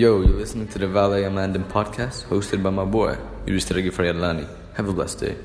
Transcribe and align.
Yo, 0.00 0.22
you're 0.22 0.38
listening 0.38 0.66
to 0.66 0.78
the 0.78 0.88
Valet 0.88 1.24
Amandin 1.24 1.62
podcast 1.62 2.24
hosted 2.24 2.62
by 2.62 2.70
my 2.70 2.86
boy, 2.86 3.18
Yudhishthira 3.44 3.82
Faryadlani. 3.92 4.48
Have 4.72 4.88
a 4.88 4.94
blessed 4.94 5.20
day. 5.20 5.36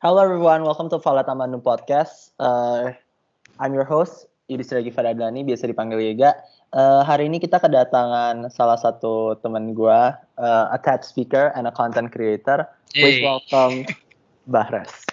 Hello 0.00 0.24
everyone, 0.24 0.64
welcome 0.64 0.88
to 0.88 0.96
Fala 0.96 1.20
Tamanu 1.20 1.60
Podcast. 1.60 2.32
Uh, 2.40 2.96
I'm 3.60 3.76
your 3.76 3.84
host, 3.84 4.32
Yudhistira 4.48 4.80
Faradani, 4.88 5.44
biasa 5.44 5.68
dipanggil 5.68 6.00
Yega. 6.00 6.40
Uh, 6.72 7.04
hari 7.04 7.28
ini 7.28 7.36
kita 7.36 7.60
kedatangan 7.60 8.48
salah 8.48 8.80
satu 8.80 9.36
teman 9.44 9.76
gue, 9.76 10.00
uh, 10.40 10.66
a 10.72 10.78
TED 10.80 11.04
speaker 11.04 11.52
and 11.52 11.68
a 11.68 11.72
content 11.76 12.08
creator. 12.08 12.64
Please 12.96 13.20
Hey. 13.20 13.28
welcome 13.28 13.84
Bahres. 14.48 15.04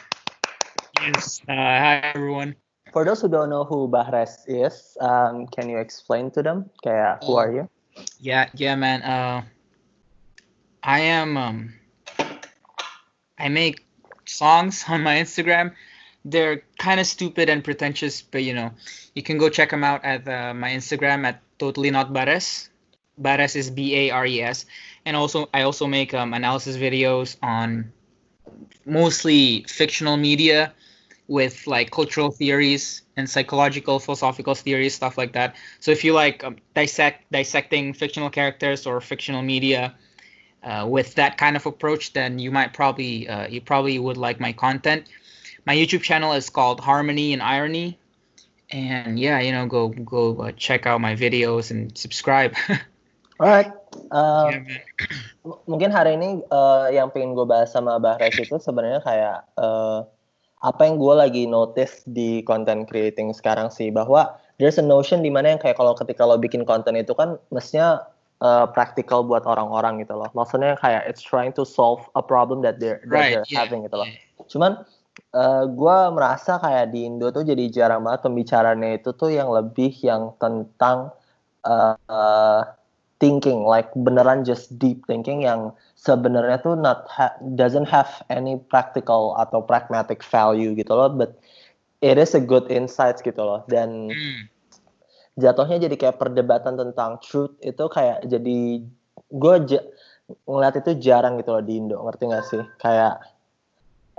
Yes. 1.03 1.43
Uh, 1.51 1.51
hi, 1.51 2.15
everyone. 2.15 2.55
For 2.95 3.03
those 3.03 3.19
who 3.19 3.27
don't 3.27 3.51
know 3.51 3.67
who 3.67 3.91
Bahres 3.91 4.47
is, 4.47 4.95
um, 5.03 5.51
can 5.51 5.67
you 5.67 5.83
explain 5.83 6.31
to 6.31 6.39
them? 6.39 6.71
Kayak, 6.79 7.27
who 7.27 7.35
are 7.35 7.51
you? 7.51 7.67
Yeah, 8.23 8.47
yeah, 8.55 8.79
man. 8.79 9.03
Uh, 9.03 9.43
I 10.79 11.03
am. 11.11 11.35
Um, 11.35 11.75
I 13.35 13.51
make 13.51 13.86
songs 14.29 14.85
on 14.87 15.03
my 15.03 15.15
Instagram. 15.17 15.73
They're 16.25 16.63
kind 16.77 16.99
of 16.99 17.07
stupid 17.07 17.49
and 17.49 17.63
pretentious, 17.63 18.21
but 18.21 18.43
you 18.43 18.53
know, 18.53 18.71
you 19.15 19.23
can 19.23 19.37
go 19.37 19.49
check 19.49 19.71
them 19.71 19.83
out 19.83 20.03
at 20.03 20.27
uh, 20.27 20.53
my 20.53 20.69
Instagram 20.69 21.25
at 21.25 21.41
totally 21.57 21.91
not 21.91 22.13
Bares. 22.13 22.69
Bares 23.17 23.55
is 23.55 23.69
B 23.69 23.95
A 23.95 24.11
R 24.11 24.25
E 24.25 24.41
S, 24.41 24.65
and 25.05 25.15
also 25.15 25.49
I 25.53 25.63
also 25.63 25.87
make 25.87 26.13
um, 26.13 26.33
analysis 26.33 26.77
videos 26.77 27.37
on 27.41 27.91
mostly 28.85 29.63
fictional 29.67 30.17
media 30.17 30.73
with 31.27 31.67
like 31.67 31.91
cultural 31.91 32.31
theories 32.31 33.01
and 33.17 33.29
psychological 33.29 33.99
philosophical 33.99 34.55
theories 34.55 34.95
stuff 34.95 35.17
like 35.17 35.33
that 35.33 35.55
so 35.79 35.91
if 35.91 36.03
you 36.03 36.13
like 36.13 36.43
um, 36.43 36.55
dissect 36.73 37.29
dissecting 37.31 37.93
fictional 37.93 38.29
characters 38.29 38.87
or 38.87 39.01
fictional 39.01 39.41
media 39.41 39.93
uh, 40.67 40.83
with 40.83 41.15
that 41.15 41.39
kind 41.39 41.55
of 41.55 41.63
approach 41.63 42.11
then 42.11 42.39
you 42.43 42.51
might 42.51 42.75
probably 42.75 43.27
uh, 43.31 43.47
you 43.47 43.63
probably 43.63 43.95
would 43.95 44.19
like 44.19 44.43
my 44.43 44.51
content 44.51 45.07
my 45.63 45.71
youtube 45.71 46.03
channel 46.03 46.35
is 46.35 46.51
called 46.51 46.83
harmony 46.83 47.31
and 47.31 47.41
irony 47.41 47.95
and 48.69 49.15
yeah 49.15 49.39
you 49.39 49.55
know 49.55 49.65
go 49.65 49.87
go 49.87 50.35
uh, 50.43 50.51
check 50.59 50.83
out 50.83 50.99
my 50.99 51.15
videos 51.15 51.71
and 51.71 51.95
subscribe 51.97 52.51
Alright. 53.37 53.69
Um, 54.09 54.65
Yeah. 54.65 54.81
M- 55.45 55.61
mungkin 55.69 55.93
hari 55.93 56.17
ini 56.17 56.41
uh, 56.49 56.89
yang 56.89 57.13
pengen 57.13 57.37
gue 57.37 57.45
bahas 57.45 57.71
sama 57.71 58.01
Bahres 58.01 58.35
itu 58.35 58.57
sebenarnya 58.57 58.99
kayak 59.05 59.45
uh, 59.55 60.03
apa 60.59 60.81
yang 60.89 60.97
gue 60.97 61.13
lagi 61.13 61.43
notice 61.45 62.01
di 62.09 62.41
content 62.41 62.89
creating 62.89 63.31
sekarang 63.31 63.69
sih 63.69 63.93
bahwa 63.93 64.41
there's 64.57 64.81
a 64.81 64.85
notion 64.85 65.21
di 65.21 65.29
mana 65.29 65.53
yang 65.53 65.61
kayak 65.61 65.77
kalau 65.77 65.93
ketika 65.93 66.25
lo 66.25 66.41
bikin 66.41 66.65
konten 66.65 66.97
itu 66.97 67.13
kan 67.13 67.37
mestinya 67.53 68.09
uh, 68.41 68.65
practical 68.69 69.25
buat 69.25 69.45
orang-orang 69.45 70.03
gitu 70.05 70.17
loh. 70.17 70.29
Maksudnya 70.33 70.77
kayak 70.77 71.09
it's 71.09 71.23
trying 71.23 71.53
to 71.53 71.65
solve 71.65 72.05
a 72.15 72.23
problem 72.23 72.61
that 72.61 72.77
they're, 72.81 73.01
that 73.07 73.13
right 73.13 73.31
they're 73.33 73.47
yeah, 73.49 73.65
having 73.65 73.85
gitu 73.85 73.97
loh. 73.97 74.09
Cuman 74.49 74.71
uh, 75.33 75.63
gue 75.65 75.97
merasa 76.13 76.61
kayak 76.61 76.93
di 76.93 77.07
Indo 77.07 77.33
tuh 77.33 77.45
jadi 77.45 77.69
jarang 77.69 78.05
banget 78.05 78.29
pembicaranya 78.29 78.89
itu 78.97 79.13
tuh 79.13 79.33
yang 79.33 79.49
lebih 79.49 79.93
yang 80.05 80.33
tentang 80.37 81.13
uh, 81.65 81.97
uh, 82.09 82.61
thinking, 83.17 83.65
like 83.65 83.89
beneran 83.97 84.45
just 84.45 84.77
deep 84.77 85.01
thinking 85.09 85.41
yang 85.41 85.73
sebenarnya 85.97 86.61
tuh 86.61 86.77
not 86.77 87.09
ha- 87.09 87.33
doesn't 87.57 87.89
have 87.89 88.21
any 88.29 88.61
practical 88.69 89.33
atau 89.41 89.61
pragmatic 89.65 90.21
value 90.21 90.77
gitu 90.77 90.93
loh, 90.93 91.09
but 91.09 91.41
it 92.05 92.21
is 92.21 92.37
a 92.37 92.41
good 92.41 92.69
insights 92.69 93.25
gitu 93.25 93.41
loh. 93.41 93.65
Dan 93.65 94.13
Mm. 94.13 94.56
Jatuhnya 95.37 95.77
jadi 95.85 95.95
kayak 95.95 96.17
perdebatan 96.17 96.75
tentang 96.75 97.21
truth 97.21 97.53
itu 97.61 97.85
kayak 97.87 98.25
jadi 98.25 98.81
gue 99.29 99.55
ja- 99.69 99.87
ngeliat 100.49 100.75
itu 100.81 100.91
jarang 100.99 101.39
gitu 101.39 101.55
loh 101.55 101.63
di 101.63 101.77
Indo 101.77 102.01
ngerti 102.03 102.23
gak 102.27 102.45
sih 102.49 102.63
kayak 102.81 103.21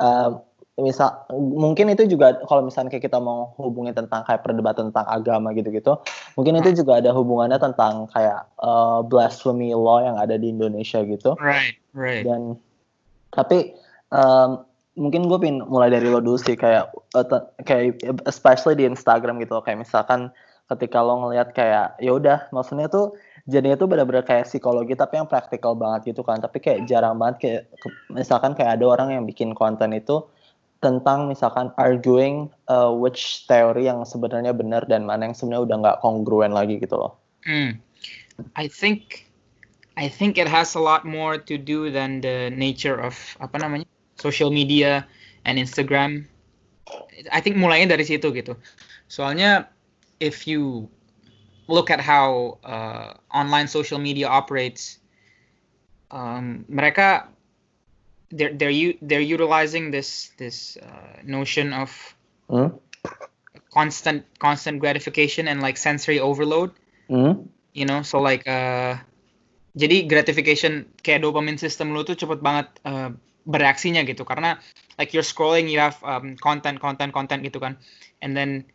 um, 0.01 0.41
misal 0.79 1.27
mungkin 1.35 1.91
itu 1.91 2.07
juga 2.07 2.39
kalau 2.47 2.63
misalnya 2.63 2.95
kayak 2.95 3.11
kita 3.11 3.19
mau 3.19 3.51
hubungin 3.59 3.91
tentang 3.91 4.23
kayak 4.23 4.47
perdebatan 4.47 4.95
tentang 4.95 5.11
agama 5.11 5.51
gitu-gitu 5.51 5.99
mungkin 6.39 6.55
itu 6.63 6.71
juga 6.71 7.03
ada 7.03 7.11
hubungannya 7.11 7.59
tentang 7.59 8.07
kayak 8.15 8.47
uh, 8.63 9.03
blasphemy 9.03 9.75
law 9.75 9.99
yang 9.99 10.15
ada 10.23 10.39
di 10.39 10.55
Indonesia 10.55 11.03
gitu 11.03 11.35
right 11.43 11.75
right 11.99 12.23
dan 12.23 12.55
tapi 13.35 13.75
um, 14.15 14.63
mungkin 14.95 15.27
gue 15.27 15.39
pengen 15.43 15.67
mulai 15.67 15.91
dari 15.91 16.07
lo 16.07 16.23
dulu 16.23 16.39
sih 16.39 16.55
kayak 16.55 16.95
uh, 17.19 17.27
kayak 17.67 17.99
especially 18.31 18.79
di 18.79 18.87
Instagram 18.87 19.43
gitu 19.43 19.59
loh. 19.59 19.65
kayak 19.67 19.83
misalkan 19.83 20.31
ketika 20.69 21.01
lo 21.01 21.25
ngelihat 21.25 21.57
kayak 21.57 21.97
ya 21.99 22.13
udah 22.13 22.53
maksudnya 22.53 22.93
tuh 22.93 23.17
jadinya 23.49 23.81
tuh 23.81 23.89
benar-benar 23.89 24.23
kayak 24.29 24.45
psikologi 24.45 24.93
tapi 24.93 25.17
yang 25.17 25.25
praktikal 25.25 25.73
banget 25.73 26.13
gitu 26.13 26.21
kan 26.21 26.37
tapi 26.39 26.61
kayak 26.61 26.85
jarang 26.85 27.17
banget 27.17 27.37
kayak 27.41 27.63
misalkan 28.13 28.53
kayak 28.53 28.77
ada 28.77 28.85
orang 28.85 29.09
yang 29.17 29.25
bikin 29.25 29.57
konten 29.57 29.97
itu 29.97 30.29
tentang 30.79 31.27
misalkan 31.27 31.75
arguing 31.75 32.53
uh, 32.71 32.93
which 32.93 33.49
teori 33.51 33.91
yang 33.91 34.07
sebenarnya 34.07 34.55
benar 34.55 34.87
dan 34.87 35.09
mana 35.09 35.27
yang 35.27 35.35
sebenarnya 35.35 35.65
udah 35.67 35.77
nggak 35.83 35.99
kongruen 36.05 36.55
lagi 36.55 36.79
gitu 36.79 36.95
loh. 36.95 37.19
Mm. 37.49 37.83
I 38.55 38.71
think 38.71 39.27
I 39.99 40.07
think 40.07 40.39
it 40.39 40.47
has 40.47 40.79
a 40.79 40.83
lot 40.83 41.03
more 41.03 41.35
to 41.51 41.59
do 41.59 41.91
than 41.91 42.23
the 42.23 42.55
nature 42.55 42.95
of 42.95 43.19
apa 43.43 43.59
namanya 43.59 43.91
social 44.15 44.55
media 44.55 45.03
and 45.43 45.59
Instagram. 45.59 46.31
I 47.35 47.43
think 47.43 47.59
mulainya 47.59 47.99
dari 47.99 48.07
situ 48.07 48.31
gitu. 48.31 48.55
Soalnya 49.11 49.67
if 50.21 50.47
you 50.47 50.89
look 51.69 51.91
at 51.91 52.01
how 52.01 52.59
uh, 52.65 53.15
online 53.33 53.69
social 53.69 53.99
media 53.99 54.29
operates, 54.29 54.99
um, 56.11 56.65
mereka 56.71 57.29
they're 58.31 58.53
they're 58.55 58.71
u- 58.71 58.99
they're 59.03 59.21
utilizing 59.21 59.91
this 59.91 60.31
this 60.39 60.77
uh, 60.79 61.21
notion 61.25 61.73
of 61.73 61.91
Hmm? 62.49 62.69
constant 63.73 64.25
constant 64.39 64.81
gratification 64.81 65.49
and 65.49 65.61
like 65.61 65.77
sensory 65.77 66.19
overload 66.21 66.71
Hmm? 67.09 67.49
you 67.73 67.85
know 67.87 68.03
so 68.03 68.21
like 68.21 68.47
uh 68.49 68.97
jadi 69.79 70.09
gratification 70.11 70.91
kayak 71.05 71.23
dopamine 71.23 71.61
system 71.61 71.95
lu 71.95 72.03
tuh 72.03 72.19
cepet 72.19 72.43
banget 72.43 72.67
uh, 72.83 73.13
bereaksinya 73.47 74.03
gitu 74.05 74.27
karena 74.27 74.59
like 74.99 75.15
you're 75.15 75.27
scrolling 75.27 75.71
you 75.71 75.79
have 75.79 75.97
um, 76.03 76.35
content 76.41 76.81
content 76.83 77.13
content 77.15 77.41
gitu 77.45 77.61
kan 77.63 77.79
and 78.25 78.35
then 78.35 78.67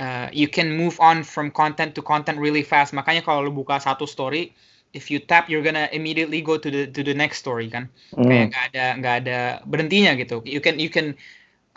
uh, 0.00 0.26
you 0.32 0.48
can 0.48 0.72
move 0.74 0.96
on 0.98 1.22
from 1.22 1.52
content 1.52 1.94
to 1.94 2.00
content 2.00 2.40
really 2.40 2.64
fast 2.64 2.96
makanya 2.96 3.20
kalau 3.20 3.46
lu 3.46 3.52
buka 3.52 3.78
satu 3.78 4.08
story 4.08 4.50
if 4.96 5.12
you 5.12 5.22
tap 5.22 5.46
you're 5.46 5.62
gonna 5.62 5.86
immediately 5.94 6.42
go 6.42 6.58
to 6.58 6.72
the 6.72 6.88
to 6.90 7.04
the 7.06 7.14
next 7.14 7.38
story 7.38 7.70
kan 7.70 7.86
Hmm. 8.16 8.26
kayak 8.26 8.44
nggak 8.50 8.64
ada 8.74 8.84
nggak 8.98 9.14
ada 9.22 9.38
berhentinya 9.68 10.18
gitu 10.18 10.42
you 10.42 10.58
can 10.58 10.80
you 10.82 10.90
can 10.90 11.14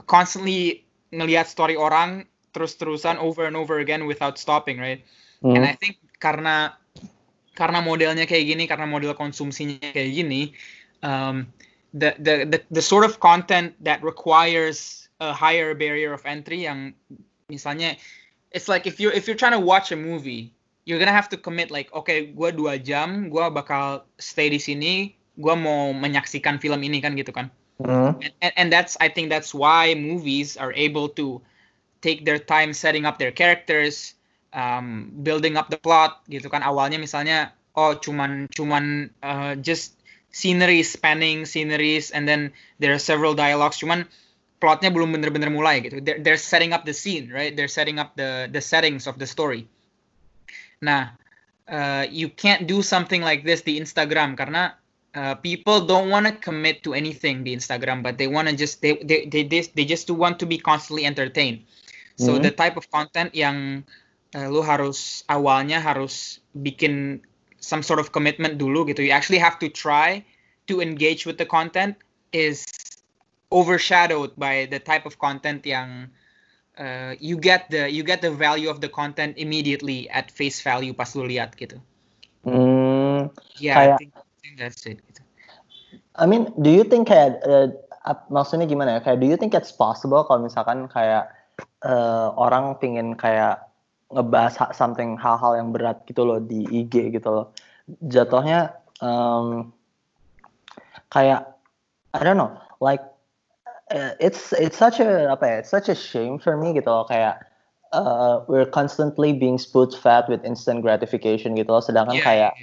constantly 0.10 0.82
ngelihat 1.14 1.46
story 1.46 1.78
orang 1.78 2.26
terus-terusan 2.58 3.22
over 3.22 3.46
and 3.46 3.54
over 3.54 3.78
again 3.78 4.10
without 4.10 4.42
stopping 4.42 4.82
right 4.82 5.06
Hmm. 5.44 5.60
And 5.60 5.68
I 5.68 5.76
think 5.76 6.00
karena 6.24 6.80
karena 7.54 7.84
modelnya 7.84 8.24
kayak 8.24 8.48
gini, 8.48 8.64
karena 8.66 8.88
model 8.88 9.12
konsumsinya 9.14 9.92
kayak 9.92 10.16
gini, 10.16 10.56
um, 11.04 11.52
the, 11.92 12.16
the 12.18 12.48
the 12.48 12.60
the 12.72 12.82
sort 12.82 13.04
of 13.04 13.20
content 13.20 13.76
that 13.84 14.00
requires 14.02 15.12
a 15.20 15.36
higher 15.36 15.76
barrier 15.76 16.16
of 16.16 16.24
entry 16.24 16.64
yang 16.66 16.96
misalnya 17.52 18.00
it's 18.54 18.70
like 18.70 18.86
if 18.88 19.02
you 19.02 19.10
if 19.10 19.28
you're 19.28 19.38
trying 19.38 19.58
to 19.58 19.60
watch 19.60 19.92
a 19.92 19.98
movie, 19.98 20.54
you're 20.86 21.00
gonna 21.00 21.16
have 21.16 21.28
to 21.34 21.38
commit 21.38 21.74
like 21.74 21.92
okay, 21.94 22.30
gua 22.32 22.54
dua 22.54 22.78
jam, 22.78 23.28
gua 23.30 23.50
bakal 23.50 24.06
stay 24.22 24.48
di 24.48 24.62
sini, 24.62 25.18
gua 25.42 25.58
mau 25.58 25.92
menyaksikan 25.92 26.62
film 26.62 26.80
ini 26.86 27.02
kan 27.02 27.18
gitu 27.18 27.34
kan. 27.34 27.50
Hmm. 27.82 28.22
And, 28.40 28.54
and 28.56 28.68
that's 28.70 28.96
I 29.02 29.10
think 29.10 29.34
that's 29.34 29.52
why 29.52 29.98
movies 29.98 30.56
are 30.56 30.72
able 30.78 31.10
to 31.18 31.42
take 32.06 32.24
their 32.24 32.38
time 32.38 32.72
setting 32.72 33.04
up 33.04 33.18
their 33.18 33.34
characters, 33.34 34.14
um, 34.54 35.12
building 35.26 35.58
up 35.58 35.74
the 35.74 35.82
plot 35.82 36.22
gitu 36.30 36.48
kan 36.48 36.62
awalnya 36.62 37.02
misalnya 37.02 37.52
oh 37.74 37.98
cuman 37.98 38.48
cuman 38.54 39.10
uh, 39.26 39.58
just 39.60 39.98
scenery 40.30 40.86
spanning 40.86 41.46
sceneries 41.46 42.14
and 42.14 42.30
then 42.30 42.54
there 42.78 42.94
are 42.94 43.02
several 43.02 43.34
dialogues 43.34 43.82
cuman 43.82 44.06
plotnya 44.64 44.88
belum 44.88 45.12
bener-bener 45.20 45.52
mulai 45.52 45.84
gitu 45.84 46.00
they're, 46.00 46.24
they're 46.24 46.40
setting 46.40 46.72
up 46.72 46.88
the 46.88 46.96
scene 46.96 47.28
right 47.28 47.60
they're 47.60 47.72
setting 47.72 48.00
up 48.00 48.16
the 48.16 48.48
the 48.56 48.64
settings 48.64 49.04
of 49.04 49.20
the 49.20 49.28
story 49.28 49.68
nah 50.80 51.12
uh, 51.68 52.08
you 52.08 52.32
can't 52.32 52.64
do 52.68 52.80
something 52.80 53.20
like 53.20 53.44
this 53.44 53.64
di 53.64 53.76
Instagram 53.80 54.36
karena 54.40 54.76
uh, 55.16 55.36
people 55.36 55.86
don't 55.86 56.10
want 56.10 56.26
to 56.28 56.34
commit 56.34 56.84
to 56.84 56.94
anything 56.94 57.44
di 57.44 57.56
Instagram, 57.56 58.04
but 58.04 58.18
they 58.18 58.28
want 58.28 58.50
to 58.50 58.56
just 58.56 58.82
they, 58.82 58.98
they 59.04 59.26
they 59.30 59.44
they 59.44 59.62
they 59.62 59.86
just 59.86 60.10
want 60.10 60.40
to 60.40 60.46
be 60.46 60.58
constantly 60.58 61.06
entertained. 61.06 61.64
So 62.18 62.38
Mhm. 62.38 62.44
the 62.46 62.54
type 62.54 62.76
of 62.78 62.86
content 62.94 63.34
yang 63.34 63.88
uh, 64.36 64.48
lu 64.50 64.62
harus 64.62 65.26
awalnya 65.30 65.82
harus 65.82 66.42
bikin 66.54 67.22
some 67.64 67.82
sort 67.82 67.98
of 67.98 68.12
commitment 68.12 68.60
dulu 68.60 68.86
gitu. 68.92 69.02
You 69.02 69.16
actually 69.16 69.42
have 69.42 69.58
to 69.64 69.70
try 69.72 70.22
to 70.68 70.84
engage 70.84 71.26
with 71.26 71.40
the 71.40 71.48
content 71.48 71.98
is 72.34 72.66
overshadowed 73.54 74.34
by 74.34 74.66
the 74.66 74.82
type 74.82 75.06
of 75.06 75.22
content 75.22 75.62
yang 75.64 76.10
uh, 76.76 77.14
you 77.22 77.38
get 77.38 77.70
the 77.70 77.86
you 77.86 78.02
get 78.02 78.26
the 78.26 78.34
value 78.34 78.68
of 78.68 78.82
the 78.82 78.90
content 78.90 79.38
immediately 79.38 80.10
at 80.10 80.34
face 80.34 80.58
value 80.60 80.92
pas 80.92 81.14
lu 81.14 81.30
lihat 81.30 81.54
gitu. 81.54 81.78
Hmm, 82.44 83.30
Yeah, 83.62 83.78
I 83.78 83.86
Kayak- 83.94 84.00
think, 84.02 84.12
I 84.18 84.36
think 84.42 84.54
that's 84.58 84.82
it. 84.90 84.98
Gitu. 85.06 85.22
I 86.14 86.26
mean, 86.26 86.50
do 86.58 86.70
you 86.70 86.82
think 86.86 87.08
kayak 87.10 87.42
uh, 87.46 87.70
maksudnya 88.28 88.66
gimana 88.66 88.98
ya? 88.98 89.00
Kayak 89.02 89.22
do 89.22 89.30
you 89.30 89.38
think 89.38 89.54
it's 89.54 89.72
possible 89.72 90.26
kalau 90.26 90.44
misalkan 90.46 90.90
kayak 90.90 91.30
uh, 91.86 92.34
orang 92.36 92.78
pingin 92.82 93.14
kayak 93.18 93.62
ngebahas 94.14 94.54
ha- 94.62 94.74
something 94.78 95.18
hal-hal 95.18 95.58
yang 95.58 95.74
berat 95.74 96.02
gitu 96.06 96.22
loh 96.22 96.38
di 96.38 96.66
IG 96.70 97.14
gitu 97.14 97.30
loh. 97.34 97.46
Jatuhnya 98.06 98.78
um, 99.02 99.74
kayak 101.10 101.50
I 102.14 102.22
don't 102.22 102.38
know, 102.38 102.54
like 102.78 103.02
it's 104.20 104.54
it's 104.54 104.78
such 104.78 105.00
a 105.00 105.30
apa 105.30 105.46
ya? 105.46 105.56
It's 105.62 105.70
such 105.70 105.90
a 105.90 105.98
shame 105.98 106.42
for 106.42 106.58
me 106.58 106.74
gitu 106.74 106.90
loh 106.90 107.06
kayak 107.06 107.46
uh, 107.94 108.42
we're 108.50 108.66
constantly 108.66 109.32
being 109.32 109.62
spoon 109.62 109.94
fed 109.94 110.26
with 110.28 110.42
instant 110.44 110.82
gratification 110.82 111.54
gitu 111.54 111.70
loh. 111.70 111.84
Sedangkan 111.84 112.18
Yeah, 112.18 112.28
kayak. 112.28 112.54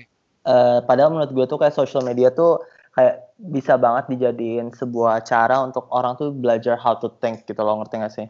Eh, 0.40 0.78
padahal 0.88 1.12
menurut 1.12 1.30
gue 1.36 1.46
tuh 1.46 1.60
kayak 1.60 1.76
social 1.76 2.00
media 2.00 2.32
tuh 2.32 2.64
kayak 2.96 3.28
bisa 3.38 3.76
banget 3.76 4.10
dijadiin 4.16 4.72
sebuah 4.72 5.22
cara 5.22 5.62
untuk 5.62 5.86
orang 5.94 6.16
tuh 6.16 6.32
belajar 6.34 6.74
how 6.80 6.96
to 6.96 7.12
think 7.22 7.44
gitu 7.44 7.60
loh 7.60 7.78
ngerti 7.80 7.96
gak 8.00 8.14
sih? 8.16 8.26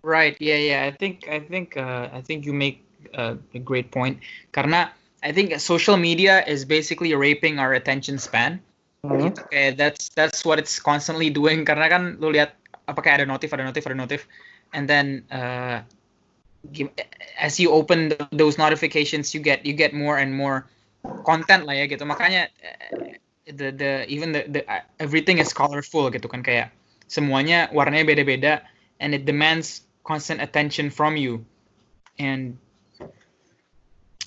Right. 0.00 0.38
Yeah. 0.40 0.56
Yeah. 0.56 0.80
I 0.88 0.96
think. 0.96 1.28
I 1.28 1.44
think. 1.44 1.76
Uh, 1.76 2.08
I 2.08 2.24
think 2.24 2.48
you 2.48 2.56
make 2.56 2.80
uh, 3.12 3.36
a 3.52 3.60
great 3.60 3.92
point. 3.92 4.22
Karena 4.56 4.88
I 5.20 5.36
think 5.36 5.52
social 5.60 6.00
media 6.00 6.40
is 6.48 6.64
basically 6.64 7.12
raping 7.12 7.60
our 7.60 7.76
attention 7.76 8.16
span. 8.16 8.64
Hmm. 9.00 9.32
Gitu. 9.32 9.40
Kayak 9.48 9.80
that's 9.80 10.12
that's 10.12 10.44
what 10.44 10.60
it's 10.60 10.76
constantly 10.76 11.32
doing. 11.32 11.64
Karena 11.64 11.88
kan 11.88 12.02
lu 12.20 12.32
lihat 12.32 12.56
apa 12.84 13.00
kayak 13.00 13.24
ada 13.24 13.26
notif, 13.28 13.48
ada 13.54 13.64
notif, 13.64 13.86
ada 13.88 13.96
notif, 13.96 14.26
and 14.76 14.84
then 14.90 15.24
uh, 15.30 15.80
as 17.38 17.56
you 17.56 17.70
open 17.72 18.12
th- 18.12 18.28
those 18.34 18.58
notifications, 18.60 19.32
you 19.32 19.40
get 19.40 19.64
you 19.64 19.72
get 19.72 19.96
more 19.96 20.20
and 20.20 20.34
more 20.34 20.68
content 21.24 21.64
lah 21.64 21.72
ya 21.72 21.88
gitu. 21.88 22.04
Makanya 22.04 22.52
uh, 22.60 23.16
the 23.48 23.72
the 23.72 23.92
even 24.10 24.36
the, 24.36 24.44
the 24.50 24.60
uh, 24.68 24.84
everything 25.00 25.40
is 25.40 25.54
colorful 25.54 26.12
gitu 26.12 26.28
kan 26.28 26.44
kayak 26.44 26.68
semuanya 27.08 27.72
warnanya 27.74 28.06
beda-beda 28.06 28.62
and 29.00 29.16
it 29.16 29.24
demands 29.24 29.88
constant 30.04 30.38
attention 30.44 30.92
from 30.92 31.16
you. 31.16 31.40
And 32.20 32.60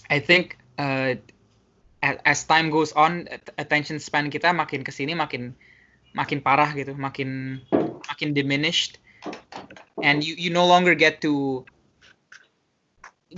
I 0.10 0.18
think 0.18 0.58
uh, 0.82 1.16
as 2.04 2.44
time 2.44 2.70
goes 2.70 2.92
on, 2.94 3.28
at- 3.32 3.56
attention 3.58 3.98
span 4.00 4.28
kita 4.28 4.52
makin 4.52 4.84
ke 4.84 4.92
sini 4.92 5.16
makin 5.16 5.56
makin 6.12 6.44
parah 6.44 6.76
gitu, 6.76 6.94
makin 7.00 7.62
makin 8.12 8.36
diminished, 8.36 9.00
and 10.04 10.22
you 10.22 10.36
you 10.36 10.52
no 10.52 10.68
longer 10.68 10.94
get 10.94 11.24
to 11.24 11.64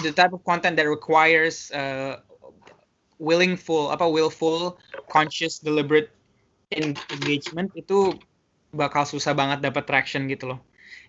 the 0.01 0.11
type 0.11 0.33
of 0.33 0.43
content 0.43 0.75
that 0.75 0.89
requires 0.89 1.71
uh, 1.71 2.19
willingful 3.21 3.93
apa 3.93 4.09
willful, 4.09 4.75
conscious, 5.07 5.61
deliberate 5.61 6.09
en- 6.73 6.97
engagement 7.13 7.69
itu 7.77 8.11
bakal 8.75 9.07
susah 9.07 9.31
banget 9.31 9.63
dapat 9.63 9.87
traction 9.87 10.27
gitu 10.27 10.51
loh. 10.57 10.59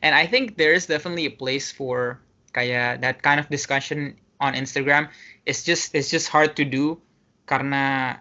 And 0.05 0.14
I 0.14 0.29
think 0.29 0.61
there 0.61 0.76
is 0.76 0.85
definitely 0.87 1.26
a 1.26 1.35
place 1.35 1.73
for 1.73 2.20
kayak 2.53 3.00
that 3.00 3.25
kind 3.25 3.41
of 3.41 3.49
discussion 3.49 4.20
on 4.38 4.53
Instagram. 4.53 5.08
It's 5.49 5.64
just 5.64 5.97
it's 5.97 6.12
just 6.12 6.29
hard 6.29 6.55
to 6.61 6.64
do 6.69 7.00
karena 7.46 8.16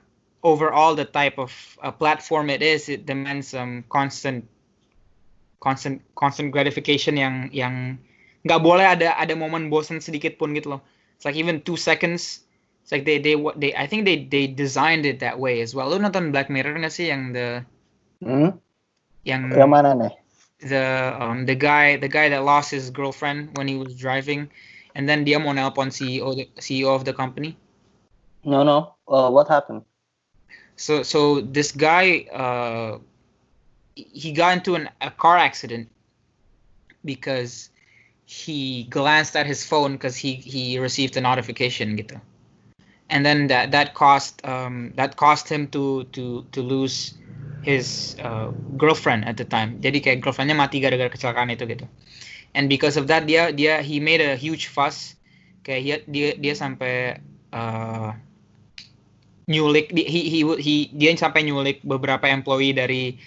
overall 0.45 0.94
the 0.94 1.06
type 1.06 1.42
of 1.42 1.51
uh, 1.81 1.89
platform 1.89 2.54
it 2.54 2.62
is 2.62 2.88
it 2.88 3.10
demands 3.10 3.50
some 3.50 3.81
constant 3.89 4.45
constant 5.60 6.01
constant 6.13 6.54
gratification 6.54 7.18
yang 7.18 7.50
yang 7.50 7.98
nggak 8.45 8.62
boleh 8.62 8.86
ada 8.86 9.18
ada 9.18 9.33
momen 9.33 9.74
bosan 9.74 9.98
sedikit 9.98 10.38
pun 10.38 10.54
gitu 10.54 10.77
loh. 10.77 10.81
It's 11.18 11.25
like 11.25 11.36
even 11.36 11.66
two 11.66 11.75
seconds. 11.75 12.45
It's 12.86 12.94
like 12.94 13.01
they 13.01 13.18
they 13.18 13.33
what 13.33 13.57
they 13.57 13.74
I 13.74 13.89
think 13.89 14.06
they 14.06 14.30
they 14.30 14.45
designed 14.45 15.10
it 15.10 15.18
that 15.25 15.42
way 15.42 15.66
as 15.66 15.74
well. 15.74 15.89
Lu 15.89 15.98
nonton 15.98 16.30
Black 16.30 16.54
Mirror 16.54 16.77
nggak 16.77 16.94
sih 16.94 17.10
yang 17.10 17.33
the 17.33 17.66
Hmm? 18.22 18.57
yang 19.25 19.50
Yang 19.51 19.69
mana 19.69 19.92
nih? 19.98 20.13
the 20.62 21.12
um 21.19 21.44
the 21.50 21.57
guy 21.57 21.98
the 21.98 22.07
guy 22.07 22.30
that 22.30 22.45
lost 22.45 22.72
his 22.72 22.88
girlfriend 22.89 23.51
when 23.60 23.68
he 23.68 23.75
was 23.75 23.92
driving 23.98 24.48
and 24.95 25.04
then 25.10 25.27
dia 25.27 25.36
mau 25.36 25.51
nelpon 25.51 25.92
CEO 25.92 26.31
the 26.38 26.48
CEO 26.62 26.94
of 26.94 27.04
the 27.04 27.12
company. 27.12 27.57
No 28.46 28.62
no. 28.64 28.96
Uh, 29.10 29.30
what 29.34 29.50
happened? 29.50 29.82
So 30.78 31.02
so 31.02 31.42
this 31.42 31.74
guy 31.74 32.30
uh 32.30 33.02
he 33.96 34.32
got 34.32 34.54
into 34.54 34.76
an, 34.76 34.90
a 35.02 35.10
car 35.10 35.38
accident 35.38 35.90
because 37.04 37.70
he 38.26 38.86
glanced 38.90 39.36
at 39.36 39.46
his 39.46 39.66
phone 39.66 39.94
because 39.94 40.16
he 40.16 40.36
he 40.38 40.78
received 40.78 41.18
a 41.18 41.22
notification 41.22 41.98
gitu. 41.98 42.22
And 43.10 43.26
then 43.26 43.48
that 43.48 43.72
that 43.72 43.94
cost 43.94 44.46
um 44.46 44.94
that 44.96 45.18
cost 45.18 45.50
him 45.50 45.68
to 45.74 46.06
to 46.14 46.46
to 46.54 46.60
lose 46.62 47.18
his 47.66 48.18
uh, 48.22 48.54
girlfriend 48.78 49.26
at 49.26 49.38
the 49.38 49.46
time. 49.46 49.82
Jadi 49.82 50.02
kayak 50.02 50.22
girlfriendnya 50.22 50.54
mati 50.54 50.78
gara-gara 50.78 51.10
kecelakaan 51.10 51.50
itu 51.50 51.66
gitu. 51.66 51.90
And 52.54 52.70
because 52.70 52.94
of 52.94 53.10
that 53.10 53.26
dia 53.26 53.50
dia 53.50 53.82
he 53.82 53.98
made 53.98 54.22
a 54.22 54.38
huge 54.38 54.70
fuss. 54.70 55.18
Kayak 55.66 55.82
dia 55.82 55.98
dia, 56.06 56.30
dia 56.38 56.54
sampai 56.54 57.18
uh, 57.54 58.14
nyulik 59.46 59.94
di- 59.94 60.10
he, 60.10 60.22
he 60.30 60.40
he 60.58 60.76
dia 60.94 61.14
sampai 61.14 61.46
nyulik 61.46 61.86
beberapa 61.86 62.26
employee 62.30 62.74
dari 62.74 63.18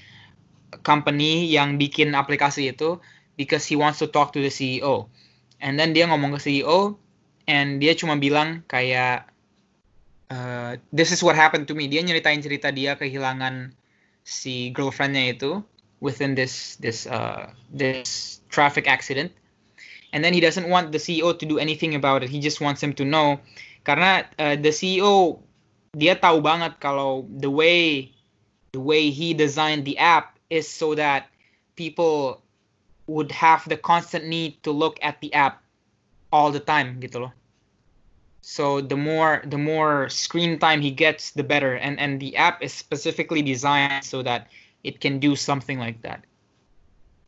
company 0.82 1.46
yang 1.48 1.78
bikin 1.78 2.12
aplikasi 2.12 2.74
itu 2.74 2.98
because 3.38 3.64
he 3.64 3.78
wants 3.78 4.02
to 4.02 4.06
talk 4.10 4.34
to 4.34 4.42
the 4.42 4.50
CEO. 4.50 5.06
And 5.62 5.78
then 5.78 5.94
dia 5.94 6.06
ngomong 6.10 6.34
ke 6.38 6.40
CEO 6.42 6.98
and 7.46 7.78
dia 7.78 7.94
cuma 7.94 8.18
bilang 8.18 8.66
kayak 8.66 9.30
uh, 10.30 10.76
this 10.90 11.14
is 11.14 11.22
what 11.22 11.38
happened 11.38 11.70
to 11.70 11.74
me. 11.74 11.86
Dia 11.86 12.02
nyeritain 12.02 12.42
cerita 12.42 12.74
dia 12.74 12.98
kehilangan 12.98 13.72
si 14.26 14.74
girlfriendnya 14.74 15.38
itu 15.38 15.62
within 16.02 16.34
this 16.34 16.76
this 16.82 17.06
uh, 17.06 17.50
this 17.70 18.42
traffic 18.50 18.90
accident. 18.90 19.30
And 20.10 20.24
then 20.24 20.32
he 20.32 20.40
doesn't 20.40 20.66
want 20.66 20.90
the 20.90 20.98
CEO 20.98 21.36
to 21.36 21.44
do 21.44 21.60
anything 21.60 21.92
about 21.92 22.24
it. 22.24 22.32
He 22.32 22.40
just 22.40 22.64
wants 22.64 22.80
him 22.82 22.96
to 22.96 23.04
know 23.04 23.38
karena 23.84 24.24
uh, 24.40 24.56
the 24.56 24.72
CEO 24.72 25.40
dia 25.96 26.14
tahu 26.16 26.40
banget 26.44 26.76
kalau 26.80 27.24
the 27.28 27.48
way 27.48 28.12
the 28.72 28.80
way 28.80 29.08
he 29.08 29.32
designed 29.32 29.84
the 29.84 29.96
app 29.96 30.36
is 30.50 30.68
so 30.68 30.94
that 30.94 31.28
people 31.76 32.42
would 33.08 33.32
have 33.32 33.64
the 33.68 33.76
constant 33.76 34.26
need 34.26 34.60
to 34.62 34.70
look 34.70 35.00
at 35.00 35.20
the 35.20 35.32
app 35.32 35.64
all 36.32 36.52
the 36.52 36.60
time 36.60 37.00
gitu 37.00 37.24
loh. 37.24 37.32
So 38.44 38.80
the 38.80 38.96
more 38.96 39.42
the 39.44 39.58
more 39.58 40.08
screen 40.08 40.58
time 40.58 40.80
he 40.80 40.90
gets, 40.90 41.32
the 41.32 41.44
better. 41.44 41.76
And 41.76 41.98
and 42.00 42.20
the 42.20 42.36
app 42.36 42.62
is 42.62 42.72
specifically 42.72 43.42
designed 43.42 44.04
so 44.04 44.22
that 44.22 44.48
it 44.84 45.00
can 45.00 45.18
do 45.18 45.36
something 45.36 45.78
like 45.78 46.00
that. 46.02 46.24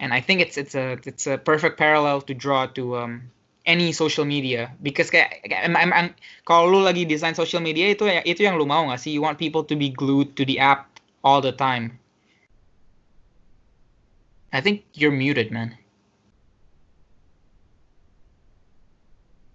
And 0.01 0.13
I 0.13 0.21
think 0.21 0.41
it's 0.41 0.57
it's 0.57 0.75
a 0.75 0.97
it's 1.05 1.27
a 1.27 1.37
perfect 1.37 1.77
parallel 1.77 2.21
to 2.29 2.33
draw 2.33 2.67
to 2.77 2.97
um, 2.97 3.33
any 3.69 3.93
social 3.93 4.25
media 4.25 4.73
because 4.81 5.13
kayak, 5.13 5.45
em- 5.45 5.77
em- 5.77 5.93
em- 5.93 6.17
kalau 6.49 6.69
lu 6.69 6.81
lagi 6.81 7.05
desain 7.05 7.37
social 7.37 7.61
media 7.61 7.93
itu 7.93 8.09
ya- 8.09 8.25
itu 8.25 8.45
yang 8.45 8.57
lu 8.57 8.65
mau 8.65 8.87
nggak 8.89 9.01
sih? 9.01 9.13
You 9.13 9.21
want 9.25 9.37
people 9.37 9.65
to 9.67 9.75
be 9.77 9.93
glued 9.93 10.33
to 10.37 10.45
the 10.49 10.57
app 10.57 10.89
all 11.21 11.45
the 11.45 11.53
time. 11.53 12.01
I 14.51 14.59
think 14.59 14.83
you're 14.97 15.15
muted, 15.15 15.55
man. 15.55 15.79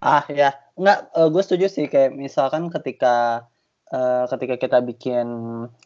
Ah 0.00 0.24
ya, 0.30 0.54
nggak. 0.78 0.98
gue 1.12 1.42
setuju 1.42 1.66
sih 1.66 1.86
kayak 1.88 2.14
misalkan 2.14 2.68
ketika 2.70 3.44
eh, 3.92 4.24
ketika 4.30 4.54
kita 4.56 4.78
bikin 4.84 5.26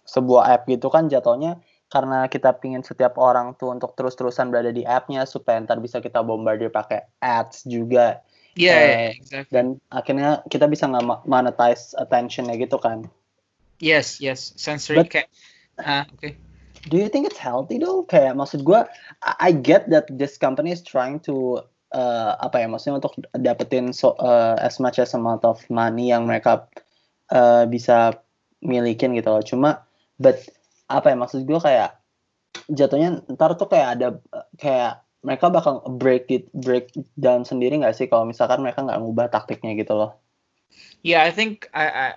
sebuah 0.04 0.50
app 0.50 0.62
gitu 0.68 0.92
kan 0.92 1.08
jatuhnya 1.08 1.58
karena 1.90 2.30
kita 2.30 2.54
pingin 2.56 2.86
setiap 2.86 3.18
orang 3.18 3.58
tuh 3.58 3.74
untuk 3.74 3.98
terus-terusan 3.98 4.48
berada 4.48 4.70
di 4.70 4.86
appnya 4.86 5.26
supaya 5.26 5.58
ntar 5.60 5.82
bisa 5.82 5.98
kita 5.98 6.22
bombardir 6.22 6.70
pakai 6.70 7.02
ads 7.18 7.66
juga 7.66 8.22
Yeah, 8.58 8.74
Uh, 8.74 8.82
yeah, 8.82 9.10
exactly. 9.14 9.52
dan 9.54 9.66
akhirnya 9.94 10.30
kita 10.50 10.66
bisa 10.66 10.90
nggak 10.90 11.22
monetize 11.22 11.94
attentionnya 11.94 12.58
gitu 12.58 12.82
kan. 12.82 13.06
Yes, 13.78 14.18
yes. 14.18 14.50
Sensory 14.58 15.06
But- 15.06 15.10
cat. 15.14 15.26
Ah, 15.78 16.02
okay. 16.18 16.34
Do 16.90 16.98
you 16.98 17.06
think 17.06 17.30
it's 17.30 17.38
healthy 17.38 17.78
though? 17.78 18.02
Kayak 18.10 18.34
maksud 18.34 18.66
gue, 18.66 18.80
I 19.22 19.32
I 19.38 19.50
get 19.54 19.86
that 19.94 20.10
this 20.10 20.34
company 20.34 20.74
is 20.74 20.82
trying 20.82 21.22
to 21.30 21.62
uh, 21.94 22.34
apa 22.42 22.58
ya 22.58 22.66
maksudnya 22.66 22.98
untuk 22.98 23.14
dapetin 23.38 23.94
so, 23.94 24.18
uh, 24.18 24.58
as 24.58 24.82
much 24.82 24.98
as 24.98 25.14
amount 25.14 25.46
of 25.46 25.62
money 25.70 26.10
yang 26.10 26.26
mereka 26.26 26.66
uh, 27.30 27.64
bisa 27.70 28.18
milikin 28.66 29.14
gitu 29.14 29.30
loh. 29.30 29.46
Cuma, 29.46 29.86
but 30.18 30.42
apa 30.90 31.14
ya 31.14 31.16
maksud 31.16 31.46
gue 31.46 31.60
kayak 31.62 31.96
jatuhnya 32.66 33.22
ntar 33.30 33.54
tuh 33.54 33.70
kayak 33.70 33.88
ada 33.94 34.08
kayak 34.58 35.06
mereka 35.22 35.46
bakal 35.54 35.86
break 35.96 36.26
it 36.34 36.50
break 36.50 36.90
down 37.14 37.46
sendiri 37.46 37.78
nggak 37.78 37.94
sih 37.94 38.10
kalau 38.10 38.26
misalkan 38.26 38.58
mereka 38.58 38.82
nggak 38.82 38.98
ngubah 38.98 39.30
taktiknya 39.30 39.78
gitu 39.78 39.94
loh 39.94 40.18
Yeah, 41.02 41.24
I 41.24 41.30
think 41.30 41.68
I, 41.72 41.86
I 41.88 42.08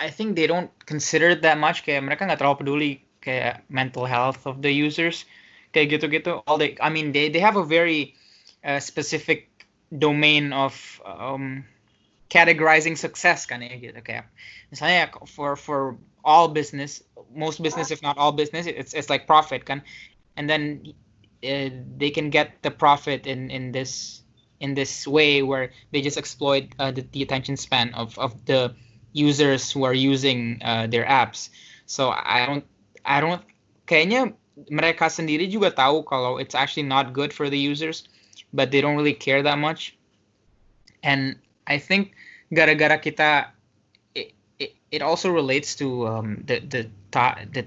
I 0.00 0.08
think 0.10 0.36
they 0.36 0.46
don't 0.46 0.70
consider 0.84 1.30
it 1.30 1.42
that 1.42 1.58
much. 1.58 1.86
Kayak 1.86 2.04
mereka 2.04 2.26
nggak 2.26 2.42
terlalu 2.42 2.58
peduli 2.60 2.92
kayak 3.22 3.62
mental 3.70 4.04
health 4.04 4.44
of 4.46 4.60
the 4.62 4.70
users. 4.70 5.24
Kayak 5.70 5.98
gitu-gitu. 5.98 6.42
All 6.46 6.58
they, 6.58 6.74
I 6.82 6.90
mean, 6.90 7.12
they 7.14 7.30
they 7.30 7.40
have 7.40 7.56
a 7.56 7.64
very 7.64 8.18
uh, 8.66 8.82
specific 8.82 9.48
domain 9.94 10.50
of 10.50 10.74
um, 11.06 11.62
categorizing 12.26 12.98
success 12.98 13.46
kan 13.46 13.62
ya 13.62 13.78
gitu 13.78 14.02
kayak 14.02 14.26
misalnya 14.74 15.14
for 15.30 15.54
for 15.54 15.94
all 16.26 16.50
business 16.50 17.06
most 17.34 17.62
business 17.62 17.90
if 17.90 18.02
not 18.02 18.18
all 18.18 18.32
business 18.32 18.66
it's 18.66 18.94
it's 18.94 19.10
like 19.10 19.26
profit. 19.26 19.64
Kan? 19.64 19.82
And 20.36 20.48
then 20.50 20.92
uh, 21.44 21.70
they 21.96 22.10
can 22.10 22.30
get 22.30 22.62
the 22.62 22.70
profit 22.70 23.26
in 23.26 23.50
in 23.50 23.72
this 23.72 24.22
in 24.60 24.74
this 24.74 25.06
way 25.06 25.42
where 25.42 25.70
they 25.92 26.00
just 26.00 26.16
exploit 26.16 26.72
uh, 26.78 26.90
the, 26.90 27.04
the 27.12 27.22
attention 27.22 27.56
span 27.56 27.92
of 27.94 28.18
of 28.18 28.32
the 28.46 28.74
users 29.12 29.70
who 29.70 29.84
are 29.84 29.94
using 29.94 30.60
uh, 30.62 30.86
their 30.86 31.04
apps. 31.04 31.50
So 31.86 32.10
I 32.10 32.46
don't 32.46 32.64
I 33.04 33.20
don't 33.20 33.42
kayaknya 33.86 34.34
mereka 34.72 35.12
sendiri 35.12 35.52
juga 35.52 35.72
tahu 35.72 36.04
kalau 36.04 36.40
it's 36.40 36.56
actually 36.56 36.88
not 36.88 37.12
good 37.12 37.32
for 37.32 37.52
the 37.52 37.60
users 37.60 38.08
but 38.56 38.72
they 38.72 38.80
don't 38.80 38.96
really 38.96 39.16
care 39.16 39.42
that 39.44 39.58
much. 39.60 39.96
And 41.04 41.36
I 41.66 41.78
think 41.78 42.16
gara-gara 42.52 42.96
kita 42.98 43.52
it, 44.16 44.32
it, 44.58 44.72
it 44.90 45.02
also 45.02 45.28
relates 45.28 45.76
to 45.76 46.08
um, 46.08 46.42
the, 46.46 46.60
the 46.64 46.88
the 47.52 47.64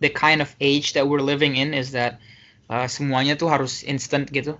the 0.00 0.10
kind 0.10 0.42
of 0.42 0.54
age 0.60 0.92
that 0.92 1.08
we're 1.08 1.24
living 1.24 1.56
in 1.56 1.72
is 1.72 1.92
that 1.92 2.20
uh, 2.68 2.88
semuanya 2.88 3.36
tuh 3.36 3.48
harus 3.48 3.84
instant 3.84 4.28
gitu. 4.32 4.56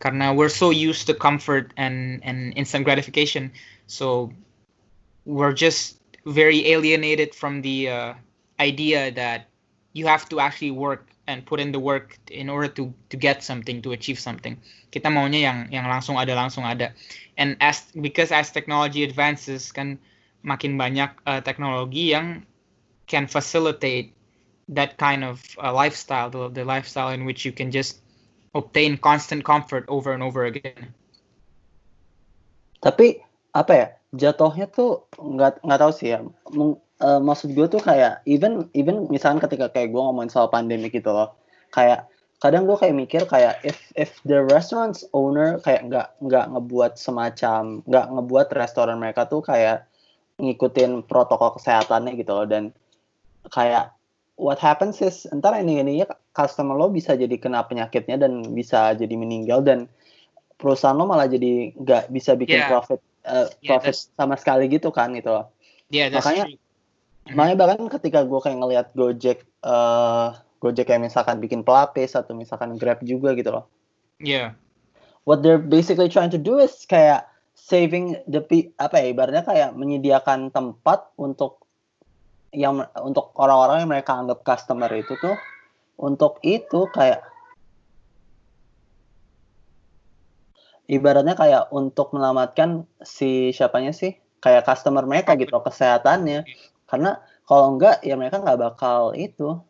Karena 0.00 0.32
we're 0.32 0.52
so 0.52 0.72
used 0.72 1.04
to 1.08 1.14
comfort 1.16 1.72
and 1.76 2.24
and 2.24 2.56
instant 2.56 2.88
gratification. 2.88 3.52
So 3.84 4.32
we're 5.28 5.52
just 5.52 6.00
very 6.24 6.72
alienated 6.72 7.36
from 7.36 7.60
the 7.60 7.88
uh, 7.88 8.10
idea 8.56 9.12
that 9.12 9.48
you 9.92 10.08
have 10.08 10.28
to 10.32 10.40
actually 10.40 10.72
work 10.72 11.08
and 11.28 11.44
put 11.44 11.60
in 11.60 11.72
the 11.72 11.78
work 11.78 12.16
in 12.32 12.48
order 12.48 12.68
to 12.80 12.92
to 13.12 13.16
get 13.16 13.44
something 13.44 13.84
to 13.84 13.92
achieve 13.92 14.16
something. 14.16 14.56
Kita 14.88 15.12
maunya 15.12 15.44
yang 15.44 15.58
yang 15.68 15.86
langsung 15.86 16.16
ada 16.16 16.32
langsung 16.32 16.64
ada. 16.64 16.96
And 17.36 17.60
as 17.60 17.84
because 17.92 18.32
as 18.32 18.48
technology 18.48 19.04
advances 19.04 19.68
kan 19.68 20.00
makin 20.40 20.80
banyak 20.80 21.12
uh, 21.28 21.44
teknologi 21.44 22.16
yang 22.16 22.48
can 23.10 23.26
facilitate 23.26 24.14
that 24.70 24.94
kind 24.94 25.26
of 25.26 25.42
uh, 25.58 25.74
lifestyle 25.74 26.30
the, 26.30 26.46
the 26.54 26.62
lifestyle 26.62 27.10
in 27.10 27.26
which 27.26 27.42
you 27.42 27.50
can 27.50 27.74
just 27.74 27.98
obtain 28.54 28.94
constant 28.94 29.42
comfort 29.42 29.82
over 29.90 30.14
and 30.14 30.22
over 30.22 30.46
again. 30.46 30.94
Tapi 32.78 33.18
apa 33.50 33.72
ya 33.74 33.86
jatuhnya 34.14 34.70
tuh 34.70 35.10
nggak 35.18 35.66
nggak 35.66 35.80
tahu 35.82 35.92
sih 35.92 36.14
ya. 36.14 36.22
Uh, 37.00 37.18
maksud 37.18 37.56
gue 37.56 37.66
tuh 37.66 37.82
kayak 37.82 38.22
even 38.30 38.70
even 38.78 39.10
misalnya 39.10 39.42
ketika 39.42 39.72
kayak 39.74 39.90
gue 39.90 39.98
ngomongin 39.98 40.28
soal 40.28 40.52
pandemi 40.52 40.92
gitu 40.92 41.08
loh 41.08 41.32
kayak 41.72 42.04
kadang 42.44 42.68
gue 42.68 42.76
kayak 42.76 42.92
mikir 42.92 43.22
kayak 43.24 43.56
if 43.64 43.80
if 43.96 44.20
the 44.28 44.36
restaurants 44.52 45.00
owner 45.16 45.56
kayak 45.64 45.88
nggak 45.88 46.12
nggak 46.20 46.52
ngebuat 46.52 47.00
semacam 47.00 47.80
nggak 47.88 48.06
ngebuat 48.12 48.48
restoran 48.52 49.00
mereka 49.00 49.24
tuh 49.24 49.40
kayak 49.40 49.88
ngikutin 50.40 51.04
protokol 51.04 51.54
kesehatannya 51.60 52.16
gitu 52.16 52.32
loh. 52.32 52.48
Dan 52.48 52.72
kayak 53.48 53.96
what 54.36 54.60
happens 54.60 55.00
is 55.00 55.24
entar 55.32 55.56
ini 55.56 55.80
ini 55.80 56.04
customer 56.36 56.76
lo 56.76 56.92
bisa 56.92 57.16
jadi 57.16 57.32
kena 57.40 57.64
penyakitnya 57.64 58.20
dan 58.20 58.44
bisa 58.52 58.92
jadi 58.92 59.14
meninggal 59.16 59.64
dan 59.64 59.88
perusahaan 60.60 60.96
lo 60.96 61.08
malah 61.08 61.28
jadi 61.28 61.72
nggak 61.80 62.12
bisa 62.12 62.36
bikin 62.36 62.60
yeah. 62.60 62.68
profit 62.68 63.00
uh, 63.24 63.48
profit 63.64 63.96
yeah, 63.96 64.12
sama 64.20 64.36
sekali 64.36 64.68
gitu 64.68 64.92
kan 64.92 65.12
gitu 65.16 65.32
loh 65.32 65.52
yeah, 65.88 66.12
makanya 66.12 66.52
true 66.52 66.68
Makanya 67.28 67.56
bahkan 67.58 67.80
ketika 67.86 68.26
gue 68.26 68.40
kayak 68.42 68.58
ngelihat 68.58 68.86
Gojek, 68.96 69.38
uh, 69.62 70.34
Gojek 70.58 70.88
kayak 70.90 71.04
misalkan 71.04 71.38
bikin 71.38 71.62
pelapis 71.62 72.16
atau 72.18 72.34
misalkan 72.34 72.74
Grab 72.80 73.04
juga 73.04 73.36
gitu 73.36 73.52
loh. 73.54 73.64
Iya. 74.18 74.34
Yeah. 74.34 74.48
What 75.28 75.44
they're 75.44 75.60
basically 75.60 76.08
trying 76.08 76.32
to 76.32 76.40
do 76.40 76.58
is 76.58 76.72
kayak 76.88 77.28
saving 77.54 78.16
the 78.24 78.40
apa 78.80 78.96
ya 79.04 79.06
ibaratnya 79.12 79.44
kayak 79.44 79.76
menyediakan 79.76 80.48
tempat 80.48 81.12
untuk 81.20 81.60
yang 82.50 82.82
untuk 82.98 83.30
orang-orang 83.38 83.86
yang 83.86 83.90
mereka 83.90 84.18
anggap 84.18 84.42
customer 84.42 84.90
itu 84.90 85.14
tuh 85.22 85.38
untuk 86.00 86.42
itu 86.42 86.90
kayak 86.90 87.22
ibaratnya 90.90 91.38
kayak 91.38 91.70
untuk 91.70 92.10
menyelamatkan 92.10 92.82
si 93.06 93.54
siapanya 93.54 93.94
sih 93.94 94.18
kayak 94.42 94.66
customer 94.66 95.06
mereka 95.06 95.38
gitu 95.38 95.54
kesehatannya. 95.54 96.42
Karena 96.90 97.22
kalau 97.46 97.78
enggak 97.78 98.02
ya 98.02 98.18
mereka 98.18 98.42
nggak 98.42 98.58
bakal 98.58 99.14
itu. 99.14 99.62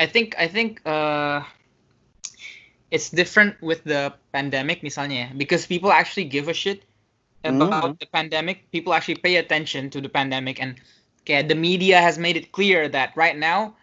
I 0.00 0.08
think 0.08 0.34
I 0.40 0.48
think 0.48 0.80
uh, 0.88 1.44
it's 2.88 3.12
different 3.12 3.60
with 3.60 3.84
the 3.84 4.16
pandemic 4.32 4.80
misalnya 4.80 5.30
because 5.36 5.68
people 5.68 5.92
actually 5.92 6.26
give 6.26 6.48
a 6.48 6.56
shit 6.56 6.82
about 7.44 7.94
mm. 7.94 8.00
the 8.00 8.08
pandemic. 8.08 8.72
People 8.72 8.96
actually 8.96 9.20
pay 9.20 9.36
attention 9.36 9.92
to 9.92 10.00
the 10.00 10.10
pandemic 10.10 10.58
and 10.58 10.80
okay, 11.22 11.42
the 11.42 11.54
media 11.54 12.00
has 12.00 12.18
made 12.18 12.36
it 12.36 12.52
clear 12.52 12.88
that 12.88 13.12
right 13.16 13.36
now 13.36 13.76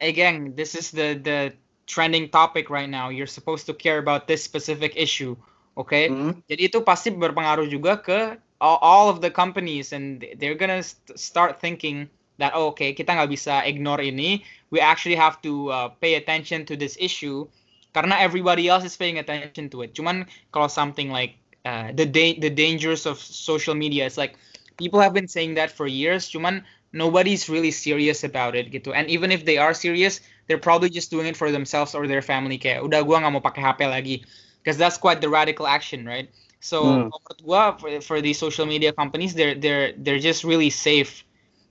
again 0.00 0.54
this 0.56 0.74
is 0.74 0.90
the 0.90 1.14
the 1.18 1.52
trending 1.86 2.28
topic 2.28 2.70
right 2.70 2.88
now. 2.88 3.10
You're 3.10 3.30
supposed 3.30 3.66
to 3.66 3.74
care 3.74 3.98
about 3.98 4.26
this 4.26 4.42
specific 4.42 4.94
issue 4.96 5.36
okay? 5.76 6.10
Mm. 6.10 6.42
jadi 6.46 6.70
itu 6.70 6.78
pasti 6.82 7.10
berpengaruh 7.10 7.66
juga 7.66 7.98
ke 7.98 8.38
all, 8.62 8.78
all 8.80 9.06
of 9.10 9.20
the 9.20 9.30
companies 9.30 9.90
and 9.92 10.22
they're 10.38 10.58
gonna 10.58 10.82
st- 10.82 11.18
start 11.18 11.58
thinking 11.58 12.06
that 12.38 12.54
oh, 12.54 12.70
okay 12.74 12.94
kita 12.94 13.14
nggak 13.14 13.30
bisa 13.30 13.62
ignore 13.66 14.02
ini. 14.02 14.42
We 14.74 14.82
actually 14.82 15.14
have 15.14 15.38
to 15.46 15.70
uh, 15.70 15.88
pay 16.02 16.18
attention 16.18 16.66
to 16.66 16.74
this 16.74 16.98
issue 16.98 17.46
karena 17.94 18.18
everybody 18.18 18.66
else 18.66 18.82
is 18.82 18.98
paying 18.98 19.22
attention 19.22 19.70
to 19.70 19.86
it. 19.86 19.94
Cuman 19.94 20.26
kalau 20.50 20.66
something 20.66 21.14
like 21.14 21.38
uh, 21.62 21.94
the 21.94 22.06
da- 22.06 22.38
the 22.42 22.50
dangers 22.50 23.06
of 23.06 23.22
social 23.22 23.78
media 23.78 24.02
it's 24.06 24.18
like 24.18 24.34
people 24.74 24.98
have 24.98 25.14
been 25.14 25.30
saying 25.30 25.54
that 25.54 25.70
for 25.70 25.86
years. 25.86 26.26
Cuman 26.26 26.66
nobody's 26.94 27.50
really 27.50 27.74
serious 27.74 28.22
about 28.22 28.54
it 28.54 28.70
gitu. 28.70 28.94
And 28.94 29.10
even 29.10 29.34
if 29.34 29.44
they 29.44 29.58
are 29.58 29.74
serious 29.74 30.22
they're 30.46 30.62
probably 30.62 30.88
just 30.88 31.10
doing 31.10 31.26
it 31.26 31.36
for 31.36 31.50
themselves 31.50 31.94
or 31.94 32.06
their 32.06 32.22
family 32.22 32.56
kayak 32.56 32.86
udah 32.86 33.02
gua 33.02 33.18
nggak 33.20 33.32
mau 33.34 33.42
pakai 33.42 33.66
HP 33.66 33.80
lagi. 33.90 34.16
Because 34.62 34.78
that's 34.78 34.96
quite 34.96 35.20
the 35.20 35.28
radical 35.28 35.66
action 35.66 36.06
right? 36.06 36.30
So 36.62 36.86
mm. 36.86 37.10
menurut 37.10 37.38
gua 37.42 37.62
for, 37.76 37.90
for 38.00 38.18
these 38.22 38.38
social 38.38 38.64
media 38.64 38.94
companies 38.94 39.34
they're 39.34 39.58
they're 39.58 39.92
they're 39.98 40.22
just 40.22 40.46
really 40.46 40.70
safe 40.70 41.26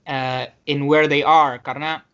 uh, 0.06 0.52
in 0.68 0.84
where 0.86 1.08
they 1.08 1.24
are. 1.24 1.56
Karena 1.58 2.04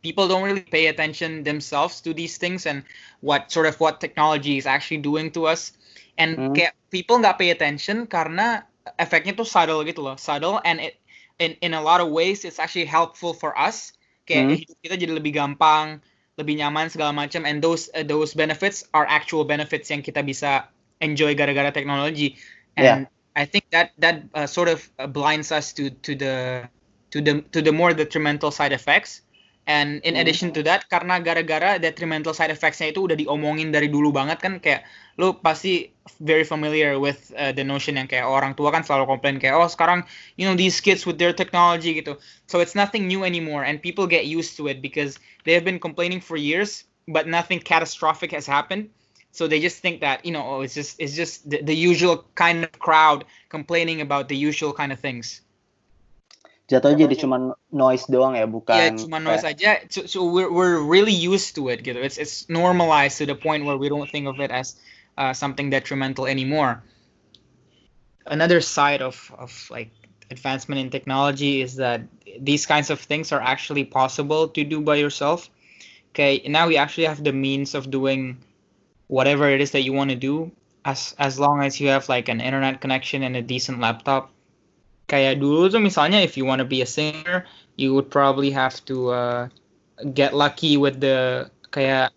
people 0.00 0.26
don't 0.26 0.42
really 0.42 0.64
pay 0.64 0.88
attention 0.88 1.44
themselves 1.44 2.00
to 2.00 2.16
these 2.16 2.40
things 2.40 2.64
and 2.64 2.82
what 3.20 3.52
sort 3.52 3.68
of 3.68 3.76
what 3.78 4.00
technology 4.00 4.56
is 4.56 4.64
actually 4.64 5.04
doing 5.04 5.30
to 5.36 5.44
us. 5.44 5.76
And 6.16 6.40
mm. 6.40 6.52
kayak 6.56 6.72
people 6.88 7.20
nggak 7.20 7.36
pay 7.36 7.52
attention 7.52 8.08
karena 8.08 8.64
efeknya 8.98 9.34
tuh 9.34 9.46
subtle 9.46 9.82
gitu 9.82 9.98
loh 9.98 10.14
subtle 10.14 10.62
and 10.62 10.78
it 10.78 10.94
in 11.38 11.56
in 11.60 11.72
a 11.74 11.82
lot 11.82 12.00
of 12.00 12.08
ways 12.08 12.44
it's 12.44 12.58
actually 12.58 12.88
helpful 12.88 13.36
for 13.36 13.52
us 13.56 13.92
kayak 14.24 14.44
mm. 14.48 14.56
hidup 14.62 14.76
kita 14.82 14.94
jadi 14.96 15.12
lebih 15.16 15.32
gampang 15.36 16.00
lebih 16.36 16.60
nyaman 16.60 16.92
segala 16.92 17.16
macam 17.16 17.48
and 17.48 17.64
those 17.64 17.88
uh, 17.96 18.04
those 18.04 18.36
benefits 18.36 18.84
are 18.92 19.08
actual 19.08 19.44
benefits 19.44 19.88
yang 19.88 20.04
kita 20.04 20.20
bisa 20.20 20.68
enjoy 21.00 21.32
gara-gara 21.32 21.72
technology 21.72 22.36
and 22.76 22.84
yeah. 22.84 22.98
I 23.36 23.44
think 23.44 23.68
that 23.68 23.92
that 24.00 24.24
uh, 24.32 24.48
sort 24.48 24.72
of 24.72 24.80
uh, 24.96 25.04
blinds 25.04 25.52
us 25.52 25.76
to 25.76 25.92
to 26.08 26.16
the 26.16 26.64
to 27.12 27.20
the 27.20 27.44
to 27.52 27.60
the 27.60 27.72
more 27.72 27.92
detrimental 27.92 28.48
side 28.48 28.72
effects 28.72 29.20
and 29.66 30.00
in 30.06 30.14
mm. 30.14 30.20
addition 30.22 30.54
to 30.54 30.62
that 30.62 30.86
karena 30.86 31.18
gara-gara 31.18 31.78
detrimental 31.82 32.30
side 32.30 32.54
effects-nya 32.54 32.94
itu 32.94 33.10
udah 33.10 33.18
diomongin 33.18 33.74
dari 33.74 33.90
dulu 33.90 34.14
banget 34.14 34.38
kan 34.38 34.62
kayak 34.62 34.86
lu 35.18 35.34
pasti 35.34 35.90
very 36.22 36.46
familiar 36.46 37.02
with 37.02 37.34
uh, 37.34 37.50
the 37.50 37.66
notion 37.66 37.98
yang 37.98 38.06
kayak 38.06 38.22
orang 38.22 38.54
tua 38.54 38.70
kan 38.70 38.86
selalu 38.86 39.10
komplain 39.10 39.42
kayak 39.42 39.58
oh 39.58 39.66
sekarang 39.66 40.06
you 40.38 40.46
know 40.46 40.54
these 40.54 40.78
kids 40.78 41.02
with 41.02 41.18
their 41.18 41.34
technology 41.34 41.98
gitu. 41.98 42.14
So 42.46 42.62
it's 42.62 42.78
nothing 42.78 43.10
new 43.10 43.26
anymore 43.26 43.66
and 43.66 43.82
people 43.82 44.06
get 44.06 44.30
used 44.30 44.54
to 44.62 44.70
it 44.70 44.78
because 44.78 45.18
they 45.42 45.52
have 45.58 45.66
been 45.66 45.82
complaining 45.82 46.22
for 46.22 46.38
years 46.38 46.86
but 47.10 47.26
nothing 47.26 47.58
catastrophic 47.58 48.30
has 48.30 48.46
happened. 48.46 48.90
So 49.34 49.44
they 49.44 49.60
just 49.60 49.82
think 49.82 50.00
that 50.00 50.22
you 50.22 50.30
know 50.30 50.46
oh, 50.46 50.60
it's 50.62 50.78
just 50.78 50.96
it's 51.02 51.18
just 51.18 51.48
the, 51.50 51.60
the 51.60 51.74
usual 51.74 52.24
kind 52.38 52.62
of 52.62 52.70
crowd 52.78 53.26
complaining 53.50 54.00
about 54.00 54.30
the 54.30 54.38
usual 54.38 54.70
kind 54.72 54.94
of 54.94 55.02
things 55.02 55.42
jatuhnya 56.66 57.06
jadi 57.06 57.14
cuma 57.22 57.54
noise 57.70 58.10
doang 58.10 58.34
ya 58.34 58.46
bukan 58.46 58.74
ya 58.74 58.86
cuma 58.98 59.22
noise 59.22 59.46
aja 59.46 59.78
so, 59.86 60.02
so 60.06 60.26
we're 60.26 60.50
we're 60.50 60.82
really 60.82 61.14
used 61.14 61.54
to 61.54 61.70
it 61.70 61.86
gitu 61.86 62.02
it's 62.02 62.18
it's 62.18 62.50
normalized 62.50 63.18
to 63.18 63.24
the 63.26 63.38
point 63.38 63.62
where 63.62 63.78
we 63.78 63.86
don't 63.86 64.10
think 64.10 64.26
of 64.26 64.42
it 64.42 64.50
as 64.50 64.74
uh, 65.14 65.30
something 65.30 65.70
detrimental 65.70 66.26
anymore 66.26 66.82
another 68.26 68.60
side 68.60 69.02
of 69.02 69.30
of 69.38 69.54
like 69.70 69.90
advancement 70.30 70.80
in 70.80 70.90
technology 70.90 71.62
is 71.62 71.76
that 71.76 72.02
these 72.40 72.66
kinds 72.66 72.90
of 72.90 73.00
things 73.00 73.32
are 73.32 73.40
actually 73.40 73.84
possible 73.84 74.48
to 74.48 74.64
do 74.64 74.80
by 74.80 74.96
yourself. 74.96 75.48
Okay, 76.10 76.42
now 76.46 76.66
we 76.66 76.76
actually 76.76 77.06
have 77.06 77.22
the 77.22 77.32
means 77.32 77.74
of 77.74 77.90
doing 77.90 78.38
whatever 79.06 79.48
it 79.50 79.60
is 79.60 79.70
that 79.72 79.82
you 79.82 79.92
want 79.92 80.10
to 80.10 80.16
do 80.16 80.50
as 80.84 81.14
as 81.18 81.38
long 81.38 81.62
as 81.62 81.80
you 81.80 81.88
have 81.88 82.08
like 82.08 82.28
an 82.28 82.40
internet 82.40 82.80
connection 82.80 83.22
and 83.22 83.36
a 83.36 83.42
decent 83.42 83.80
laptop. 83.80 84.32
Kayak 85.06 85.38
dulu 85.38 85.70
tuh 85.70 85.78
misalnya 85.78 86.18
if 86.18 86.34
you 86.34 86.44
want 86.44 86.58
to 86.58 86.68
be 86.68 86.82
a 86.82 86.88
singer, 86.88 87.46
you 87.78 87.94
would 87.94 88.10
probably 88.10 88.50
have 88.50 88.82
to 88.90 89.10
uh, 89.10 89.42
get 90.14 90.34
lucky 90.34 90.76
with 90.76 90.98
the 90.98 91.50
kayak 91.70 92.10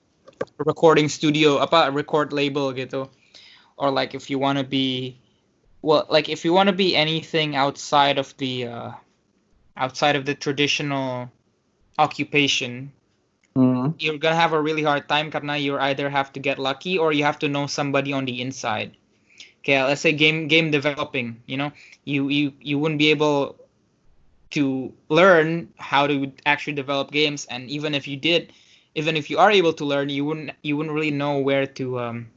recording 0.58 1.10
studio 1.10 1.62
apa 1.62 1.94
record 1.94 2.34
label 2.34 2.74
gitu. 2.74 3.06
Or 3.78 3.94
like 3.94 4.18
if 4.18 4.30
you 4.30 4.42
want 4.42 4.58
to 4.58 4.66
be 4.66 5.22
well 5.86 6.10
like 6.10 6.28
if 6.28 6.44
you 6.44 6.52
want 6.52 6.68
to 6.68 6.76
be 6.76 6.98
anything 6.98 7.56
outside 7.56 8.18
of 8.18 8.34
the 8.42 8.68
uh, 8.68 8.92
outside 9.78 10.18
of 10.18 10.26
the 10.26 10.36
traditional 10.36 11.30
occupation 12.02 12.92
Hmm. 13.56 13.92
you're 13.98 14.18
gonna 14.18 14.36
have 14.36 14.54
a 14.54 14.62
really 14.62 14.84
hard 14.84 15.10
time 15.10 15.32
karena 15.32 15.58
you 15.58 15.78
either 15.78 16.10
have 16.10 16.32
to 16.34 16.40
get 16.40 16.60
lucky 16.60 16.98
or 16.98 17.12
you 17.12 17.26
have 17.26 17.40
to 17.40 17.50
know 17.50 17.68
somebody 17.68 18.14
on 18.14 18.26
the 18.26 18.42
inside. 18.42 18.96
Okay, 19.70 19.78
let's 19.86 20.02
say 20.02 20.18
game 20.18 20.50
game 20.50 20.74
developing. 20.74 21.46
You 21.46 21.62
know, 21.62 21.70
you 22.02 22.26
you 22.34 22.58
you 22.58 22.82
wouldn't 22.82 22.98
be 22.98 23.14
able 23.14 23.54
to 24.58 24.90
learn 25.14 25.70
how 25.78 26.10
to 26.10 26.34
actually 26.50 26.74
develop 26.74 27.14
games, 27.14 27.46
and 27.54 27.70
even 27.70 27.94
if 27.94 28.10
you 28.10 28.18
did, 28.18 28.50
even 28.98 29.14
if 29.14 29.30
you 29.30 29.38
are 29.38 29.54
able 29.54 29.74
to 29.78 29.86
learn, 29.86 30.10
you 30.10 30.26
wouldn't 30.26 30.58
you 30.66 30.74
wouldn't 30.74 30.98
really 30.98 31.14
know 31.14 31.38
where 31.38 31.70
to 31.78 32.02
um 32.02 32.34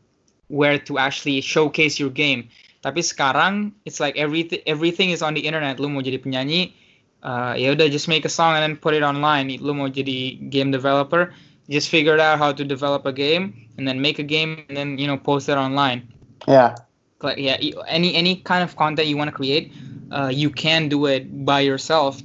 where 0.52 0.76
to 0.84 1.00
actually 1.00 1.40
showcase 1.40 1.96
your 1.96 2.12
game. 2.12 2.52
Tapi 2.84 3.00
sekarang 3.00 3.72
it's 3.88 3.96
like 3.96 4.12
everything 4.20 4.60
everything 4.68 5.08
is 5.08 5.24
on 5.24 5.32
the 5.32 5.40
internet. 5.40 5.80
Lu 5.80 5.88
mau 5.88 6.04
jadi 6.04 6.20
penyanyi, 6.20 6.76
uh, 7.24 7.56
ya 7.56 7.72
just 7.88 8.12
make 8.12 8.28
a 8.28 8.32
song 8.32 8.60
and 8.60 8.60
then 8.60 8.76
put 8.76 8.92
it 8.92 9.00
online. 9.00 9.48
Lu 9.56 9.72
mau 9.72 9.88
jadi 9.88 10.36
game 10.52 10.68
developer, 10.68 11.32
just 11.72 11.88
figure 11.88 12.20
out 12.20 12.36
how 12.36 12.52
to 12.52 12.60
develop 12.60 13.08
a 13.08 13.12
game 13.16 13.56
and 13.80 13.88
then 13.88 14.04
make 14.04 14.20
a 14.20 14.26
game 14.26 14.68
and 14.68 14.76
then 14.76 15.00
you 15.00 15.08
know 15.08 15.16
post 15.16 15.48
it 15.48 15.56
online. 15.56 16.04
Yeah. 16.44 16.76
Yeah, 17.22 17.58
any 17.86 18.14
any 18.14 18.42
kind 18.42 18.62
of 18.66 18.74
content 18.74 19.06
you 19.06 19.16
want 19.16 19.30
to 19.30 19.36
create, 19.36 19.72
uh, 20.10 20.30
you 20.32 20.50
can 20.50 20.90
do 20.90 21.06
it 21.06 21.46
by 21.46 21.60
yourself. 21.62 22.18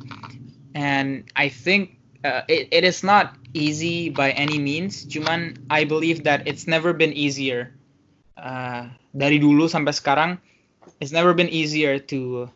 And 0.74 1.26
I 1.36 1.50
think 1.50 1.98
uh, 2.26 2.42
it, 2.50 2.70
it 2.72 2.84
is 2.84 3.04
not 3.04 3.38
easy 3.54 4.10
by 4.10 4.32
any 4.34 4.58
means. 4.58 5.06
Cuman 5.06 5.58
I 5.70 5.86
believe 5.86 6.26
that 6.26 6.46
it's 6.46 6.68
never 6.68 6.94
been 6.94 7.14
easier. 7.14 7.74
Uh, 8.38 8.90
dari 9.18 9.42
dulu 9.42 9.66
sampai 9.66 9.94
sekarang, 9.94 10.38
it's 11.02 11.14
never 11.14 11.34
been 11.34 11.50
easier 11.50 11.98
to 11.98 12.50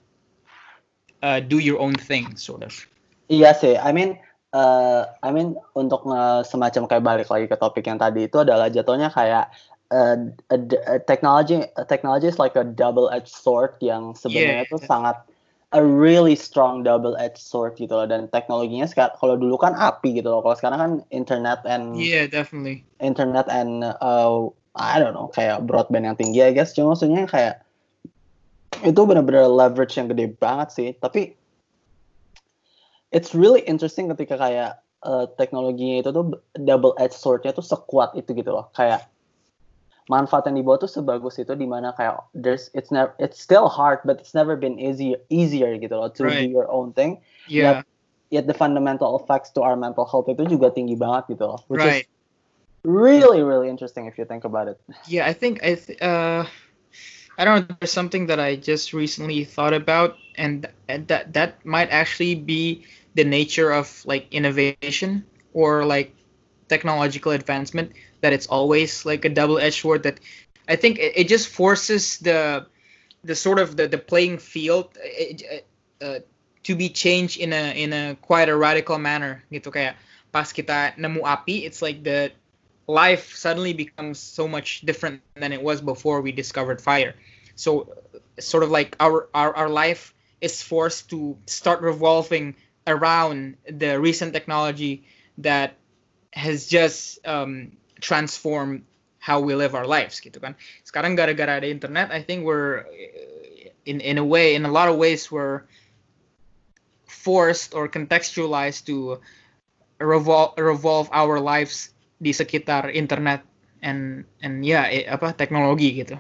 uh, 1.25 1.39
do 1.41 1.57
your 1.57 1.81
own 1.81 1.97
thing, 1.97 2.37
sort 2.37 2.61
of. 2.61 2.73
Iya 3.31 3.55
sih, 3.55 3.79
I 3.79 3.95
mean, 3.95 4.19
uh, 4.51 5.07
I 5.23 5.31
mean 5.31 5.55
untuk 5.73 6.03
nge- 6.03 6.45
semacam 6.45 6.83
kayak 6.85 7.03
balik 7.03 7.27
lagi 7.31 7.47
ke 7.47 7.55
topik 7.55 7.87
yang 7.87 7.97
tadi 7.97 8.27
itu 8.27 8.43
adalah 8.43 8.67
jatuhnya 8.67 9.09
kayak 9.09 9.49
a, 9.91 10.57
a 10.87 10.97
technology, 11.03 11.61
a 11.75 11.83
technology 11.83 12.31
is 12.31 12.39
like 12.39 12.55
a 12.55 12.63
double-edged 12.63 13.29
sword 13.29 13.75
yang 13.83 14.15
sebenarnya 14.15 14.63
Yeah. 14.65 14.71
tuh 14.71 14.81
sangat 14.81 15.19
a 15.71 15.83
really 15.83 16.35
strong 16.35 16.83
double-edged 16.83 17.39
sword 17.39 17.75
gitu 17.75 17.91
loh. 17.91 18.07
Dan 18.07 18.31
teknologinya 18.31 18.87
sekarang 18.87 19.15
kalau 19.19 19.35
dulu 19.35 19.59
kan 19.59 19.75
api 19.75 20.15
gitu 20.19 20.31
loh, 20.31 20.39
kalau 20.39 20.55
sekarang 20.55 20.79
kan 20.79 20.91
internet 21.11 21.59
and 21.67 21.99
Yeah, 21.99 22.27
definitely. 22.27 22.87
internet 23.03 23.51
and 23.51 23.83
uh, 23.83 24.47
I 24.75 25.03
don't 25.03 25.11
know 25.11 25.27
kayak 25.35 25.67
broadband 25.67 26.07
yang 26.07 26.15
tinggi 26.15 26.39
I 26.39 26.55
guess. 26.55 26.71
Cuma 26.71 26.95
maksudnya 26.95 27.27
kayak 27.27 27.67
itu 28.87 29.01
benar-benar 29.03 29.51
leverage 29.51 29.99
yang 29.99 30.07
gede 30.07 30.31
banget 30.39 30.71
sih. 30.71 30.89
Tapi 30.95 31.35
it's 33.11 33.35
really 33.35 33.59
interesting 33.67 34.07
ketika 34.15 34.39
kayak 34.39 34.79
uh, 35.03 35.27
teknologinya 35.35 35.99
itu 35.99 36.09
tuh 36.15 36.39
double 36.63 36.95
edged 36.95 37.19
swordnya 37.19 37.51
tuh 37.51 37.63
sekuat 37.63 38.15
itu 38.15 38.31
gitu 38.31 38.55
loh. 38.55 38.71
Kayak 38.71 39.10
manfaat 40.11 40.43
yang 40.51 40.59
dibawa 40.59 40.75
tuh 40.83 40.91
sebagus 40.91 41.39
itu 41.39 41.55
dimana 41.55 41.95
kayak 41.95 42.19
there's 42.35 42.67
it's 42.75 42.91
never 42.91 43.15
it's 43.23 43.39
still 43.39 43.71
hard 43.71 44.03
but 44.03 44.19
it's 44.19 44.35
never 44.35 44.59
been 44.59 44.75
easier 44.75 45.15
easier 45.31 45.71
gitu 45.79 45.95
loh 45.95 46.11
to 46.11 46.27
Right. 46.27 46.43
do 46.43 46.51
your 46.51 46.67
own 46.67 46.91
thing 46.91 47.23
Yeah, 47.47 47.83
yet 48.29 48.47
the 48.47 48.53
fundamental 48.53 49.19
effects 49.19 49.51
to 49.55 49.63
our 49.63 49.75
mental 49.79 50.03
health 50.07 50.27
itu 50.27 50.43
juga 50.59 50.71
tinggi 50.75 50.99
banget 50.99 51.35
gitu 51.35 51.47
loh 51.47 51.59
which 51.71 51.87
right. 51.87 52.03
is 52.03 52.11
really 52.83 53.41
really 53.45 53.69
interesting 53.69 54.07
if 54.09 54.17
you 54.19 54.25
think 54.27 54.43
about 54.43 54.67
it 54.67 54.77
Yeah, 55.07 55.25
I 55.27 55.33
think 55.33 55.63
I 55.63 55.75
th- 55.75 56.01
uh 56.01 56.45
I 57.37 57.45
don't 57.45 57.69
know. 57.69 57.75
There's 57.79 57.91
something 57.91 58.27
that 58.27 58.39
I 58.39 58.55
just 58.55 58.93
recently 58.93 59.45
thought 59.45 59.73
about, 59.73 60.17
and, 60.35 60.67
and 60.87 61.07
that 61.07 61.33
that 61.33 61.65
might 61.65 61.89
actually 61.89 62.35
be 62.35 62.85
the 63.15 63.23
nature 63.23 63.71
of 63.71 63.89
like 64.05 64.27
innovation 64.31 65.25
or 65.53 65.85
like 65.85 66.13
technological 66.69 67.31
advancement. 67.31 67.93
That 68.21 68.33
it's 68.33 68.47
always 68.47 69.05
like 69.05 69.25
a 69.25 69.29
double-edged 69.29 69.81
sword. 69.81 70.03
That 70.03 70.19
I 70.69 70.75
think 70.75 70.99
it, 70.99 71.13
it 71.15 71.27
just 71.27 71.49
forces 71.49 72.17
the 72.19 72.65
the 73.23 73.35
sort 73.35 73.59
of 73.59 73.77
the, 73.77 73.87
the 73.87 73.97
playing 73.97 74.37
field 74.37 74.97
uh, 74.97 76.05
uh, 76.05 76.19
to 76.63 76.75
be 76.75 76.89
changed 76.89 77.39
in 77.39 77.53
a 77.53 77.73
in 77.73 77.93
a 77.93 78.15
quite 78.21 78.49
a 78.49 78.55
radical 78.55 78.97
manner. 78.97 79.43
Gitu 79.51 79.69
kayak 79.73 79.97
pas 80.31 80.53
kita 80.53 80.95
nemu 80.97 81.21
api, 81.25 81.65
it's 81.65 81.81
like 81.81 82.03
the 82.03 82.31
life 82.87 83.35
suddenly 83.35 83.73
becomes 83.73 84.19
so 84.19 84.47
much 84.47 84.81
different 84.81 85.21
than 85.35 85.53
it 85.53 85.61
was 85.61 85.81
before 85.81 86.21
we 86.21 86.31
discovered 86.31 86.81
fire. 86.81 87.15
So 87.55 87.93
sort 88.39 88.63
of 88.63 88.71
like 88.71 88.95
our 88.99 89.29
our, 89.33 89.55
our 89.55 89.69
life 89.69 90.13
is 90.41 90.61
forced 90.61 91.09
to 91.11 91.37
start 91.45 91.81
revolving 91.81 92.55
around 92.87 93.57
the 93.69 93.99
recent 93.99 94.33
technology 94.33 95.05
that 95.37 95.77
has 96.33 96.65
just 96.65 97.21
um, 97.27 97.77
transformed 98.01 98.83
how 99.21 99.39
we 99.39 99.53
live 99.53 99.77
our 99.77 99.85
lives 99.85 100.17
gitu 100.19 100.41
kan. 100.41 100.57
Sekarang 100.81 101.13
gara-gara 101.13 101.61
ada 101.61 101.69
internet, 101.69 102.09
I 102.09 102.25
think 102.25 102.43
we're 102.43 102.89
in 103.85 104.01
in 104.01 104.17
a 104.17 104.25
way, 104.25 104.57
in 104.57 104.65
a 104.65 104.73
lot 104.73 104.89
of 104.89 104.97
ways, 104.97 105.29
we're 105.29 105.69
forced 107.05 107.77
or 107.77 107.85
contextualized 107.85 108.89
to 108.89 109.21
revolve 110.01 110.57
revolve 110.57 111.07
our 111.13 111.37
lives 111.37 111.93
di 112.17 112.33
sekitar 112.33 112.89
internet 112.89 113.45
and 113.85 114.25
and 114.41 114.65
ya 114.65 114.89
eh, 114.89 115.05
apa 115.05 115.33
teknologi 115.37 116.01
gitu. 116.01 116.17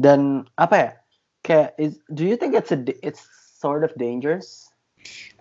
dan 0.00 0.48
apa 0.56 0.74
ya 0.76 0.90
kayak 1.44 1.68
is 1.76 2.00
do 2.16 2.24
you 2.24 2.40
think 2.40 2.56
it's 2.56 2.72
a 2.72 2.80
it's 3.04 3.28
sort 3.60 3.84
of 3.84 3.92
dangerous 4.00 4.69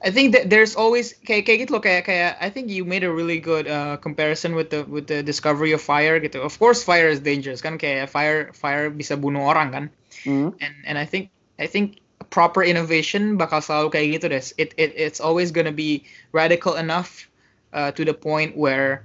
I 0.02 0.12
think 0.12 0.32
that 0.32 0.50
there's 0.50 0.80
always 0.80 1.12
kayak 1.28 1.44
kayak 1.44 1.68
gitu 1.68 1.76
loh 1.76 1.84
kayak 1.84 2.08
kayak 2.08 2.40
I 2.40 2.48
think 2.48 2.72
you 2.72 2.88
made 2.88 3.04
a 3.04 3.12
really 3.12 3.44
good 3.44 3.68
uh, 3.68 4.00
comparison 4.00 4.56
with 4.56 4.72
the 4.72 4.88
with 4.88 5.12
the 5.12 5.20
discovery 5.20 5.76
of 5.76 5.84
fire 5.84 6.20
gitu. 6.24 6.40
Of 6.40 6.56
course 6.56 6.88
fire 6.88 7.12
is 7.12 7.20
dangerous 7.20 7.60
kan 7.60 7.76
kayak 7.76 8.08
fire 8.08 8.56
fire 8.56 8.88
bisa 8.88 9.20
bunuh 9.20 9.44
orang 9.44 9.76
kan. 9.76 9.86
Hmm? 10.24 10.56
And 10.64 10.74
and 10.88 10.96
I 10.96 11.04
think 11.04 11.36
I 11.60 11.68
think 11.68 12.00
proper 12.32 12.64
innovation 12.64 13.36
bakal 13.36 13.60
selalu 13.60 13.92
kayak 13.92 14.08
gitu 14.20 14.26
deh. 14.32 14.44
It 14.56 14.70
it 14.80 14.96
it's 14.96 15.20
always 15.20 15.52
gonna 15.52 15.76
be 15.76 16.08
radical 16.32 16.80
enough 16.80 17.28
uh, 17.76 17.92
to 17.92 18.08
the 18.08 18.16
point 18.16 18.56
where 18.56 19.04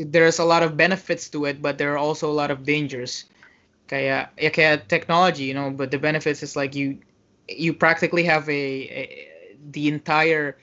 there's 0.00 0.40
a 0.40 0.46
lot 0.48 0.64
of 0.64 0.80
benefits 0.80 1.28
to 1.36 1.44
it, 1.44 1.60
but 1.60 1.76
there 1.76 1.92
are 1.92 2.00
also 2.00 2.32
a 2.32 2.36
lot 2.36 2.48
of 2.48 2.64
dangers. 2.64 3.28
Kayak 3.92 4.32
ya 4.40 4.48
kayak 4.48 4.88
technology, 4.88 5.52
you 5.52 5.54
know, 5.54 5.68
but 5.68 5.92
the 5.92 6.00
benefits 6.00 6.40
is 6.40 6.56
like 6.56 6.72
you 6.72 7.04
you 7.50 7.74
practically 7.74 8.24
have 8.24 8.48
a, 8.48 8.62
a 8.88 9.02
the 9.70 9.88
entire 9.88 10.56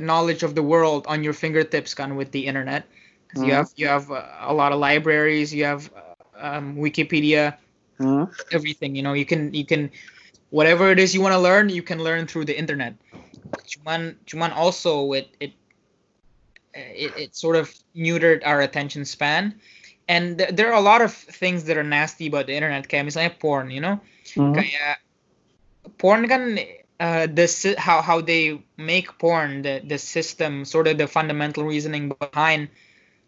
knowledge 0.00 0.42
of 0.42 0.54
the 0.54 0.62
world 0.62 1.04
on 1.08 1.22
your 1.22 1.32
fingertips 1.32 1.94
kan 1.94 2.16
with 2.16 2.30
the 2.32 2.46
internet. 2.46 2.86
'Cause 3.28 3.42
You 3.44 3.52
have 3.52 3.68
you 3.76 3.86
have 3.88 4.10
uh, 4.10 4.24
a 4.40 4.54
lot 4.54 4.72
of 4.72 4.78
libraries, 4.80 5.52
you 5.52 5.64
have 5.64 5.90
uh, 5.92 6.56
um, 6.56 6.76
Wikipedia, 6.76 7.56
Hmm? 7.98 8.24
everything 8.52 8.94
you 8.96 9.02
know 9.02 9.12
you 9.12 9.24
can 9.26 9.52
you 9.52 9.64
can 9.64 9.90
whatever 10.50 10.90
it 10.90 10.98
is 10.98 11.14
you 11.14 11.20
want 11.20 11.32
to 11.32 11.38
learn 11.40 11.68
you 11.68 11.82
can 11.82 11.98
learn 12.02 12.26
through 12.26 12.44
the 12.44 12.56
internet 12.56 12.94
cuman 13.68 14.16
cuman 14.26 14.52
also 14.54 15.12
it 15.12 15.28
it 15.40 15.52
it, 16.74 17.12
it 17.16 17.36
sort 17.36 17.56
of 17.56 17.72
neutered 17.96 18.42
our 18.44 18.60
attention 18.60 19.04
span 19.04 19.54
and 20.08 20.38
th- 20.38 20.50
there 20.54 20.68
are 20.72 20.78
a 20.78 20.80
lot 20.80 21.02
of 21.02 21.12
things 21.12 21.64
that 21.64 21.76
are 21.76 21.84
nasty 21.84 22.26
about 22.26 22.46
the 22.46 22.54
internet 22.54 22.88
kayak 22.88 23.04
misalnya 23.06 23.32
porn 23.38 23.70
you 23.70 23.80
know 23.80 24.00
Hmm? 24.34 24.52
kayak 24.54 24.98
porn 25.98 26.28
kan 26.28 26.56
uh, 27.00 27.26
the 27.26 27.74
how 27.78 28.02
how 28.02 28.20
they 28.20 28.60
make 28.76 29.18
porn 29.18 29.62
the 29.62 29.82
the 29.86 29.98
system 29.98 30.64
sort 30.64 30.86
of 30.88 30.98
the 30.98 31.06
fundamental 31.06 31.64
reasoning 31.64 32.08
behind 32.08 32.60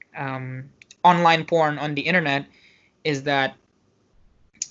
um, 0.06 0.58
online 0.94 1.44
porn 1.44 1.78
on 1.78 1.94
the 1.94 2.02
internet 2.02 2.46
is 3.04 3.22
that 3.24 3.56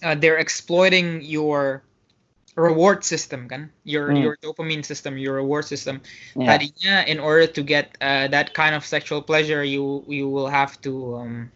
uh, 0.03 0.15
they're 0.15 0.38
exploiting 0.38 1.21
your 1.21 1.83
reward 2.55 3.03
system 3.03 3.47
kan 3.47 3.71
your 3.83 4.12
Hmm. 4.12 4.15
your 4.15 4.38
dopamine 4.43 4.83
system 4.83 5.17
your 5.17 5.35
reward 5.35 5.65
system 5.65 6.01
Yeah. 6.35 6.45
tadinya 6.45 7.05
in 7.07 7.19
order 7.19 7.47
to 7.47 7.62
get 7.63 7.95
uh, 8.01 8.27
that 8.27 8.53
kind 8.53 8.75
of 8.75 8.85
sexual 8.85 9.21
pleasure 9.21 9.63
you 9.63 10.03
you 10.07 10.27
will 10.29 10.47
have 10.47 10.79
to 10.81 11.15
um, 11.17 11.51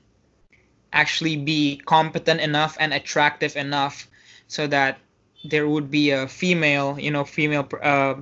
actually 0.94 1.36
be 1.38 1.82
competent 1.86 2.40
enough 2.42 2.78
and 2.80 2.94
attractive 2.94 3.56
enough 3.56 4.08
so 4.48 4.68
that 4.68 5.00
there 5.44 5.68
would 5.68 5.92
be 5.92 6.12
a 6.12 6.28
female, 6.28 7.00
you 7.00 7.12
know, 7.12 7.24
female 7.24 7.68
uh, 7.82 8.16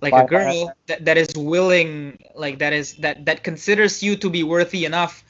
like 0.00 0.14
a 0.14 0.24
girl 0.24 0.72
that, 0.86 1.04
that 1.04 1.18
is 1.18 1.34
willing 1.36 2.18
like 2.34 2.58
that 2.58 2.72
is 2.72 2.94
that 3.02 3.24
that 3.26 3.42
considers 3.42 4.02
you 4.02 4.16
to 4.16 4.30
be 4.30 4.42
worthy 4.42 4.84
enough 4.84 5.24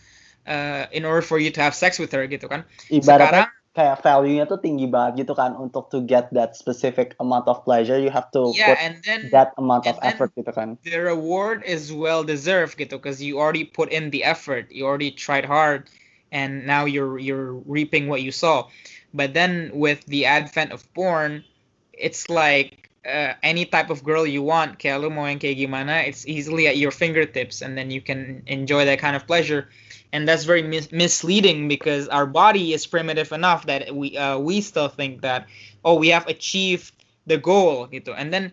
uh, 0.47 0.87
in 0.93 1.05
order 1.05 1.23
for 1.23 1.39
you 1.39 1.51
to 1.51 1.61
have 1.61 1.75
sex 1.75 1.99
with 1.99 2.13
her 2.13 2.27
gitu 2.29 2.49
kan. 2.49 2.65
Ibaratnya 2.93 3.49
Sekarang, 3.49 3.49
kayak 3.79 4.03
value-nya 4.03 4.45
tuh 4.51 4.59
tinggi 4.59 4.91
banget 4.91 5.25
gitu 5.25 5.39
kan 5.39 5.55
untuk 5.55 5.87
to 5.89 6.03
get 6.03 6.27
that 6.35 6.59
specific 6.59 7.15
amount 7.23 7.47
of 7.47 7.63
pleasure 7.63 7.95
you 7.95 8.11
have 8.11 8.27
to 8.35 8.51
yeah, 8.53 8.75
put 8.75 8.79
and 8.83 8.95
then, 9.07 9.21
that 9.31 9.55
amount 9.57 9.87
of 9.87 9.95
effort 10.03 10.35
gitu 10.35 10.51
kan. 10.51 10.75
The 10.83 10.99
reward 10.99 11.63
is 11.63 11.95
well 11.95 12.27
deserved 12.27 12.77
gitu 12.77 12.99
because 12.99 13.23
you 13.23 13.39
already 13.39 13.65
put 13.65 13.89
in 13.95 14.11
the 14.11 14.27
effort, 14.27 14.69
you 14.69 14.85
already 14.85 15.15
tried 15.15 15.47
hard 15.47 15.89
and 16.35 16.67
now 16.67 16.85
you're 16.85 17.17
you're 17.17 17.57
reaping 17.65 18.11
what 18.11 18.21
you 18.21 18.35
saw. 18.35 18.67
But 19.15 19.35
then 19.35 19.71
with 19.73 20.05
the 20.07 20.27
advent 20.27 20.73
of 20.73 20.83
porn, 20.95 21.45
it's 21.93 22.29
like 22.29 22.91
uh, 23.07 23.35
any 23.43 23.65
type 23.65 23.91
of 23.91 24.05
girl 24.05 24.27
you 24.27 24.43
want, 24.43 24.79
gimana, 24.79 26.07
it's 26.07 26.27
easily 26.27 26.69
at 26.69 26.77
your 26.77 26.91
fingertips 26.91 27.63
and 27.63 27.77
then 27.77 27.91
you 27.91 28.01
can 28.01 28.43
enjoy 28.47 28.85
that 28.85 28.99
kind 28.99 29.17
of 29.17 29.27
pleasure. 29.27 29.69
And 30.13 30.27
that's 30.27 30.45
very 30.45 30.63
mis- 30.63 30.93
misleading 30.93 31.69
because 31.69 32.09
our 32.09 32.27
body 32.27 32.73
is 32.73 32.87
primitive 32.87 33.33
enough 33.33 33.67
that 33.67 33.95
we 33.95 34.17
uh, 34.17 34.39
we 34.39 34.63
still 34.63 34.89
think 34.89 35.21
that 35.21 35.47
oh 35.85 35.95
we 35.97 36.09
have 36.09 36.27
achieved 36.27 36.93
the 37.27 37.37
goal 37.37 37.89
gitu. 37.89 38.15
And 38.17 38.33
then 38.33 38.53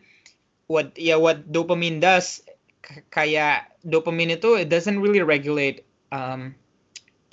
what 0.68 0.98
yeah 1.00 1.16
what 1.16 1.52
dopamine 1.52 2.02
does 2.02 2.42
kayak 3.12 3.72
dopamine 3.88 4.36
itu 4.36 4.60
it 4.60 4.68
doesn't 4.70 5.00
really 5.00 5.22
regulate 5.22 5.86
um, 6.12 6.56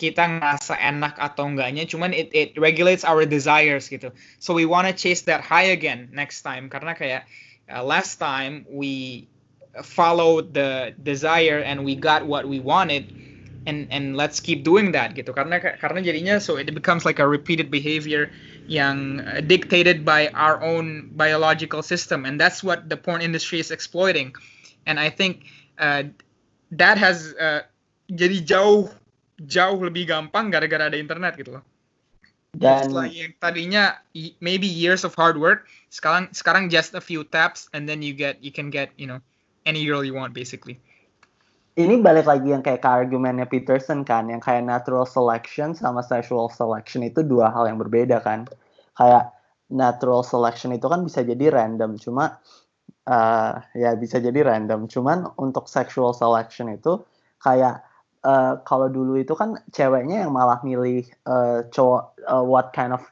kita 0.03 0.27
ngerasa 0.27 0.75
enak 0.83 1.15
atau 1.15 1.47
enggaknya 1.47 1.87
cuman 1.87 2.11
it 2.11 2.35
it 2.35 2.59
regulates 2.59 3.07
our 3.07 3.23
desires 3.23 3.87
gitu. 3.87 4.11
So 4.43 4.51
we 4.51 4.67
want 4.67 4.91
to 4.91 4.95
chase 4.99 5.23
that 5.31 5.47
high 5.47 5.71
again 5.71 6.11
next 6.11 6.43
time 6.43 6.67
karena 6.67 6.99
kayak 6.99 7.31
uh, 7.71 7.87
last 7.87 8.19
time 8.19 8.67
we 8.67 9.25
followed 9.87 10.51
the 10.59 10.91
desire 11.07 11.63
and 11.63 11.87
we 11.87 11.95
got 11.95 12.27
what 12.27 12.51
we 12.51 12.59
wanted 12.59 13.07
and 13.71 13.87
and 13.95 14.19
let's 14.19 14.43
keep 14.43 14.67
doing 14.67 14.91
that 14.91 15.15
gitu. 15.15 15.31
Karena 15.31 15.63
karena 15.63 16.03
jadinya 16.03 16.43
so 16.43 16.59
it 16.59 16.67
becomes 16.75 17.07
like 17.07 17.23
a 17.23 17.29
repeated 17.29 17.71
behavior 17.71 18.27
yang 18.67 19.23
uh, 19.23 19.39
dictated 19.39 20.03
by 20.03 20.35
our 20.35 20.59
own 20.67 21.15
biological 21.15 21.79
system 21.79 22.27
and 22.27 22.43
that's 22.43 22.67
what 22.67 22.91
the 22.91 22.99
porn 22.99 23.23
industry 23.23 23.63
is 23.63 23.71
exploiting. 23.71 24.35
And 24.83 24.99
I 24.99 25.15
think 25.15 25.47
uh, 25.79 26.11
that 26.75 26.99
has 26.99 27.39
uh, 27.39 27.63
jadi 28.11 28.43
jauh 28.43 28.91
jauh 29.47 29.81
lebih 29.81 30.09
gampang 30.09 30.49
gara-gara 30.53 30.89
ada 30.91 30.99
internet 30.99 31.35
gitu 31.39 31.59
loh 31.59 31.65
dan 32.53 32.93
like 32.93 33.17
yang 33.17 33.33
tadinya 33.41 33.97
maybe 34.45 34.69
years 34.69 35.09
of 35.09 35.17
hard 35.17 35.41
work 35.41 35.65
sekarang 35.89 36.29
sekarang 36.37 36.69
just 36.69 36.93
a 36.93 37.01
few 37.01 37.25
taps 37.25 37.69
and 37.73 37.89
then 37.89 38.05
you 38.05 38.13
get 38.13 38.37
you 38.45 38.53
can 38.53 38.69
get 38.69 38.93
you 39.01 39.09
know 39.09 39.19
any 39.65 39.89
girl 39.89 40.05
you 40.05 40.13
want 40.13 40.37
basically 40.37 40.77
ini 41.73 42.05
balik 42.05 42.29
lagi 42.29 42.53
yang 42.53 42.61
kayak 42.61 42.85
ke 42.85 42.89
argumennya 42.89 43.49
Peterson 43.49 44.05
kan, 44.05 44.29
yang 44.29 44.45
kayak 44.45 44.61
natural 44.61 45.09
selection 45.09 45.73
sama 45.73 46.05
sexual 46.05 46.53
selection 46.53 47.01
itu 47.01 47.25
dua 47.25 47.49
hal 47.49 47.65
yang 47.65 47.81
berbeda 47.81 48.21
kan. 48.21 48.45
Kayak 48.93 49.33
natural 49.73 50.21
selection 50.21 50.77
itu 50.77 50.85
kan 50.85 51.01
bisa 51.01 51.25
jadi 51.25 51.49
random, 51.49 51.97
cuma 51.97 52.37
uh, 53.09 53.57
ya 53.73 53.97
bisa 53.97 54.21
jadi 54.21 54.45
random. 54.45 54.85
Cuman 54.85 55.33
untuk 55.41 55.65
sexual 55.65 56.13
selection 56.13 56.69
itu 56.69 57.01
kayak 57.41 57.81
uh, 58.25 58.59
kalau 58.67 58.89
dulu 58.89 59.19
itu 59.19 59.35
kan 59.35 59.59
ceweknya 59.71 60.27
yang 60.27 60.33
malah 60.35 60.59
milih 60.63 61.07
uh, 61.27 61.67
cowok 61.71 62.19
uh, 62.27 62.43
what 62.43 62.71
kind 62.75 62.95
of 62.95 63.03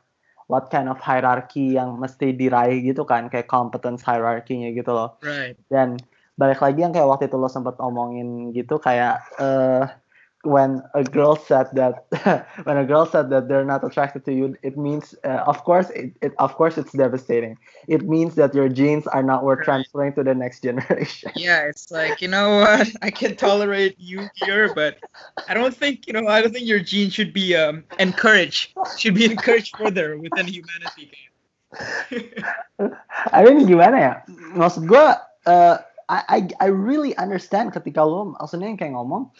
what 0.50 0.66
kind 0.66 0.90
of 0.90 0.98
hierarchy 0.98 1.78
yang 1.78 1.94
mesti 1.94 2.34
diraih 2.34 2.82
gitu 2.82 3.06
kan, 3.06 3.30
kayak 3.30 3.46
competence 3.46 4.02
hierarchy-nya 4.02 4.74
gitu 4.74 4.90
loh. 4.90 5.14
Right. 5.22 5.54
Dan 5.70 6.02
balik 6.34 6.58
lagi 6.58 6.82
yang 6.82 6.90
kayak 6.90 7.06
waktu 7.06 7.30
itu 7.30 7.38
lo 7.38 7.46
sempat 7.46 7.78
omongin 7.78 8.50
gitu 8.50 8.82
kayak 8.82 9.22
uh, 9.38 9.86
when 10.42 10.82
a 10.94 11.04
girl 11.04 11.36
said 11.36 11.68
that 11.74 12.06
when 12.64 12.76
a 12.76 12.84
girl 12.84 13.04
said 13.04 13.28
that 13.28 13.48
they're 13.48 13.64
not 13.64 13.84
attracted 13.84 14.24
to 14.24 14.32
you 14.32 14.56
it 14.62 14.78
means 14.78 15.14
uh, 15.24 15.44
of 15.46 15.62
course 15.64 15.90
it, 15.90 16.12
it 16.22 16.32
of 16.38 16.54
course 16.54 16.78
it's 16.78 16.92
devastating. 16.92 17.58
It 17.88 18.08
means 18.08 18.34
that 18.36 18.54
your 18.54 18.68
genes 18.68 19.06
are 19.06 19.22
not 19.22 19.44
worth 19.44 19.64
transferring 19.64 20.14
to 20.14 20.24
the 20.24 20.34
next 20.34 20.62
generation. 20.66 21.32
Yeah 21.36 21.68
it's 21.68 21.90
like 21.90 22.20
you 22.20 22.28
know 22.28 22.60
what? 22.60 22.88
I 23.02 23.10
can 23.10 23.36
tolerate 23.36 23.96
you 23.98 24.28
here 24.34 24.72
but 24.74 24.98
i 25.48 25.54
don't 25.54 25.74
think 25.74 26.06
you 26.06 26.12
know 26.12 26.26
i 26.26 26.40
don't 26.40 26.52
think 26.52 26.66
your 26.66 26.80
genes 26.80 27.14
should 27.14 27.32
be 27.32 27.54
um, 27.56 27.84
encouraged 27.98 28.72
should 28.96 29.14
be 29.14 29.24
encouraged 29.24 29.76
further 29.76 30.16
within 30.18 30.46
humanity 30.46 31.10
I 33.32 33.44
mean 33.44 33.62
gimana 33.68 33.96
ya 34.00 34.12
maksud 34.58 34.90
gue 34.90 35.06
uh, 35.46 35.76
I, 36.10 36.18
I 36.26 36.38
I 36.58 36.68
really 36.74 37.14
understand 37.14 37.70
ketika 37.70 38.02
lo 38.02 38.34
maksudnya 38.34 38.74
yang 38.74 38.78
kayak 38.80 38.94
ngomong 38.98 39.30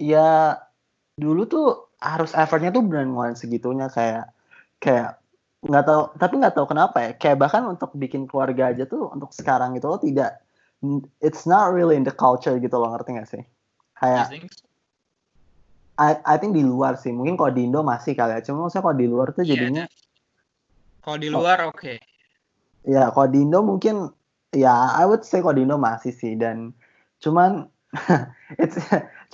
ya 0.00 0.56
dulu 1.20 1.44
tuh 1.44 1.66
harus 2.00 2.32
effortnya 2.32 2.72
tuh 2.72 2.80
benar 2.80 3.04
ngeluarin 3.04 3.36
segitunya 3.36 3.92
kayak 3.92 4.32
kayak 4.80 5.20
nggak 5.60 5.84
tahu 5.84 6.02
tapi 6.16 6.34
nggak 6.40 6.54
tahu 6.56 6.66
kenapa 6.72 6.96
ya 7.04 7.10
kayak 7.20 7.36
bahkan 7.36 7.68
untuk 7.68 7.92
bikin 7.92 8.24
keluarga 8.24 8.72
aja 8.72 8.88
tuh 8.88 9.12
untuk 9.12 9.28
sekarang 9.36 9.76
itu 9.76 9.84
lo 9.84 10.00
tidak 10.00 10.40
it's 11.20 11.44
not 11.44 11.68
really 11.68 11.92
in 11.92 12.08
the 12.08 12.14
culture 12.16 12.56
gitu 12.56 12.72
lo 12.72 12.88
ngerti 12.88 13.10
gak 13.20 13.28
sih 13.28 13.44
kayak 14.00 14.48
I, 16.00 16.16
I 16.24 16.36
think 16.40 16.56
di 16.56 16.64
luar 16.64 16.96
sih 16.96 17.12
mungkin 17.12 17.36
kalau 17.36 17.52
di 17.52 17.68
Indo 17.68 17.84
masih 17.84 18.16
kali 18.16 18.32
ya 18.32 18.40
cuma 18.40 18.64
maksudnya 18.64 18.88
kalau 18.88 18.96
di 18.96 19.06
luar 19.12 19.28
tuh 19.36 19.44
iya, 19.44 19.50
jadinya 19.52 19.84
yeah. 19.84 21.04
kalau 21.04 21.18
di 21.20 21.28
luar 21.28 21.58
oke 21.68 21.76
okay. 21.76 21.96
ya 22.88 23.12
kalau 23.12 23.28
di 23.28 23.44
Indo 23.44 23.60
mungkin 23.60 24.08
ya 24.56 24.96
I 24.96 25.04
would 25.04 25.28
say 25.28 25.44
Kodino 25.44 25.76
masih 25.76 26.16
sih 26.16 26.40
dan 26.40 26.72
cuman 27.20 27.68
it's 28.62 28.78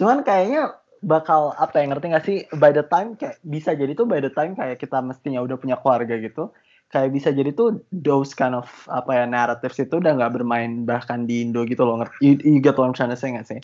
cuman 0.00 0.24
kayaknya 0.24 0.76
bakal 1.04 1.52
apa 1.60 1.76
ya 1.80 1.84
ngerti 1.92 2.06
gak 2.08 2.24
sih 2.24 2.38
by 2.56 2.72
the 2.72 2.82
time 2.88 3.14
kayak 3.14 3.36
bisa 3.44 3.76
jadi 3.76 3.92
tuh 3.92 4.08
by 4.08 4.18
the 4.18 4.32
time 4.32 4.56
kayak 4.56 4.80
kita 4.80 4.98
mestinya 5.04 5.44
udah 5.44 5.60
punya 5.60 5.76
keluarga 5.78 6.16
gitu 6.16 6.50
kayak 6.88 7.12
bisa 7.12 7.30
jadi 7.34 7.52
tuh 7.52 7.84
those 7.92 8.32
kind 8.32 8.56
of 8.56 8.66
apa 8.88 9.12
ya 9.12 9.24
narratives 9.28 9.76
itu 9.76 9.98
udah 9.98 10.16
nggak 10.16 10.40
bermain 10.40 10.86
bahkan 10.88 11.28
di 11.28 11.44
Indo 11.44 11.66
gitu 11.68 11.84
loh 11.84 12.00
ngerti 12.00 12.16
you, 12.22 12.34
you 12.42 12.60
get 12.62 12.78
what 12.78 12.88
I'm 12.88 12.96
trying 12.96 13.12
to 13.12 13.18
say 13.18 13.34
gak 13.34 13.46
sih 13.46 13.60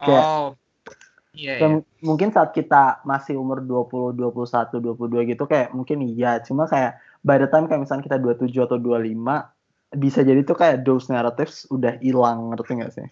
kayak, 0.00 0.24
oh 0.24 0.56
yeah, 1.34 1.58
yeah. 1.60 1.82
mungkin 2.00 2.30
saat 2.30 2.54
kita 2.54 3.02
masih 3.02 3.36
umur 3.36 3.60
20 3.60 4.16
21 4.16 4.80
22 4.80 5.30
gitu 5.34 5.44
kayak 5.44 5.74
mungkin 5.74 6.00
iya 6.06 6.40
cuma 6.40 6.64
kayak 6.70 6.96
by 7.26 7.36
the 7.36 7.50
time 7.50 7.66
kayak 7.66 7.84
misalnya 7.84 8.06
kita 8.06 8.18
27 8.22 8.54
atau 8.54 8.78
25 8.78 9.14
bisa 9.94 10.20
jadi 10.26 10.40
tuh 10.42 10.58
kayak 10.58 10.82
those 10.82 11.06
narratives 11.06 11.66
udah 11.70 11.98
hilang 12.02 12.50
ngerti 12.52 12.72
gak 12.82 12.92
sih? 12.94 13.06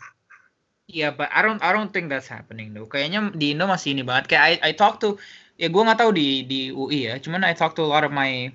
Iya, 0.93 1.09
yeah, 1.09 1.11
but 1.17 1.33
I 1.33 1.41
don't 1.41 1.57
I 1.65 1.73
don't 1.73 1.89
think 1.89 2.13
that's 2.13 2.29
happening 2.29 2.77
though. 2.77 2.85
Kayaknya 2.85 3.33
di 3.33 3.57
Indo 3.57 3.65
masih 3.65 3.97
ini 3.97 4.05
banget. 4.05 4.29
Kayak 4.29 4.45
I 4.45 4.53
I 4.61 4.73
talk 4.77 5.01
to 5.01 5.17
ya 5.57 5.73
gue 5.73 5.83
nggak 5.83 6.05
tahu 6.05 6.13
di 6.13 6.45
di 6.45 6.69
UI 6.69 7.09
ya. 7.09 7.17
Cuman 7.17 7.49
I 7.49 7.57
talk 7.57 7.73
to 7.81 7.83
a 7.83 7.89
lot 7.89 8.05
of 8.05 8.13
my 8.13 8.53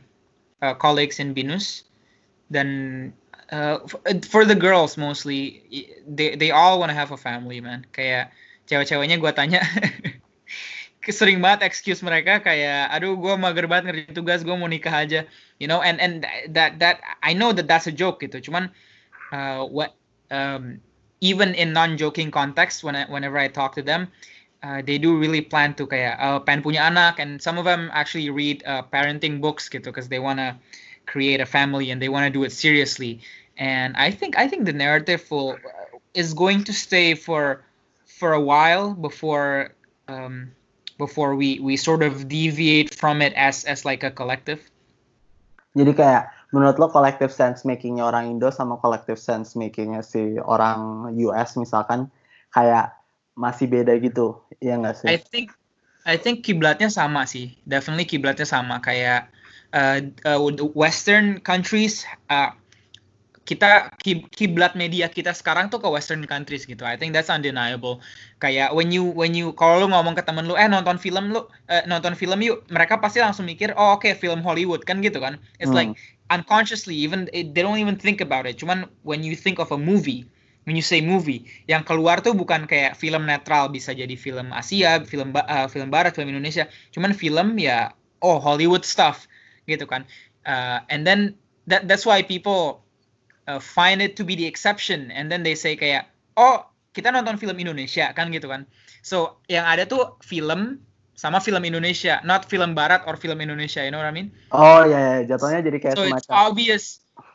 uh, 0.62 0.78
colleagues 0.78 1.17
in 1.17 1.34
Binus 1.34 1.89
dan 2.54 2.69
uh, 3.50 3.82
for 4.30 4.45
the 4.45 4.54
girls 4.54 5.02
mostly 5.02 5.65
they 6.06 6.38
they 6.38 6.54
all 6.54 6.78
wanna 6.78 6.93
have 6.93 7.10
a 7.10 7.17
family 7.17 7.58
man. 7.58 7.89
Kayak 7.89 8.30
cewek-ceweknya 8.69 9.17
gue 9.17 9.32
tanya 9.34 9.65
sering 11.08 11.39
banget 11.39 11.63
excuse 11.63 12.04
mereka 12.04 12.43
kayak 12.43 12.91
aduh 12.91 13.15
gue 13.15 13.34
mager 13.39 13.63
banget 13.65 13.84
ngerti 13.89 14.12
tugas 14.12 14.43
gue 14.43 14.52
mau 14.52 14.67
nikah 14.67 14.91
aja 14.91 15.23
you 15.56 15.63
know 15.63 15.80
and 15.80 16.04
and 16.04 16.28
that 16.52 16.76
that 16.84 17.00
I 17.23 17.32
know 17.32 17.56
that 17.56 17.63
that's 17.65 17.88
a 17.88 17.95
joke 17.95 18.19
gitu 18.19 18.43
cuman 18.43 18.67
uh, 19.32 19.63
what 19.63 19.95
um, 20.28 20.84
even 21.21 21.56
in 21.56 21.73
non 21.73 21.97
joking 21.97 22.32
context 22.32 22.84
when 22.84 22.95
I, 22.95 23.06
whenever 23.06 23.38
I 23.38 23.47
talk 23.47 23.75
to 23.75 23.82
them 23.82 24.08
uh, 24.63 24.82
they 24.82 24.97
do 24.97 25.17
really 25.17 25.41
plan 25.41 25.73
to 25.75 25.86
kayak 25.86 26.17
uh, 26.19 26.39
punya 26.41 26.89
anak 26.89 27.19
and 27.19 27.41
some 27.41 27.58
of 27.58 27.65
them 27.65 27.89
actually 27.93 28.30
read 28.30 28.63
uh, 28.65 28.82
parenting 28.82 29.41
books 29.41 29.69
because 29.69 30.10
they 30.10 30.19
wanna 30.19 30.58
create 31.06 31.39
a 31.39 31.45
family 31.45 31.91
and 31.91 32.01
they 32.01 32.10
wanna 32.10 32.30
do 32.30 32.43
it 32.43 32.51
seriously 32.51 33.21
and 33.58 33.97
I 33.97 34.12
think 34.12 34.38
I 34.38 34.47
think 34.47 34.65
the 34.65 34.73
narrative 34.73 35.25
will 35.30 35.58
is 36.13 36.34
going 36.34 36.63
to 36.65 36.73
stay 36.73 37.13
for 37.13 37.65
for 38.06 38.34
a 38.34 38.41
while 38.41 38.93
before 38.93 39.73
um, 40.08 40.51
before 40.97 41.36
we 41.36 41.60
we 41.60 41.77
sort 41.77 42.01
of 42.01 42.27
deviate 42.27 42.93
from 42.93 43.21
it 43.21 43.34
as 43.34 43.65
as 43.65 43.86
like 43.86 44.03
a 44.06 44.12
collective? 44.12 44.62
Jadi 45.77 45.93
kayak 45.93 46.34
menurut 46.55 46.79
lo 46.79 46.88
collective 46.88 47.33
sense 47.33 47.67
makingnya 47.67 48.07
orang 48.07 48.31
Indo 48.31 48.47
sama 48.53 48.79
collective 48.79 49.19
sense 49.19 49.53
makingnya 49.60 49.99
si 49.99 50.39
orang 50.39 51.12
US 51.27 51.60
misalkan 51.60 52.07
kayak 52.55 52.95
masih 53.38 53.69
beda 53.69 53.93
gitu, 54.01 54.39
ya 54.63 54.79
nggak 54.79 54.95
sih? 54.97 55.07
I 55.12 55.19
think 55.21 55.53
I 56.07 56.15
think 56.15 56.41
kiblatnya 56.41 56.88
sama 56.88 57.27
sih, 57.27 57.53
definitely 57.67 58.07
kiblatnya 58.07 58.47
sama 58.47 58.79
kayak 58.79 59.29
uh, 59.75 59.99
uh, 60.23 60.39
Western 60.73 61.43
countries 61.43 62.07
uh, 62.31 62.55
kita 63.47 63.95
kiblat 64.36 64.75
media 64.75 65.07
kita 65.07 65.31
sekarang 65.31 65.71
tuh 65.71 65.79
ke 65.79 65.88
western 65.88 66.27
countries 66.27 66.67
gitu. 66.67 66.83
I 66.83 66.99
think 66.99 67.15
that's 67.15 67.31
undeniable. 67.31 68.03
Kayak 68.43 68.75
when 68.75 68.91
you 68.91 69.07
when 69.07 69.31
you 69.31 69.55
kalau 69.55 69.79
lu 69.79 69.88
ngomong 69.88 70.19
ke 70.19 70.23
temen 70.27 70.51
lu 70.51 70.60
eh 70.60 70.67
nonton 70.67 70.99
film 70.99 71.31
lu 71.31 71.47
eh, 71.71 71.79
nonton 71.88 72.12
film 72.12 72.43
yuk, 72.43 72.67
mereka 72.67 72.99
pasti 72.99 73.23
langsung 73.23 73.47
mikir 73.47 73.71
oh 73.79 73.95
oke 73.95 74.03
okay, 74.03 74.19
film 74.19 74.43
Hollywood 74.43 74.83
kan 74.83 74.99
gitu 74.99 75.23
kan. 75.23 75.39
It's 75.63 75.71
hmm. 75.71 75.79
like 75.79 75.91
unconsciously 76.29 76.95
even 76.95 77.29
they 77.31 77.61
don't 77.63 77.79
even 77.79 77.95
think 77.95 78.21
about 78.21 78.45
it. 78.45 78.57
Cuman 78.57 78.89
when 79.03 79.23
you 79.23 79.35
think 79.35 79.59
of 79.59 79.71
a 79.71 79.79
movie, 79.79 80.27
when 80.67 80.75
you 80.75 80.83
say 80.83 80.99
movie, 80.99 81.47
yang 81.67 81.83
keluar 81.83 82.19
tuh 82.19 82.35
bukan 82.35 82.67
kayak 82.67 82.99
film 82.99 83.27
netral 83.27 83.71
bisa 83.71 83.95
jadi 83.95 84.13
film 84.15 84.51
Asia, 84.51 85.03
film 85.05 85.31
uh, 85.35 85.67
film 85.71 85.87
barat, 85.91 86.13
film 86.13 86.31
Indonesia. 86.31 86.67
Cuman 86.91 87.15
film 87.15 87.55
ya 87.59 87.95
oh 88.23 88.37
Hollywood 88.41 88.83
stuff 88.83 89.29
gitu 89.69 89.87
kan. 89.87 90.07
Uh, 90.47 90.79
and 90.87 91.03
then 91.03 91.35
that 91.67 91.85
that's 91.91 92.07
why 92.07 92.23
people 92.23 92.81
uh, 93.47 93.59
find 93.59 94.01
it 94.01 94.15
to 94.15 94.23
be 94.23 94.35
the 94.35 94.47
exception 94.47 95.11
and 95.11 95.31
then 95.31 95.43
they 95.43 95.55
say 95.55 95.75
kayak 95.75 96.07
oh 96.39 96.67
kita 96.95 97.11
nonton 97.11 97.39
film 97.39 97.59
Indonesia 97.59 98.11
kan 98.15 98.31
gitu 98.31 98.49
kan 98.51 98.67
so 99.03 99.39
yang 99.51 99.67
ada 99.67 99.87
tuh 99.87 100.17
film 100.23 100.81
sama 101.17 101.41
film 101.41 101.65
Indonesia 101.65 102.21
not 102.21 102.45
film 102.45 102.77
Barat 102.77 103.03
or 103.10 103.17
film 103.17 103.41
Indonesia 103.41 103.82
you 103.82 103.89
know 103.89 103.99
what 103.99 104.08
I 104.08 104.15
mean 104.15 104.30
oh 104.53 104.86
ya, 104.86 105.25
ya. 105.25 105.36
jatuhnya 105.36 105.65
jadi 105.65 105.77
kayak 105.82 105.95
so 105.97 106.06
semacam 106.06 106.21
it's 106.21 106.30
obvious 106.30 106.84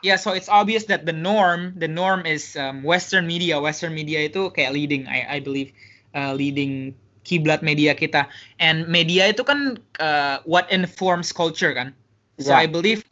yeah 0.06 0.16
so 0.16 0.32
it's 0.32 0.48
obvious 0.48 0.86
that 0.86 1.02
the 1.02 1.14
norm 1.14 1.74
the 1.76 1.90
norm 1.90 2.22
is 2.22 2.54
um, 2.54 2.86
Western 2.86 3.26
media 3.26 3.58
Western 3.58 3.92
media 3.92 4.22
itu 4.24 4.48
kayak 4.54 4.72
leading 4.72 5.10
I 5.10 5.26
I 5.26 5.38
believe 5.42 5.74
uh, 6.14 6.30
leading 6.32 6.94
kiblat 7.26 7.66
media 7.66 7.98
kita 7.98 8.30
and 8.62 8.86
media 8.86 9.30
itu 9.30 9.42
kan 9.42 9.82
uh, 9.98 10.38
what 10.46 10.70
informs 10.70 11.34
culture 11.34 11.74
kan 11.74 11.90
so 12.38 12.54
yeah. 12.54 12.62
I 12.62 12.70
believe 12.70 13.02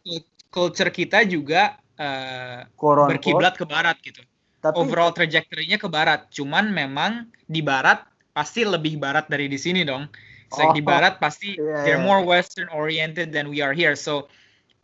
culture 0.55 0.91
kita 0.91 1.27
juga 1.27 1.79
uh, 2.01 2.61
berkiblat 3.09 3.55
ke 3.55 3.65
barat 3.69 3.97
gitu. 4.01 4.25
Tapi, 4.61 4.77
Overall 4.77 5.17
trajectory-nya 5.17 5.81
ke 5.81 5.89
barat. 5.89 6.29
Cuman 6.29 6.69
memang 6.69 7.33
di 7.49 7.65
barat 7.65 8.05
pasti 8.37 8.65
lebih 8.65 9.01
barat 9.01 9.25
dari 9.29 9.49
di 9.49 9.57
sini 9.57 9.85
dong. 9.85 10.05
So 10.51 10.67
oh, 10.67 10.73
di 10.75 10.83
barat 10.83 11.23
pasti 11.23 11.55
yeah, 11.61 11.87
they're 11.87 12.03
more 12.03 12.23
western 12.27 12.67
oriented 12.75 13.31
than 13.31 13.49
we 13.49 13.63
are 13.63 13.73
here. 13.73 13.95
So 13.95 14.27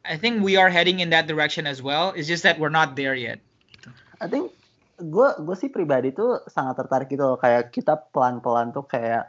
I 0.06 0.14
think 0.14 0.42
we 0.42 0.54
are 0.54 0.70
heading 0.70 1.02
in 1.02 1.10
that 1.10 1.26
direction 1.26 1.66
as 1.66 1.82
well. 1.82 2.14
It's 2.14 2.30
just 2.30 2.46
that 2.46 2.58
we're 2.58 2.72
not 2.72 2.94
there 2.94 3.18
yet. 3.18 3.42
I 4.22 4.30
think 4.30 4.54
gue 4.96 5.28
gue 5.42 5.56
sih 5.58 5.68
pribadi 5.68 6.14
tuh 6.14 6.40
sangat 6.48 6.80
tertarik 6.80 7.12
gitu 7.12 7.20
loh 7.20 7.36
kayak 7.36 7.68
kita 7.68 8.00
pelan-pelan 8.16 8.72
tuh 8.72 8.86
kayak 8.88 9.28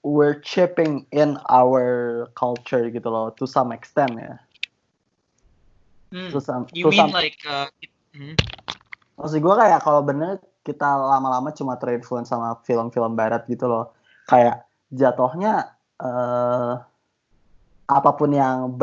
we're 0.00 0.40
chipping 0.40 1.04
in 1.12 1.36
our 1.50 2.24
culture 2.38 2.88
gitu 2.88 3.10
loh 3.10 3.34
to 3.34 3.44
some 3.44 3.74
extent 3.74 4.14
ya. 4.14 4.34
Hmm. 6.14 6.30
Terus, 6.30 6.46
you 6.70 6.86
mean 6.86 7.10
like 7.10 7.42
uh, 7.44 7.66
hmm. 8.14 8.38
Maksud 9.18 9.42
gue 9.42 9.54
kayak 9.58 9.82
kalau 9.82 10.06
bener 10.06 10.38
kita 10.62 10.86
lama-lama 10.86 11.50
cuma 11.54 11.74
terinfluence 11.78 12.30
sama 12.30 12.58
film-film 12.62 13.18
barat 13.18 13.42
gitu 13.50 13.66
loh. 13.66 13.94
Kayak 14.30 14.65
jatuhnya 14.92 15.74
uh, 15.98 16.82
apa 17.86 18.10
pun 18.18 18.34
yang 18.34 18.74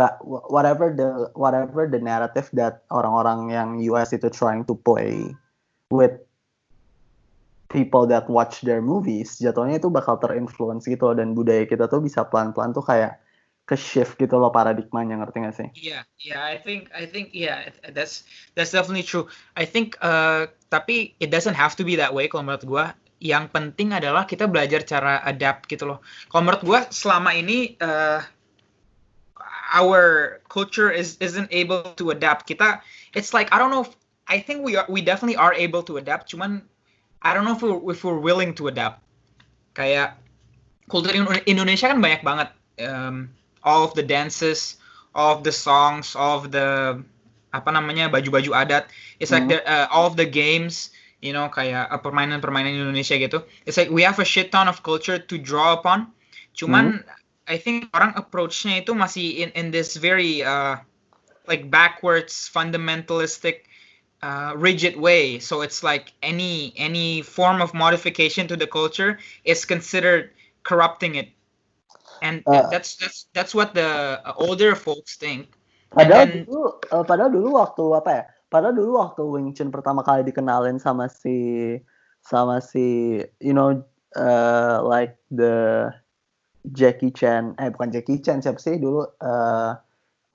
whatever 0.48 0.96
the 0.96 1.28
whatever 1.36 1.88
the 1.92 2.00
narrative 2.00 2.48
that 2.56 2.88
orang-orang 2.88 3.52
yang 3.52 3.70
US 3.92 4.16
itu 4.16 4.32
trying 4.32 4.64
to 4.64 4.80
play 4.80 5.36
with 5.92 6.16
people 7.68 8.08
that 8.08 8.32
watch 8.32 8.64
their 8.64 8.80
movies 8.80 9.36
jatuhnya 9.44 9.82
itu 9.82 9.92
bakal 9.92 10.16
terinfluence 10.20 10.88
gitu 10.88 11.12
loh 11.12 11.16
dan 11.20 11.36
budaya 11.36 11.68
kita 11.68 11.92
tuh 11.92 12.00
bisa 12.00 12.24
pelan-pelan 12.24 12.72
tuh 12.72 12.86
kayak 12.86 13.20
ke 13.64 13.80
shift 13.80 14.20
gitu 14.20 14.36
loh 14.36 14.52
paradigmanya 14.52 15.24
ngerti 15.24 15.38
gak 15.40 15.56
sih? 15.56 15.68
Iya, 15.72 16.04
yeah, 16.20 16.36
yeah, 16.36 16.42
I 16.44 16.60
think 16.60 16.92
I 16.92 17.08
think 17.08 17.32
yeah, 17.32 17.72
that's 17.96 18.28
that's 18.60 18.76
definitely 18.76 19.08
true. 19.08 19.32
I 19.56 19.64
think 19.64 19.96
uh, 20.04 20.52
tapi 20.68 21.16
it 21.24 21.32
doesn't 21.32 21.56
have 21.56 21.80
to 21.80 21.88
be 21.88 21.96
that 21.96 22.12
way 22.12 22.28
kalau 22.28 22.44
menurut 22.44 22.68
gua. 22.68 22.86
Yang 23.24 23.56
penting 23.56 23.96
adalah 23.96 24.28
kita 24.28 24.52
belajar 24.52 24.84
cara 24.84 25.24
adapt 25.24 25.72
gitu 25.72 25.88
loh. 25.88 26.04
Kalau 26.28 26.44
menurut 26.44 26.64
gua 26.68 26.80
selama 26.92 27.32
ini 27.32 27.80
uh, 27.80 28.20
our 29.72 30.38
culture 30.52 30.92
is 30.92 31.16
isn't 31.24 31.48
able 31.56 31.96
to 31.96 32.12
adapt. 32.12 32.44
Kita 32.44 32.84
it's 33.16 33.32
like 33.32 33.48
I 33.56 33.58
don't 33.58 33.72
know 33.72 33.88
if, 33.88 33.96
I 34.28 34.44
think 34.44 34.68
we 34.68 34.76
are 34.76 34.84
we 34.92 35.00
definitely 35.00 35.40
are 35.40 35.56
able 35.56 35.88
to 35.88 36.04
adapt. 36.04 36.36
Cuman 36.36 36.68
I 37.24 37.32
don't 37.32 37.48
know 37.48 37.56
if 37.56 37.64
we're, 37.64 37.80
if 37.96 38.04
we're 38.04 38.20
willing 38.20 38.52
to 38.60 38.68
adapt. 38.68 39.00
Kayak 39.72 40.20
kultur 40.92 41.16
Indonesia 41.48 41.88
kan 41.88 42.04
banyak 42.04 42.28
banget. 42.28 42.52
Um, 42.84 43.32
all 43.64 43.88
of 43.88 43.96
the 43.96 44.04
dances, 44.04 44.76
all 45.16 45.40
of 45.40 45.48
the 45.48 45.56
songs, 45.56 46.20
all 46.20 46.44
of 46.44 46.52
the 46.52 47.00
apa 47.54 47.70
namanya 47.72 48.12
baju-baju 48.12 48.52
adat. 48.52 48.92
It's 49.24 49.32
like 49.32 49.48
mm-hmm. 49.48 49.64
the, 49.64 49.70
uh, 49.70 49.88
all 49.94 50.10
of 50.10 50.20
the 50.20 50.28
games, 50.28 50.92
you 51.24 51.32
know, 51.32 51.48
kayak 51.48 51.88
uh, 51.88 52.00
permainan-permainan 52.04 52.76
Indonesia 52.76 53.16
gitu. 53.16 53.48
It's 53.64 53.80
like 53.80 53.88
we 53.88 54.04
have 54.04 54.20
a 54.20 54.28
shit 54.28 54.52
ton 54.52 54.68
of 54.68 54.84
culture 54.84 55.16
to 55.16 55.36
draw 55.40 55.80
upon. 55.80 56.12
Cuman 56.52 57.00
mm-hmm. 57.00 57.48
I 57.48 57.56
think 57.56 57.88
orang 57.96 58.20
approach-nya 58.20 58.84
itu 58.84 58.92
masih 58.92 59.48
in 59.48 59.50
in 59.56 59.66
this 59.72 59.96
very 59.96 60.44
uh, 60.44 60.84
like 61.48 61.72
backwards 61.72 62.52
fundamentalistic 62.52 63.72
uh, 64.20 64.52
rigid 64.60 65.00
way. 65.00 65.40
So 65.40 65.64
it's 65.64 65.80
like 65.80 66.12
any 66.20 66.76
any 66.76 67.24
form 67.24 67.64
of 67.64 67.72
modification 67.72 68.52
to 68.52 68.60
the 68.60 68.68
culture 68.68 69.24
is 69.48 69.64
considered 69.64 70.36
corrupting 70.68 71.16
it 71.16 71.32
and 72.24 72.42
uh, 72.48 72.72
that's 72.72 72.96
that's 72.96 73.28
that's 73.36 73.54
what 73.54 73.76
the 73.76 74.24
older 74.40 74.80
folks 74.80 75.20
think. 75.20 75.52
Padahal 75.92 76.48
dulu, 76.48 76.62
uh, 76.90 77.04
padahal 77.04 77.30
dulu 77.36 77.60
waktu 77.60 77.84
apa 77.94 78.10
ya? 78.10 78.24
Padahal 78.54 78.78
dulu 78.78 79.02
waktu 79.02 79.26
Wing 79.26 79.50
Chun 79.58 79.74
pertama 79.74 80.06
kali 80.06 80.22
dikenalin 80.30 80.78
sama 80.78 81.10
si 81.10 81.74
sama 82.22 82.62
si 82.62 83.18
you 83.42 83.50
know 83.50 83.82
uh, 84.14 84.78
like 84.86 85.18
the 85.34 85.90
Jackie 86.70 87.10
Chan. 87.10 87.58
Eh 87.58 87.74
bukan 87.74 87.90
Jackie 87.90 88.22
Chan 88.22 88.46
siapa 88.46 88.62
sih 88.62 88.78
dulu 88.78 89.10
uh, 89.26 89.74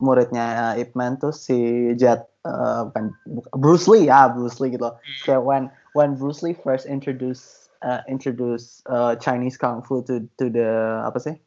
muridnya 0.02 0.74
Ip 0.74 0.98
Man 0.98 1.22
tuh 1.22 1.30
si 1.30 1.94
Jet 1.94 2.26
uh, 2.42 2.90
bukan 2.90 3.14
Bruce 3.54 3.86
Lee. 3.86 4.10
Ya 4.10 4.26
Bruce 4.26 4.58
Lee 4.58 4.74
gitu 4.74 4.90
hmm. 4.90 5.22
kayak 5.22 5.46
when 5.46 5.70
when 5.94 6.18
Bruce 6.18 6.42
Lee 6.42 6.58
first 6.58 6.90
introduce 6.90 7.70
uh, 7.86 8.02
introduce 8.10 8.82
uh, 8.90 9.14
Chinese 9.22 9.54
kung 9.54 9.78
fu 9.86 10.02
to 10.02 10.26
to 10.42 10.50
the 10.50 10.66
apa 11.06 11.22
sih? 11.22 11.38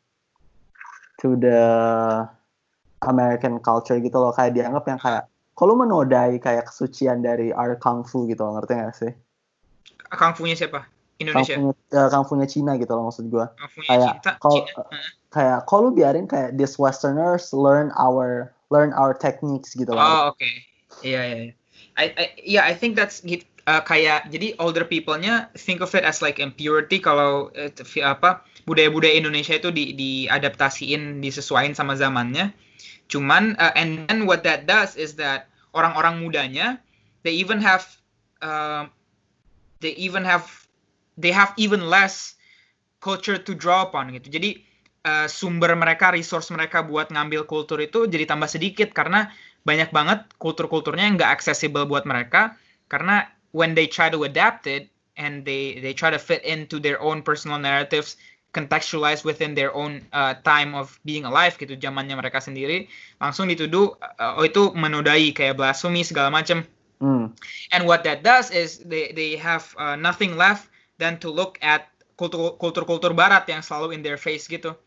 To 1.19 1.36
the 1.36 1.60
American 3.03 3.60
culture 3.60 3.99
gitu 3.99 4.15
loh. 4.15 4.31
Kayak 4.31 4.55
dianggap 4.55 4.88
yang 4.88 4.99
kayak 5.03 5.30
kalau 5.62 5.78
menodai 5.78 6.41
kayak 6.41 6.74
kesucian 6.74 7.21
dari 7.21 7.54
art 7.54 7.78
kung 7.78 8.02
fu 8.02 8.26
gitu 8.26 8.41
loh 8.41 8.58
ngerti 8.58 8.74
gak 8.74 8.97
sih? 8.97 9.13
Kung 10.10 10.34
fu-nya 10.34 10.58
siapa? 10.58 10.89
Indonesia. 11.21 11.54
Kung 11.54 11.78
fu-nya, 11.78 12.02
uh, 12.02 12.08
kung 12.10 12.26
fu-nya 12.26 12.47
Cina 12.50 12.74
gitu 12.82 12.89
loh 12.97 13.13
maksud 13.13 13.30
gue. 13.30 13.45
Kayak 13.86 14.26
kalau 14.41 14.65
kayak 15.30 15.60
kalau 15.69 15.93
biarin 15.93 16.26
kayak 16.26 16.58
this 16.58 16.82
westerners 16.82 17.54
learn 17.54 17.93
our 17.93 18.50
learn 18.74 18.89
our 18.97 19.13
techniques 19.13 19.78
gitu 19.78 19.93
loh. 19.93 20.02
Oh, 20.02 20.21
oke. 20.34 20.41
Okay. 20.41 20.65
Iya, 21.06 21.13
yeah, 21.13 21.24
iya. 21.30 21.38
Yeah. 21.38 21.54
I, 21.91 22.06
I 22.17 22.26
yeah, 22.41 22.63
I 22.65 22.74
think 22.74 22.97
that's 22.97 23.21
uh, 23.69 23.82
kayak 23.86 24.34
jadi 24.34 24.58
older 24.58 24.88
people-nya 24.88 25.52
think 25.54 25.84
of 25.86 25.93
it 25.93 26.02
as 26.02 26.24
like 26.26 26.41
impurity 26.41 26.97
kalau 26.97 27.54
uh, 27.54 27.69
apa 28.02 28.41
budaya-budaya 28.65 29.13
Indonesia 29.13 29.58
itu 29.58 29.69
di 29.69 29.93
diadaptasiin 29.93 31.21
disesuaikan 31.21 31.76
sama 31.76 31.93
zamannya 31.97 32.54
cuman 33.12 33.60
uh, 33.60 33.76
and 33.76 34.08
then 34.08 34.24
what 34.24 34.41
that 34.47 34.63
does 34.63 34.95
is 34.95 35.19
that 35.19 35.50
orang-orang 35.75 36.23
mudanya 36.23 36.79
they 37.23 37.36
even 37.38 37.62
have 37.62 37.86
uh, 38.43 38.88
they 39.79 39.93
even 39.97 40.23
have 40.25 40.47
they 41.17 41.31
have 41.31 41.51
even 41.57 41.88
less 41.88 42.36
culture 43.01 43.38
to 43.38 43.57
draw 43.57 43.89
upon 43.89 44.13
gitu. 44.13 44.29
Jadi 44.29 44.62
uh, 45.05 45.27
sumber 45.27 45.73
mereka 45.73 46.13
resource 46.13 46.53
mereka 46.53 46.86
buat 46.86 47.10
ngambil 47.10 47.49
kultur 47.49 47.81
itu 47.81 48.05
jadi 48.05 48.29
tambah 48.29 48.49
sedikit 48.49 48.93
karena 48.93 49.34
banyak 49.62 49.93
banget 49.93 50.25
kultur-kulturnya 50.41 51.05
yang 51.05 51.15
nggak 51.17 51.41
accessible 51.41 51.86
buat 51.86 52.05
mereka 52.05 52.57
karena 52.89 53.29
when 53.53 53.77
they 53.77 53.86
try 53.86 54.10
to 54.10 54.25
adapt 54.25 54.65
it 54.65 54.89
and 55.19 55.45
they 55.45 55.77
they 55.84 55.93
try 55.93 56.10
to 56.10 56.17
fit 56.17 56.41
into 56.41 56.81
their 56.81 56.97
own 56.97 57.21
personal 57.21 57.62
narratives 57.62 58.17
contextualize 58.51 59.23
within 59.23 59.55
their 59.55 59.71
own 59.71 60.03
uh, 60.11 60.35
time 60.43 60.75
of 60.75 60.99
being 61.07 61.23
alive 61.23 61.55
gitu 61.55 61.75
zamannya 61.79 62.19
mereka 62.19 62.43
sendiri. 62.43 62.91
Langsung 63.23 63.47
dituduh 63.47 63.95
uh, 64.19 64.39
oh 64.39 64.43
itu 64.43 64.75
menodai 64.75 65.31
kayak 65.31 65.55
blasphemy 65.55 66.03
segala 66.03 66.31
macam. 66.31 66.67
Mm. 67.01 67.33
and 67.73 67.89
what 67.89 68.05
that 68.05 68.21
does 68.21 68.53
is 68.53 68.77
they 68.85 69.09
they 69.17 69.33
have 69.33 69.73
uh, 69.81 69.97
nothing 69.97 70.37
left 70.37 70.69
than 71.01 71.17
to 71.17 71.33
look 71.33 71.57
at 71.65 71.89
kultur 72.13 72.53
kultur 72.61 72.85
kultur 72.85 73.09
barat 73.09 73.49
yang 73.49 73.65
selalu 73.65 73.97
in 73.97 74.01
their 74.05 74.21
face 74.21 74.45
gitu. 74.45 74.77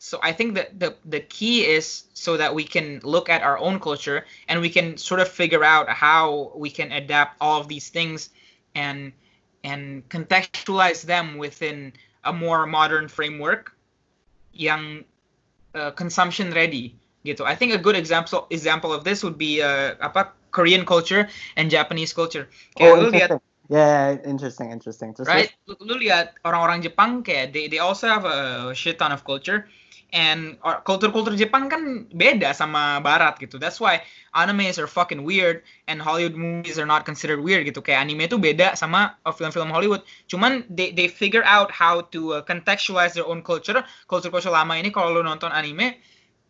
So 0.00 0.16
I 0.24 0.32
think 0.32 0.56
that 0.56 0.80
the 0.80 0.96
the 1.04 1.20
key 1.20 1.68
is 1.68 2.08
so 2.16 2.40
that 2.40 2.56
we 2.56 2.64
can 2.64 3.04
look 3.04 3.28
at 3.28 3.44
our 3.44 3.60
own 3.60 3.76
culture 3.76 4.24
and 4.48 4.56
we 4.64 4.72
can 4.72 4.96
sort 4.96 5.20
of 5.20 5.28
figure 5.28 5.60
out 5.60 5.92
how 5.92 6.56
we 6.56 6.72
can 6.72 6.88
adapt 6.96 7.36
all 7.44 7.60
of 7.60 7.68
these 7.68 7.92
things 7.92 8.32
and 8.72 9.12
and 9.60 10.00
contextualize 10.08 11.04
them 11.04 11.36
within 11.36 11.92
a 12.24 12.32
more 12.32 12.66
modern 12.66 13.08
framework 13.08 13.72
yang 14.52 15.04
uh, 15.74 15.90
consumption 15.92 16.52
ready 16.52 16.94
gitu. 17.24 17.44
I 17.44 17.54
think 17.54 17.72
a 17.72 17.80
good 17.80 17.96
example 17.96 18.46
example 18.50 18.92
of 18.92 19.04
this 19.04 19.22
would 19.22 19.36
be 19.36 19.60
uh, 19.60 19.96
apa 20.00 20.32
Korean 20.50 20.84
culture 20.84 21.28
and 21.56 21.70
Japanese 21.70 22.12
culture. 22.12 22.48
Oh, 22.76 22.80
Kayak 22.80 22.96
lu 22.98 23.08
lihat. 23.12 23.30
Yeah, 23.70 24.18
interesting, 24.26 24.74
interesting. 24.74 25.14
Terus, 25.14 25.30
right? 25.30 25.54
Lu, 25.70 25.78
lu 25.78 25.94
lihat 26.02 26.42
orang-orang 26.42 26.82
Jepang 26.82 27.22
kayak 27.22 27.54
they 27.54 27.70
they 27.70 27.78
also 27.78 28.10
have 28.10 28.26
a 28.26 28.74
shit 28.74 28.98
ton 28.98 29.14
of 29.14 29.22
culture 29.22 29.70
and 30.10 30.58
or- 30.62 30.82
kultur-kultur 30.82 31.34
Jepang 31.38 31.70
kan 31.70 32.06
beda 32.10 32.54
sama 32.54 32.98
Barat 32.98 33.38
gitu. 33.38 33.58
That's 33.58 33.78
why 33.78 34.02
animes 34.34 34.78
are 34.78 34.90
fucking 34.90 35.22
weird 35.22 35.62
and 35.86 36.02
Hollywood 36.02 36.34
movies 36.38 36.78
are 36.78 36.88
not 36.88 37.06
considered 37.06 37.40
weird 37.42 37.66
gitu. 37.66 37.82
Kayak 37.82 38.06
anime 38.06 38.26
itu 38.26 38.36
beda 38.38 38.74
sama 38.74 39.18
uh, 39.26 39.34
film-film 39.34 39.70
Hollywood. 39.70 40.02
Cuman 40.26 40.66
they 40.70 40.90
they 40.90 41.06
figure 41.06 41.46
out 41.46 41.70
how 41.70 42.02
to 42.10 42.38
uh, 42.38 42.42
contextualize 42.44 43.14
their 43.14 43.26
own 43.26 43.42
culture. 43.42 43.80
Kultur-kultur 44.10 44.50
lama 44.50 44.78
ini 44.78 44.90
kalau 44.90 45.14
lu 45.14 45.22
nonton 45.22 45.50
anime 45.54 45.98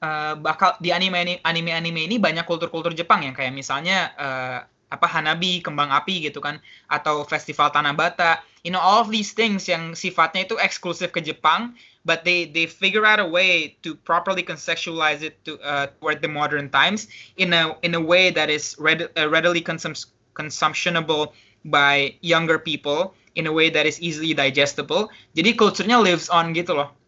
uh, 0.05 0.35
bakal 0.37 0.77
di 0.81 0.91
anime 0.91 1.41
anime 1.45 1.71
anime 1.73 2.01
ini 2.09 2.17
banyak 2.17 2.45
kultur-kultur 2.49 2.97
Jepang 2.97 3.25
yang 3.25 3.37
kayak 3.37 3.53
misalnya 3.53 4.13
uh, 4.17 4.59
apa 4.91 5.07
Hanabi 5.07 5.63
kembang 5.63 5.95
api 5.95 6.27
gitu 6.27 6.43
kan 6.43 6.59
atau 6.91 7.23
festival 7.23 7.71
tanah 7.71 7.95
bata 7.95 8.43
you 8.67 8.75
know 8.75 8.83
all 8.83 8.99
of 8.99 9.09
these 9.09 9.33
things 9.39 9.71
yang 9.71 9.95
sifatnya 9.95 10.45
itu 10.51 10.59
eksklusif 10.59 11.15
ke 11.15 11.23
Jepang 11.23 11.79
but 12.05 12.25
they 12.25 12.47
they 12.47 12.67
figure 12.67 13.05
out 13.05 13.21
a 13.21 13.27
way 13.27 13.77
to 13.83 13.95
properly 13.95 14.43
contextualize 14.43 15.23
it 15.23 15.43
to 15.45 15.59
uh, 15.61 15.87
toward 16.01 16.23
the 16.23 16.29
modern 16.29 16.71
times 16.71 17.09
in 17.37 17.53
a 17.53 17.77
in 17.83 17.95
a 17.95 18.01
way 18.01 18.31
that 18.31 18.51
is 18.51 18.77
read, 18.79 19.09
uh, 19.17 19.29
readily 19.29 19.61
consum- 19.61 20.07
consumptionable 20.35 21.33
by 21.65 22.15
younger 22.21 22.59
people 22.59 23.15
in 23.35 23.47
a 23.47 23.53
way 23.53 23.71
that 23.71 23.87
is 23.87 24.01
easily 24.01 24.35
digestible. 24.35 25.11
Jadi 25.37 25.55
kulturnya 25.55 26.01
lives 26.01 26.29
on 26.29 26.53
gitu 26.57 26.75
loh 26.75 27.00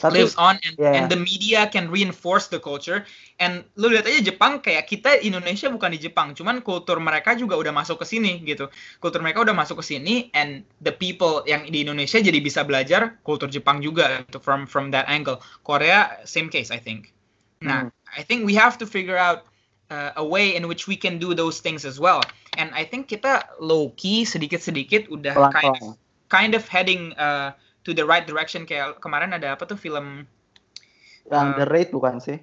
tapi 0.00 0.24
lives 0.24 0.34
on 0.40 0.56
and, 0.64 0.74
yeah. 0.80 0.96
and 0.96 1.12
the 1.12 1.20
media 1.20 1.68
can 1.68 1.92
reinforce 1.92 2.48
the 2.48 2.56
culture. 2.56 3.04
And 3.36 3.64
lu 3.76 3.92
lihat 3.92 4.08
aja 4.08 4.20
Jepang 4.24 4.64
kayak 4.64 4.88
kita 4.88 5.20
Indonesia 5.20 5.68
bukan 5.68 5.92
di 5.92 6.00
Jepang 6.00 6.32
cuman 6.32 6.64
kultur 6.64 6.96
mereka 7.00 7.36
juga 7.36 7.60
udah 7.60 7.72
masuk 7.72 8.00
ke 8.00 8.06
sini 8.08 8.40
gitu. 8.42 8.72
Kultur 8.98 9.20
mereka 9.20 9.44
udah 9.44 9.52
masuk 9.52 9.84
ke 9.84 9.96
sini 9.96 10.32
and 10.32 10.64
the 10.80 10.92
people 10.92 11.44
yang 11.44 11.68
di 11.68 11.84
Indonesia 11.84 12.16
jadi 12.16 12.40
bisa 12.40 12.64
belajar 12.64 13.20
kultur 13.22 13.52
Jepang 13.52 13.84
juga 13.84 14.24
gitu, 14.24 14.40
from 14.40 14.64
from 14.64 14.88
that 14.88 15.04
angle. 15.06 15.38
Korea 15.62 16.20
same 16.24 16.48
case 16.48 16.72
I 16.72 16.80
think. 16.80 17.12
Nah 17.60 17.92
I 18.16 18.24
think 18.24 18.48
we 18.48 18.56
have 18.56 18.80
to 18.80 18.88
figure 18.88 19.20
out 19.20 19.46
uh, 19.92 20.16
a 20.16 20.24
way 20.24 20.56
in 20.56 20.66
which 20.66 20.88
we 20.88 20.96
can 20.96 21.18
do 21.18 21.34
those 21.36 21.60
things 21.60 21.84
as 21.84 22.00
well. 22.00 22.24
And 22.56 22.70
I 22.72 22.84
think 22.84 23.08
kita 23.08 23.60
low 23.60 23.92
key 24.00 24.24
sedikit 24.24 24.64
sedikit 24.64 25.06
udah 25.12 25.52
kind 25.52 25.76
of 25.76 25.96
kind 26.30 26.52
of 26.54 26.64
heading 26.70 27.12
uh, 27.18 27.52
to 27.82 27.90
the 27.92 28.04
right 28.04 28.24
direction 28.24 28.64
kayak 28.64 29.00
kemarin 29.00 29.32
ada 29.32 29.56
apa 29.56 29.64
tuh 29.64 29.76
film 29.76 30.26
Yang 31.30 31.48
uh, 31.48 31.56
the 31.62 31.66
rate 31.68 31.90
bukan 31.90 32.18
sih? 32.18 32.38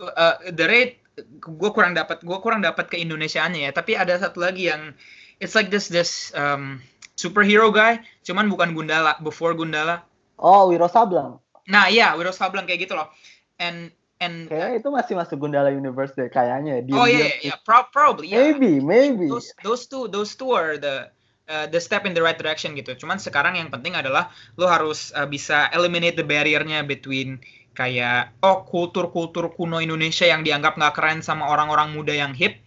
uh, 0.00 0.36
the 0.48 0.64
rate 0.64 1.00
gue 1.40 1.70
kurang 1.74 1.92
dapat 1.92 2.24
gue 2.24 2.38
kurang 2.40 2.64
dapat 2.64 2.88
keindonesiaannya 2.88 3.68
ya 3.68 3.72
tapi 3.74 3.92
ada 3.92 4.16
satu 4.16 4.40
lagi 4.40 4.72
yang 4.72 4.96
it's 5.36 5.52
like 5.52 5.68
this 5.68 5.90
this 5.92 6.32
um, 6.32 6.80
superhero 7.12 7.68
guy 7.68 8.00
cuman 8.24 8.48
bukan 8.48 8.72
Gundala 8.72 9.20
before 9.20 9.52
Gundala 9.52 10.00
Oh, 10.40 10.72
Wiro 10.72 10.88
Sableng. 10.88 11.36
nah 11.68 11.92
iya 11.92 12.16
Wiro 12.16 12.32
Sableng 12.32 12.64
kayak 12.64 12.88
gitu 12.88 12.96
loh 12.96 13.12
and 13.60 13.92
and 14.24 14.48
Kayaknya 14.48 14.80
itu 14.80 14.88
masih 14.88 15.14
masuk 15.20 15.36
Gundala 15.36 15.68
Universe 15.68 16.16
deh 16.16 16.32
kayaknya. 16.32 16.80
oh 16.80 17.04
Diam-diam. 17.04 17.12
yeah 17.12 17.28
yeah, 17.28 17.52
yeah 17.52 17.58
pro- 17.60 17.88
probably 17.92 18.32
yeah. 18.32 18.40
Maybe, 18.56 18.80
maybe. 18.80 19.28
those 19.28 19.52
those 19.60 19.84
two 19.84 20.08
those 20.08 20.32
two 20.32 20.56
are 20.56 20.80
the 20.80 21.12
uh, 21.50 21.66
the 21.66 21.82
step 21.82 22.06
in 22.06 22.14
the 22.14 22.22
right 22.22 22.38
direction 22.38 22.78
gitu. 22.78 22.94
Cuman 22.94 23.18
sekarang 23.18 23.58
yang 23.58 23.68
penting 23.68 23.98
adalah 23.98 24.30
lo 24.54 24.70
harus 24.70 25.10
uh, 25.18 25.26
bisa 25.26 25.66
eliminate 25.74 26.14
the 26.14 26.24
barrier-nya 26.24 26.86
between 26.86 27.42
kayak 27.74 28.30
oh 28.46 28.62
kultur-kultur 28.62 29.50
kuno 29.54 29.82
Indonesia 29.82 30.26
yang 30.26 30.46
dianggap 30.46 30.78
nggak 30.78 30.94
keren 30.94 31.18
sama 31.26 31.50
orang-orang 31.50 31.90
muda 31.90 32.14
yang 32.14 32.32
hip. 32.32 32.62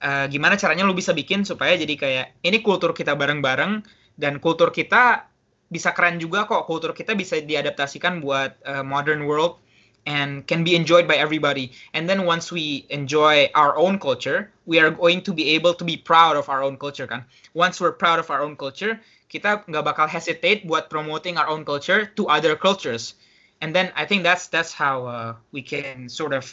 Uh, 0.00 0.28
gimana 0.28 0.56
caranya 0.56 0.84
lo 0.84 0.96
bisa 0.96 1.12
bikin 1.12 1.44
supaya 1.44 1.76
jadi 1.76 1.94
kayak 1.96 2.26
ini 2.40 2.64
kultur 2.64 2.96
kita 2.96 3.12
bareng-bareng 3.16 3.84
dan 4.16 4.40
kultur 4.40 4.72
kita 4.72 5.28
bisa 5.72 5.96
keren 5.96 6.20
juga 6.20 6.44
kok. 6.44 6.68
Kultur 6.68 6.92
kita 6.92 7.16
bisa 7.16 7.40
diadaptasikan 7.40 8.20
buat 8.20 8.60
uh, 8.68 8.84
modern 8.84 9.24
world 9.24 9.60
and 10.06 10.46
can 10.46 10.64
be 10.64 10.74
enjoyed 10.74 11.06
by 11.06 11.16
everybody. 11.16 11.72
And 11.92 12.08
then 12.08 12.24
once 12.24 12.50
we 12.50 12.86
enjoy 12.88 13.50
our 13.54 13.76
own 13.76 13.98
culture, 13.98 14.50
we 14.66 14.80
are 14.80 14.90
going 14.90 15.22
to 15.28 15.32
be 15.32 15.50
able 15.54 15.74
to 15.74 15.84
be 15.84 15.96
proud 15.96 16.36
of 16.36 16.48
our 16.48 16.62
own 16.62 16.76
culture 16.76 17.06
kan. 17.06 17.24
Once 17.54 17.80
we're 17.80 17.92
proud 17.92 18.18
of 18.18 18.30
our 18.30 18.40
own 18.42 18.56
culture, 18.56 18.98
kita 19.28 19.62
nggak 19.68 19.84
bakal 19.84 20.08
hesitate 20.08 20.66
buat 20.66 20.90
promoting 20.90 21.36
our 21.36 21.46
own 21.46 21.64
culture 21.64 22.08
to 22.16 22.26
other 22.26 22.56
cultures. 22.56 23.14
And 23.60 23.76
then 23.76 23.92
I 23.92 24.08
think 24.08 24.24
that's 24.24 24.48
that's 24.48 24.72
how 24.72 25.04
uh, 25.04 25.30
we 25.52 25.60
can 25.60 26.08
sort 26.08 26.32
of 26.32 26.48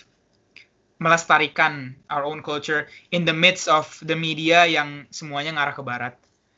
melestarikan 0.98 1.94
our 2.10 2.26
own 2.26 2.42
culture 2.42 2.90
in 3.14 3.24
the 3.24 3.34
midst 3.34 3.70
of 3.70 3.86
the 4.04 4.18
media 4.18 4.66
yang 4.66 5.06
semuanya 5.14 5.54
ngarah 5.56 5.76
ke 5.78 5.84
barat. 5.86 6.14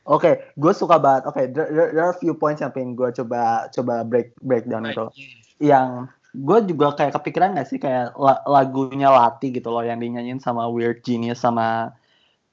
Oke, 0.08 0.42
gue 0.56 0.72
suka 0.72 0.96
banget. 0.96 1.28
Oke, 1.28 1.42
there, 1.52 1.68
there- 1.70 1.92
there 1.92 2.04
are 2.08 2.16
a 2.16 2.20
few 2.20 2.32
points 2.34 2.64
yang 2.64 2.72
pengen 2.72 2.96
gue 2.96 3.12
coba 3.14 3.68
coba 3.70 4.00
break 4.02 4.32
breakdown 4.40 4.88
Right, 4.88 4.96
itu. 4.96 5.06
yeah. 5.14 5.36
Yang 5.60 5.88
gue 6.30 6.58
juga 6.70 6.94
kayak 6.94 7.18
kepikiran 7.18 7.58
gak 7.58 7.68
sih 7.68 7.78
kayak 7.82 8.14
la- 8.14 8.42
lagunya 8.46 9.10
Lati 9.10 9.50
gitu 9.50 9.70
loh 9.70 9.82
yang 9.82 9.98
dinyanyiin 9.98 10.38
sama 10.38 10.70
Weird 10.70 11.02
Genius 11.02 11.42
sama 11.42 11.94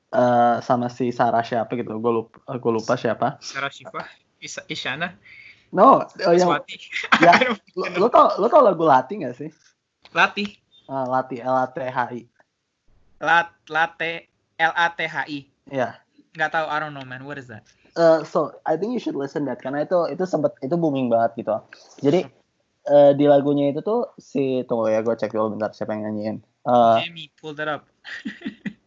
eh, 0.10 0.56
sama 0.66 0.90
si 0.90 1.14
Sarah 1.14 1.46
siapa 1.46 1.74
gitu. 1.78 1.98
Gue 2.02 2.12
lupa 2.24 2.38
gue 2.58 2.72
lupa 2.74 2.94
siapa. 2.98 3.38
Sarah 3.44 3.70
Shiva, 3.70 4.02
Isa, 4.42 4.66
Isyana, 4.66 5.14
No, 5.68 6.00
oh, 6.24 6.34
yang 6.34 6.48
ya, 7.26 7.34
lo, 8.00 8.08
tau 8.08 8.40
lo 8.40 8.48
tau 8.48 8.64
lagu 8.64 8.88
Lati 8.88 9.20
gak 9.20 9.36
sih? 9.36 9.52
Latih, 10.16 10.56
Ah, 10.88 11.04
Lati 11.04 11.44
L 11.44 11.52
A 11.52 11.68
T 11.68 11.84
H 11.84 12.00
I. 12.16 12.24
lat, 13.20 13.52
latte, 13.68 14.32
L 14.56 14.72
A 14.72 14.88
T 14.96 15.04
H 15.04 15.28
I. 15.28 15.44
Ya. 15.68 16.00
Nggak 16.32 16.56
tahu, 16.56 16.66
I 16.72 16.78
don't 16.80 16.96
know 16.96 17.04
man. 17.04 17.28
What 17.28 17.36
is 17.36 17.52
that? 17.52 17.68
Eh, 17.98 18.20
so 18.24 18.56
I 18.64 18.80
think 18.80 18.96
you 18.96 19.02
should 19.02 19.18
listen 19.18 19.44
that 19.50 19.60
karena 19.60 19.84
itu 19.84 19.98
itu 20.14 20.24
sempet 20.24 20.56
itu 20.64 20.78
booming 20.80 21.12
banget 21.12 21.44
gitu. 21.44 21.60
Jadi 22.00 22.30
eh, 22.88 23.12
di 23.14 23.28
lagunya 23.28 23.70
itu 23.70 23.84
tuh 23.84 24.16
si 24.18 24.64
tunggu 24.66 24.90
ya 24.90 25.04
gue 25.04 25.14
cek 25.14 25.36
dulu 25.36 25.60
bentar 25.60 25.76
siapa 25.76 25.94
yang 25.94 26.10
nyanyiin. 26.10 26.38
Eh, 26.68 26.96
Jamie, 27.04 27.30
pull 27.36 27.54
that 27.54 27.68
up. 27.68 27.84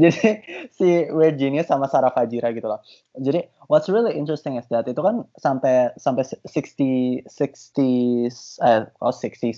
jadi 0.00 0.42
si 0.72 1.06
Weird 1.12 1.38
Genius 1.38 1.68
sama 1.68 1.86
Sarah 1.86 2.10
Fajira 2.10 2.50
gitu 2.52 2.66
loh. 2.66 2.80
Jadi 3.16 3.46
what's 3.68 3.88
really 3.88 4.16
interesting 4.16 4.56
is 4.58 4.66
that 4.72 4.88
itu 4.88 5.00
kan 5.00 5.24
sampai 5.38 5.92
sampai 6.00 6.24
60 6.48 7.28
60 7.28 8.32
eh 8.64 8.80
oh 9.00 9.12
67 9.12 9.52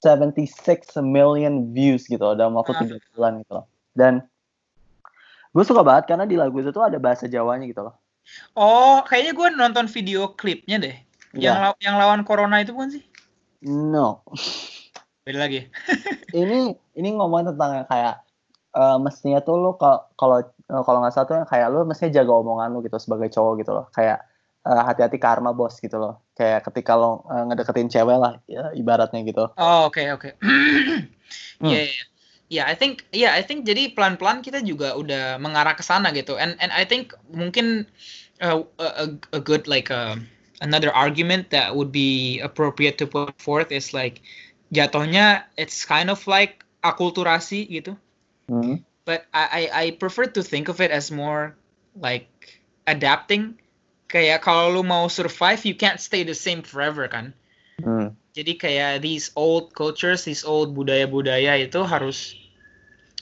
76 0.00 0.96
million 1.04 1.72
views 1.76 2.08
gitu 2.08 2.20
loh 2.20 2.36
dalam 2.36 2.56
waktu 2.56 2.72
Ah. 2.72 2.80
tiga 2.84 2.96
bulan 3.12 3.32
gitu 3.44 3.52
loh. 3.60 3.66
Dan 3.92 4.24
gue 5.50 5.64
suka 5.66 5.82
banget 5.82 6.08
karena 6.08 6.24
di 6.24 6.38
lagu 6.38 6.56
itu 6.62 6.70
tuh 6.72 6.86
ada 6.86 6.96
bahasa 6.96 7.28
Jawanya 7.28 7.68
gitu 7.68 7.84
loh. 7.84 7.94
Oh, 8.54 9.02
kayaknya 9.02 9.32
gue 9.34 9.48
nonton 9.58 9.86
video 9.90 10.30
klipnya 10.38 10.78
deh. 10.78 10.96
Yang 11.34 11.42
Ya, 11.42 11.70
yang 11.86 11.96
lawan 11.98 12.26
corona 12.26 12.58
itu 12.58 12.74
bukan 12.74 12.98
sih? 12.98 13.02
no. 13.62 14.26
Beda 15.22 15.46
lagi. 15.46 15.68
ini 16.34 16.74
ini 16.96 17.08
ngomong 17.14 17.54
tentang 17.54 17.86
kayak 17.86 18.24
eh, 18.74 18.98
mestinya 19.02 19.38
tuh 19.42 19.56
lu 19.58 19.70
kalau 19.78 20.00
kalau 20.16 20.36
eh, 20.42 20.82
kalau 20.86 20.98
nggak 21.02 21.12
salah 21.14 21.26
tuh 21.28 21.36
kayak 21.46 21.66
lu 21.70 21.84
mestinya 21.86 22.22
jaga 22.22 22.32
omongan 22.34 22.68
lu 22.74 22.78
gitu 22.82 22.98
sebagai 22.98 23.28
cowok 23.30 23.52
gitu 23.62 23.70
loh 23.74 23.86
kayak 23.94 24.22
eh, 24.66 24.82
hati-hati 24.86 25.18
karma 25.18 25.50
bos 25.54 25.78
gitu 25.78 25.98
loh 25.98 26.22
kayak 26.34 26.66
ketika 26.70 26.94
lo 26.96 27.26
eh, 27.30 27.42
ngedeketin 27.50 27.90
cewek 27.90 28.16
lah 28.18 28.32
ya, 28.50 28.70
ibaratnya 28.74 29.20
gitu 29.26 29.50
Oh, 29.58 29.86
oke 29.90 30.02
oke. 30.14 30.30
Hmm. 31.60 31.76
Iya, 31.76 31.82
iya. 31.92 32.02
Ya, 32.50 32.62
I 32.66 32.74
think 32.74 33.04
ya 33.12 33.30
I 33.36 33.44
think 33.44 33.68
jadi 33.68 33.92
pelan-pelan 33.94 34.40
kita 34.40 34.64
juga 34.64 34.96
udah 34.96 35.36
mengarah 35.38 35.76
ke 35.76 35.84
sana 35.84 36.08
gitu. 36.10 36.40
And 36.40 36.56
and 36.58 36.72
I 36.72 36.88
think 36.88 37.12
mungkin 37.30 37.84
uh, 38.40 38.64
a, 38.80 38.86
a- 39.06 39.20
a 39.36 39.40
good 39.44 39.68
like 39.68 39.92
uh, 39.92 40.16
another 40.60 40.92
argument 40.92 41.50
that 41.50 41.74
would 41.74 41.92
be 41.92 42.40
appropriate 42.40 42.98
to 42.98 43.06
put 43.06 43.34
forth 43.40 43.72
is 43.72 43.92
like 43.92 44.22
jatuhnya 44.72 45.44
it's 45.56 45.84
kind 45.84 46.08
of 46.08 46.20
like 46.28 46.64
akulturasi 46.84 47.68
gitu. 47.68 47.96
Hmm. 48.50 48.82
but 49.10 49.26
I, 49.34 49.44
I 49.50 49.62
I 49.82 49.84
prefer 49.98 50.26
to 50.38 50.42
think 50.42 50.68
of 50.68 50.80
it 50.80 50.90
as 50.94 51.10
more 51.10 51.56
like 51.98 52.30
adapting. 52.86 53.58
Kayak 54.06 54.42
kalau 54.42 54.70
lu 54.70 54.82
mau 54.82 55.06
survive, 55.10 55.62
you 55.66 55.74
can't 55.74 55.98
stay 55.98 56.22
the 56.22 56.34
same 56.34 56.62
forever 56.62 57.10
kan. 57.10 57.34
Hmm. 57.82 58.14
Jadi 58.34 58.58
kayak 58.58 59.02
these 59.02 59.34
old 59.34 59.74
cultures, 59.74 60.22
these 60.26 60.46
old 60.46 60.78
budaya-budaya 60.78 61.58
itu 61.58 61.82
harus 61.82 62.38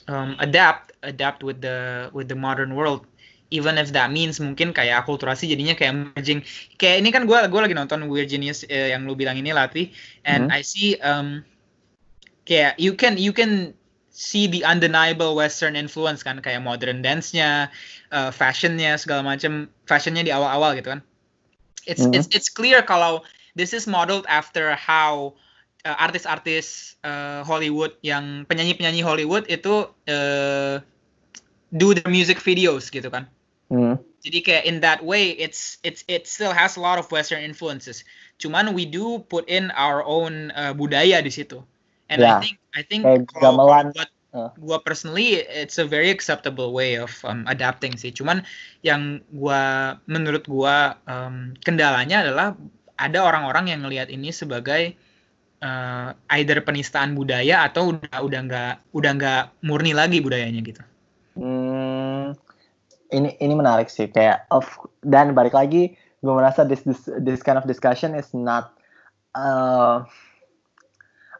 um, 0.05 0.37
adapt, 0.37 0.93
adapt 1.01 1.41
with 1.41 1.61
the 1.61 2.09
with 2.13 2.29
the 2.29 2.37
modern 2.37 2.77
world. 2.77 3.05
Even 3.49 3.81
if 3.81 3.89
that 3.97 4.13
means 4.13 4.37
mungkin 4.37 4.77
kayak 4.77 5.05
akulturasi 5.05 5.49
jadinya 5.49 5.73
kayak 5.73 6.13
merging. 6.13 6.45
Kayak 6.77 7.01
ini 7.01 7.09
kan 7.09 7.25
gue 7.25 7.33
gue 7.33 7.61
lagi 7.65 7.73
nonton 7.73 8.05
Weird 8.05 8.29
Genius 8.29 8.61
eh, 8.69 8.93
yang 8.93 9.09
lu 9.09 9.17
bilang 9.17 9.41
ini 9.41 9.49
Latih, 9.49 9.89
and 10.21 10.53
Hmm. 10.53 10.53
I 10.53 10.61
see 10.61 11.01
um, 11.01 11.41
kayak 12.45 12.77
you 12.77 12.93
can 12.93 13.17
you 13.17 13.33
can 13.33 13.73
see 14.13 14.45
the 14.45 14.61
undeniable 14.67 15.33
Western 15.33 15.73
influence 15.79 16.21
kan 16.21 16.43
kayak 16.43 16.61
modern 16.61 16.99
dance-nya, 16.99 17.71
uh, 18.11 18.29
fashion-nya 18.29 18.99
segala 18.99 19.23
macam, 19.23 19.65
fashion-nya 19.87 20.27
di 20.27 20.33
awal-awal 20.35 20.75
gitu 20.75 20.93
kan. 20.93 21.01
It's 21.87 22.05
Mhm. 22.05 22.13
it's 22.13 22.27
it's 22.29 22.49
clear 22.51 22.83
kalau 22.83 23.25
this 23.55 23.73
is 23.73 23.89
modeled 23.89 24.27
after 24.29 24.75
how 24.75 25.33
uh, 25.87 25.95
artis-artis 25.97 26.99
uh, 27.01 27.41
Hollywood 27.47 27.95
yang 28.05 28.45
penyanyi-penyanyi 28.45 29.01
Hollywood 29.01 29.47
itu 29.49 29.87
uh, 29.89 30.83
do 31.73 31.95
the 31.95 32.03
music 32.11 32.43
videos 32.43 32.91
gitu 32.91 33.07
kan. 33.09 33.25
Hmm. 33.69 33.95
Jadi 34.19 34.43
kayak 34.43 34.63
in 34.67 34.83
that 34.83 34.99
way 34.99 35.31
it's 35.39 35.79
it's 35.85 36.03
it 36.11 36.27
still 36.27 36.51
has 36.51 36.75
a 36.75 36.81
lot 36.83 36.99
of 36.99 37.07
western 37.13 37.39
influences. 37.39 38.03
Cuman 38.41 38.75
we 38.75 38.83
do 38.83 39.23
put 39.31 39.47
in 39.47 39.71
our 39.79 40.03
own 40.03 40.51
uh, 40.57 40.75
budaya 40.75 41.23
di 41.23 41.31
situ. 41.31 41.63
And 42.09 42.19
Yeah. 42.19 42.37
I 42.37 42.43
think 42.43 42.55
I 42.75 42.81
think 42.83 43.01
Kayak 43.05 43.29
kalau 43.31 43.55
gamelan. 43.55 43.95
buat 43.95 44.09
Uh. 44.29 44.53
gua 44.61 44.77
personally 44.77 45.41
it's 45.41 45.81
a 45.81 45.87
very 45.89 46.13
acceptable 46.13 46.69
way 46.69 46.93
of 46.93 47.09
um, 47.25 47.49
adapting 47.49 47.97
sih. 47.97 48.13
Cuman 48.13 48.45
yang 48.85 49.25
gua 49.33 49.97
menurut 50.05 50.45
gua 50.45 51.01
um, 51.09 51.57
kendalanya 51.65 52.21
adalah 52.21 52.53
ada 53.01 53.25
orang-orang 53.25 53.73
yang 53.73 53.81
ngelihat 53.81 54.05
ini 54.13 54.29
sebagai 54.29 54.93
uh, 55.65 56.13
either 56.37 56.61
penistaan 56.61 57.17
budaya 57.17 57.65
atau 57.65 57.97
udah 57.97 58.21
udah 58.21 58.41
nggak 58.45 58.73
udah 58.93 59.11
nggak 59.17 59.43
murni 59.65 59.97
lagi 59.97 60.21
budayanya 60.21 60.61
gitu. 60.61 60.83
Ini 63.09 63.41
ini 63.41 63.53
menarik 63.57 63.89
sih 63.89 64.05
kayak 64.09 64.45
of 64.53 64.69
dan 65.01 65.33
balik 65.33 65.57
lagi 65.57 65.97
gue 66.19 66.33
merasa 66.35 66.67
this 66.67 66.83
this 66.85 67.07
this 67.23 67.41
kind 67.41 67.57
of 67.57 67.65
discussion 67.65 68.13
is 68.13 68.29
not 68.35 68.75
uh, 69.33 70.03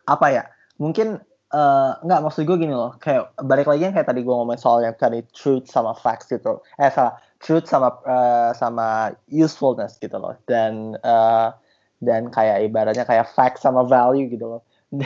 apa 0.09 0.27
ya 0.33 0.43
mungkin 0.81 1.21
uh, 1.53 1.99
nggak 2.01 2.21
maksud 2.25 2.47
gue 2.47 2.57
gini 2.57 2.73
loh 2.73 2.97
kayak 2.97 3.35
balik 3.45 3.69
lagi 3.69 3.85
yang 3.85 3.93
kayak 3.93 4.09
tadi 4.09 4.25
gue 4.25 4.33
ngomong 4.33 4.57
soal 4.57 4.81
yang 4.81 4.97
tadi 4.97 5.21
truth 5.35 5.69
sama 5.69 5.93
facts 5.93 6.31
gitu 6.31 6.63
eh 6.81 6.89
salah 6.89 7.19
truth 7.37 7.69
sama 7.69 7.93
uh, 8.07 8.49
sama 8.55 9.13
usefulness 9.29 9.99
gitu 10.01 10.17
loh 10.17 10.33
dan 10.49 10.97
uh, 11.05 11.53
dan 11.99 12.31
kayak 12.31 12.63
ibaratnya 12.71 13.03
kayak 13.03 13.27
facts 13.35 13.67
sama 13.67 13.83
value 13.83 14.27
gitu 14.31 14.57
loh. 14.57 14.61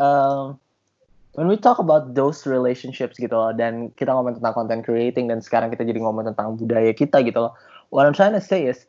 Um, 0.00 0.56
when 1.34 1.46
we 1.46 1.56
talk 1.56 1.78
about 1.78 2.14
those 2.18 2.42
relationships 2.46 3.14
gitu 3.16 3.30
loh 3.30 3.54
dan 3.54 3.94
kita 3.94 4.10
ngomong 4.10 4.38
tentang 4.38 4.54
content 4.54 4.82
creating 4.82 5.30
dan 5.30 5.38
sekarang 5.38 5.70
kita 5.70 5.86
jadi 5.86 6.02
ngomong 6.02 6.26
tentang 6.26 6.58
budaya 6.58 6.90
kita 6.90 7.22
gitu 7.22 7.38
loh 7.38 7.52
what 7.94 8.06
I'm 8.06 8.16
trying 8.16 8.34
to 8.34 8.42
say 8.42 8.66
is 8.66 8.86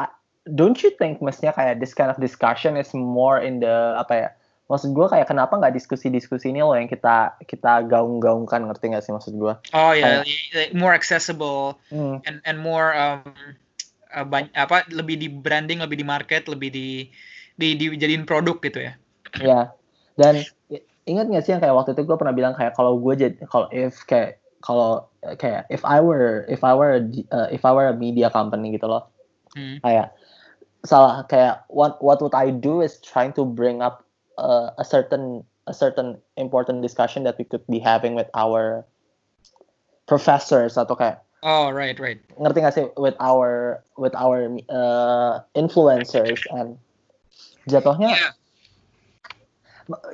I, 0.00 0.08
don't 0.48 0.80
you 0.80 0.92
think 0.96 1.20
mestinya 1.20 1.52
kayak 1.52 1.84
this 1.84 1.92
kind 1.92 2.08
of 2.08 2.16
discussion 2.16 2.80
is 2.80 2.92
more 2.96 3.36
in 3.36 3.60
the 3.60 3.96
apa 4.00 4.12
ya 4.16 4.28
maksud 4.64 4.96
gue 4.96 5.06
kayak 5.12 5.28
kenapa 5.28 5.60
nggak 5.60 5.76
diskusi-diskusi 5.76 6.48
ini 6.48 6.64
loh 6.64 6.72
yang 6.72 6.88
kita 6.88 7.36
kita 7.44 7.84
gaung-gaungkan 7.84 8.64
ngerti 8.64 8.96
nggak 8.96 9.04
sih 9.04 9.12
maksud 9.12 9.36
gue 9.36 9.52
Oh 9.76 9.92
ya, 9.92 10.24
like 10.56 10.72
more 10.72 10.96
accessible 10.96 11.76
hmm. 11.92 12.24
and 12.24 12.40
and 12.48 12.56
more 12.56 12.96
um, 12.96 13.28
uh, 14.08 14.24
bany- 14.24 14.52
apa 14.56 14.88
lebih 14.88 15.20
di 15.20 15.28
branding, 15.28 15.84
lebih 15.84 16.00
di 16.00 16.06
market, 16.06 16.48
lebih 16.48 16.72
di 16.72 17.12
di 17.60 17.76
dijadiin 17.76 18.24
produk 18.24 18.56
gitu 18.64 18.88
ya. 18.88 18.92
ya 19.36 19.60
dan 20.16 20.40
i- 20.72 20.93
ingat 21.04 21.28
nggak 21.28 21.44
sih 21.44 21.52
yang 21.52 21.62
kayak 21.62 21.76
waktu 21.76 21.92
itu 21.92 22.02
gue 22.08 22.16
pernah 22.16 22.32
bilang 22.32 22.54
kayak 22.56 22.72
kalau 22.72 22.96
gue 22.96 23.14
jadi 23.16 23.36
kalau 23.48 23.68
if 23.72 24.04
kayak 24.08 24.40
kalau 24.64 25.04
eh, 25.20 25.36
kayak 25.36 25.68
if 25.68 25.84
I 25.84 26.00
were 26.00 26.48
if 26.48 26.64
I 26.64 26.72
were 26.72 27.04
uh, 27.28 27.48
if 27.52 27.64
I 27.64 27.72
were 27.76 27.92
a 27.92 27.96
media 27.96 28.32
company 28.32 28.72
gitu 28.74 28.88
loh 28.88 29.08
Hmm. 29.54 29.78
kayak 29.86 30.10
salah 30.82 31.22
kayak 31.30 31.62
what 31.70 32.02
what 32.02 32.18
would 32.18 32.34
I 32.34 32.50
do 32.50 32.82
is 32.82 32.98
trying 32.98 33.30
to 33.38 33.46
bring 33.46 33.78
up 33.86 34.02
uh, 34.34 34.74
a 34.74 34.82
certain 34.82 35.46
a 35.70 35.74
certain 35.76 36.18
important 36.34 36.82
discussion 36.82 37.22
that 37.22 37.38
we 37.38 37.46
could 37.46 37.62
be 37.70 37.78
having 37.78 38.18
with 38.18 38.26
our 38.34 38.82
professors 40.10 40.74
atau 40.74 40.98
kayak 40.98 41.22
Oh 41.44 41.70
right 41.70 41.94
right. 42.00 42.18
ngerti 42.40 42.58
gak 42.64 42.74
sih 42.74 42.86
with 42.96 43.14
our 43.20 43.84
with 44.00 44.16
our 44.16 44.48
uh, 44.72 45.44
influencers 45.54 46.48
and 46.50 46.80
jatuhnya 47.70 48.10
Yeah. 48.10 48.32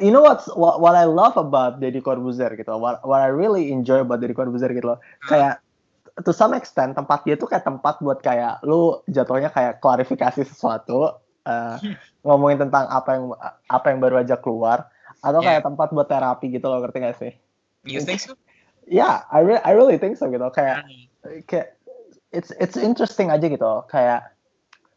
You 0.03 0.11
know 0.11 0.23
what's 0.23 0.51
what, 0.59 0.83
what 0.83 0.99
I 0.99 1.07
love 1.07 1.39
about 1.39 1.79
Deddy 1.79 2.03
Corbuzier 2.03 2.55
gitu 2.59 2.75
what 2.77 3.03
what 3.07 3.23
I 3.23 3.31
really 3.31 3.71
enjoy 3.71 4.03
about 4.03 4.19
Deddy 4.23 4.35
Corbuzier 4.35 4.71
gitu 4.75 4.95
loh 4.95 4.99
kayak 5.27 5.63
to 6.27 6.35
some 6.35 6.53
extent 6.53 6.99
tempat 6.99 7.25
dia 7.25 7.39
tuh 7.39 7.49
kayak 7.49 7.65
tempat 7.65 8.03
buat 8.03 8.21
kayak 8.21 8.61
lu 8.67 9.01
jatuhnya 9.09 9.49
kayak 9.49 9.79
klarifikasi 9.81 10.45
sesuatu 10.45 11.17
uh, 11.47 11.77
ngomongin 12.27 12.69
tentang 12.69 12.91
apa 12.91 13.11
yang 13.17 13.25
apa 13.71 13.87
yang 13.89 13.99
baru 14.03 14.21
aja 14.21 14.37
keluar 14.37 14.91
atau 15.21 15.41
Yeah. 15.41 15.57
kayak 15.61 15.63
tempat 15.69 15.89
buat 15.93 16.09
terapi 16.09 16.47
gitu 16.53 16.67
loh 16.69 16.81
ngerti 16.81 16.99
gak 17.01 17.17
sih? 17.21 17.33
You 17.85 18.01
think 18.05 18.21
so? 18.21 18.37
Ya, 18.89 19.25
I 19.33 19.41
re- 19.45 19.65
I 19.65 19.73
really 19.73 19.97
think 19.97 20.17
so 20.21 20.29
gitu 20.29 20.45
kayak 20.53 20.85
Hmm. 20.85 21.41
kayak 21.49 21.77
it's 22.33 22.53
it's 22.61 22.77
interesting 22.77 23.33
aja 23.33 23.49
gitu 23.49 23.85
kayak 23.89 24.29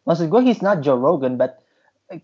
maksud 0.03 0.27
gue 0.27 0.41
he's 0.43 0.59
not 0.59 0.83
Joe 0.83 0.99
Rogan 0.99 1.39
but 1.39 1.62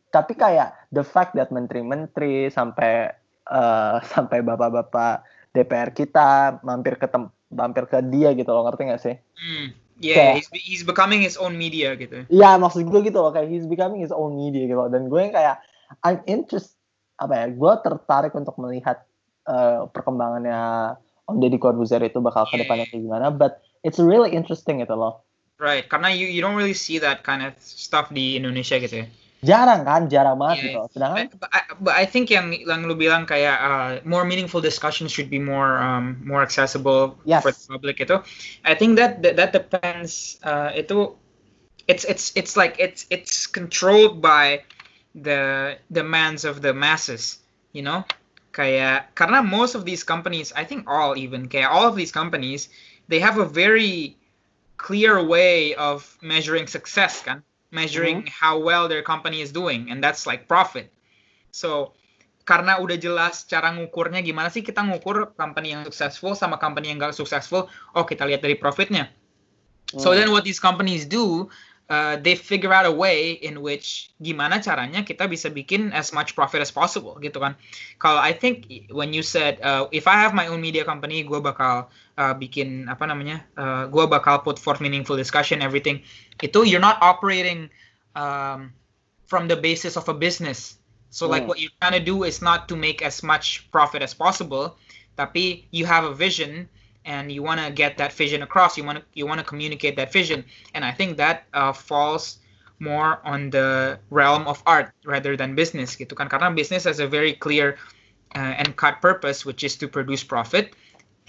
tapi 0.09 0.33
kayak 0.35 0.75
the 0.91 1.01
fact 1.01 1.33
that 1.33 1.49
menteri-menteri 1.49 2.49
sampai 2.49 3.09
eh, 3.45 3.95
sampai 4.13 4.43
bapak-bapak 4.43 5.23
DPR 5.49 5.89
kita 5.91 6.59
mampir 6.61 6.95
ke 6.95 7.09
tem- 7.09 7.33
mampir 7.49 7.89
ke 7.89 7.97
dia 8.05 8.37
gitu 8.37 8.49
loh 8.53 8.69
ngerti 8.69 8.81
gak 8.85 9.01
sih? 9.01 9.15
Hmm. 9.37 9.67
Yeah, 9.99 10.15
Kayak- 10.31 10.35
he's 10.39 10.49
he's 10.53 10.83
becoming 10.87 11.19
his 11.19 11.35
own 11.35 11.59
media 11.59 11.91
gitu. 11.99 12.23
Iya 12.31 12.55
maksud 12.55 12.87
gue 12.87 13.01
gitu 13.03 13.19
loh 13.19 13.35
kayak 13.35 13.51
he's 13.51 13.67
becoming 13.67 13.99
his 13.99 14.15
own 14.15 14.37
media 14.37 14.63
gitu 14.63 14.79
loh. 14.79 14.87
dan 14.87 15.11
gue 15.11 15.19
yang 15.19 15.33
kayak 15.35 15.59
I'm 16.05 16.23
interest 16.23 16.77
apa 17.19 17.35
ya 17.35 17.45
gue 17.51 17.73
tertarik 17.83 18.31
untuk 18.31 18.55
melihat 18.61 19.03
eh, 19.43 19.83
perkembangannya 19.91 20.95
Om 21.27 21.37
Deddy 21.43 21.59
Corbuzier 21.59 21.99
itu 22.01 22.23
bakal 22.23 22.47
ke 22.47 22.57
depannya 22.57 22.87
kayak 22.87 23.03
gimana 23.05 23.27
but 23.27 23.59
it's 23.83 23.99
really 23.99 24.31
interesting 24.31 24.79
gitu 24.79 24.95
loh. 24.95 25.19
Right, 25.59 25.83
karena 25.91 26.07
you 26.07 26.31
you 26.31 26.39
don't 26.39 26.55
really 26.55 26.77
see 26.77 27.03
that 27.03 27.27
kind 27.27 27.43
of 27.43 27.51
stuff 27.59 28.07
di 28.07 28.39
Indonesia 28.39 28.79
gitu 28.79 29.03
ya. 29.03 29.07
Jarang 29.39 29.87
kan 29.87 30.11
jarang 30.11 30.35
banget 30.35 30.57
Yeah. 30.59 30.65
gitu 30.67 30.81
sedangkan 30.99 31.31
But, 31.39 31.51
but, 31.79 31.95
I, 31.95 32.03
think 32.03 32.27
yang 32.27 32.51
yang 32.51 32.83
lu 32.83 32.95
bilang 32.95 33.23
kayak 33.23 33.57
uh, 33.59 33.91
more 34.03 34.27
meaningful 34.27 34.59
discussions 34.59 35.15
should 35.15 35.31
be 35.31 35.39
more 35.39 35.79
um, 35.79 36.19
more 36.27 36.43
accessible 36.43 37.15
Yes. 37.23 37.43
for 37.47 37.55
the 37.55 37.63
public 37.71 38.03
itu. 38.03 38.19
I 38.67 38.75
think 38.75 38.99
that 38.99 39.23
that, 39.23 39.39
that 39.39 39.51
depends 39.55 40.35
uh, 40.43 40.75
itu 40.75 41.15
it's 41.87 42.03
it's 42.03 42.35
it's 42.35 42.59
like 42.59 42.75
it's 42.77 43.07
it's 43.09 43.47
controlled 43.47 44.19
by 44.19 44.61
the 45.15 45.75
demands 45.89 46.43
of 46.43 46.61
the 46.61 46.75
masses, 46.75 47.39
you 47.71 47.81
know? 47.81 48.03
Kayak 48.51 49.15
karena 49.15 49.39
most 49.39 49.73
of 49.73 49.87
these 49.87 50.03
companies, 50.03 50.51
I 50.51 50.67
think 50.67 50.83
all 50.85 51.15
even 51.15 51.47
kayak 51.47 51.71
all 51.71 51.87
of 51.87 51.95
these 51.95 52.11
companies, 52.11 52.67
they 53.07 53.23
have 53.23 53.39
a 53.39 53.47
very 53.47 54.19
clear 54.75 55.23
way 55.23 55.75
of 55.79 56.03
measuring 56.19 56.67
success 56.67 57.23
kan 57.23 57.43
measuring 57.69 58.25
how 58.29 58.57
well 58.57 58.89
their 58.89 59.05
company 59.05 59.41
is 59.41 59.53
doing 59.53 59.89
and 59.93 60.01
that's 60.01 60.25
like 60.25 60.49
profit. 60.49 60.89
So 61.53 61.93
karena 62.49 62.81
udah 62.81 62.97
jelas 62.97 63.45
cara 63.45 63.69
ngukurnya 63.69 64.25
gimana 64.25 64.49
sih 64.49 64.65
kita 64.65 64.81
ngukur 64.81 65.37
company 65.37 65.77
yang 65.77 65.85
successful 65.85 66.33
sama 66.33 66.57
company 66.57 66.89
yang 66.89 66.97
gak 66.97 67.13
successful 67.13 67.69
oh 67.93 68.05
kita 68.05 68.25
lihat 68.25 68.41
dari 68.41 68.57
profitnya. 68.57 69.13
So 69.97 70.13
Hmm. 70.13 70.21
then 70.21 70.29
what 70.33 70.45
these 70.45 70.57
companies 70.57 71.05
do 71.05 71.49
uh, 71.89 72.15
they 72.21 72.37
figure 72.37 72.73
out 72.73 72.85
a 72.85 72.93
way 72.93 73.37
in 73.41 73.61
which 73.61 74.13
gimana 74.21 74.61
caranya 74.61 75.01
kita 75.01 75.25
bisa 75.25 75.49
bikin 75.49 75.89
as 75.91 76.13
much 76.13 76.37
profit 76.37 76.61
as 76.61 76.69
possible 76.69 77.17
gitu 77.21 77.41
kan. 77.41 77.57
Kalau 77.97 78.21
I 78.21 78.31
think 78.31 78.69
when 78.93 79.11
you 79.11 79.25
said 79.25 79.57
uh, 79.61 79.89
if 79.89 80.05
I 80.05 80.15
have 80.17 80.37
my 80.37 80.47
own 80.47 80.61
media 80.61 80.85
company 80.85 81.25
gue 81.25 81.41
bakal 81.41 81.89
uh, 82.19 82.35
bikin 82.35 82.91
apa 82.91 83.07
namanya 83.07 83.47
uh, 83.55 83.87
gue 83.87 84.03
bakal 84.11 84.43
put 84.43 84.59
forth 84.59 84.83
meaningful 84.83 85.15
discussion 85.15 85.63
everything. 85.63 86.03
Itu 86.43 86.67
you're 86.67 86.83
not 86.83 86.99
operating 86.99 87.71
um, 88.19 88.75
from 89.31 89.47
the 89.47 89.55
basis 89.55 89.95
of 89.95 90.03
a 90.11 90.15
business. 90.15 90.75
So 91.09 91.25
like 91.25 91.47
Hmm. 91.47 91.49
what 91.49 91.57
you're 91.63 91.73
trying 91.79 91.95
to 91.97 92.03
do 92.03 92.27
is 92.27 92.43
not 92.43 92.67
to 92.69 92.75
make 92.75 93.01
as 93.01 93.23
much 93.23 93.71
profit 93.71 94.03
as 94.03 94.13
possible 94.13 94.75
tapi 95.19 95.67
you 95.75 95.83
have 95.83 96.07
a 96.07 96.15
vision 96.15 96.67
and 97.03 97.31
you 97.31 97.43
want 97.43 97.59
to 97.59 97.67
get 97.71 97.99
that 97.99 98.15
vision 98.15 98.43
across. 98.43 98.79
You 98.79 98.87
want 98.87 98.99
to 98.99 99.05
you 99.15 99.27
want 99.27 99.39
to 99.39 99.47
communicate 99.47 99.95
that 99.99 100.11
vision. 100.15 100.47
And 100.75 100.87
i 100.87 100.91
think 100.91 101.19
that 101.19 101.47
uh, 101.51 101.75
falls 101.75 102.39
more 102.79 103.19
on 103.27 103.51
the 103.51 103.99
realm 104.07 104.47
of 104.47 104.63
art 104.63 104.95
rather 105.03 105.35
than 105.35 105.55
business 105.55 105.99
gitu 105.99 106.15
kan? 106.15 106.31
Karena 106.31 106.55
business 106.55 106.87
has 106.87 107.03
a 107.03 107.07
very 107.07 107.35
clear 107.35 107.75
uh, 108.35 108.55
and 108.55 108.79
cut 108.79 109.03
purpose 109.03 109.43
which 109.43 109.67
is 109.67 109.75
to 109.75 109.91
produce 109.91 110.23
profit 110.23 110.71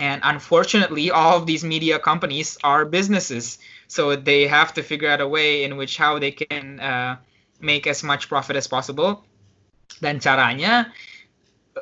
and 0.00 0.22
unfortunately 0.24 1.10
all 1.10 1.36
of 1.36 1.44
these 1.44 1.62
media 1.62 1.98
companies 1.98 2.56
are 2.64 2.86
businesses. 2.86 3.58
So 3.86 4.16
they 4.16 4.48
have 4.48 4.72
to 4.74 4.82
figure 4.82 5.10
out 5.10 5.20
a 5.20 5.28
way 5.28 5.62
in 5.62 5.76
which 5.76 5.98
how 5.98 6.18
they 6.18 6.32
can 6.32 6.80
uh, 6.80 7.16
make 7.60 7.86
as 7.86 8.02
much 8.02 8.28
profit 8.28 8.56
as 8.56 8.66
possible. 8.66 9.22
Dan 10.00 10.18
caranya 10.18 10.90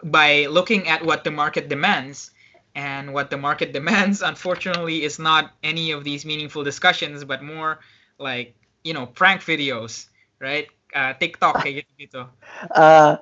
by 0.03 0.47
looking 0.51 0.89
at 0.89 1.07
what 1.07 1.23
the 1.23 1.31
market 1.31 1.71
demands. 1.71 2.33
And 2.75 3.15
what 3.15 3.31
the 3.31 3.39
market 3.39 3.73
demands 3.79 4.21
unfortunately 4.23 5.03
is 5.03 5.19
not 5.19 5.55
any 5.63 5.93
of 5.93 6.03
these 6.03 6.27
meaningful 6.27 6.63
discussions 6.63 7.25
but 7.25 7.43
more 7.43 7.79
like 8.19 8.55
you 8.83 8.95
know 8.95 9.07
prank 9.07 9.43
videos 9.43 10.11
right? 10.39 10.67
Uh, 10.95 11.13
TikTok 11.15 11.63
kayak 11.63 11.87
gitu 11.99 12.27
Eh, 12.83 13.15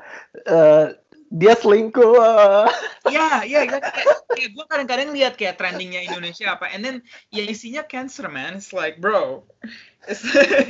eh, 0.46 0.86
dia 1.30 1.54
selingkuh. 1.58 2.14
Uh. 2.16 2.66
ya 3.10 3.42
ya 3.42 3.66
exactly. 3.66 4.02
kayak, 4.34 4.50
gue 4.54 4.64
kadang-kadang 4.70 5.08
lihat 5.14 5.34
kayak 5.34 5.58
trendingnya 5.58 6.06
Indonesia 6.06 6.54
apa 6.54 6.70
and 6.70 6.82
then 6.86 6.96
ya 7.34 7.42
isinya 7.42 7.82
cancer 7.86 8.26
man. 8.30 8.58
It's 8.58 8.70
like 8.70 9.02
bro 9.02 9.42
it's 10.06 10.22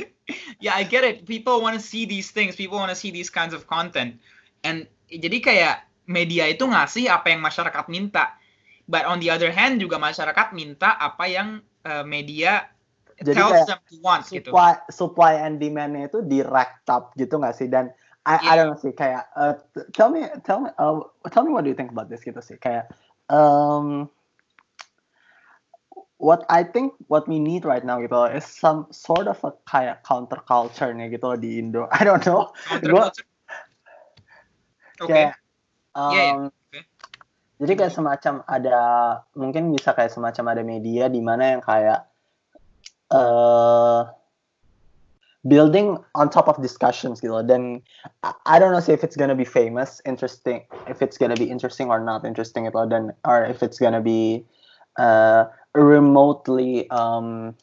yeah 0.63 0.75
I 0.75 0.83
get 0.83 1.05
it. 1.05 1.25
People 1.29 1.61
want 1.61 1.77
to 1.77 1.83
see 1.83 2.05
these 2.05 2.33
things. 2.33 2.57
People 2.57 2.77
want 2.77 2.91
to 2.91 2.99
see 2.99 3.13
these 3.13 3.29
kinds 3.29 3.53
of 3.53 3.69
content. 3.69 4.17
And 4.65 4.89
jadi 5.07 5.37
kayak 5.39 5.75
media 6.09 6.49
itu 6.49 6.65
ngasih 6.65 7.07
apa 7.11 7.31
yang 7.31 7.41
masyarakat 7.41 7.85
minta. 7.87 8.35
But 8.87 9.03
on 9.03 9.19
the 9.19 9.29
other 9.31 9.51
hand 9.51 9.83
juga 9.83 9.99
masyarakat 9.99 10.55
minta 10.55 10.95
apa 10.95 11.27
yang 11.27 11.59
uh, 11.83 12.07
media 12.07 12.71
Jadi 13.17 13.33
tells 13.33 13.65
them 13.65 13.81
to 13.89 13.97
want 14.05 14.29
gitu. 14.29 14.53
supply 14.53 14.77
supply 14.93 15.33
and 15.41 15.57
demand-nya 15.57 16.05
itu 16.05 16.21
di 16.21 16.45
racked 16.45 16.85
up 16.87 17.17
gitu 17.17 17.41
nggak 17.41 17.55
sih? 17.57 17.67
Dan 17.67 17.89
I, 18.27 18.35
I 18.35 18.39
Iya. 18.43 18.53
don't 18.59 18.67
know 18.75 18.79
sih 18.83 18.91
kayak 18.91 19.31
uh, 19.39 19.55
tell 19.95 20.11
me 20.11 20.27
tell 20.43 20.59
me 20.59 20.67
uh, 20.75 20.99
tell 21.31 21.47
me 21.47 21.55
what 21.55 21.63
do 21.63 21.71
you 21.71 21.77
think 21.79 21.95
about 21.95 22.11
this 22.11 22.27
gitu 22.27 22.43
sih 22.43 22.59
kayak 22.59 22.91
um, 23.31 24.11
what 26.19 26.43
I 26.51 26.67
think 26.67 26.99
what 27.07 27.23
we 27.31 27.39
need 27.39 27.63
right 27.63 27.87
now 27.87 28.03
gitu 28.03 28.11
loh, 28.11 28.27
is 28.27 28.43
some 28.43 28.91
sort 28.91 29.31
of 29.31 29.39
a 29.47 29.55
kayak 29.63 30.03
counter 30.03 30.43
culture-nya 30.43 31.07
gitu 31.07 31.23
loh 31.23 31.39
di 31.39 31.55
Indo 31.61 31.87
I 31.95 32.03
don't 32.03 32.19
know? 32.27 32.51
Oke. 34.99 35.07
kayak 35.07 35.39
Iya, 35.97 36.21
iya. 36.21 36.33
um, 36.35 36.51
Oke. 36.51 36.79
jadi 37.63 37.73
kayak 37.79 37.93
semacam 37.95 38.33
ada 38.43 38.79
mungkin 39.39 39.71
bisa 39.71 39.95
kayak 39.95 40.11
semacam 40.11 40.45
ada 40.51 40.61
media 40.67 41.07
di 41.07 41.21
mana 41.23 41.55
yang 41.57 41.63
kayak 41.63 42.05
uh, 43.13 44.03
building 45.47 45.97
on 46.15 46.29
top 46.29 46.47
of 46.47 46.59
discussions 46.61 47.19
gitu 47.23 47.33
loh. 47.33 47.45
dan 47.45 47.81
I, 48.45 48.59
don't 48.59 48.71
know 48.75 48.83
if 48.83 49.03
it's 49.03 49.15
gonna 49.15 49.37
be 49.37 49.47
famous 49.47 50.01
interesting 50.03 50.63
if 50.91 51.01
it's 51.01 51.17
gonna 51.17 51.39
be 51.39 51.47
interesting 51.47 51.87
or 51.87 52.03
not 52.03 52.27
interesting 52.27 52.67
gitu 52.67 52.75
loh. 52.75 52.87
dan 52.87 53.15
or 53.23 53.47
if 53.47 53.63
it's 53.63 53.79
gonna 53.79 54.03
be 54.03 54.43
uh, 54.99 55.47
remotely 55.73 56.89
um, 56.89 57.55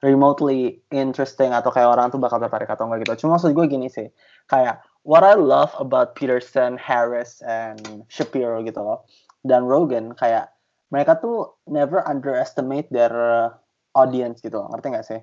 remotely 0.00 0.80
interesting 0.88 1.52
atau 1.52 1.68
kayak 1.68 1.92
orang 1.92 2.08
tuh 2.08 2.20
bakal 2.20 2.40
tertarik 2.40 2.68
atau 2.68 2.88
enggak 2.88 3.04
gitu. 3.04 3.24
Cuma 3.24 3.36
maksud 3.36 3.52
gue 3.52 3.66
gini 3.68 3.88
sih, 3.92 4.08
kayak 4.48 4.80
what 5.04 5.20
I 5.24 5.36
love 5.36 5.72
about 5.76 6.16
Peterson, 6.16 6.80
Harris, 6.80 7.44
and 7.44 8.04
Shapiro 8.08 8.64
gitu 8.64 8.80
loh, 8.80 9.04
dan 9.44 9.68
Rogan 9.68 10.16
kayak 10.16 10.52
mereka 10.88 11.20
tuh 11.20 11.52
never 11.68 12.02
underestimate 12.08 12.88
their 12.88 13.12
uh, 13.12 13.48
audience 13.94 14.40
gitu 14.40 14.58
loh, 14.58 14.68
ngerti 14.72 14.86
gak 14.90 15.06
sih? 15.06 15.20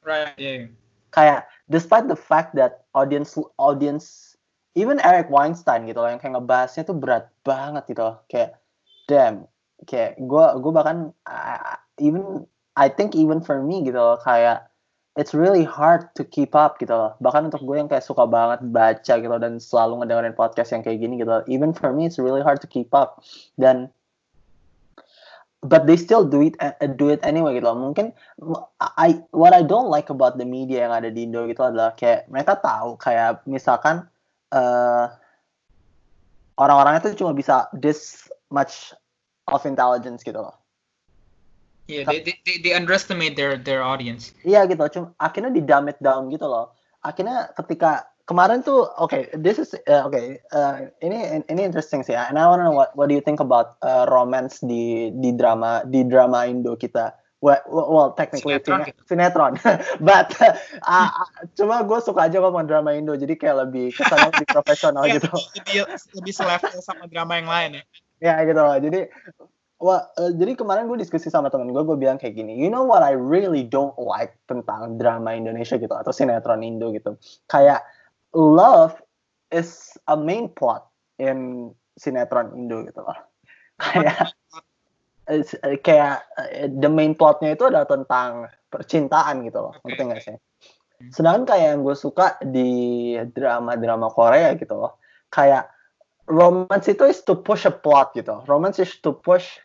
Right. 0.00 0.32
Yeah. 0.40 0.72
Kayak 1.10 1.50
despite 1.70 2.06
the 2.06 2.18
fact 2.18 2.54
that 2.58 2.86
audience 2.94 3.38
audience 3.58 4.34
even 4.78 5.02
Eric 5.02 5.30
Weinstein 5.30 5.86
gitu 5.90 5.98
loh 5.98 6.10
yang 6.10 6.22
kayak 6.22 6.38
ngebahasnya 6.38 6.86
tuh 6.86 6.94
berat 6.94 7.26
banget 7.42 7.90
gitu 7.90 8.02
loh, 8.06 8.16
kayak 8.30 8.58
damn, 9.10 9.50
kayak 9.86 10.14
gue 10.18 10.44
gue 10.62 10.72
bahkan 10.72 11.10
uh, 11.26 11.76
even 11.98 12.46
I 12.78 12.86
think 12.86 13.18
even 13.18 13.42
for 13.42 13.58
me 13.58 13.82
gitu 13.82 13.98
loh 13.98 14.18
kayak 14.22 14.70
it's 15.18 15.34
really 15.34 15.66
hard 15.66 16.06
to 16.14 16.22
keep 16.22 16.54
up 16.54 16.78
gitu 16.78 16.94
loh. 16.94 17.18
Bahkan 17.18 17.50
untuk 17.50 17.66
gue 17.66 17.76
yang 17.76 17.90
kayak 17.90 18.06
suka 18.06 18.24
banget 18.30 18.62
baca 18.70 19.14
gitu 19.18 19.30
loh, 19.30 19.42
dan 19.42 19.58
selalu 19.58 20.00
ngedengerin 20.00 20.38
podcast 20.38 20.70
yang 20.70 20.86
kayak 20.86 21.02
gini 21.02 21.18
gitu. 21.18 21.30
loh. 21.30 21.42
Even 21.50 21.74
for 21.74 21.90
me 21.90 22.06
it's 22.06 22.16
really 22.16 22.40
hard 22.40 22.62
to 22.62 22.70
keep 22.70 22.94
up. 22.94 23.20
Dan 23.58 23.90
but 25.60 25.84
they 25.84 25.96
still 25.96 26.24
do 26.24 26.40
it 26.40 26.56
uh, 26.60 26.72
do 26.96 27.12
it 27.12 27.20
anyway 27.20 27.56
gitu 27.56 27.68
loh. 27.68 27.76
Mungkin 27.76 28.16
I 28.80 29.20
what 29.36 29.52
I 29.52 29.60
don't 29.60 29.92
like 29.92 30.08
about 30.08 30.40
the 30.40 30.48
media 30.48 30.88
yang 30.88 30.92
ada 30.96 31.12
di 31.12 31.28
Indo 31.28 31.44
gitu 31.44 31.60
adalah 31.60 31.92
kayak 31.96 32.28
mereka 32.32 32.56
tahu 32.60 32.96
kayak 32.96 33.44
misalkan 33.44 34.08
eh 34.50 35.06
orang-orangnya 36.60 37.12
tuh 37.12 37.16
cuma 37.16 37.32
bisa 37.32 37.68
this 37.72 38.28
much 38.52 38.92
of 39.48 39.64
intelligence 39.64 40.24
gitu 40.24 40.40
loh. 40.40 40.56
Yeah. 41.90 42.06
They, 42.06 42.22
they, 42.22 42.62
they, 42.62 42.70
underestimate 42.70 43.34
their 43.34 43.58
their 43.58 43.82
audience. 43.82 44.30
Iya 44.46 44.62
gitu, 44.70 44.78
cuma 44.94 45.06
akhirnya 45.18 45.50
di 45.50 45.62
dumb 45.64 45.90
it 45.90 45.98
down 45.98 46.30
gitu 46.30 46.46
loh. 46.46 46.70
Akhirnya 47.02 47.50
ketika 47.58 48.09
kemarin 48.30 48.62
tuh, 48.62 48.86
oke, 48.94 49.34
this 49.34 49.58
is, 49.58 49.74
uh, 49.90 50.06
oke, 50.06 50.14
uh, 50.54 50.86
ini 51.02 51.42
ini 51.50 51.60
interesting 51.66 52.06
sih. 52.06 52.14
And 52.14 52.38
I 52.38 52.46
wanna 52.46 52.70
know 52.70 52.78
what 52.78 52.94
what 52.94 53.10
do 53.10 53.18
you 53.18 53.24
think 53.24 53.42
about 53.42 53.74
uh, 53.82 54.06
romance 54.06 54.62
di 54.62 55.10
di 55.18 55.34
drama 55.34 55.82
di 55.82 56.06
drama 56.06 56.46
Indo 56.46 56.78
kita? 56.78 57.18
Well, 57.42 57.58
well 57.66 58.12
technically 58.14 58.60
Sinetron 58.60 58.84
sine- 58.84 58.88
gitu. 58.92 59.00
sinetron, 59.08 59.52
but 60.12 60.28
uh, 60.38 60.54
uh, 60.92 61.08
cuma 61.58 61.82
gue 61.82 61.98
suka 62.04 62.30
aja 62.30 62.38
ngomong 62.38 62.70
drama 62.70 62.94
Indo, 62.94 63.18
jadi 63.18 63.34
kayak 63.34 63.66
lebih 63.66 63.90
kesannya 63.96 64.30
lebih 64.30 64.46
profesional 64.52 65.02
Iya, 65.08 65.18
gitu. 65.18 65.32
lebih 65.58 65.76
lebih 66.20 66.32
selevel 66.36 66.78
sama 66.84 67.08
drama 67.10 67.40
yang 67.40 67.48
lain 67.48 67.70
ya. 67.80 67.84
ya 68.20 68.34
gitu 68.44 68.60
loh 68.60 68.76
jadi 68.76 69.08
wah 69.80 70.04
eh, 70.20 70.36
jadi 70.36 70.52
kemarin 70.52 70.84
gue 70.84 71.00
diskusi 71.00 71.32
sama 71.32 71.48
temen 71.48 71.72
gue 71.72 71.80
gue 71.80 71.96
bilang 71.96 72.20
kayak 72.20 72.36
gini 72.36 72.52
you 72.60 72.68
know 72.68 72.84
what 72.84 73.00
I 73.00 73.16
really 73.16 73.64
don't 73.64 73.96
like 73.96 74.36
tentang 74.44 75.00
drama 75.00 75.32
Indonesia 75.32 75.80
gitu 75.80 75.96
atau 75.96 76.12
sinetron 76.12 76.60
Indo 76.60 76.92
gitu 76.92 77.16
kayak 77.48 77.80
love 78.34 78.94
is 79.50 79.98
a 80.06 80.16
main 80.16 80.48
plot 80.50 80.86
in 81.18 81.70
sinetron 81.98 82.54
Indo 82.56 82.86
gitu 82.86 83.02
loh. 83.02 83.18
Kayak 83.80 84.32
eh, 85.30 85.78
kayak 85.80 86.26
eh, 86.38 86.68
the 86.68 86.90
main 86.90 87.14
plotnya 87.16 87.54
itu 87.54 87.66
adalah 87.66 87.88
tentang 87.88 88.50
percintaan 88.70 89.42
gitu 89.42 89.58
loh 89.58 89.74
ngerti 89.82 90.02
nggak 90.06 90.22
oke. 90.22 90.26
sih 90.30 90.36
sedangkan 91.10 91.48
kayak 91.48 91.66
yang 91.74 91.80
gue 91.80 91.96
suka 91.96 92.36
di 92.44 92.70
drama-drama 93.32 94.12
Korea 94.12 94.52
gitu 94.54 94.76
loh 94.76 95.00
kayak 95.32 95.66
romance 96.28 96.86
itu 96.92 97.08
is 97.08 97.24
to 97.24 97.34
push 97.34 97.64
a 97.64 97.72
plot 97.72 98.12
gitu 98.12 98.44
romance 98.46 98.78
is 98.78 98.92
to 99.00 99.16
push 99.16 99.58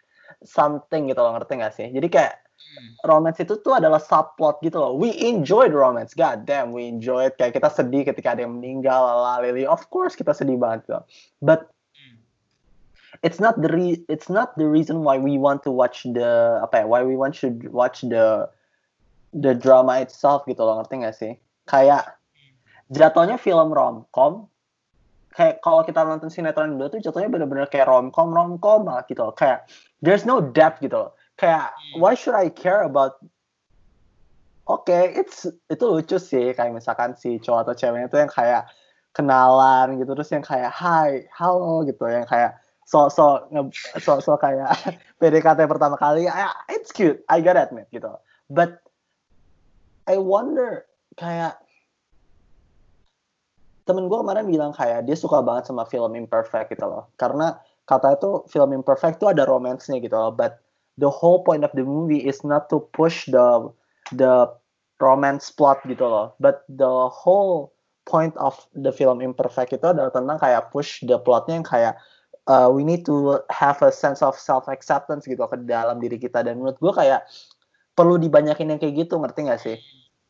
something 0.45 1.11
gitu 1.11 1.19
loh 1.19 1.33
ngerti 1.35 1.53
nggak 1.57 1.73
sih? 1.73 1.87
Jadi 1.89 2.07
kayak 2.07 2.33
Hmm. 2.37 2.44
Romance 3.05 3.39
itu 3.39 3.55
tuh 3.61 3.77
adalah 3.77 4.01
subplot 4.01 4.59
gitu 4.65 4.77
loh. 4.81 4.93
We 4.97 5.13
enjoyed 5.15 5.71
romance. 5.71 6.17
God 6.17 6.43
damn 6.43 6.75
we 6.75 6.89
enjoyed. 6.89 7.37
Kayak 7.37 7.61
kita 7.61 7.69
sedih 7.71 8.03
ketika 8.03 8.35
ada 8.35 8.43
yang 8.43 8.59
meninggal 8.59 8.99
lalali 8.99 9.63
of 9.63 9.87
course 9.93 10.17
kita 10.17 10.33
sedih 10.35 10.59
banget 10.59 10.89
gitu 10.89 11.01
but 11.39 11.71
Hmm. 11.95 12.19
it's 13.23 13.39
not 13.39 13.55
the 13.63 13.71
re 13.71 14.03
it's 14.11 14.27
not 14.27 14.51
the 14.59 14.67
reason 14.67 14.99
why 14.99 15.15
we 15.15 15.39
want 15.39 15.63
to 15.63 15.71
watch 15.71 16.03
the 16.03 16.59
apa 16.59 16.83
ya 16.83 16.85
why 16.91 17.07
we 17.07 17.15
want 17.15 17.31
to 17.31 17.55
watch 17.71 18.03
the 18.03 18.51
the 19.31 19.55
drama 19.55 20.03
itself 20.03 20.43
gitu 20.43 20.59
loh. 20.59 20.83
Ngerti 20.83 20.95
nggak 20.99 21.15
sih? 21.15 21.39
Kayak 21.71 22.19
jatuhnya 22.91 23.39
film 23.39 23.71
romcom 23.71 24.51
kayak 25.31 25.63
kalau 25.63 25.87
kita 25.87 26.03
nonton 26.03 26.27
sinetron 26.27 26.75
Indo 26.75 26.91
tuh 26.91 26.99
jatuhnya 26.99 27.31
bener-bener 27.31 27.67
kayak 27.71 27.87
romcom 27.87 28.35
romcom 28.35 28.83
banget 28.83 29.15
gitu 29.15 29.31
loh. 29.31 29.35
Kayak 29.35 29.71
there's 30.03 30.27
no 30.27 30.43
depth 30.43 30.83
gitu 30.83 30.99
loh 30.99 31.14
kayak 31.35 31.71
Hmm. 31.71 32.01
why 32.01 32.13
should 32.15 32.35
I 32.35 32.49
care 32.51 32.83
about 32.83 33.19
Oke, 34.65 34.97
it's 35.13 35.45
itu 35.69 35.85
lucu 35.85 36.17
sih 36.17 36.49
kayak 36.57 36.73
misalkan 36.73 37.13
si 37.13 37.37
cowok 37.37 37.69
atau 37.69 37.73
ceweknya 37.77 38.09
tuh 38.09 38.17
yang 38.25 38.33
kayak 38.33 38.65
kenalan 39.13 40.01
gitu 40.01 40.17
terus 40.17 40.33
yang 40.33 40.41
kayak 40.41 40.73
hai, 40.73 41.29
halo 41.29 41.85
gitu 41.85 42.01
yang 42.09 42.25
kayak 42.25 42.57
so 42.89 43.05
so 43.05 43.45
so 44.01 44.17
so 44.17 44.33
kayak 44.41 44.73
PDKT 45.21 45.69
pertama 45.69 46.01
kali 46.01 46.25
I- 46.25 46.57
it's 46.73 46.89
cute, 46.89 47.21
I 47.29 47.45
gotta 47.45 47.61
admit 47.69 47.93
gitu. 47.93 48.09
But 48.49 48.81
I 50.09 50.17
wonder 50.17 50.89
kayak 51.13 51.61
temen 53.85 54.09
gue 54.09 54.17
kemarin 54.17 54.49
bilang 54.49 54.73
kayak 54.73 55.05
dia 55.05 55.13
suka 55.13 55.45
banget 55.45 55.69
sama 55.69 55.85
film 55.85 56.17
Imperfect 56.17 56.73
gitu 56.73 56.89
loh 56.89 57.13
karena 57.21 57.61
kata 57.85 58.17
itu 58.17 58.49
film 58.49 58.73
Imperfect 58.73 59.21
tuh 59.21 59.29
ada 59.29 59.45
romansnya 59.45 60.01
gitu 60.01 60.17
loh 60.17 60.33
but 60.33 60.57
the 60.97 61.09
whole 61.09 61.43
point 61.43 61.63
of 61.63 61.71
the 61.75 61.83
movie 61.83 62.23
is 62.23 62.43
not 62.43 62.71
to 62.71 62.83
push 62.95 63.27
the 63.27 63.69
the 64.15 64.47
romance 64.99 65.51
plot 65.51 65.83
gitu 65.83 66.05
loh. 66.07 66.35
But 66.39 66.63
the 66.71 67.11
whole 67.11 67.75
point 68.05 68.37
of 68.37 68.55
the 68.77 68.93
film 68.93 69.19
Imperfect 69.19 69.75
itu 69.75 69.85
adalah 69.85 70.13
tentang 70.13 70.37
kayak 70.39 70.71
push 70.71 71.03
the 71.03 71.17
plotnya 71.19 71.59
yang 71.59 71.67
kayak 71.67 71.93
uh, 72.47 72.69
we 72.69 72.85
need 72.85 73.03
to 73.05 73.41
have 73.49 73.81
a 73.81 73.91
sense 73.91 74.21
of 74.21 74.37
self 74.37 74.69
acceptance 74.69 75.25
gitu 75.25 75.41
ke 75.41 75.57
dalam 75.65 75.99
diri 75.99 76.21
kita. 76.21 76.45
Dan 76.45 76.61
menurut 76.61 76.77
gue 76.79 76.93
kayak 76.93 77.25
perlu 77.97 78.19
dibanyakin 78.21 78.75
yang 78.75 78.79
kayak 78.79 79.07
gitu 79.07 79.19
ngerti 79.19 79.39
gak 79.47 79.61
sih? 79.61 79.77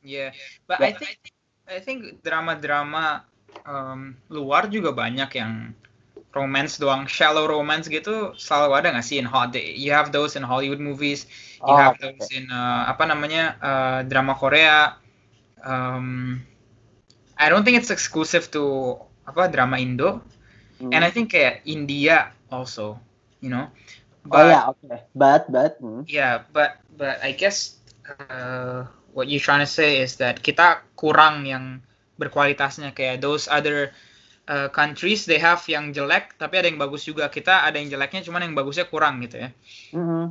Yeah, 0.06 0.38
but 0.70 0.78
I 0.80 0.94
think 0.94 1.18
I 1.66 1.82
think 1.82 2.22
drama-drama 2.22 3.26
um, 3.66 4.14
luar 4.30 4.70
juga 4.70 4.94
banyak 4.94 5.30
yang 5.34 5.74
romance 6.36 6.78
doang, 6.78 7.08
shallow 7.08 7.48
romance 7.48 7.88
gitu 7.88 8.36
selalu 8.36 8.72
ada 8.78 8.88
nggak 8.94 9.06
sih 9.08 9.18
in 9.18 9.28
hot 9.28 9.56
You 9.56 9.96
have 9.96 10.12
those 10.12 10.36
in 10.36 10.44
Hollywood 10.44 10.84
movies, 10.84 11.26
you 11.66 11.74
Oh, 11.74 11.78
have 11.80 11.96
those 12.04 12.28
in 12.36 12.52
uh, 12.52 12.92
apa 12.92 13.04
namanya 13.08 13.56
uh, 13.64 14.00
drama 14.06 14.36
Korea. 14.38 15.00
Um, 15.64 16.42
I 17.38 17.50
don't 17.50 17.64
think 17.64 17.78
it's 17.80 17.92
exclusive 17.92 18.52
to 18.54 18.96
apa 19.26 19.50
drama 19.50 19.80
Indo, 19.80 20.22
Hmm. 20.80 20.92
and 20.92 21.02
I 21.06 21.10
think 21.12 21.32
kayak 21.32 21.64
India 21.66 22.32
also, 22.52 23.00
you 23.42 23.50
know. 23.50 23.72
oh 24.32 24.44
ya 24.44 24.60
oke 24.72 24.96
but 25.16 25.44
but 25.52 25.78
hmm. 25.80 26.04
Yeah, 26.06 26.44
but 26.54 26.78
but 26.98 27.22
I 27.24 27.32
guess 27.34 27.78
uh, 28.08 28.86
what 29.14 29.28
you're 29.28 29.42
trying 29.44 29.62
to 29.66 29.70
say 29.70 30.02
is 30.02 30.18
that 30.22 30.42
kita 30.44 30.86
kurang 30.98 31.46
yang 31.46 31.82
berkualitasnya 32.20 32.94
kayak 32.94 33.22
those 33.22 33.50
other 33.50 33.92
uh, 34.48 34.70
countries 34.70 35.26
they 35.26 35.38
have 35.38 35.62
yang 35.70 35.92
jelek 35.92 36.38
tapi 36.38 36.60
ada 36.62 36.68
yang 36.70 36.78
bagus 36.80 37.06
juga. 37.06 37.30
Kita 37.30 37.66
ada 37.66 37.78
yang 37.78 37.90
jeleknya 37.90 38.22
cuman 38.26 38.46
yang 38.46 38.56
bagusnya 38.58 38.86
kurang 38.90 39.22
gitu 39.26 39.42
ya. 39.42 39.50
Mhm. 39.94 40.24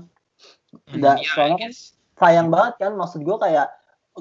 And 0.90 1.00
Da- 1.02 1.18
yeah, 1.22 1.34
soalnya 1.34 1.70
guess. 1.70 1.94
sayang 2.18 2.50
banget 2.50 2.82
kan 2.82 2.92
maksud 2.98 3.22
gue 3.22 3.36
kayak 3.38 3.70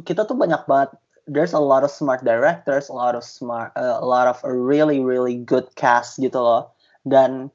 kita 0.06 0.26
tuh 0.26 0.38
banyak 0.38 0.62
banget 0.70 0.94
there's 1.26 1.56
a 1.56 1.62
lot 1.62 1.88
of 1.88 1.92
smart 1.94 2.22
directors, 2.22 2.92
a 2.92 2.96
lot 2.96 3.16
of 3.16 3.24
smart, 3.24 3.72
uh, 3.80 3.98
a 4.02 4.06
lot 4.06 4.28
of 4.28 4.38
really 4.44 5.00
really 5.00 5.40
good 5.40 5.66
cast 5.80 6.20
gitu 6.20 6.36
loh. 6.36 6.70
Dan 7.08 7.48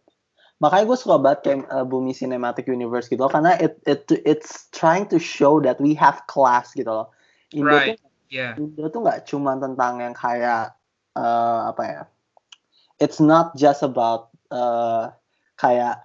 makanya 0.59 0.91
gue 0.91 0.99
suka 0.99 1.21
banget 1.21 1.41
kayak 1.45 1.61
uh, 1.71 1.85
Bumi 1.87 2.17
Cinematic 2.17 2.67
Universe 2.67 3.07
gitu 3.13 3.23
loh, 3.23 3.31
karena 3.31 3.55
it 3.61 3.79
it 3.87 4.09
it's 4.25 4.67
trying 4.75 5.07
to 5.07 5.21
show 5.21 5.61
that 5.63 5.79
we 5.79 5.93
have 5.95 6.25
class 6.27 6.73
gitu 6.75 6.89
loh. 6.91 7.07
Indo 7.53 7.71
Right. 7.71 7.95
tuh 7.95 8.07
Yeah. 8.29 8.61
Indo 8.61 8.93
tuh 8.93 9.01
nggak 9.05 9.25
cuma 9.25 9.57
tentang 9.57 10.05
yang 10.05 10.13
kayak 10.13 10.77
uh, 11.17 11.73
apa 11.73 11.83
ya? 11.89 12.03
It's 12.99 13.23
not 13.23 13.55
just 13.55 13.87
about 13.87 14.35
uh, 14.51 15.15
kayak 15.57 16.03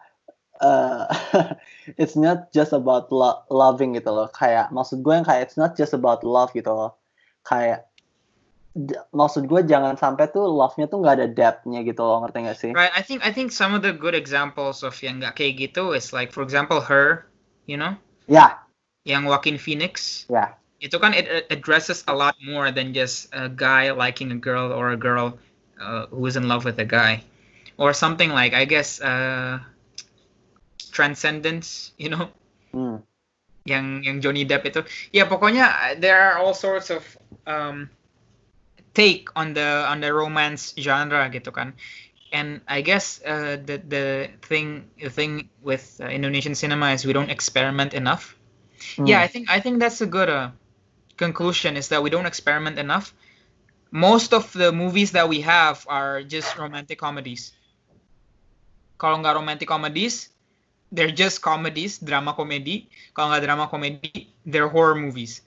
uh, 0.61 1.09
it's 2.01 2.15
not 2.15 2.53
just 2.53 2.73
about 2.73 3.09
lo- 3.09 3.43
loving 3.49 3.97
gitu 3.97 4.13
loh. 4.13 4.29
Kayak 4.29 4.69
maksud 4.69 5.01
gue 5.01 5.13
yang 5.13 5.25
kayak 5.25 5.49
it's 5.49 5.57
not 5.57 5.73
just 5.73 5.93
about 5.97 6.21
love 6.21 6.53
gitu 6.53 6.69
loh. 6.69 6.93
Kayak 7.43 7.89
maksud 9.13 9.45
gue 9.45 9.61
jangan 9.69 9.93
sampai 9.93 10.33
tuh 10.33 10.49
love-nya 10.49 10.89
tuh 10.89 10.97
nggak 11.05 11.15
ada 11.21 11.27
depth-nya 11.29 11.85
gitu 11.85 12.01
loh, 12.01 12.25
ngerti 12.25 12.37
gak 12.41 12.57
sih? 12.57 12.71
Right. 12.73 12.89
I 12.97 13.05
think 13.05 13.21
I 13.21 13.29
think 13.29 13.53
some 13.53 13.77
of 13.77 13.85
the 13.85 13.93
good 13.93 14.17
examples 14.17 14.81
of 14.81 14.97
yang 15.05 15.21
nggak 15.21 15.37
kayak 15.37 15.61
gitu 15.61 15.93
is 15.93 16.09
like 16.09 16.33
for 16.33 16.41
example 16.41 16.81
her, 16.81 17.29
you 17.69 17.77
know, 17.77 17.93
Ya, 18.25 18.57
yang 19.05 19.29
Joaquin 19.29 19.61
Phoenix. 19.61 20.25
ya. 20.25 20.57
Itu 20.81 20.97
kan 20.99 21.13
it 21.13 21.29
addresses 21.53 22.01
a 22.09 22.15
lot 22.17 22.35
more 22.43 22.67
than 22.73 22.91
just 22.97 23.29
a 23.31 23.47
guy 23.47 23.93
liking 23.93 24.33
a 24.33 24.39
girl 24.39 24.73
or 24.73 24.91
a 24.91 24.99
girl 24.99 25.37
uh, 25.84 26.07
who 26.07 26.25
is 26.25 26.36
in 26.36 26.47
love 26.47 26.65
with 26.65 26.79
a 26.79 26.86
guy, 26.88 27.23
or 27.77 27.93
something 27.93 28.29
like 28.31 28.53
I 28.53 28.65
guess 28.65 29.01
uh, 29.01 29.59
transcendence, 30.91 31.91
you 31.97 32.09
know. 32.09 32.29
Hmm. 32.73 32.97
yang 33.63 34.03
yang 34.03 34.19
Johnny 34.19 34.43
Depp 34.43 34.67
itu 34.67 34.84
ya 35.15 35.23
pokoknya 35.23 35.65
uh, 35.71 35.93
there 35.95 36.19
are 36.19 36.36
all 36.43 36.51
sorts 36.51 36.91
of 36.91 36.99
um, 37.47 37.88
take 38.93 39.31
on 39.36 39.53
the 39.53 39.88
on 39.88 40.03
the 40.03 40.11
romance 40.11 40.75
genre 40.75 41.23
gitu 41.31 41.49
kan 41.49 41.73
and 42.36 42.59
I 42.67 42.84
guess 42.84 43.23
uh, 43.23 43.55
the 43.63 43.79
the 43.79 44.05
thing 44.43 44.89
the 44.99 45.09
thing 45.09 45.47
with 45.63 46.01
uh, 46.03 46.11
Indonesian 46.11 46.55
cinema 46.59 46.91
is 46.91 47.07
we 47.07 47.15
don't 47.15 47.31
experiment 47.31 47.95
enough 47.95 48.36
Hmm. 48.99 49.07
yeah 49.07 49.23
I 49.23 49.31
think 49.31 49.47
I 49.47 49.63
think 49.63 49.79
that's 49.79 50.03
a 50.03 50.09
good 50.09 50.27
uh, 50.27 50.51
conclusion 51.15 51.79
is 51.79 51.88
that 51.88 52.03
we 52.03 52.11
don't 52.11 52.27
experiment 52.27 52.75
enough 52.75 53.15
most 53.93 54.33
of 54.33 54.49
the 54.57 54.73
movies 54.73 55.13
that 55.13 55.29
we 55.29 55.37
have 55.37 55.85
are 55.85 56.25
just 56.25 56.49
romantic 56.57 56.97
comedies 56.97 57.53
kalau 58.97 59.21
nggak 59.21 59.37
romantic 59.37 59.69
comedies 59.69 60.33
they're 60.89 61.13
just 61.13 61.45
comedies 61.45 62.01
drama 62.01 62.33
komedi 62.33 62.89
kalau 63.13 63.29
nggak 63.29 63.45
drama 63.45 63.65
komedi 63.69 64.33
they're 64.49 64.69
horror 64.69 64.97
movies 64.97 65.45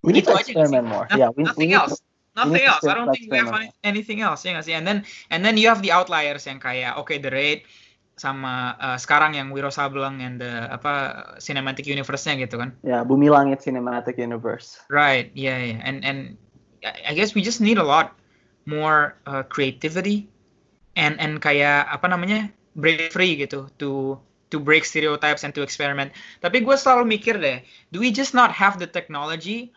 We 0.00 0.16
need 0.16 0.24
Gitu 0.24 0.32
to 0.32 0.40
experiment 0.40 0.88
more. 0.88 1.04
Noth- 1.12 1.20
Yeah, 1.20 1.28
we, 1.36 1.44
we 1.44 1.48
nothing 1.52 1.68
need 1.70 1.76
else 1.76 2.00
to- 2.00 2.08
nothing 2.32 2.64
else 2.64 2.82
I 2.88 2.96
don't 2.96 3.12
think 3.12 3.28
we 3.28 3.36
have 3.36 3.52
anything 3.84 4.24
else 4.24 4.40
ya 4.48 4.56
nggak 4.56 4.64
sih 4.64 4.72
and 4.72 4.88
then 4.88 4.98
and 5.28 5.44
then 5.44 5.60
you 5.60 5.68
have 5.68 5.84
the 5.84 5.92
outliers 5.92 6.48
yang 6.48 6.56
kayak 6.56 6.96
okay 7.04 7.20
the 7.20 7.28
raid 7.28 7.68
sama 8.16 8.80
uh, 8.80 8.96
sekarang 8.96 9.36
yang 9.36 9.52
Wiro 9.52 9.68
Sableng 9.68 10.24
and 10.24 10.40
the 10.40 10.68
apa 10.72 11.20
cinematic 11.36 11.84
universe-nya 11.84 12.40
gitu 12.40 12.56
kan 12.56 12.72
Ya, 12.80 13.04
Bumi 13.04 13.28
Langit 13.28 13.60
Cinematic 13.60 14.16
Universe. 14.16 14.80
Right. 14.88 15.28
Yeah. 15.36 15.56
Yeah. 15.60 15.84
And 15.84 16.00
and 16.00 16.40
I 16.84 17.12
guess 17.14 17.34
we 17.34 17.42
just 17.42 17.60
need 17.60 17.78
a 17.78 17.84
lot 17.84 18.16
more 18.64 19.16
uh, 19.26 19.42
creativity 19.44 20.28
and 20.96 21.20
and 21.20 21.40
kayak 21.40 21.88
apa 21.88 22.06
namanya 22.08 22.50
free 23.12 23.36
gitu 23.36 23.68
to 23.80 24.16
to 24.50 24.56
break 24.58 24.84
stereotypes 24.84 25.46
and 25.46 25.54
to 25.54 25.62
experiment. 25.62 26.10
Tapi 26.42 26.60
gue 26.64 26.74
selalu 26.74 27.06
mikir 27.06 27.38
deh, 27.38 27.62
do 27.94 28.02
we 28.02 28.10
just 28.10 28.34
not 28.34 28.50
have 28.50 28.82
the 28.82 28.86
technology 28.86 29.70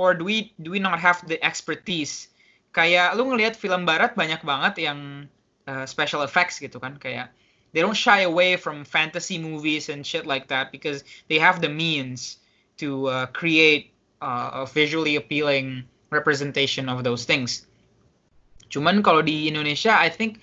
or 0.00 0.16
do 0.16 0.24
we 0.24 0.56
do 0.62 0.72
we 0.72 0.80
not 0.80 0.98
have 0.98 1.20
the 1.28 1.36
expertise? 1.44 2.32
Kayak 2.72 3.16
lu 3.16 3.28
ngelihat 3.28 3.56
film 3.56 3.84
barat 3.84 4.16
banyak 4.16 4.40
banget 4.44 4.88
yang 4.88 5.28
uh, 5.68 5.84
special 5.84 6.24
effects 6.24 6.56
gitu 6.60 6.80
kan 6.80 6.96
kayak 6.96 7.32
they 7.76 7.84
don't 7.84 7.96
shy 7.96 8.24
away 8.24 8.56
from 8.56 8.84
fantasy 8.84 9.36
movies 9.36 9.92
and 9.92 10.06
shit 10.06 10.24
like 10.24 10.48
that 10.48 10.72
because 10.72 11.04
they 11.28 11.36
have 11.36 11.60
the 11.60 11.68
means 11.68 12.40
to 12.80 13.08
uh, 13.08 13.26
create 13.36 13.92
uh, 14.20 14.62
a 14.62 14.66
visually 14.66 15.16
appealing 15.16 15.84
representation 16.10 16.88
of 16.88 17.04
those 17.04 17.24
things. 17.28 17.68
Cuman 18.68 19.00
kalau 19.00 19.24
di 19.24 19.48
Indonesia, 19.48 19.96
I 19.96 20.12
think 20.12 20.40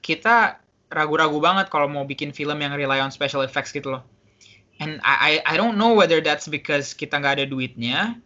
kita 0.00 0.56
ragu-ragu 0.88 1.36
banget 1.40 1.68
kalau 1.68 1.84
mau 1.88 2.04
bikin 2.08 2.32
film 2.32 2.64
yang 2.64 2.72
rely 2.72 3.00
on 3.00 3.12
special 3.12 3.44
effects 3.44 3.72
gitu 3.72 3.92
loh. 3.92 4.02
And 4.78 5.02
I 5.04 5.42
I, 5.44 5.54
I 5.54 5.54
don't 5.58 5.76
know 5.76 5.92
whether 5.92 6.22
that's 6.22 6.46
because 6.46 6.94
kita 6.94 7.18
nggak 7.18 7.42
ada 7.42 7.46
duitnya, 7.50 8.16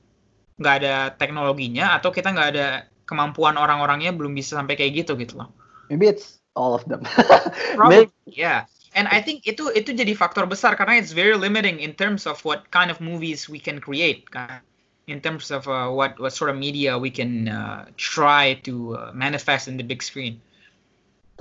nggak 0.61 0.75
ada 0.85 0.95
teknologinya, 1.17 1.97
atau 1.97 2.13
kita 2.13 2.31
nggak 2.31 2.49
ada 2.55 2.67
kemampuan 3.09 3.59
orang-orangnya 3.59 4.15
belum 4.15 4.37
bisa 4.37 4.61
sampai 4.61 4.79
kayak 4.79 5.03
gitu 5.03 5.19
gitu 5.19 5.41
loh. 5.43 5.49
Maybe 5.91 6.07
it's 6.07 6.39
all 6.55 6.77
of 6.77 6.85
them. 6.87 7.03
Probably, 7.79 8.07
Maybe- 8.07 8.15
yeah. 8.29 8.69
And 8.93 9.09
I 9.09 9.25
think 9.25 9.49
itu 9.49 9.73
itu 9.73 9.97
jadi 9.97 10.13
faktor 10.13 10.45
besar 10.45 10.77
karena 10.77 11.01
it's 11.01 11.17
very 11.17 11.33
limiting 11.33 11.81
in 11.81 11.97
terms 11.97 12.29
of 12.29 12.45
what 12.45 12.69
kind 12.69 12.93
of 12.93 13.01
movies 13.01 13.49
we 13.49 13.57
can 13.57 13.81
create, 13.81 14.29
kan? 14.29 14.61
In 15.09 15.19
terms 15.19 15.49
of 15.51 15.65
uh, 15.67 15.89
what 15.89 16.21
what 16.21 16.37
sort 16.37 16.53
of 16.53 16.61
media 16.61 17.01
we 17.01 17.09
can 17.09 17.49
uh, 17.49 17.89
try 17.97 18.61
to 18.69 18.95
uh, 18.95 19.11
manifest 19.17 19.67
in 19.67 19.81
the 19.81 19.87
big 19.87 20.05
screen. 20.05 20.39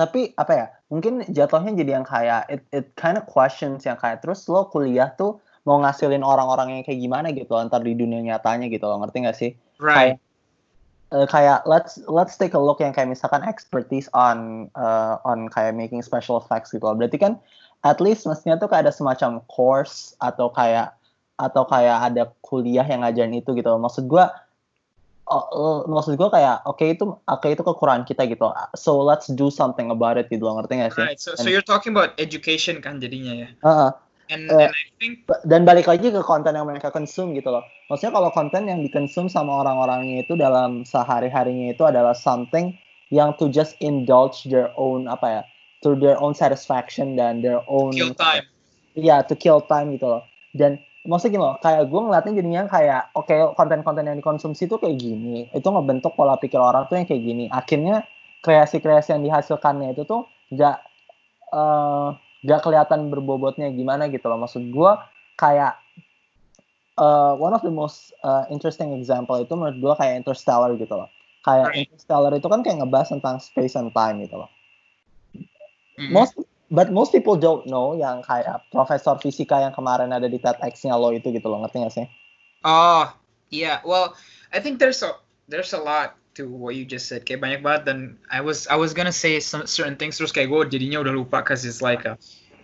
tapi 0.01 0.31
apa 0.39 0.53
ya 0.55 0.65
mungkin 0.87 1.21
jatuhnya 1.29 1.77
jadi 1.77 1.91
yang 2.01 2.07
kayak 2.07 2.47
it, 2.49 2.61
it 2.71 2.85
kind 2.97 3.19
of 3.19 3.27
questions 3.27 3.83
yang 3.85 3.99
kayak 3.99 4.23
terus 4.23 4.47
lo 4.47 4.65
kuliah 4.71 5.11
tuh 5.13 5.37
mau 5.67 5.77
ngasilin 5.77 6.25
orang-orang 6.25 6.79
yang 6.79 6.83
kayak 6.87 6.97
gimana 6.97 7.29
gitu 7.35 7.53
antar 7.53 7.85
di 7.85 7.93
dunia 7.93 8.23
nyatanya 8.23 8.65
gitu 8.71 8.81
lo 8.87 8.97
ngerti 9.03 9.17
gak 9.27 9.37
sih 9.37 9.51
Right. 9.81 10.21
Eh, 11.11 11.27
kayak 11.27 11.67
let's 11.67 11.99
let's 12.07 12.39
take 12.39 12.55
a 12.55 12.61
look 12.61 12.79
yang 12.79 12.95
kayak 12.95 13.11
misalkan 13.11 13.43
expertise 13.43 14.07
on 14.15 14.71
uh, 14.79 15.19
on 15.27 15.51
kayak 15.51 15.75
making 15.75 15.99
special 15.99 16.39
effects 16.39 16.71
gitu 16.71 16.87
loh. 16.87 16.95
berarti 16.95 17.19
kan 17.19 17.35
at 17.83 17.99
least 17.99 18.23
mestinya 18.23 18.55
tuh 18.55 18.71
kayak 18.71 18.87
ada 18.87 18.95
semacam 18.95 19.43
course 19.51 20.15
atau 20.23 20.47
kayak 20.55 20.95
atau 21.35 21.67
kayak 21.67 21.99
ada 21.99 22.31
kuliah 22.39 22.87
yang 22.87 23.03
ngajarin 23.03 23.43
itu 23.43 23.51
gitu 23.51 23.67
loh. 23.67 23.83
maksud 23.83 24.07
gua 24.07 24.31
oh, 25.27 25.83
eh, 25.83 25.91
maksud 25.91 26.15
gua 26.15 26.31
kayak 26.31 26.63
oke 26.63 26.85
itu 26.87 27.03
oke 27.03 27.47
itu 27.51 27.59
kekurangan 27.59 28.07
kita 28.07 28.23
gitu 28.31 28.47
so 28.79 29.03
let's 29.03 29.27
do 29.27 29.51
something 29.51 29.91
about 29.91 30.15
it 30.15 30.31
gitu 30.31 30.47
loh 30.47 30.63
ngerti 30.63 30.79
gak 30.79 30.95
sih 30.95 31.03
Right. 31.11 31.19
So 31.19 31.35
so 31.35 31.51
you're 31.51 31.59
talking 31.59 31.91
about 31.91 32.15
education 32.23 32.79
kan 32.79 33.03
jadinya 33.03 33.35
ya. 33.35 33.49
Heeh. 33.59 33.91
And, 34.31 34.47
Uh, 34.47 34.63
and 34.63 34.71
I 34.71 34.83
think 34.95 35.27
dan 35.43 35.67
balik 35.67 35.91
lagi 35.91 36.07
ke 36.07 36.23
konten 36.23 36.55
yang 36.55 36.63
mereka 36.63 36.87
consume 36.87 37.35
gitu 37.35 37.51
loh. 37.51 37.67
Maksudnya 37.91 38.15
kalau 38.15 38.31
konten 38.31 38.63
yang 38.71 38.79
dikonsum 38.79 39.27
sama 39.27 39.59
orang-orangnya 39.59 40.23
itu 40.23 40.39
dalam 40.39 40.87
sehari-harinya 40.87 41.75
itu 41.75 41.83
adalah 41.83 42.15
something 42.15 42.71
yang 43.11 43.35
to 43.35 43.51
just 43.51 43.75
indulge 43.83 44.47
their 44.47 44.71
own 44.79 45.11
apa 45.11 45.27
ya, 45.27 45.41
to 45.83 45.99
their 45.99 46.15
own 46.23 46.31
satisfaction 46.31 47.19
dan 47.19 47.43
their 47.43 47.59
own 47.67 47.91
kill 47.91 48.15
time. 48.15 48.47
Iya, 48.95 49.27
to 49.27 49.35
kill 49.35 49.59
time 49.67 49.91
gitu 49.99 50.07
loh. 50.07 50.23
Dan 50.55 50.79
maksudnya 51.03 51.35
gini 51.35 51.43
loh, 51.43 51.55
kayak 51.59 51.91
gue 51.91 51.99
ngeliatnya 51.99 52.33
jadinya 52.39 52.63
kayak 52.71 53.01
oke 53.11 53.35
konten-konten 53.59 54.07
yang 54.07 54.15
dikonsumsi 54.15 54.71
tuh 54.71 54.79
kayak 54.79 54.95
gini, 54.95 55.51
itu 55.51 55.67
ngebentuk 55.67 56.15
pola 56.15 56.39
pikir 56.39 56.59
orang 56.63 56.87
tuh 56.87 56.95
yang 56.95 57.07
kayak 57.07 57.19
gini. 57.19 57.45
Akhirnya 57.51 58.07
kreasi-kreasi 58.47 59.11
yang 59.11 59.27
dihasilkannya 59.27 59.91
itu 59.91 60.07
tuh 60.07 60.23
gak 60.55 60.79
eh, 61.51 62.09
gak 62.41 62.61
kelihatan 62.65 63.09
berbobotnya 63.13 63.69
gimana 63.69 64.09
gitu 64.09 64.25
loh. 64.25 64.41
Maksud 64.41 64.67
gue 64.69 64.91
kayak 65.37 65.77
eh, 66.97 67.33
one 67.37 67.53
of 67.53 67.61
the 67.61 67.73
most 67.73 68.13
eh, 68.21 68.43
interesting 68.49 68.93
example 68.97 69.37
itu 69.37 69.53
menurut 69.53 69.77
gue 69.77 69.93
kayak 69.97 70.25
Interstellar 70.25 70.73
gitu 70.77 70.93
loh. 70.97 71.09
Kayak 71.41 71.67
Right. 71.73 71.89
Interstellar 71.89 72.31
itu 72.37 72.47
kan 72.49 72.61
kayak 72.61 72.85
ngebahas 72.85 73.09
tentang 73.13 73.41
space 73.41 73.73
and 73.73 73.89
time 73.93 74.21
gitu 74.21 74.37
loh 74.37 74.49
Mhm. 76.01 76.13
most 76.13 76.33
but 76.71 76.89
most 76.89 77.11
people 77.11 77.35
don't 77.35 77.67
know 77.67 77.93
yang 77.93 78.23
kayak 78.23 78.63
profesor 78.71 79.19
fisika 79.19 79.59
yang 79.59 79.75
kemarin 79.75 80.09
ada 80.09 80.25
di 80.31 80.39
TEDx-nya 80.39 80.95
lo 80.95 81.11
itu 81.11 81.29
gitu 81.29 81.45
loh 81.51 81.61
ngerti 81.61 81.77
gak 81.83 81.93
sih? 81.93 82.07
Oh, 82.63 83.11
yeah. 83.51 83.83
Well, 83.83 84.15
I 84.55 84.63
think 84.63 84.79
there's 84.79 85.03
a 85.03 85.19
there's 85.51 85.75
a 85.75 85.81
lot 85.81 86.15
to 86.35 86.47
what 86.47 86.75
you 86.75 86.85
just 86.85 87.07
said. 87.11 87.25
Kayak 87.27 87.41
banyak 87.43 87.61
banget 87.63 87.81
dan 87.91 87.99
I 88.31 88.39
was 88.39 88.67
I 88.71 88.77
was 88.79 88.95
gonna 88.95 89.15
say 89.15 89.39
some 89.39 89.67
certain 89.67 89.95
things 89.99 90.15
terus 90.15 90.31
kayak 90.31 90.51
gue 90.51 90.77
jadinya 90.77 91.03
udah 91.03 91.13
lupa 91.15 91.43
cause 91.43 91.63
it's 91.67 91.83
like 91.83 92.07
uh, 92.07 92.15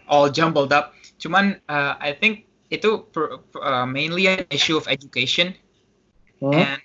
all 0.08 0.32
jumbled 0.32 0.72
up. 0.72 0.96
Cuman 1.20 1.60
uh, 1.68 1.98
I 2.00 2.16
think 2.16 2.48
itu 2.68 3.08
per, 3.16 3.40
per- 3.52 3.64
uh, 3.64 3.88
mainly 3.88 4.28
an 4.28 4.44
issue 4.52 4.76
of 4.76 4.88
education 4.92 5.56
and 6.44 6.82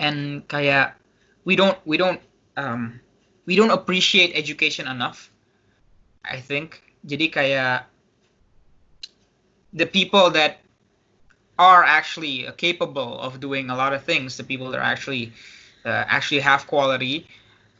and 0.00 0.18
kayak 0.48 0.96
we 1.44 1.54
don't 1.54 1.76
we 1.84 2.00
don't 2.00 2.18
um 2.56 2.98
we 3.44 3.54
don't 3.54 3.70
appreciate 3.70 4.32
education 4.32 4.88
enough 4.88 5.28
I 6.24 6.40
think 6.40 6.80
jadi 7.04 7.28
kayak 7.28 7.78
the 9.76 9.84
people 9.84 10.32
that 10.32 10.63
are 11.58 11.84
actually 11.84 12.46
uh, 12.46 12.52
capable 12.52 13.20
of 13.20 13.40
doing 13.40 13.70
a 13.70 13.76
lot 13.76 13.92
of 13.92 14.02
things 14.02 14.36
the 14.36 14.44
people 14.44 14.70
that 14.70 14.78
are 14.78 14.88
actually 14.88 15.32
uh, 15.84 16.04
actually 16.08 16.40
have 16.40 16.66
quality 16.66 17.26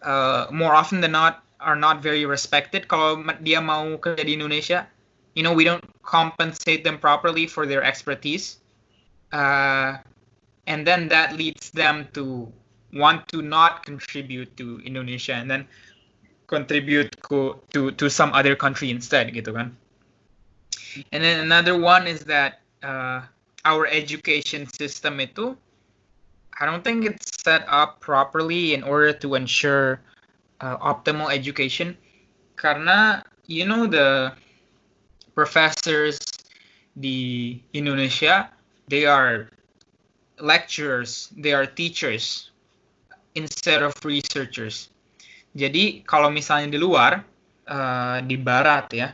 uh, 0.03 0.47
more 0.53 0.75
often 0.75 1.01
than 1.01 1.13
not 1.13 1.43
are 1.61 1.77
not 1.77 2.03
very 2.03 2.27
respected. 2.29 2.87
Kalau 2.89 3.25
dia 3.41 3.59
mau 3.59 3.97
kerja 3.97 4.23
di 4.23 4.37
Indonesia 4.37 4.87
you 5.35 5.43
know 5.43 5.53
we 5.53 5.65
don't 5.65 5.85
compensate 6.03 6.85
them 6.85 6.99
properly 6.99 7.47
for 7.47 7.67
their 7.67 7.83
expertise 7.83 8.59
uh, 9.33 9.99
and 10.67 10.87
then 10.87 11.09
that 11.09 11.37
leads 11.37 11.71
them 11.71 12.09
to 12.15 12.51
want 12.95 13.27
to 13.29 13.43
not 13.43 13.85
contribute 13.85 14.57
to 14.57 14.81
Indonesia 14.87 15.35
and 15.35 15.51
then 15.51 15.67
contribute 16.47 17.11
to 17.29 17.59
to, 17.73 17.91
to 17.93 18.09
some 18.09 18.33
other 18.33 18.55
country 18.55 18.91
instead 18.91 19.35
gitu 19.35 19.51
kan. 19.53 19.75
And 21.11 21.27
then 21.27 21.43
another 21.43 21.75
one 21.75 22.07
is 22.07 22.23
that 22.31 22.63
uh, 22.87 23.27
our 23.65 23.89
education 23.89 24.69
system 24.69 25.21
itu 25.21 25.57
I 26.61 26.71
don't 26.71 26.87
think 26.87 27.03
it's 27.05 27.35
set 27.43 27.67
up 27.67 27.99
properly 27.99 28.79
in 28.79 28.87
order 28.87 29.11
to 29.27 29.35
ensure 29.35 29.99
uh, 30.63 30.79
optimal 30.79 31.35
education. 31.35 31.99
Karena 32.55 33.27
you 33.51 33.67
know 33.67 33.91
the 33.91 34.31
professors 35.35 36.23
di 36.95 37.59
Indonesia 37.75 38.55
they 38.87 39.03
are 39.03 39.51
lecturers 40.39 41.35
they 41.35 41.51
are 41.51 41.67
teachers 41.67 42.55
instead 43.35 43.83
of 43.83 43.99
researchers. 44.07 44.95
Jadi 45.59 46.07
kalau 46.07 46.31
misalnya 46.31 46.71
di 46.71 46.79
luar 46.79 47.27
uh, 47.67 48.23
di 48.23 48.39
barat 48.39 48.87
ya 48.95 49.09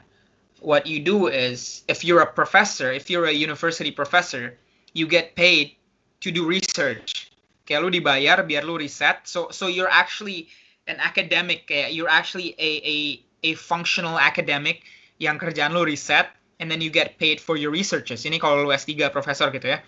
what 0.61 0.86
you 0.86 1.00
do 1.00 1.26
is 1.26 1.82
if 1.88 2.04
you're 2.04 2.20
a 2.20 2.30
professor 2.32 2.92
if 2.92 3.08
you're 3.11 3.26
a 3.26 3.32
university 3.32 3.90
professor 3.90 4.56
you 4.92 5.06
get 5.06 5.34
paid 5.36 5.76
to 6.20 6.30
do 6.30 6.46
research. 6.46 7.32
Kayak 7.64 7.80
lu 7.82 7.90
dibayar 7.90 8.38
biar 8.44 8.64
lu 8.66 8.76
riset. 8.76 9.24
So 9.24 9.48
so 9.50 9.66
you're 9.66 9.90
actually 9.90 10.48
an 10.90 10.98
academic 11.00 11.68
eh, 11.70 11.88
you're 11.88 12.11
actually 12.11 12.56
a 12.58 12.70
a 12.82 12.96
a 13.42 13.50
functional 13.56 14.18
academic 14.20 14.84
yang 15.20 15.38
kerjaan 15.40 15.72
lu 15.72 15.86
riset 15.86 16.28
and 16.61 16.68
then 16.68 16.84
you 16.84 16.92
get 16.92 17.16
paid 17.16 17.40
for 17.40 17.56
your 17.56 17.72
researches. 17.72 18.26
Ini 18.28 18.36
kalau 18.36 18.68
lu 18.68 18.70
S3 18.74 19.08
profesor 19.08 19.48
gitu 19.48 19.72
ya. 19.76 19.78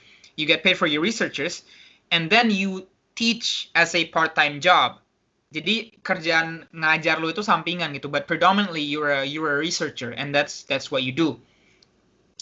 You 0.40 0.48
get 0.48 0.64
paid 0.64 0.80
for 0.80 0.88
your 0.88 1.04
researches 1.04 1.68
and 2.08 2.32
then 2.32 2.48
you 2.48 2.88
teach 3.12 3.68
as 3.76 3.92
a 3.92 4.08
part-time 4.08 4.56
job 4.64 4.96
jadi 5.53 5.92
kerjaan 6.00 6.64
ngajar 6.72 7.20
lu 7.20 7.28
itu 7.28 7.44
sampingan 7.44 7.92
gitu 7.92 8.09
but 8.09 8.24
predominantly 8.24 8.80
you're 8.80 9.12
a 9.12 9.22
you're 9.22 9.53
a 9.53 9.59
researcher 9.61 10.16
and 10.16 10.32
that's 10.32 10.64
that's 10.64 10.88
what 10.88 11.05
you 11.05 11.12
do. 11.12 11.36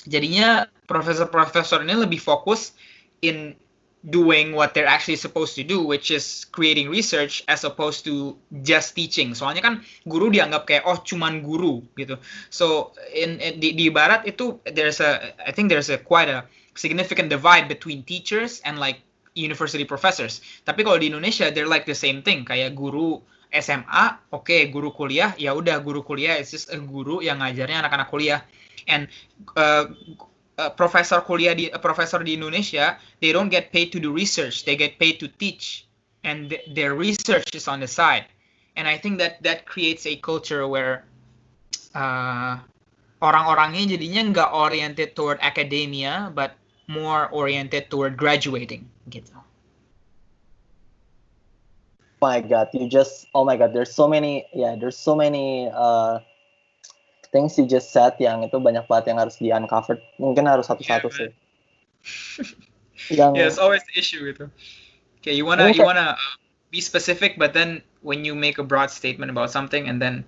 Jadinya 0.06 0.70
profesor-profesor 0.86 1.82
ini 1.84 1.92
lebih 1.92 2.22
fokus 2.22 2.72
in 3.20 3.52
doing 4.00 4.56
what 4.56 4.72
they're 4.72 4.88
actually 4.88 5.18
supposed 5.18 5.52
to 5.52 5.60
do 5.60 5.84
which 5.84 6.08
is 6.08 6.48
creating 6.56 6.88
research 6.88 7.44
as 7.52 7.66
opposed 7.68 8.06
to 8.06 8.38
just 8.64 8.96
teaching. 8.96 9.36
Soalnya 9.36 9.60
kan 9.60 9.74
guru 10.08 10.32
dianggap 10.32 10.64
kayak 10.64 10.88
oh 10.88 10.96
cuman 11.04 11.44
guru 11.44 11.84
gitu. 11.98 12.16
So 12.48 12.96
in, 13.12 13.42
in 13.42 13.60
di, 13.60 13.76
di 13.76 13.92
barat 13.92 14.24
itu 14.24 14.56
there's 14.64 15.02
a 15.02 15.34
I 15.42 15.52
think 15.52 15.68
there's 15.68 15.92
a 15.92 15.98
quite 16.00 16.30
a 16.30 16.48
significant 16.78 17.28
divide 17.28 17.68
between 17.68 18.06
teachers 18.06 18.62
and 18.64 18.80
like 18.80 19.04
university 19.34 19.86
professors. 19.86 20.42
Tapi 20.66 20.82
kalau 20.82 20.98
di 20.98 21.10
Indonesia 21.10 21.48
they're 21.50 21.70
like 21.70 21.86
the 21.86 21.96
same 21.96 22.22
thing 22.22 22.42
kayak 22.42 22.74
guru 22.74 23.22
SMA, 23.50 24.04
oke 24.30 24.46
okay, 24.46 24.70
guru 24.70 24.94
kuliah 24.94 25.34
ya 25.34 25.54
udah 25.54 25.82
guru 25.82 26.06
kuliah 26.06 26.38
is 26.38 26.54
just 26.54 26.70
a 26.70 26.78
guru 26.78 27.18
yang 27.18 27.42
ngajarnya 27.42 27.86
anak-anak 27.86 28.08
kuliah. 28.10 28.40
And 28.86 29.10
uh, 29.58 29.90
uh, 30.58 31.20
kuliah 31.26 31.54
di 31.54 31.70
uh, 31.70 31.78
profesor 31.78 32.22
di 32.22 32.38
Indonesia 32.38 32.98
they 33.18 33.34
don't 33.34 33.50
get 33.50 33.74
paid 33.74 33.90
to 33.94 33.98
do 33.98 34.14
research, 34.14 34.66
they 34.66 34.74
get 34.78 34.98
paid 34.98 35.18
to 35.22 35.26
teach 35.38 35.86
and 36.22 36.52
th 36.52 36.60
their 36.76 36.92
research 36.94 37.54
is 37.56 37.66
on 37.66 37.80
the 37.80 37.90
side. 37.90 38.28
And 38.78 38.86
I 38.86 38.96
think 39.00 39.18
that 39.18 39.42
that 39.42 39.66
creates 39.66 40.06
a 40.06 40.14
culture 40.22 40.62
where 40.68 41.04
uh, 41.94 42.62
orang-orangnya 43.20 43.96
jadinya 43.98 44.22
nggak 44.32 44.50
oriented 44.54 45.10
toward 45.12 45.42
academia 45.42 46.32
but 46.32 46.59
more 46.90 47.30
oriented 47.30 47.86
toward 47.86 48.18
graduating 48.18 48.90
gitu. 49.06 49.30
Oh 52.20 52.26
my 52.26 52.42
god, 52.42 52.68
you 52.74 52.90
just 52.90 53.30
oh 53.32 53.46
my 53.46 53.54
god, 53.54 53.70
there's 53.72 53.94
so 53.94 54.10
many 54.10 54.44
yeah, 54.50 54.74
there's 54.74 54.98
so 54.98 55.14
many 55.14 55.70
uh, 55.70 56.18
things 57.30 57.56
you 57.56 57.64
just 57.64 57.94
said 57.94 58.18
yang 58.18 58.42
itu 58.42 58.58
banyak 58.58 58.84
banget 58.90 59.14
yang 59.14 59.18
harus 59.22 59.38
di 59.38 59.54
uncover. 59.54 60.02
Mungkin 60.18 60.50
harus 60.50 60.66
satu-satu 60.66 61.08
yeah, 61.08 61.16
sih. 61.16 61.30
yang 63.14 63.32
Yeah, 63.38 63.46
it's 63.46 63.62
always 63.62 63.86
the 63.88 63.96
issue 63.96 64.26
gitu. 64.26 64.50
Okay, 65.22 65.32
you 65.32 65.46
wanna 65.46 65.70
you 65.70 65.86
wanna 65.86 66.18
uh, 66.18 66.36
be 66.74 66.82
specific, 66.82 67.38
but 67.38 67.54
then 67.54 67.80
when 68.02 68.26
you 68.26 68.34
make 68.34 68.58
a 68.58 68.66
broad 68.66 68.90
statement 68.90 69.30
about 69.30 69.48
something 69.48 69.88
and 69.88 70.02
then 70.02 70.26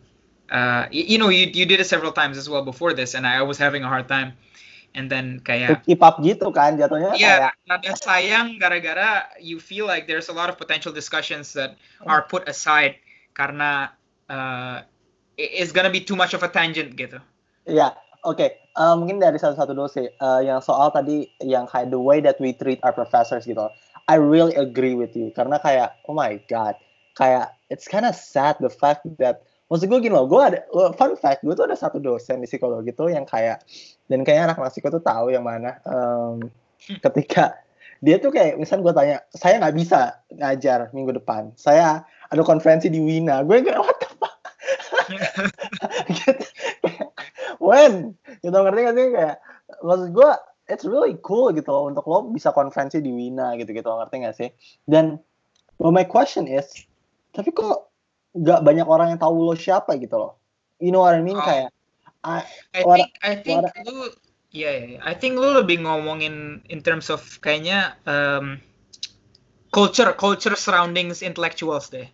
uh, 0.49 0.87
you, 0.95 1.17
you 1.17 1.19
know 1.19 1.29
you 1.29 1.51
you 1.51 1.67
did 1.67 1.83
it 1.83 1.91
several 1.91 2.15
times 2.15 2.39
as 2.39 2.49
well 2.49 2.65
before 2.65 2.95
this, 2.95 3.19
and 3.19 3.27
I 3.27 3.43
was 3.43 3.59
having 3.59 3.83
a 3.85 3.91
hard 3.91 4.09
time 4.09 4.33
and 4.93 5.09
then 5.09 5.41
kayak 5.45 5.81
keep 5.89 6.05
up 6.05 6.21
gitu 6.21 6.53
kan 6.53 6.77
jatuhnya 6.77 7.17
yeah, 7.17 7.49
sayang 8.01 8.61
gara-gara 8.61 9.25
you 9.41 9.57
feel 9.57 9.89
like 9.89 10.05
there's 10.05 10.29
a 10.29 10.37
lot 10.37 10.53
of 10.53 10.61
potential 10.61 10.93
discussions 10.93 11.53
that 11.57 11.77
are 12.05 12.25
put 12.29 12.45
aside 12.45 12.97
karena 13.33 13.89
uh, 14.29 14.85
it's 15.37 15.73
gonna 15.73 15.93
be 15.93 16.01
too 16.01 16.17
much 16.17 16.35
of 16.37 16.45
a 16.45 16.51
tangent 16.51 16.97
gitu. 16.97 17.19
Iya 17.65 17.77
yeah, 17.77 17.91
oke. 18.25 18.37
Okay. 18.37 18.63
uh, 18.77 18.95
mungkin 18.97 19.21
dari 19.21 19.37
satu-satu 19.37 19.73
dulu 19.77 19.89
sih. 19.89 20.09
Uh, 20.21 20.41
yang 20.45 20.61
soal 20.61 20.93
tadi 20.93 21.29
yang 21.45 21.69
kayak 21.69 21.93
the 21.93 22.01
way 22.01 22.21
that 22.21 22.37
we 22.41 22.53
treat 22.57 22.81
our 22.85 22.95
professors 22.95 23.45
gitu. 23.45 23.69
I 24.11 24.19
really 24.19 24.57
agree 24.59 24.99
with 24.99 25.15
you. 25.15 25.31
Karena 25.33 25.61
kayak 25.61 25.97
oh 26.09 26.17
my 26.17 26.41
god. 26.49 26.77
Kayak 27.17 27.53
it's 27.69 27.89
kind 27.89 28.09
of 28.09 28.17
sad 28.17 28.57
the 28.61 28.73
fact 28.73 29.05
that 29.21 29.45
maksud 29.69 29.89
gue 29.89 30.01
gini 30.05 30.13
loh 30.13 30.29
gue 30.29 30.41
ada 30.41 30.61
fun 30.97 31.17
fact 31.17 31.41
gue 31.41 31.57
tuh 31.57 31.65
ada 31.65 31.77
satu 31.77 31.97
dosen 31.97 32.45
di 32.45 32.49
psikologi 32.49 32.93
tuh 32.93 33.09
yang 33.09 33.25
kayak 33.25 33.65
dan 34.13 34.21
kayaknya 34.29 34.53
anak 34.53 34.61
psiko 34.69 34.93
tuh 34.93 35.01
tahu 35.01 35.33
yang 35.33 35.49
mana 35.49 35.81
um, 35.89 36.45
ketika 37.01 37.57
dia 38.05 38.21
tuh 38.21 38.29
kayak 38.29 38.61
misal 38.61 38.85
gue 38.85 38.93
tanya 38.93 39.25
saya 39.33 39.57
nggak 39.57 39.77
bisa 39.81 40.21
ngajar 40.37 40.93
minggu 40.93 41.17
depan 41.17 41.49
saya 41.57 42.05
ada 42.29 42.43
konferensi 42.45 42.93
di 42.93 43.01
Wina 43.01 43.41
gue 43.49 43.65
kayak 43.65 43.81
what 43.81 43.97
the 43.97 44.09
fuck 44.21 44.37
gitu. 46.21 46.47
when 47.65 48.13
gitu 48.45 48.53
ngerti 48.53 48.81
gak 48.85 48.95
sih 49.01 49.07
kayak 49.17 49.37
maksud 49.81 50.09
gue 50.13 50.31
it's 50.69 50.85
really 50.85 51.17
cool 51.25 51.49
gitu 51.57 51.73
loh 51.73 51.89
untuk 51.89 52.05
lo 52.05 52.29
bisa 52.29 52.53
konferensi 52.53 53.01
di 53.01 53.09
Wina 53.09 53.57
gitu 53.57 53.73
gitu 53.73 53.89
ngerti 53.89 54.15
gak 54.29 54.37
sih 54.37 54.49
dan 54.85 55.17
well, 55.81 55.95
my 55.95 56.05
question 56.05 56.45
is 56.45 56.69
tapi 57.33 57.49
kok 57.51 57.89
gak 58.37 58.65
banyak 58.65 58.85
orang 58.89 59.13
yang 59.13 59.21
tahu 59.21 59.45
lo 59.45 59.55
siapa 59.57 59.97
gitu 60.01 60.17
loh. 60.17 60.33
You 60.81 60.91
know 60.91 61.05
what 61.05 61.17
I 61.17 61.23
mean? 61.25 61.37
Oh. 61.37 61.45
Kayak 61.45 61.69
I, 62.23 62.47
I 62.75 62.83
think 62.83 63.11
I 63.23 63.35
think 63.35 63.63
what, 63.67 63.75
lu 63.83 64.07
ya 64.55 64.71
yeah, 64.71 64.75
yeah, 64.97 65.03
I 65.03 65.15
think 65.15 65.39
lu 65.43 65.59
lebih 65.59 65.83
ngomongin 65.83 66.63
in 66.71 66.81
terms 66.83 67.11
of 67.11 67.23
kayaknya 67.43 67.99
um, 68.07 68.63
culture 69.75 70.15
culture 70.15 70.55
surroundings 70.55 71.21
intellectuals 71.21 71.91
deh. 71.91 72.07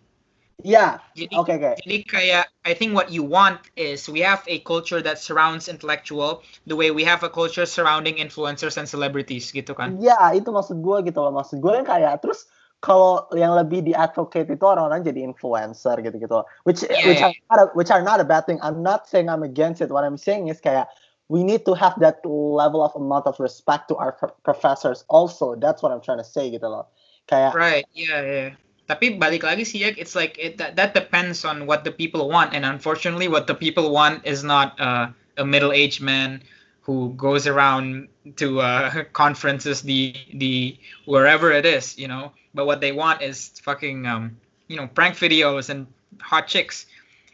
Yeah. 0.67 0.99
Jadi, 1.15 1.39
okay, 1.39 1.55
okay. 1.55 1.75
Jadi 1.87 1.97
kayak 2.03 2.51
I 2.67 2.75
think 2.75 2.91
what 2.91 3.15
you 3.15 3.23
want 3.23 3.63
is 3.79 4.11
we 4.11 4.19
have 4.27 4.43
a 4.51 4.59
culture 4.67 4.99
that 4.99 5.23
surrounds 5.23 5.71
intellectual 5.71 6.43
the 6.67 6.75
way 6.75 6.91
we 6.91 7.07
have 7.07 7.23
a 7.23 7.31
culture 7.31 7.63
surrounding 7.63 8.19
influencers 8.19 8.75
and 8.75 8.91
celebrities 8.91 9.55
gitu 9.55 9.71
kan. 9.71 9.95
Iya, 10.03 10.19
yeah, 10.19 10.27
itu 10.35 10.51
maksud 10.51 10.83
gue 10.83 10.99
gitu 11.07 11.23
loh. 11.23 11.31
Maksud 11.31 11.63
gue 11.63 11.73
yang 11.79 11.87
kayak 11.87 12.19
terus 12.19 12.51
kalau 12.79 13.27
yang 13.35 13.59
lebih 13.59 13.83
di 13.83 13.91
advocate 13.91 14.47
itu 14.47 14.63
orang-orang 14.63 15.03
jadi 15.03 15.27
influencer 15.27 15.99
gitu-gitu. 15.99 16.47
Which 16.63 16.87
yeah, 16.87 17.11
which 17.11 17.23
are 17.23 17.35
not 17.51 17.59
a, 17.59 17.67
which 17.75 17.91
are 17.91 18.05
not 18.05 18.19
a 18.23 18.27
bad 18.27 18.47
thing. 18.47 18.63
I'm 18.63 18.87
not 18.87 19.11
saying 19.11 19.27
I'm 19.27 19.43
against 19.43 19.83
it. 19.83 19.91
What 19.91 20.07
I'm 20.07 20.19
saying 20.19 20.47
is 20.47 20.63
kayak 20.63 20.87
we 21.27 21.43
need 21.43 21.67
to 21.67 21.75
have 21.75 21.99
that 22.01 22.23
level 22.25 22.81
of 22.81 22.95
amount 22.95 23.27
of 23.27 23.35
respect 23.43 23.91
to 23.91 23.99
our 23.99 24.15
professors 24.47 25.03
also. 25.11 25.59
That's 25.59 25.83
what 25.83 25.91
I'm 25.91 26.01
trying 26.01 26.23
to 26.23 26.29
say 26.29 26.55
gitu 26.55 26.71
loh. 26.71 26.87
Kayak 27.27 27.59
right. 27.59 27.87
Yeah 27.99 28.23
yeah. 28.23 28.51
Tapi 28.87 29.21
balik 29.21 29.45
lagi 29.45 29.67
sih 29.67 29.85
ya 29.85 29.91
it's 29.99 30.17
like 30.17 30.39
it, 30.41 30.57
that, 30.57 30.79
that 30.79 30.95
depends 30.95 31.45
on 31.45 31.67
what 31.67 31.83
the 31.83 31.93
people 31.93 32.31
want. 32.31 32.55
And 32.55 32.63
unfortunately 32.63 33.27
what 33.27 33.51
the 33.51 33.59
people 33.59 33.91
want 33.91 34.23
is 34.23 34.47
not 34.47 34.79
uh, 34.81 35.13
a 35.37 35.45
middle-aged 35.45 36.01
man 36.01 36.41
who 36.89 37.13
goes 37.21 37.45
around 37.45 38.09
to 38.41 38.63
uh, 38.63 39.05
conferences 39.13 39.83
the 39.83 40.15
the 40.33 40.79
wherever 41.05 41.53
it 41.53 41.67
is 41.67 41.99
you 41.99 42.09
know 42.09 42.33
but 42.55 42.67
what 42.67 42.81
they 42.81 42.93
want 42.93 43.23
is 43.23 43.53
fucking 43.63 44.07
um 44.07 44.37
you 44.69 44.77
know 44.77 44.87
prank 44.87 45.17
videos 45.17 45.69
and 45.69 45.87
hot 46.21 46.47
chicks. 46.47 46.87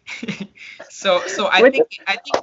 So 0.90 1.20
so 1.28 1.48
I 1.48 1.64
think 1.68 1.88
I 2.06 2.16
think 2.20 2.36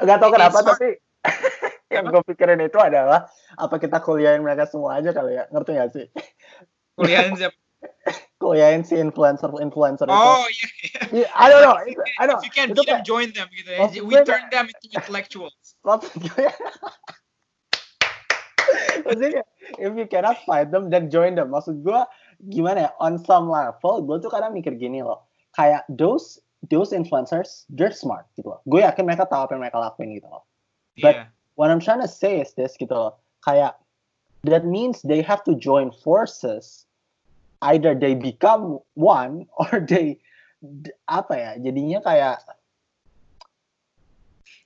nggak 0.00 0.18
tahu 0.20 0.30
kenapa 0.32 0.60
tapi 0.60 1.00
yang 1.94 2.08
gue 2.12 2.22
pikirin 2.24 2.60
itu 2.60 2.78
adalah 2.78 3.28
apa 3.56 3.76
kita 3.80 4.00
kuliahin 4.04 4.44
mereka 4.44 4.68
semua 4.68 5.00
aja 5.00 5.10
kali 5.12 5.36
ya. 5.40 5.44
Ngerti 5.50 5.70
gak 5.76 5.90
sih? 5.92 6.06
Kuliahin 6.98 7.34
siapa? 7.36 7.56
Kuliahin 8.38 8.82
si 8.86 8.98
influencer 8.98 9.50
influencer 9.62 10.06
oh 10.10 10.46
itu. 10.46 10.66
yeah, 11.14 11.26
yeah. 11.26 11.30
I 11.34 11.46
don't 11.50 11.62
know. 11.62 11.76
I 12.18 12.24
don't 12.26 12.38
if 12.38 12.46
you 12.46 12.54
can 12.54 12.74
beat 12.74 12.86
them 12.86 13.02
join 13.02 13.30
them 13.34 13.46
gitu 13.50 13.70
we 14.06 14.14
turn 14.26 14.46
them 14.50 14.70
into 14.70 14.86
intellectuals 14.94 15.78
maksudnya 19.04 19.42
if 19.78 19.92
you 19.94 20.06
cannot 20.08 20.38
fight 20.44 20.70
them 20.70 20.90
then 20.90 21.10
join 21.12 21.34
them. 21.34 21.52
Maksud 21.52 21.84
gue 21.84 22.00
gimana 22.50 22.88
ya 22.88 22.90
on 23.02 23.18
some 23.20 23.50
level 23.50 24.04
gue 24.04 24.16
tuh 24.22 24.30
kadang 24.30 24.54
mikir 24.54 24.74
gini 24.76 25.02
loh. 25.02 25.24
Kayak 25.56 25.84
those 25.90 26.38
those 26.70 26.90
influencers 26.90 27.68
they're 27.72 27.94
smart 27.94 28.26
gitu 28.36 28.52
loh. 28.52 28.60
Gue 28.66 28.84
yakin 28.84 29.06
mereka 29.06 29.28
tahu 29.28 29.48
apa 29.48 29.52
yang 29.56 29.62
mereka 29.62 29.78
lakuin 29.78 30.16
gitu 30.16 30.28
loh. 30.28 30.44
But 30.98 31.14
yeah. 31.14 31.26
what 31.54 31.70
I'm 31.70 31.82
trying 31.82 32.02
to 32.02 32.10
say 32.10 32.42
is 32.42 32.54
this 32.54 32.74
gitu 32.78 32.92
loh. 32.92 33.18
Kayak 33.46 33.78
that 34.44 34.66
means 34.66 35.02
they 35.02 35.22
have 35.22 35.42
to 35.46 35.54
join 35.54 35.90
forces. 35.90 36.86
Either 37.62 37.94
they 37.94 38.14
become 38.14 38.78
one 38.94 39.46
or 39.58 39.82
they 39.82 40.18
apa 41.06 41.34
ya 41.38 41.50
jadinya 41.62 42.02
kayak 42.02 42.42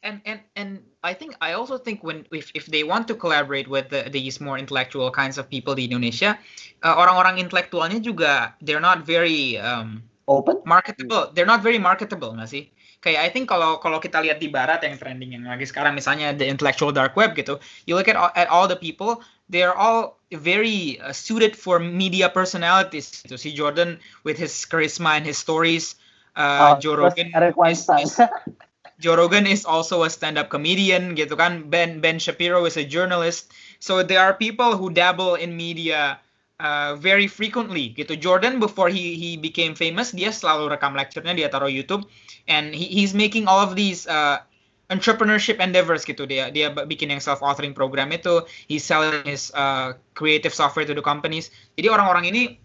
and 0.03 0.21
and 0.27 0.41
and 0.57 0.71
I 1.03 1.15
think 1.15 1.35
I 1.41 1.55
also 1.55 1.79
think 1.79 2.03
when 2.03 2.27
if 2.31 2.51
if 2.55 2.67
they 2.67 2.83
want 2.83 3.07
to 3.09 3.15
collaborate 3.15 3.67
with 3.67 3.89
the, 3.91 4.11
these 4.11 4.43
more 4.43 4.59
intellectual 4.59 5.11
kinds 5.11 5.39
of 5.39 5.49
people 5.49 5.75
di 5.75 5.87
Indonesia, 5.87 6.39
uh, 6.83 6.95
orang-orang 6.99 7.39
intelektualnya 7.39 8.03
juga 8.03 8.55
they're 8.63 8.83
not 8.83 9.07
very 9.07 9.59
um, 9.59 10.03
open, 10.27 10.59
marketable. 10.67 11.31
They're 11.35 11.49
not 11.49 11.63
very 11.63 11.79
marketable, 11.79 12.35
nggak 12.35 12.51
sih? 12.51 12.65
Kayak 13.03 13.21
I 13.27 13.29
think 13.35 13.51
kalau 13.51 13.83
kalau 13.83 13.99
kita 13.99 14.23
lihat 14.23 14.39
di 14.39 14.47
barat 14.47 14.83
yang 14.87 14.95
trending 14.95 15.35
yang 15.35 15.43
lagi 15.47 15.67
sekarang 15.67 15.99
misalnya 15.99 16.31
the 16.31 16.47
intellectual 16.47 16.95
dark 16.95 17.19
web 17.19 17.35
gitu, 17.35 17.59
you 17.87 17.99
look 17.99 18.07
at 18.07 18.15
all, 18.15 18.31
at 18.39 18.47
all 18.47 18.71
the 18.71 18.79
people, 18.79 19.23
they're 19.51 19.75
all 19.75 20.23
very 20.31 21.03
uh, 21.03 21.11
suited 21.11 21.59
for 21.59 21.83
media 21.83 22.31
personalities. 22.31 23.11
Gitu. 23.27 23.35
Si 23.35 23.51
Jordan 23.51 23.99
with 24.23 24.39
his 24.39 24.55
charisma 24.63 25.19
and 25.19 25.27
his 25.27 25.35
stories, 25.35 25.99
uh, 26.39 26.75
oh, 26.75 26.79
Joe 26.79 26.95
Rogan 26.95 27.35
Eric 27.35 27.59
Weinstein. 27.59 28.07
Joe 29.03 29.19
Rogan 29.19 29.51
is 29.51 29.67
also 29.67 30.07
a 30.07 30.11
stand-up 30.11 30.47
comedian 30.47 31.19
gitu 31.19 31.35
kan. 31.35 31.67
Ben 31.67 31.99
Ben 31.99 32.23
Shapiro 32.23 32.63
is 32.71 32.79
a 32.79 32.87
journalist. 32.87 33.51
So 33.83 34.07
there 34.07 34.23
are 34.23 34.31
people 34.31 34.79
who 34.79 34.95
dabble 34.95 35.35
in 35.35 35.59
media 35.59 36.23
uh, 36.63 36.95
very 36.95 37.27
frequently 37.27 37.91
gitu. 37.99 38.15
Jordan 38.15 38.63
before 38.63 38.87
he 38.87 39.19
he 39.19 39.35
became 39.35 39.75
famous 39.75 40.15
dia 40.15 40.31
selalu 40.31 40.71
rekam 40.71 40.95
lecture-nya 40.95 41.35
dia 41.35 41.51
taruh 41.51 41.67
YouTube 41.67 42.07
and 42.47 42.71
he, 42.71 42.87
he's 42.87 43.11
making 43.11 43.51
all 43.51 43.59
of 43.59 43.75
these 43.75 44.07
uh, 44.07 44.39
entrepreneurship 44.87 45.59
endeavors 45.59 46.07
gitu 46.07 46.23
dia 46.23 46.55
dia 46.55 46.71
bikin 46.71 47.11
yang 47.11 47.19
self 47.19 47.43
authoring 47.43 47.75
program 47.75 48.15
itu 48.15 48.45
he's 48.71 48.87
selling 48.87 49.27
his 49.27 49.51
uh, 49.59 49.97
creative 50.15 50.55
software 50.55 50.87
to 50.87 50.95
the 50.95 51.03
companies 51.03 51.51
jadi 51.75 51.91
orang-orang 51.91 52.31
ini 52.31 52.62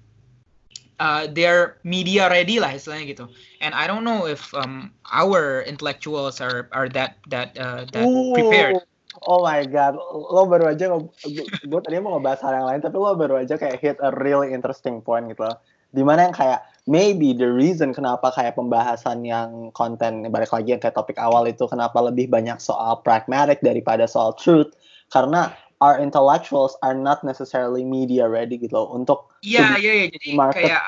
uh, 0.99 1.27
they're 1.31 1.77
media 1.85 2.29
ready 2.29 2.59
lah 2.61 2.73
istilahnya 2.73 3.05
gitu. 3.13 3.25
And 3.61 3.73
I 3.73 3.85
don't 3.85 4.05
know 4.05 4.25
if 4.25 4.53
um, 4.53 4.93
our 5.09 5.63
intellectuals 5.65 6.41
are 6.41 6.69
are 6.73 6.89
that 6.93 7.17
that 7.29 7.57
uh, 7.57 7.85
that 7.93 8.05
Ooh. 8.05 8.33
prepared. 8.33 8.81
Oh 9.25 9.41
my 9.41 9.65
god, 9.65 9.97
lo 10.13 10.45
baru 10.45 10.77
aja 10.77 10.93
gue 10.93 11.79
tadi 11.81 11.97
mau 11.97 12.21
ngebahas 12.21 12.37
hal 12.45 12.53
yang 12.53 12.67
lain, 12.69 12.81
tapi 12.85 12.97
lo 13.01 13.17
baru 13.17 13.41
aja 13.41 13.57
kayak 13.57 13.81
hit 13.81 13.97
a 14.05 14.13
really 14.21 14.53
interesting 14.53 15.01
point 15.01 15.25
gitu 15.25 15.41
loh. 15.41 15.57
Di 15.89 16.05
mana 16.05 16.29
yang 16.29 16.35
kayak 16.37 16.61
maybe 16.85 17.33
the 17.33 17.49
reason 17.49 17.97
kenapa 17.97 18.29
kayak 18.37 18.53
pembahasan 18.53 19.25
yang 19.25 19.73
konten 19.73 20.29
balik 20.29 20.53
lagi 20.53 20.77
yang 20.77 20.81
kayak 20.81 20.93
topik 20.93 21.17
awal 21.17 21.49
itu 21.49 21.65
kenapa 21.65 21.97
lebih 21.97 22.29
banyak 22.29 22.61
soal 22.61 23.01
pragmatic 23.01 23.57
daripada 23.65 24.05
soal 24.05 24.37
truth 24.37 24.69
karena 25.09 25.49
our 25.81 26.01
intellectuals 26.01 26.75
are 26.81 26.97
not 26.97 27.21
necessarily 27.21 27.85
media 27.85 28.25
ready 28.25 28.57
gitu 28.57 28.73
loh 28.73 28.89
untuk 28.97 29.29
Iya 29.45 29.77
iya 29.77 29.93
iya 29.93 30.05
jadi 30.09 30.27
market. 30.33 30.65
kayak 30.65 30.83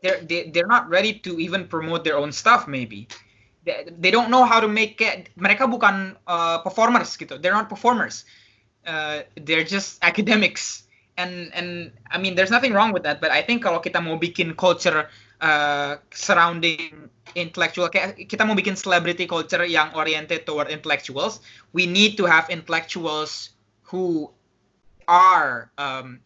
they're 0.00 0.20
they, 0.24 0.48
they're 0.54 0.70
not 0.70 0.88
ready 0.88 1.12
to 1.20 1.36
even 1.36 1.68
promote 1.68 2.02
their 2.04 2.16
own 2.16 2.32
stuff 2.32 2.64
maybe. 2.64 3.04
They, 3.68 3.84
they 3.92 4.08
don't 4.08 4.32
know 4.32 4.48
how 4.48 4.64
to 4.64 4.68
make 4.70 5.02
it. 5.04 5.28
Mereka 5.36 5.68
bukan 5.68 6.16
uh, 6.24 6.64
performers 6.64 7.12
gitu. 7.20 7.36
They're 7.36 7.52
not 7.52 7.68
performers. 7.68 8.24
Uh, 8.88 9.28
they're 9.44 9.66
just 9.66 10.00
academics. 10.00 10.88
And 11.18 11.50
and 11.52 11.90
I 12.08 12.16
mean 12.16 12.38
there's 12.38 12.54
nothing 12.54 12.72
wrong 12.72 12.94
with 12.94 13.02
that 13.02 13.18
but 13.18 13.34
I 13.34 13.42
think 13.42 13.66
kalau 13.66 13.82
kita 13.82 13.98
mau 13.98 14.14
bikin 14.16 14.54
culture 14.54 15.10
uh, 15.42 15.98
surrounding 16.14 17.10
intellectual 17.34 17.90
kita 17.90 18.46
mau 18.46 18.54
bikin 18.54 18.78
celebrity 18.78 19.26
culture 19.26 19.66
yang 19.66 19.90
oriented 19.98 20.46
toward 20.46 20.70
intellectuals 20.70 21.42
we 21.74 21.90
need 21.90 22.14
to 22.16 22.22
have 22.22 22.46
intellectuals 22.48 23.57
who 23.88 24.30
are 25.08 25.72
um, 25.80 26.20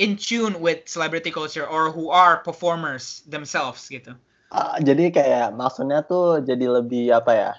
in 0.00 0.16
tune 0.16 0.60
with 0.60 0.88
celebrity 0.88 1.30
culture 1.30 1.66
or 1.66 1.92
who 1.92 2.08
are 2.08 2.40
performers 2.40 3.22
themselves 3.28 3.84
gitu. 3.92 4.16
Uh, 4.48 4.80
jadi 4.80 5.12
kayak 5.12 5.52
maksudnya 5.52 6.00
tuh 6.08 6.40
jadi 6.40 6.80
lebih 6.80 7.12
apa 7.12 7.32
ya? 7.36 7.52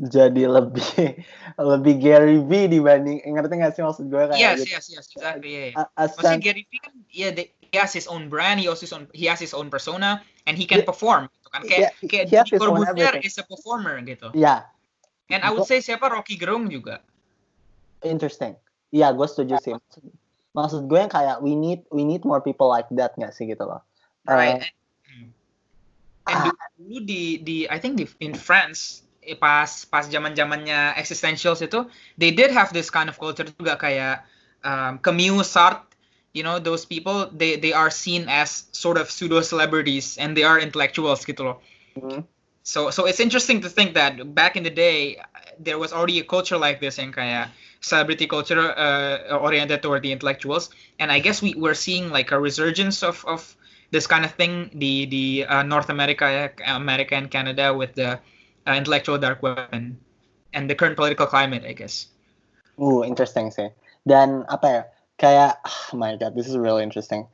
Jadi 0.00 0.48
lebih 0.48 1.20
lebih 1.76 1.94
Gary 2.00 2.40
V 2.40 2.50
dibanding 2.72 3.20
ngerti 3.20 3.54
nggak 3.60 3.72
sih 3.76 3.84
maksud 3.84 4.08
gue 4.08 4.24
kayak 4.32 4.40
Yes, 4.40 4.64
gitu. 4.64 4.72
yes, 4.72 4.84
yes, 4.88 5.06
exactly. 5.12 5.50
Yeah, 5.52 5.68
yeah. 5.76 5.86
Maksudnya 6.00 6.40
Gary 6.40 6.64
V 6.64 6.72
kan 6.80 6.94
yeah, 7.12 7.30
they, 7.36 7.52
he 7.60 7.76
has 7.76 7.92
his 7.92 8.08
own 8.08 8.32
brand, 8.32 8.56
he 8.56 8.66
also 8.72 8.88
his 8.88 8.96
own, 8.96 9.04
he 9.12 9.28
has 9.28 9.36
his 9.36 9.52
own 9.52 9.68
persona 9.68 10.24
and 10.48 10.56
he 10.56 10.64
can 10.64 10.80
yeah. 10.80 10.88
perform 10.88 11.28
gitu 11.36 11.48
kan. 11.52 11.60
Kayak 11.68 11.92
yeah, 12.00 12.24
kayak 12.24 12.48
Corbuzier 12.56 13.20
is 13.20 13.36
a 13.36 13.44
performer 13.44 14.00
gitu. 14.00 14.32
Yeah. 14.32 14.64
And 15.28 15.44
I 15.44 15.52
would 15.52 15.68
say 15.68 15.84
siapa 15.84 16.08
Rocky 16.08 16.40
Gerung 16.40 16.72
juga. 16.72 17.04
Interesting. 18.02 18.58
Iya, 18.92 19.14
gue 19.16 19.26
setuju 19.26 19.56
sih. 19.64 19.74
Maksud 20.52 20.84
gue 20.84 20.98
yang 21.00 21.08
kayak 21.08 21.40
we 21.40 21.56
need 21.56 21.86
we 21.88 22.04
need 22.04 22.22
more 22.28 22.44
people 22.44 22.68
like 22.68 22.86
that 22.92 23.16
nggak 23.16 23.32
sih 23.32 23.48
gitu 23.48 23.64
loh. 23.64 23.80
Right. 24.28 24.68
Uh, 26.28 26.28
and, 26.28 26.52
uh, 26.52 26.68
dulu 26.76 27.02
di 27.02 27.40
di 27.40 27.56
I 27.66 27.80
think 27.80 27.96
di 27.96 28.06
in 28.20 28.36
France 28.36 29.02
eh, 29.24 29.34
pas 29.34 29.88
pas 29.88 30.04
zaman 30.06 30.36
zamannya 30.36 30.94
existentials 31.00 31.64
itu 31.64 31.88
they 32.20 32.30
did 32.30 32.52
have 32.52 32.70
this 32.70 32.92
kind 32.92 33.08
of 33.08 33.16
culture 33.16 33.48
juga 33.48 33.80
kayak 33.80 34.22
um, 34.62 35.00
Camus 35.00 35.48
Sartre 35.50 35.88
you 36.36 36.44
know 36.44 36.60
those 36.60 36.84
people 36.84 37.28
they 37.32 37.56
they 37.56 37.72
are 37.72 37.90
seen 37.90 38.28
as 38.28 38.68
sort 38.72 39.00
of 39.00 39.08
pseudo 39.08 39.40
celebrities 39.40 40.16
and 40.20 40.36
they 40.36 40.44
are 40.44 40.60
intellectuals 40.60 41.24
gitu 41.24 41.44
loh. 41.44 41.56
Mm 41.96 42.02
-hmm. 42.02 42.20
So 42.62 42.94
so 42.94 43.04
it's 43.10 43.18
interesting 43.18 43.60
to 43.66 43.68
think 43.68 43.98
that 43.98 44.20
back 44.36 44.54
in 44.54 44.62
the 44.62 44.72
day 44.72 45.18
there 45.58 45.76
was 45.76 45.92
already 45.92 46.22
a 46.22 46.26
culture 46.26 46.56
like 46.56 46.78
this 46.78 46.96
yang 46.96 47.10
kayak 47.12 47.50
celebrity 47.82 48.26
culture 48.26 48.58
uh, 48.58 49.36
oriented 49.36 49.82
toward 49.82 50.02
the 50.02 50.12
intellectuals. 50.12 50.70
And 50.98 51.12
i 51.12 51.18
guess 51.18 51.42
we 51.42 51.54
we're 51.54 51.76
seeing 51.76 52.10
like 52.10 52.30
a 52.32 52.40
resurgence 52.40 53.02
of 53.02 53.22
of 53.26 53.54
this 53.90 54.06
kind 54.06 54.24
of 54.24 54.32
thing. 54.32 54.70
The 54.74 55.06
the 55.06 55.26
uh, 55.44 55.62
north 55.62 55.90
america 55.90 56.50
america 56.66 57.14
and 57.14 57.30
canada 57.30 57.74
with 57.74 57.94
the 57.94 58.18
uh, 58.66 58.72
intellectual 58.72 59.18
dark 59.18 59.42
web 59.42 59.68
and, 59.72 59.98
and 60.54 60.70
the 60.70 60.74
current 60.74 60.96
political 60.96 61.26
climate 61.26 61.66
i 61.66 61.74
guess. 61.74 62.06
Ooh, 62.80 63.04
interesting 63.04 63.50
sih 63.52 63.68
dan 64.08 64.46
apa 64.48 64.66
ya 64.66 64.82
kayak 65.20 65.52
oh 65.66 65.98
my 65.98 66.16
god 66.16 66.34
this 66.34 66.48
is 66.48 66.56
really 66.56 66.82
interesting. 66.82 67.26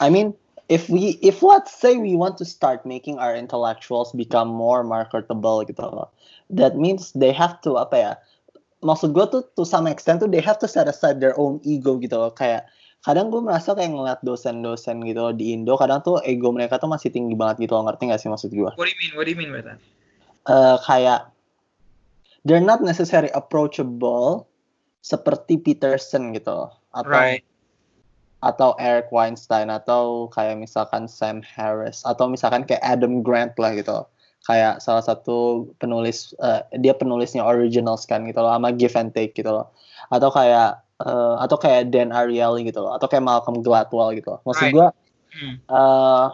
I 0.00 0.08
mean 0.08 0.34
if 0.68 0.88
we 0.88 1.18
if 1.22 1.42
let's 1.42 1.70
say 1.74 1.96
we 1.96 2.16
want 2.16 2.38
to 2.38 2.44
start 2.44 2.86
making 2.86 3.18
our 3.18 3.34
intellectuals 3.34 4.10
become 4.12 4.48
more 4.48 4.82
marketable 4.82 5.62
gitu. 5.66 6.08
That 6.50 6.78
means 6.78 7.10
they 7.14 7.34
have 7.34 7.58
to 7.66 7.78
apa 7.78 7.96
ya 7.98 8.12
maksud 8.86 9.10
gue 9.10 9.26
tuh 9.26 9.42
to 9.58 9.66
some 9.66 9.90
extent 9.90 10.22
tuh 10.22 10.30
they 10.30 10.38
have 10.38 10.56
to 10.62 10.70
set 10.70 10.86
aside 10.86 11.18
their 11.18 11.34
own 11.34 11.58
ego 11.66 11.98
gitu 11.98 12.14
loh 12.14 12.30
kayak 12.30 12.70
kadang 13.02 13.30
gue 13.30 13.38
merasa 13.38 13.74
kayak 13.74 13.94
ngeliat 13.94 14.20
dosen-dosen 14.26 15.02
gitu 15.06 15.20
loh, 15.22 15.34
di 15.34 15.54
Indo 15.54 15.78
kadang 15.78 16.02
tuh 16.02 16.18
ego 16.26 16.50
mereka 16.50 16.78
tuh 16.78 16.90
masih 16.90 17.10
tinggi 17.14 17.38
banget 17.38 17.66
gitu 17.66 17.78
loh 17.78 17.86
ngerti 17.86 18.10
gak 18.10 18.18
sih 18.18 18.26
maksud 18.26 18.50
gue? 18.50 18.70
What 18.74 18.86
do 18.86 18.90
you 18.90 18.98
mean? 18.98 19.12
What 19.14 19.24
do 19.26 19.30
you 19.30 19.38
mean 19.38 19.54
by 19.54 19.62
that? 19.62 19.78
Uh, 20.46 20.78
kayak 20.82 21.30
they're 22.46 22.62
not 22.62 22.82
necessarily 22.82 23.30
approachable 23.34 24.50
seperti 25.06 25.58
Peterson 25.58 26.34
gitu 26.34 26.50
loh 26.50 26.70
atau 26.94 27.10
right. 27.14 27.46
atau 28.42 28.74
Eric 28.82 29.14
Weinstein 29.14 29.70
atau 29.70 30.26
kayak 30.34 30.58
misalkan 30.58 31.06
Sam 31.06 31.46
Harris 31.46 32.02
atau 32.02 32.26
misalkan 32.26 32.66
kayak 32.66 32.82
Adam 32.82 33.22
Grant 33.22 33.54
lah 33.54 33.70
gitu 33.74 34.02
loh 34.02 34.06
kayak 34.46 34.78
salah 34.78 35.02
satu 35.02 35.68
penulis 35.82 36.30
uh, 36.38 36.62
dia 36.78 36.94
penulisnya 36.94 37.42
originals 37.42 38.06
kan 38.06 38.22
gitu 38.24 38.38
loh 38.38 38.54
sama 38.54 38.70
give 38.70 38.94
and 38.94 39.10
take 39.12 39.34
gitu 39.34 39.50
loh. 39.50 39.74
Atau 40.08 40.30
kayak 40.30 40.86
uh, 41.02 41.36
atau 41.42 41.58
kayak 41.58 41.90
Dan 41.90 42.14
Ariely 42.14 42.70
gitu 42.70 42.80
loh 42.80 42.94
atau 42.94 43.10
kayak 43.10 43.26
Malcolm 43.26 43.60
Gladwell 43.60 44.14
gitu 44.14 44.38
loh. 44.38 44.40
Maksud 44.46 44.70
gue 44.70 44.88
hmm. 45.36 45.56
uh, 45.66 46.30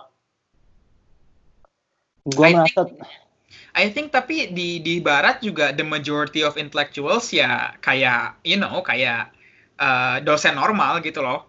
gue 2.29 2.47
merasa 2.55 2.87
think, 2.87 3.01
I 3.73 3.89
think 3.89 4.09
tapi 4.13 4.53
di 4.53 4.79
di 4.85 5.01
barat 5.01 5.41
juga 5.41 5.73
the 5.73 5.83
majority 5.83 6.45
of 6.45 6.61
intellectuals 6.61 7.33
ya 7.33 7.73
kayak 7.81 8.37
you 8.45 8.61
know 8.61 8.85
kayak 8.85 9.33
uh, 9.81 10.21
dosen 10.21 10.61
normal 10.61 11.01
gitu 11.01 11.25
loh. 11.25 11.49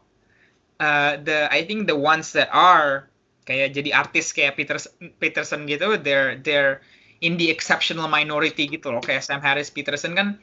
Uh, 0.79 1.19
the 1.21 1.51
I 1.51 1.67
think 1.67 1.85
the 1.85 1.95
ones 1.95 2.33
that 2.33 2.49
are 2.49 3.11
kayak 3.43 3.75
jadi 3.75 3.89
artis 3.91 4.31
kayak 4.31 4.55
Peterson, 4.55 4.91
Peterson 5.19 5.67
gitu 5.67 5.99
they're 5.99 6.39
they're 6.41 6.83
in 7.23 7.39
the 7.39 7.47
exceptional 7.47 8.11
minority 8.11 8.67
gitu 8.67 8.91
loh. 8.91 8.99
Kayak 8.99 9.23
Sam 9.23 9.39
Harris 9.39 9.71
Peterson 9.71 10.13
kan 10.13 10.37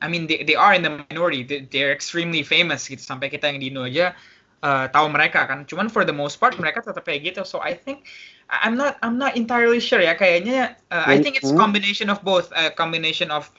I 0.00 0.06
mean 0.08 0.30
they, 0.30 0.46
they 0.46 0.56
are 0.56 0.72
in 0.72 0.86
the 0.86 1.02
minority. 1.10 1.42
They, 1.44 1.66
they're 1.66 1.92
extremely 1.92 2.46
famous 2.46 2.86
gitu. 2.86 3.02
Sampai 3.02 3.28
kita 3.28 3.50
yang 3.50 3.58
di 3.60 3.68
Indo 3.68 3.84
aja 3.84 4.14
uh, 4.62 4.86
tahu 4.88 5.10
mereka 5.12 5.44
kan. 5.44 5.66
Cuman 5.66 5.90
for 5.90 6.06
the 6.06 6.14
most 6.14 6.38
part 6.38 6.56
mereka 6.56 6.80
tetap 6.80 7.04
kayak 7.04 7.34
gitu. 7.34 7.42
So 7.44 7.60
I 7.60 7.76
think 7.76 8.06
I'm 8.48 8.78
not 8.78 8.96
I'm 9.02 9.18
not 9.18 9.36
entirely 9.36 9.82
sure 9.82 10.00
ya. 10.00 10.16
Kayaknya 10.16 10.78
uh, 10.88 11.04
I 11.04 11.20
think 11.20 11.36
it's 11.36 11.52
combination 11.52 12.08
of 12.08 12.22
both. 12.22 12.48
A 12.56 12.72
combination 12.72 13.28
of 13.28 13.50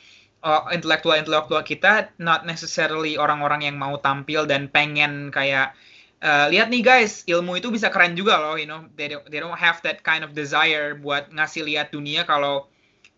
uh, 0.41 0.65
intelektual 0.73 1.19
intelektual 1.19 1.61
kita 1.61 2.09
not 2.17 2.47
necessarily 2.47 3.19
orang-orang 3.19 3.67
yang 3.67 3.77
mau 3.77 3.99
tampil 4.01 4.47
dan 4.47 4.71
pengen 4.71 5.29
kayak 5.29 5.77
uh, 6.21 6.47
lihat 6.49 6.69
nih 6.69 6.81
guys 6.85 7.25
ilmu 7.27 7.57
itu 7.57 7.69
bisa 7.73 7.89
keren 7.89 8.13
juga 8.13 8.37
loh 8.37 8.55
you 8.55 8.69
know 8.69 8.85
they 8.95 9.11
don't, 9.11 9.25
they 9.29 9.41
don't 9.41 9.57
have 9.57 9.81
that 9.81 10.01
kind 10.05 10.21
of 10.21 10.31
desire 10.37 10.97
buat 10.97 11.29
ngasih 11.33 11.65
lihat 11.65 11.93
dunia 11.93 12.23
kalau 12.23 12.69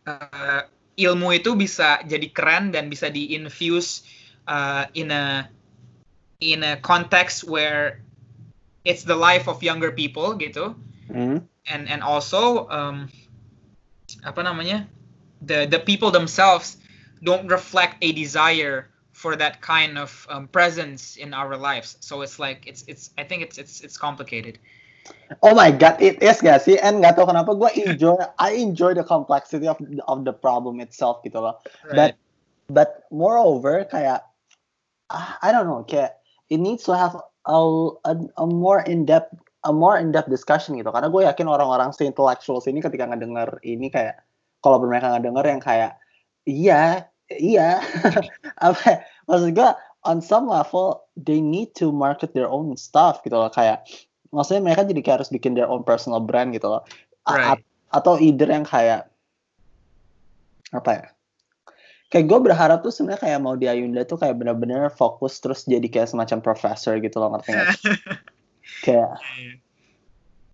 uh, 0.08 0.62
ilmu 0.96 1.36
itu 1.36 1.54
bisa 1.54 2.02
jadi 2.08 2.28
keren 2.32 2.72
dan 2.72 2.88
bisa 2.88 3.12
diinfuse 3.12 4.06
uh, 4.48 4.88
in 4.96 5.10
a 5.12 5.48
in 6.44 6.64
a 6.64 6.76
context 6.84 7.48
where 7.48 8.04
it's 8.84 9.08
the 9.08 9.16
life 9.16 9.48
of 9.48 9.64
younger 9.64 9.92
people 9.92 10.36
gitu 10.36 10.76
Hmm. 11.14 11.44
and 11.68 11.92
and 11.92 12.02
also 12.02 12.66
um, 12.72 13.12
apa 14.24 14.40
namanya 14.40 14.88
the 15.44 15.68
the 15.68 15.80
people 15.80 16.12
themselves 16.12 16.80
don't 17.20 17.52
reflect 17.52 18.00
a 18.00 18.16
desire 18.16 18.88
for 19.14 19.38
that 19.38 19.62
kind 19.62 19.98
of 19.98 20.28
um, 20.30 20.48
presence 20.50 21.16
in 21.16 21.34
our 21.34 21.56
lives 21.56 21.98
so 22.02 22.22
it's 22.22 22.38
like 22.42 22.66
it's 22.66 22.84
it's 22.88 23.12
i 23.18 23.24
think 23.24 23.42
it's 23.42 23.58
it's 23.58 23.82
it's 23.82 23.98
complicated 23.98 24.60
Oh 25.44 25.52
my 25.56 25.72
god, 25.72 26.00
it 26.00 26.22
is 26.24 26.40
gak 26.40 26.64
sih? 26.64 26.80
And 26.80 27.04
nggak 27.04 27.20
tahu 27.20 27.28
kenapa 27.28 27.52
gue 27.60 27.70
enjoy, 27.84 28.16
I 28.40 28.56
enjoy 28.56 28.96
the 28.96 29.04
complexity 29.04 29.68
of 29.68 29.76
of 30.08 30.24
the 30.24 30.32
problem 30.32 30.80
itself 30.80 31.20
gitu 31.28 31.44
loh. 31.44 31.60
But 31.92 32.16
but 32.72 33.04
moreover 33.12 33.84
kayak 33.84 34.24
ah, 35.12 35.36
I 35.44 35.52
don't 35.52 35.68
know 35.68 35.84
kayak 35.84 36.16
it 36.48 36.64
needs 36.64 36.88
to 36.88 36.96
have 36.96 37.20
a 37.48 37.60
a, 38.08 38.14
a 38.40 38.46
more 38.48 38.80
in 38.88 39.04
depth 39.04 39.36
a 39.68 39.76
more 39.76 40.00
in 40.00 40.16
depth 40.16 40.32
discussion 40.32 40.80
gitu. 40.80 40.88
Karena 40.88 41.12
gue 41.12 41.22
yakin 41.28 41.48
orang-orang 41.52 41.92
si 41.92 42.08
intellectuals 42.08 42.64
ini 42.72 42.80
ketika 42.80 43.04
ngedenger 43.04 43.60
ini 43.68 43.92
kayak 43.92 44.24
kalau 44.64 44.80
mereka 44.80 45.12
ngedenger 45.12 45.46
yang 45.52 45.60
kayak 45.60 45.92
iya 46.48 47.12
iya. 47.32 47.80
Apa 48.66 49.06
maksud 49.30 49.56
gue 49.56 49.70
on 50.04 50.20
some 50.20 50.52
level 50.52 51.00
they 51.16 51.40
need 51.40 51.72
to 51.78 51.92
market 51.92 52.36
their 52.36 52.50
own 52.52 52.76
stuff 52.76 53.24
gitu 53.24 53.40
loh 53.40 53.48
kayak 53.48 53.88
maksudnya 54.36 54.66
mereka 54.66 54.84
jadi 54.84 55.00
kayak 55.00 55.18
harus 55.24 55.32
bikin 55.32 55.56
their 55.56 55.70
own 55.70 55.86
personal 55.86 56.20
brand 56.20 56.52
gitu 56.52 56.68
loh. 56.68 56.84
Right. 57.24 57.56
a- 57.56 57.66
atau 57.94 58.20
either 58.20 58.50
yang 58.50 58.68
kayak 58.68 59.08
apa 60.74 60.92
ya 60.92 61.06
kayak 62.10 62.26
gue 62.30 62.40
berharap 62.46 62.82
tuh 62.86 62.94
sebenarnya 62.94 63.22
kayak 63.26 63.40
mau 63.42 63.58
di 63.58 63.66
Ayunda 63.70 64.06
tuh 64.06 64.22
kayak 64.22 64.38
bener-bener 64.38 64.90
fokus 64.94 65.38
terus 65.42 65.66
jadi 65.66 65.86
kayak 65.90 66.10
semacam 66.14 66.46
professor 66.46 66.98
gitu 67.02 67.18
loh 67.18 67.34
ngerti 67.34 67.50
nggak? 67.54 67.70
Kayak 68.84 69.20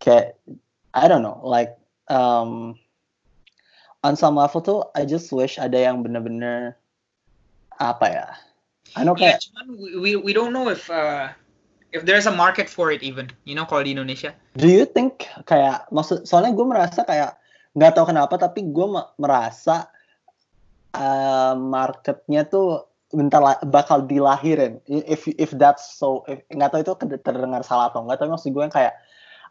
kayak 0.01 0.37
I 0.93 1.05
don't 1.05 1.21
know 1.21 1.41
like 1.45 1.77
um 2.09 2.73
on 4.03 4.15
some 4.15 4.39
level 4.39 4.61
tuh 4.63 4.79
I 4.95 5.03
just 5.03 5.31
wish 5.31 5.59
ada 5.59 5.75
yang 5.75 6.01
bener-bener 6.03 6.79
apa 7.79 8.05
ya? 8.07 8.27
I 8.97 9.05
know 9.05 9.13
yeah, 9.15 9.37
kayak 9.37 9.39
cuman 9.49 9.65
we, 10.01 10.17
we 10.17 10.31
don't 10.33 10.51
know 10.55 10.71
if 10.71 10.89
uh, 10.89 11.29
if 11.93 12.03
there's 12.07 12.25
a 12.25 12.33
market 12.33 12.67
for 12.67 12.89
it 12.89 13.05
even 13.05 13.29
you 13.45 13.53
know 13.53 13.67
kalau 13.67 13.85
di 13.85 13.93
Indonesia. 13.93 14.33
Do 14.57 14.67
you 14.67 14.87
think 14.87 15.27
kayak 15.45 15.87
maksud 15.93 16.25
soalnya 16.25 16.55
gue 16.55 16.65
merasa 16.67 17.03
kayak 17.05 17.37
nggak 17.77 17.93
tahu 17.95 18.09
kenapa 18.09 18.33
tapi 18.39 18.65
gue 18.65 18.87
me- 18.89 19.09
merasa 19.21 19.87
uh, 20.97 21.53
marketnya 21.55 22.49
tuh 22.49 22.89
bentar 23.13 23.41
la- 23.41 23.63
bakal 23.67 24.05
dilahirin. 24.05 24.81
If 24.89 25.29
if 25.37 25.53
that's 25.53 25.97
so 25.97 26.25
nggak 26.49 26.69
tahu 26.73 26.81
itu 26.81 26.93
terdengar 27.21 27.61
salah 27.61 27.93
atau 27.93 28.05
nggak 28.05 28.17
tapi 28.21 28.29
maksud 28.33 28.49
gue 28.51 28.63
yang 28.63 28.73
kayak 28.73 28.97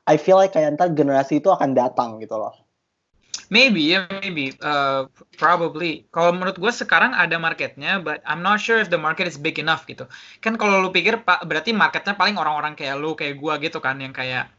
I 0.09 0.16
feel 0.16 0.40
like 0.40 0.57
kayak 0.57 0.74
ntar 0.74 0.90
generasi 0.96 1.38
itu 1.38 1.53
akan 1.53 1.76
datang 1.76 2.18
gitu 2.18 2.40
loh 2.40 2.68
Maybe, 3.49 3.97
yeah, 3.97 4.05
maybe, 4.20 4.53
uh, 4.61 5.09
probably. 5.41 6.05
Kalau 6.12 6.37
menurut 6.37 6.61
gue 6.61 6.68
sekarang 6.68 7.16
ada 7.16 7.41
marketnya, 7.41 7.97
but 7.97 8.20
I'm 8.29 8.45
not 8.45 8.61
sure 8.61 8.76
if 8.76 8.93
the 8.93 9.01
market 9.01 9.24
is 9.24 9.41
big 9.41 9.57
enough 9.57 9.89
gitu. 9.89 10.05
Kan 10.45 10.61
kalau 10.61 10.85
lu 10.85 10.93
pikir, 10.93 11.24
pak, 11.24 11.49
berarti 11.49 11.72
marketnya 11.72 12.12
paling 12.12 12.37
orang-orang 12.37 12.76
kayak 12.76 13.01
lu, 13.01 13.16
kayak 13.16 13.41
gua 13.41 13.57
gitu 13.57 13.81
kan, 13.81 13.97
yang 14.05 14.12
kayak 14.12 14.53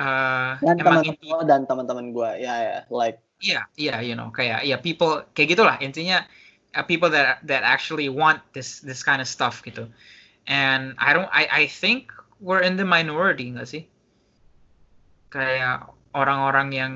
uh, 0.00 0.56
dan 0.64 0.80
emang 0.80 1.04
teman-teman 1.04 1.20
inti, 1.20 1.28
lo 1.28 1.44
dan 1.44 1.68
teman-teman 1.68 2.16
gue 2.16 2.30
ya 2.40 2.54
ya 2.64 2.76
like 2.88 3.20
iya, 3.44 3.68
iya, 3.76 4.00
you 4.00 4.16
know, 4.16 4.32
kayak, 4.32 4.64
ya 4.64 4.80
people, 4.80 5.20
kayak 5.36 5.52
gitulah. 5.52 5.76
Intinya, 5.84 6.24
uh, 6.72 6.80
people 6.80 7.12
that 7.12 7.44
that 7.44 7.60
actually 7.60 8.08
want 8.08 8.40
this 8.56 8.80
this 8.80 9.04
kind 9.04 9.20
of 9.20 9.28
stuff 9.28 9.60
gitu. 9.68 9.84
And 10.48 10.96
I 10.96 11.12
don't, 11.12 11.28
I 11.28 11.44
I 11.52 11.64
think 11.68 12.08
we're 12.40 12.64
in 12.64 12.80
the 12.80 12.88
minority 12.88 13.52
nggak 13.52 13.68
sih? 13.68 13.84
Kayak 15.28 15.92
orang-orang 16.16 16.68
yang 16.72 16.92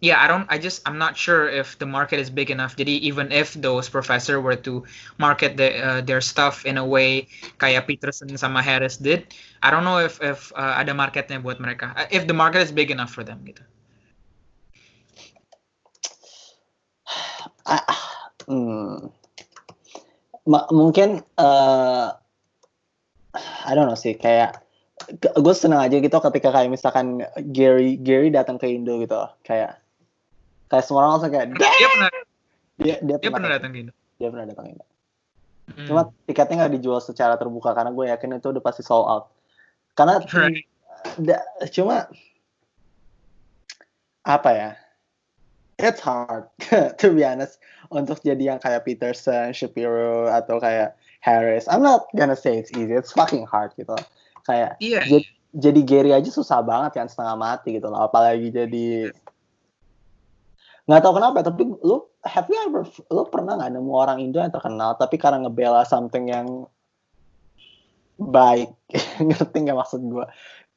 yeah 0.00 0.22
i 0.22 0.26
don't 0.30 0.46
i 0.48 0.58
just 0.58 0.82
i'm 0.86 0.98
not 0.98 1.16
sure 1.16 1.48
if 1.48 1.78
the 1.78 1.86
market 1.86 2.18
is 2.18 2.30
big 2.30 2.50
enough. 2.50 2.76
Jadi 2.78 3.02
even 3.02 3.32
if 3.32 3.54
those 3.58 3.88
professor 3.90 4.40
were 4.40 4.56
to 4.56 4.84
market 5.18 5.56
the, 5.58 5.68
uh, 5.82 6.00
their 6.02 6.20
stuff 6.20 6.62
in 6.66 6.78
a 6.78 6.86
way 6.86 7.26
kayak 7.58 7.86
peterson 7.90 8.30
sama 8.38 8.62
harris 8.62 8.96
did 8.96 9.34
i 9.62 9.70
don't 9.70 9.82
know 9.82 9.98
if 9.98 10.22
if 10.22 10.54
uh, 10.54 10.78
ada 10.78 10.94
marketnya 10.94 11.42
buat 11.42 11.58
mereka. 11.58 11.94
Uh, 11.98 12.06
if 12.14 12.26
the 12.30 12.36
market 12.36 12.62
is 12.62 12.70
big 12.70 12.90
enough 12.94 13.10
for 13.10 13.26
them 13.26 13.42
gitu. 13.42 13.62
Ah, 17.68 17.84
hmm, 18.48 19.12
Ma- 20.48 20.68
mungkin 20.72 21.20
eh 21.36 22.08
I 23.68 23.76
don't 23.76 23.84
know 23.84 23.98
sih 23.98 24.16
kayak 24.16 24.64
gue 25.36 25.54
seneng 25.54 25.78
aja 25.78 25.96
gitu 26.00 26.16
ketika 26.16 26.48
kayak 26.50 26.72
misalkan 26.72 27.22
Gary 27.52 28.00
Gary 28.00 28.32
datang 28.32 28.56
ke 28.56 28.66
Indo 28.72 28.98
gitu 28.98 29.28
kayak 29.44 29.76
kayak 30.68 30.84
semua 30.84 31.04
orang 31.04 31.10
langsung 31.16 31.32
kayak 31.32 31.46
dia 31.56 31.88
pernah 31.90 32.08
dia 32.78 32.96
dia 33.02 33.16
dia 33.18 33.30
pernah 33.32 33.50
datang 33.50 33.70
ke 33.74 33.78
Indo 33.82 33.92
dia 34.20 34.28
pernah 34.28 34.46
datang 34.46 34.64
ke 34.68 34.72
Indo 34.76 34.86
Hmm. 35.68 35.84
cuma 35.84 36.02
tiketnya 36.24 36.64
nggak 36.64 36.80
dijual 36.80 36.96
secara 37.04 37.36
terbuka 37.36 37.76
karena 37.76 37.92
gue 37.92 38.08
yakin 38.08 38.40
itu 38.40 38.48
udah 38.48 38.64
pasti 38.64 38.80
sold 38.80 39.04
out 39.04 39.24
karena 39.92 40.16
Right. 40.32 40.64
da- 41.20 41.44
cuma 41.68 42.08
apa 44.24 44.50
ya 44.56 44.70
it's 45.78 46.00
hard 46.00 46.48
to 47.00 47.12
be 47.14 47.22
honest 47.22 47.62
untuk 47.88 48.20
jadi 48.20 48.56
yang 48.56 48.60
kayak 48.60 48.84
Peterson, 48.84 49.54
Shapiro 49.54 50.28
atau 50.28 50.58
kayak 50.60 50.98
Harris. 51.22 51.70
I'm 51.70 51.80
not 51.80 52.10
gonna 52.12 52.36
say 52.36 52.58
it's 52.58 52.74
easy, 52.74 52.92
it's 52.92 53.14
fucking 53.14 53.46
hard 53.46 53.72
gitu. 53.78 53.94
Kayak 54.44 54.76
iya 54.82 55.00
jadi, 55.06 55.26
jadi 55.54 55.80
Gary 55.86 56.10
aja 56.12 56.28
susah 56.28 56.60
banget 56.60 56.98
kan 56.98 57.06
setengah 57.08 57.36
mati 57.38 57.78
gitu 57.78 57.88
loh, 57.88 58.04
apalagi 58.04 58.50
jadi 58.50 59.14
nggak 60.88 61.04
tahu 61.04 61.20
kenapa 61.20 61.44
tapi 61.44 61.68
lu 61.84 62.00
have 62.24 62.48
you 62.48 62.56
ever 62.64 62.82
lu 63.12 63.28
pernah 63.28 63.60
nggak 63.60 63.76
nemu 63.76 63.92
orang 63.92 64.24
Indo 64.24 64.40
yang 64.40 64.50
terkenal 64.50 64.96
tapi 64.96 65.20
karena 65.20 65.44
ngebela 65.44 65.84
something 65.84 66.32
yang 66.32 66.64
baik? 68.16 68.72
Ngerti 69.28 69.56
nggak 69.68 69.78
maksud 69.78 70.00
gue 70.00 70.26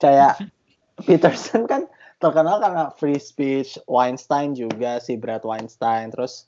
kayak 0.04 0.36
Peterson 1.08 1.64
kan 1.66 1.88
terkenal 2.20 2.60
karena 2.60 2.92
free 3.00 3.18
speech 3.18 3.80
Weinstein 3.88 4.54
juga 4.54 5.00
si 5.02 5.18
Brad 5.18 5.42
Weinstein 5.42 6.14
terus 6.14 6.46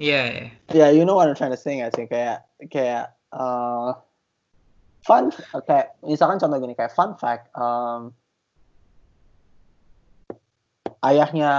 iya 0.00 0.22
iya. 0.32 0.46
ya 0.72 0.86
you 0.94 1.04
know 1.04 1.18
what 1.18 1.28
I'm 1.28 1.36
trying 1.36 1.52
to 1.52 1.60
say 1.60 1.82
nggak 1.82 1.98
sih? 1.98 2.06
Kayak 2.06 2.46
kayak 2.70 3.12
uh, 3.34 3.98
fun 5.02 5.34
kayak 5.66 5.98
misalkan 6.06 6.38
contoh 6.38 6.62
gini 6.62 6.78
kayak 6.78 6.94
fun 6.94 7.18
fact 7.18 7.50
um, 7.58 8.14
ayahnya 11.02 11.50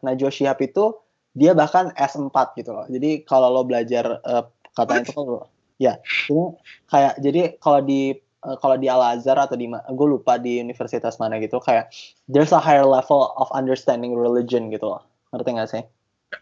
Najwa 0.00 0.30
Shihab 0.30 0.58
itu 0.62 0.94
dia 1.34 1.50
bahkan 1.52 1.90
S4 1.98 2.54
gitu 2.58 2.70
loh. 2.70 2.86
Jadi 2.86 3.26
kalau 3.26 3.50
lo 3.50 3.66
belajar 3.66 4.22
uh, 4.22 4.46
katanya 4.74 5.10
itu 5.10 5.20
lo 5.20 5.50
ya 5.74 5.98
ini 6.30 6.54
kayak 6.86 7.18
jadi 7.18 7.58
kalau 7.58 7.82
di 7.82 8.14
uh, 8.46 8.56
kalau 8.62 8.78
di 8.78 8.86
Al 8.86 9.18
Azhar 9.18 9.34
atau 9.34 9.58
di 9.58 9.66
gue 9.66 10.06
lupa 10.06 10.38
di 10.38 10.62
universitas 10.62 11.18
mana 11.18 11.42
gitu 11.42 11.58
kayak 11.58 11.90
there's 12.30 12.54
a 12.54 12.62
higher 12.62 12.86
level 12.86 13.34
of 13.34 13.50
understanding 13.50 14.14
religion 14.14 14.70
gitu 14.70 14.94
loh. 14.94 15.02
Ngerti 15.34 15.50
nggak 15.50 15.70
sih? 15.70 15.82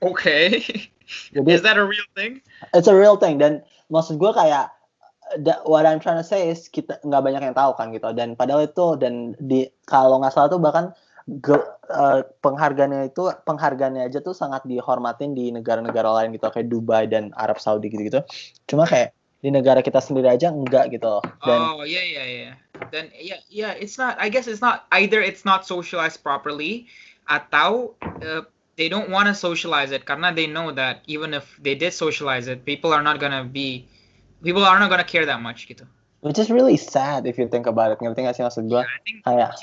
Okay. 0.04 0.60
Jadi 1.36 1.48
is 1.48 1.64
that 1.64 1.80
a 1.80 1.84
real 1.84 2.06
thing? 2.12 2.44
It's 2.76 2.88
a 2.88 2.96
real 2.96 3.16
thing. 3.16 3.40
Dan 3.40 3.64
maksud 3.88 4.20
gue 4.20 4.32
kayak 4.32 4.72
da- 5.40 5.64
what 5.64 5.88
I'm 5.88 6.00
trying 6.00 6.20
to 6.20 6.26
say 6.26 6.52
is 6.52 6.68
kita 6.68 7.00
nggak 7.04 7.22
banyak 7.24 7.42
yang 7.52 7.56
tahu 7.56 7.72
kan 7.76 7.92
gitu. 7.92 8.12
Dan 8.12 8.36
padahal 8.36 8.68
itu 8.68 9.00
dan 9.00 9.36
di 9.40 9.68
kalau 9.88 10.20
nggak 10.20 10.32
salah 10.32 10.48
tuh 10.52 10.60
bahkan 10.60 10.92
eh, 11.28 12.20
penghargaannya 12.42 13.10
itu 13.12 13.30
penghargaannya 13.46 14.08
aja 14.08 14.18
tuh 14.20 14.34
sangat 14.34 14.66
dihormatin 14.66 15.34
di 15.36 15.50
negara-negara 15.54 16.08
lain 16.22 16.34
gitu 16.34 16.48
kayak 16.50 16.68
Dubai 16.68 17.06
dan 17.06 17.30
Arab 17.38 17.58
Saudi 17.62 17.90
gitu-gitu. 17.90 18.22
Cuma 18.66 18.86
kayak 18.86 19.14
di 19.42 19.50
negara 19.50 19.82
kita 19.82 19.98
sendiri 19.98 20.30
aja 20.30 20.54
enggak 20.54 20.94
gitu 20.94 21.18
loh. 21.18 21.24
dan 21.42 21.58
oh 21.58 21.82
yeah 21.82 22.06
yeah 22.06 22.22
yeah 22.22 22.54
then 22.94 23.10
yeah 23.10 23.42
yeah 23.50 23.74
it's 23.74 23.98
not 23.98 24.14
i 24.22 24.30
guess 24.30 24.46
it's 24.46 24.62
not 24.62 24.86
either 24.94 25.18
it's 25.18 25.42
not 25.42 25.66
socialized 25.66 26.22
properly 26.22 26.86
atau 27.26 27.90
uh, 28.22 28.46
they 28.78 28.86
don't 28.86 29.10
want 29.10 29.26
to 29.26 29.34
socialize 29.34 29.90
it 29.90 30.06
karena 30.06 30.30
they 30.30 30.46
know 30.46 30.70
that 30.70 31.02
even 31.10 31.34
if 31.34 31.58
they 31.58 31.74
did 31.74 31.90
socialize 31.90 32.46
it 32.46 32.62
people 32.62 32.94
are 32.94 33.02
not 33.02 33.18
gonna 33.18 33.42
be 33.42 33.82
people 34.46 34.62
are 34.62 34.78
not 34.78 34.90
gonna 34.90 35.06
care 35.06 35.26
that 35.26 35.42
much 35.42 35.66
gitu. 35.66 35.86
Which 36.22 36.38
is 36.38 36.54
really 36.54 36.78
sad 36.78 37.26
if 37.26 37.34
you 37.34 37.50
think 37.50 37.66
about 37.66 37.90
it. 37.90 37.98
Ngerti 37.98 38.22
nggak 38.22 38.34
sih 38.38 38.46
maksud 38.46 38.70
gue 38.70 38.78
I 38.78 38.98
think 39.02 39.26
kayak 39.26 39.58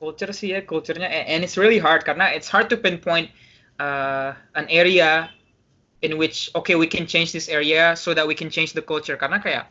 culture 0.00 0.32
sih 0.32 0.56
ya 0.56 0.64
culture-nya 0.64 1.04
and 1.04 1.44
it's 1.44 1.60
really 1.60 1.76
hard 1.76 2.00
karena 2.08 2.32
it's 2.32 2.48
hard 2.48 2.72
to 2.72 2.76
pinpoint 2.80 3.28
uh, 3.76 4.32
an 4.56 4.64
area 4.72 5.28
in 6.00 6.16
which 6.16 6.48
okay 6.56 6.74
we 6.74 6.88
can 6.88 7.04
change 7.04 7.36
this 7.36 7.52
area 7.52 7.92
so 7.92 8.16
that 8.16 8.24
we 8.24 8.32
can 8.32 8.48
change 8.48 8.72
the 8.72 8.80
culture 8.80 9.20
karena 9.20 9.36
kayak 9.36 9.68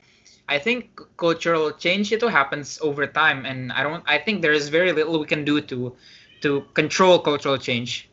I 0.50 0.58
think 0.58 0.98
cultural 1.18 1.74
change 1.78 2.14
itu 2.14 2.30
happens 2.30 2.78
over 2.82 3.10
time 3.10 3.46
and 3.46 3.74
I 3.74 3.82
don't 3.82 4.06
I 4.06 4.22
think 4.22 4.46
there 4.46 4.54
is 4.54 4.70
very 4.70 4.94
little 4.94 5.18
we 5.18 5.26
can 5.26 5.46
do 5.46 5.62
to 5.66 5.98
to 6.46 6.66
control 6.74 7.22
cultural 7.22 7.58
change. 7.58 8.10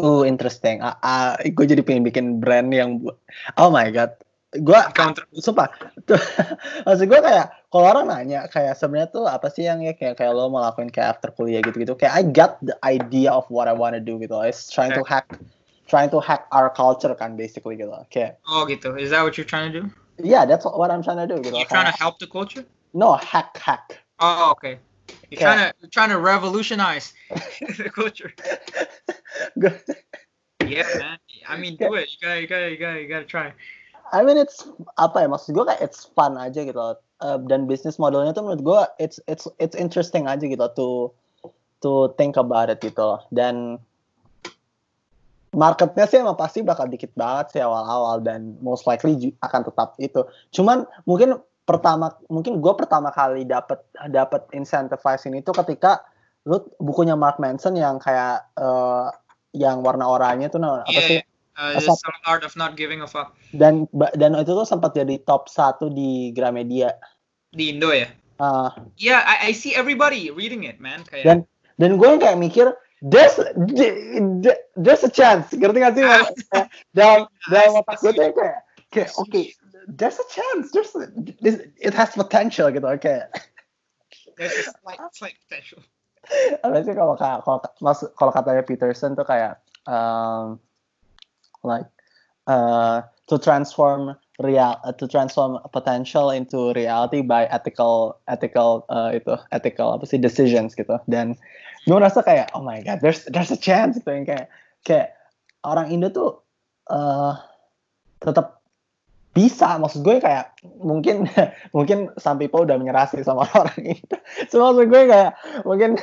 Oh, 0.00 0.24
interesting. 0.24 0.80
Ah, 0.80 0.96
ah, 1.02 1.34
gue 1.36 1.66
jadi 1.66 1.82
pengen 1.84 2.06
bikin 2.06 2.26
brand 2.40 2.72
yang 2.72 3.04
Oh 3.58 3.70
my 3.70 3.90
god. 3.90 4.14
Gue 4.50 4.80
counter 4.98 5.22
sumpah. 5.38 5.70
Tuh, 6.10 6.18
maksud 6.86 7.06
gue 7.06 7.20
kayak 7.22 7.54
kalau 7.70 7.86
orang 7.86 8.10
nanya 8.10 8.50
kayak 8.50 8.74
sebenarnya 8.74 9.14
tuh 9.14 9.24
apa 9.30 9.46
sih 9.46 9.62
yang 9.70 9.78
ya 9.78 9.94
kayak 9.94 10.18
kayak 10.18 10.34
lo 10.34 10.50
mau 10.50 10.58
lakuin 10.58 10.90
kayak 10.90 11.18
after 11.18 11.30
kuliah 11.30 11.62
gitu 11.62 11.78
gitu 11.78 11.94
kayak 11.94 12.14
I 12.18 12.22
got 12.26 12.58
the 12.58 12.74
idea 12.82 13.30
of 13.30 13.46
what 13.46 13.70
I 13.70 13.74
wanna 13.78 14.02
do 14.02 14.18
gitu 14.18 14.34
it's 14.42 14.66
trying 14.66 14.90
to 14.98 15.06
hack 15.06 15.30
trying 15.86 16.10
to 16.10 16.18
hack 16.18 16.50
our 16.50 16.66
culture 16.66 17.14
kan 17.14 17.38
basically 17.38 17.78
gitu 17.78 17.94
kayak 18.10 18.42
oh 18.50 18.66
gitu. 18.66 18.98
Is 18.98 19.14
that 19.14 19.22
what 19.22 19.38
you're 19.38 19.46
trying 19.46 19.70
to 19.70 19.74
do? 19.80 19.84
Yeah 20.18 20.42
that's 20.50 20.66
what 20.66 20.90
I'm 20.90 21.06
trying 21.06 21.22
to 21.22 21.30
do 21.30 21.38
gitu 21.38 21.54
you're 21.54 21.70
trying 21.70 21.86
to 21.86 21.94
help 21.94 22.18
the 22.18 22.26
culture? 22.26 22.66
No 22.90 23.14
hack 23.14 23.54
hack. 23.54 24.02
Oh 24.18 24.50
okay. 24.58 24.82
You're 25.30 25.38
Yeah. 25.38 25.46
trying 25.46 25.62
to 25.62 25.68
you're 25.78 25.94
trying 25.94 26.10
to 26.10 26.18
revolutionize 26.18 27.14
the 27.78 27.86
culture. 27.86 28.34
Yeah 30.66 30.86
man. 30.98 31.18
I 31.48 31.56
mean 31.56 31.78
do 31.78 31.94
it. 31.94 32.10
You 32.10 32.18
gotta 32.20 32.40
you 32.42 32.46
gotta 32.46 32.70
you 32.70 32.78
gotta 32.78 32.98
you 33.02 33.08
gotta 33.08 33.24
try 33.24 33.54
I 34.10 34.26
mean 34.26 34.38
it's 34.38 34.66
apa 34.98 35.22
ya 35.22 35.28
maksud 35.30 35.54
gue 35.54 35.64
kayak 35.66 35.82
it's 35.82 36.10
fun 36.14 36.34
aja 36.34 36.66
gitu 36.66 36.76
loh. 36.76 36.98
Uh, 37.20 37.36
dan 37.46 37.68
bisnis 37.68 38.00
modelnya 38.00 38.32
tuh 38.32 38.42
menurut 38.42 38.62
gue 38.64 38.80
it's 38.98 39.20
it's 39.28 39.44
it's 39.60 39.76
interesting 39.76 40.24
aja 40.24 40.40
gitu 40.40 40.66
to 40.72 40.88
to 41.84 42.10
think 42.16 42.40
about 42.40 42.72
it 42.72 42.80
gitu 42.80 42.96
loh. 43.00 43.20
dan 43.28 43.76
marketnya 45.50 46.06
sih 46.06 46.22
emang 46.22 46.38
pasti 46.38 46.62
bakal 46.62 46.86
dikit 46.86 47.10
banget 47.18 47.58
sih 47.58 47.62
awal-awal 47.62 48.22
dan 48.22 48.54
most 48.62 48.86
likely 48.86 49.34
akan 49.42 49.66
tetap 49.66 49.98
itu 49.98 50.22
cuman 50.54 50.86
mungkin 51.04 51.42
pertama 51.66 52.14
mungkin 52.30 52.62
gue 52.62 52.72
pertama 52.78 53.10
kali 53.10 53.42
dapat 53.42 53.82
dapat 54.10 54.46
incentivize 54.54 55.26
ini 55.26 55.42
tuh 55.42 55.54
ketika 55.58 56.06
lu 56.46 56.62
bukunya 56.78 57.18
Mark 57.18 57.42
Manson 57.42 57.76
yang 57.76 57.98
kayak 57.98 58.46
eh, 58.56 59.06
yang 59.58 59.82
warna 59.82 60.06
oranye 60.06 60.46
tuh 60.48 60.62
nah, 60.62 60.86
apa 60.86 61.00
sih 61.02 61.18
yeah 61.18 61.29
uh, 61.56 61.74
the 61.74 61.82
subtle 61.82 62.22
art 62.26 62.42
of 62.42 62.54
not 62.54 62.76
giving 62.76 63.02
a 63.02 63.08
fuck. 63.08 63.34
Dan 63.54 63.88
dan 63.94 64.36
itu 64.38 64.52
tuh 64.52 64.66
sempat 64.66 64.94
jadi 64.94 65.22
top 65.24 65.50
satu 65.50 65.90
di 65.90 66.30
Gramedia. 66.34 66.94
di 67.50 67.74
Indo 67.74 67.90
ya? 67.90 68.06
Uh, 68.38 68.70
yeah 68.96 69.26
I, 69.26 69.50
I 69.50 69.52
see 69.52 69.74
everybody 69.74 70.30
reading 70.30 70.64
it 70.64 70.78
man. 70.78 71.02
Kayak 71.06 71.24
dan 71.26 71.38
dan 71.82 71.98
gue 71.98 72.08
kayak 72.22 72.38
mikir 72.38 72.72
there's 73.02 73.36
there's 74.78 75.02
a 75.02 75.12
chance. 75.12 75.50
Ngerti 75.50 75.78
gak 75.82 75.94
sih? 75.98 76.04
Kayak 76.06 76.68
dalam 76.94 77.20
dalam 77.52 77.70
otak 77.82 77.98
gue 78.00 78.12
tuh 78.14 78.32
kayak 78.32 78.58
kayak 78.94 79.10
oke 79.18 79.42
there's 79.90 80.18
a 80.22 80.26
chance. 80.30 80.70
There's 80.70 80.94
a, 80.94 81.10
this, 81.42 81.58
it 81.82 81.92
has 81.92 82.14
potential 82.14 82.70
gitu 82.70 82.86
oke 82.86 83.14
there's 84.40 84.56
a 84.56 84.64
slight 84.72 85.00
slight 85.12 85.36
potential. 85.44 85.84
Apa 86.64 86.80
sih 86.80 86.96
kalau 86.96 87.14
ka- 87.20 87.44
kalau 87.44 87.60
kalau 88.16 88.32
katanya 88.32 88.62
Peterson 88.64 89.12
tuh 89.12 89.28
kayak 89.28 89.60
um, 89.84 90.56
like 91.62 91.86
uh, 92.46 93.02
to 93.28 93.38
transform 93.38 94.16
real 94.40 94.80
uh, 94.84 94.92
to 94.92 95.06
transform 95.06 95.58
potential 95.72 96.30
into 96.30 96.72
reality 96.72 97.22
by 97.22 97.44
ethical 97.46 98.18
ethical 98.28 98.84
uh, 98.88 99.12
itu 99.12 99.36
ethical 99.52 99.92
apa 99.94 100.04
sih 100.08 100.16
decisions 100.16 100.72
gitu. 100.74 100.96
Dan 101.06 101.36
gue 101.84 101.96
merasa 101.96 102.24
kayak 102.24 102.52
oh 102.56 102.64
my 102.64 102.80
god 102.84 103.00
there's 103.04 103.24
there's 103.28 103.52
a 103.52 103.60
chance 103.60 103.96
gitu 104.00 104.10
yang 104.10 104.26
kayak 104.26 104.46
kayak 104.84 105.16
orang 105.64 105.92
Indo 105.92 106.08
tuh 106.08 106.30
uh, 106.88 107.36
tetap 108.24 108.64
bisa. 109.36 109.76
Maksud 109.76 110.02
gue 110.02 110.18
kayak 110.18 110.56
mungkin 110.80 111.28
mungkin 111.76 112.10
some 112.16 112.40
people 112.40 112.64
udah 112.64 112.80
menyerah 112.80 113.06
sih 113.12 113.22
sama 113.22 113.44
orang 113.60 113.80
Indo. 113.84 114.18
So 114.48 114.64
maksud 114.64 114.88
gue 114.88 115.02
kayak 115.06 115.36
mungkin 115.68 116.00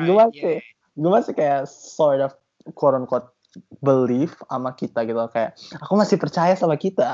gue 0.00 0.14
Right, 0.16 0.32
masih 0.32 0.56
gue 0.96 1.10
masih 1.12 1.32
kayak 1.36 1.68
sort 1.68 2.24
of 2.24 2.32
quote 2.72 2.96
unquote 2.96 3.35
belief 3.80 4.36
sama 4.48 4.72
kita 4.74 5.04
gitu 5.04 5.20
kayak 5.30 5.56
aku 5.80 5.94
masih 5.96 6.16
percaya 6.16 6.56
sama 6.56 6.76
kita 6.76 7.04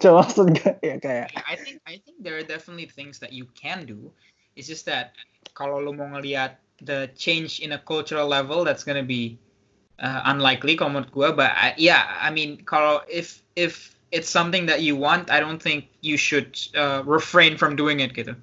coba 0.00 0.24
maksud 0.24 0.54
gue 0.54 0.72
ya 0.88 0.96
kayak 1.02 1.30
I 1.34 1.56
think 1.58 1.82
I 1.86 1.98
think 2.02 2.22
there 2.22 2.38
are 2.38 2.46
definitely 2.46 2.86
things 2.86 3.18
that 3.20 3.34
you 3.34 3.46
can 3.58 3.86
do. 3.86 4.10
It's 4.54 4.66
just 4.66 4.86
that 4.90 5.14
kalau 5.54 5.82
lo 5.82 5.92
mau 5.92 6.10
ngelihat 6.10 6.58
the 6.82 7.10
change 7.14 7.60
in 7.60 7.72
a 7.72 7.78
cultural 7.78 8.26
level, 8.26 8.64
that's 8.64 8.84
gonna 8.84 9.06
be 9.06 9.38
uh, 10.00 10.22
unlikely 10.24 10.76
kalau 10.76 10.96
menurut 11.00 11.12
gue. 11.12 11.28
But 11.36 11.52
I, 11.52 11.74
yeah, 11.76 12.06
I 12.20 12.30
mean 12.30 12.64
kalau 12.64 13.04
if 13.06 13.42
if 13.56 13.94
it's 14.10 14.28
something 14.28 14.66
that 14.66 14.82
you 14.82 14.96
want, 14.96 15.30
I 15.30 15.38
don't 15.38 15.60
think 15.60 15.86
you 16.00 16.16
should 16.16 16.58
uh, 16.74 17.02
refrain 17.06 17.56
from 17.56 17.76
doing 17.76 18.00
it 18.00 18.16
gitu. 18.16 18.34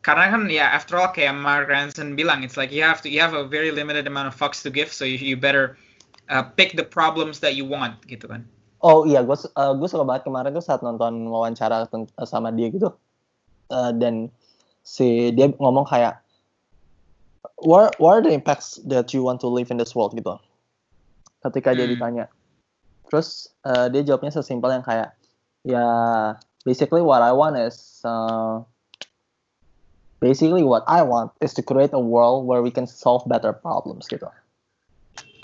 Karena 0.00 0.30
kan 0.30 0.48
ya 0.48 0.70
after 0.72 0.96
all 0.96 1.12
kayak 1.12 1.36
Mark 1.36 1.68
Ranson 1.68 2.16
bilang, 2.16 2.46
it's 2.46 2.56
like 2.56 2.72
you 2.72 2.86
have 2.86 3.02
to 3.02 3.10
you 3.10 3.20
have 3.20 3.34
a 3.34 3.44
very 3.44 3.74
limited 3.74 4.06
amount 4.06 4.30
of 4.30 4.34
fucks 4.38 4.62
to 4.64 4.70
give, 4.70 4.88
so 4.88 5.04
you, 5.04 5.18
you 5.18 5.36
better 5.36 5.76
uh, 6.28 6.44
pick 6.54 6.76
the 6.76 6.84
problems 6.84 7.40
that 7.40 7.56
you 7.56 7.64
want 7.64 7.98
gitu 8.06 8.28
kan. 8.28 8.44
oh 8.78 9.02
iya 9.02 9.26
gue 9.26 9.34
uh, 9.34 9.74
gue 9.74 9.88
suka 9.90 10.06
banget 10.06 10.22
kemarin 10.22 10.54
tuh 10.54 10.62
saat 10.62 10.86
nonton 10.86 11.26
wawancara 11.26 11.90
ten- 11.90 12.06
sama 12.22 12.54
dia 12.54 12.70
gitu. 12.70 12.94
Uh, 13.68 13.90
dan 13.90 14.30
si 14.86 15.34
dia 15.34 15.50
ngomong 15.58 15.84
kayak 15.84 16.22
what 17.58 17.92
what 17.98 18.16
are 18.16 18.24
the 18.24 18.30
impacts 18.30 18.78
that 18.86 19.10
you 19.10 19.20
want 19.26 19.42
to 19.42 19.50
live 19.50 19.68
in 19.74 19.76
this 19.82 19.98
world? 19.98 20.14
gitu. 20.14 20.38
Ketika 21.42 21.74
dia 21.74 21.90
Hmm. 21.90 21.94
ditanya. 21.98 22.24
Terus 23.10 23.50
uh, 23.66 23.90
dia 23.90 24.06
jawabnya 24.06 24.30
sesimpel 24.30 24.70
yang 24.70 24.86
kayak 24.86 25.16
ya 25.66 25.84
basically 26.62 27.02
what 27.02 27.18
I 27.18 27.34
want 27.34 27.58
is 27.58 27.98
uh, 28.06 28.62
basically 30.22 30.62
what 30.62 30.86
I 30.86 31.02
want 31.02 31.34
is 31.42 31.50
to 31.58 31.62
create 31.66 31.90
a 31.94 32.00
world 32.02 32.46
where 32.46 32.62
we 32.62 32.70
can 32.70 32.86
solve 32.86 33.26
better 33.26 33.50
problems 33.50 34.06
gitu 34.06 34.26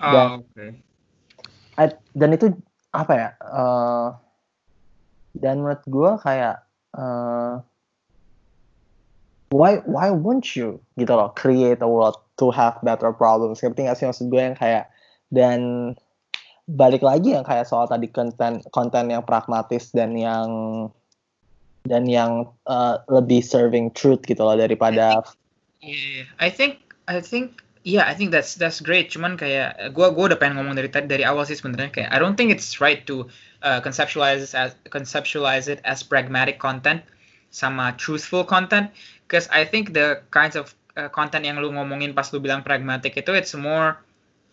Oh, 0.03 0.13
Dan- 0.13 0.31
okay. 0.43 0.71
I- 1.75 2.01
dan 2.15 2.31
itu 2.35 2.55
apa 2.95 3.13
ya 3.19 3.29
uh, 3.43 4.15
dan 5.35 5.59
menurut 5.59 5.83
gue 5.91 6.11
kayak 6.23 6.63
uh, 6.95 7.59
why 9.51 9.83
why 9.91 10.15
won't 10.15 10.55
you 10.55 10.79
gitu 10.95 11.11
loh 11.11 11.35
create 11.35 11.83
a 11.83 11.91
world 11.91 12.15
to 12.39 12.55
have 12.55 12.79
better 12.87 13.11
problems 13.11 13.59
ngerti 13.59 13.91
gak 13.91 13.99
sih 13.99 14.07
maksud 14.07 14.31
gue 14.31 14.39
yang 14.39 14.55
kayak 14.55 14.87
dan 15.35 15.61
balik 16.71 17.03
lagi 17.03 17.35
yang 17.35 17.43
kayak 17.43 17.67
soal 17.67 17.91
tadi 17.91 18.07
konten 18.07 18.63
konten 18.71 19.11
yang 19.11 19.27
pragmatis 19.27 19.91
dan 19.91 20.15
yang 20.15 20.47
dan 21.85 22.07
yang 22.07 22.49
uh, 22.71 23.03
lebih 23.11 23.43
serving 23.43 23.91
truth 23.93 24.23
gitu 24.25 24.41
loh 24.41 24.57
daripada 24.57 25.21
Yeah, 25.85 26.25
I 26.41 26.49
think 26.49 26.81
I 27.05 27.21
think 27.21 27.61
yeah, 27.85 28.09
I 28.09 28.17
think 28.17 28.33
that's 28.33 28.57
that's 28.57 28.81
great. 28.81 29.13
Cuman 29.13 29.37
kayak 29.37 29.93
gua 29.93 30.11
gua 30.11 30.33
udah 30.33 30.41
pengen 30.41 30.57
ngomong 30.59 30.75
dari 30.75 30.89
tadi- 30.89 31.07
dari 31.07 31.23
awal 31.23 31.45
sih 31.45 31.55
sebenarnya 31.55 31.93
kayak 31.93 32.11
I 32.11 32.19
don't 32.19 32.35
think 32.35 32.51
it's 32.51 32.81
right 32.81 33.05
to 33.07 33.29
uh, 33.61 33.85
conceptualize 33.85 34.41
it 34.41 34.53
as 34.57 34.73
conceptualize 34.89 35.69
it 35.69 35.85
as 35.85 36.01
pragmatic 36.01 36.57
content 36.57 37.05
sama 37.53 37.95
truthful 38.01 38.43
content 38.43 38.91
because 39.29 39.47
I 39.53 39.69
think 39.69 39.93
the 39.93 40.25
kinds 40.33 40.57
of 40.57 40.73
uh, 40.97 41.13
content 41.13 41.45
yang 41.45 41.61
lu 41.61 41.71
ngomongin 41.71 42.17
pas 42.17 42.33
lu 42.33 42.41
bilang 42.41 42.65
pragmatic 42.65 43.15
itu 43.21 43.31
it's 43.37 43.53
more 43.55 44.01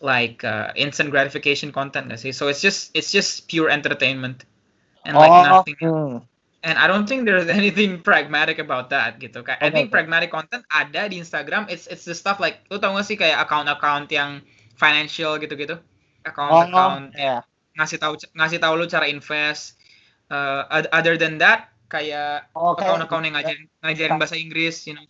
like 0.04 0.44
uh, 0.44 0.70
instant 0.76 1.08
gratification 1.08 1.72
content 1.72 2.12
gak 2.12 2.20
sih? 2.20 2.36
So 2.36 2.52
it's 2.52 2.60
just 2.60 2.92
it's 2.92 3.10
just 3.10 3.48
pure 3.48 3.72
entertainment 3.72 4.44
and 5.08 5.16
like 5.16 5.32
nothing 5.32 5.78
hmm. 5.80 6.22
And 6.62 6.78
I 6.78 6.86
don't 6.86 7.06
think 7.06 7.26
there's 7.26 7.50
anything 7.60 8.00
pragmatic 8.02 8.58
about 8.62 8.90
that 8.90 9.18
gitu. 9.18 9.42
Kayak 9.42 9.58
I 9.62 9.68
Okay, 9.68 9.74
think 9.74 9.86
okay. 9.90 9.94
pragmatic 9.98 10.30
content 10.30 10.62
ada 10.70 11.10
di 11.10 11.18
Instagram. 11.18 11.66
It's 11.66 11.86
it's 11.90 12.06
the 12.06 12.14
stuff 12.14 12.38
like 12.38 12.62
lu 12.70 12.78
tau 12.78 12.94
gak 12.94 13.06
sih 13.06 13.18
kayak 13.18 13.42
account-account 13.42 14.08
yang 14.10 14.42
financial 14.78 15.38
gitu-gitu. 15.38 15.78
oh 16.48 16.62
Account-account 16.62 17.14
ya 17.18 17.42
ngasih 17.74 17.98
tahu 17.98 18.14
ngasih 18.36 18.58
tahu 18.62 18.74
lu 18.78 18.86
cara 18.86 19.06
invest. 19.10 19.78
Uh, 20.32 20.64
oth- 20.72 20.88
other 20.96 21.18
than 21.20 21.36
that 21.36 21.68
kayak 21.92 22.48
oh 22.56 22.72
kayak 22.72 23.04
account-account 23.04 23.24
yang 23.28 23.34
ngajarin 23.36 23.64
ngajarin 23.84 24.16
bahasa 24.16 24.36
Inggris, 24.38 24.86
you 24.88 24.94
know, 24.96 25.04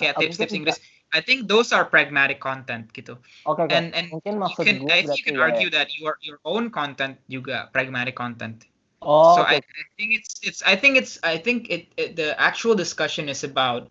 kayak 0.00 0.18
tips-tips 0.18 0.50
Inggris. 0.52 0.78
I 1.14 1.22
think 1.22 1.46
those 1.46 1.70
are 1.70 1.86
pragmatic 1.86 2.42
content 2.42 2.90
gitu. 2.90 3.14
oke 3.46 3.60
oke 3.70 3.70
And 3.70 3.94
and 3.94 4.10
mungkin 4.10 4.42
you 4.42 4.56
can 4.58 4.82
I 4.90 5.06
think 5.06 5.14
you 5.14 5.22
can 5.22 5.36
ya, 5.38 5.46
ya. 5.46 5.46
argue 5.46 5.68
that 5.70 5.88
your 5.94 6.18
your 6.26 6.42
own 6.42 6.74
content 6.74 7.22
juga 7.30 7.70
pragmatic 7.70 8.18
content. 8.18 8.66
Oh 9.04 9.36
so 9.36 9.42
oke 9.44 9.48
I, 9.48 9.60
I 9.60 9.84
think 9.96 10.10
it's 10.18 10.32
it's 10.42 10.60
I 10.64 10.74
think 10.76 10.96
it's 10.96 11.20
I 11.22 11.36
think 11.38 11.70
it, 11.70 11.86
it 11.96 12.16
the 12.16 12.34
actual 12.40 12.74
discussion 12.74 13.28
is 13.28 13.44
about 13.44 13.88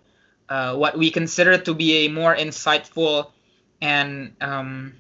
uh, 0.49 0.75
what 0.75 0.97
we 0.97 1.09
consider 1.09 1.57
to 1.57 1.71
be 1.73 2.05
a 2.05 2.11
more 2.11 2.35
insightful 2.35 3.31
and 3.81 4.35
um, 4.41 4.93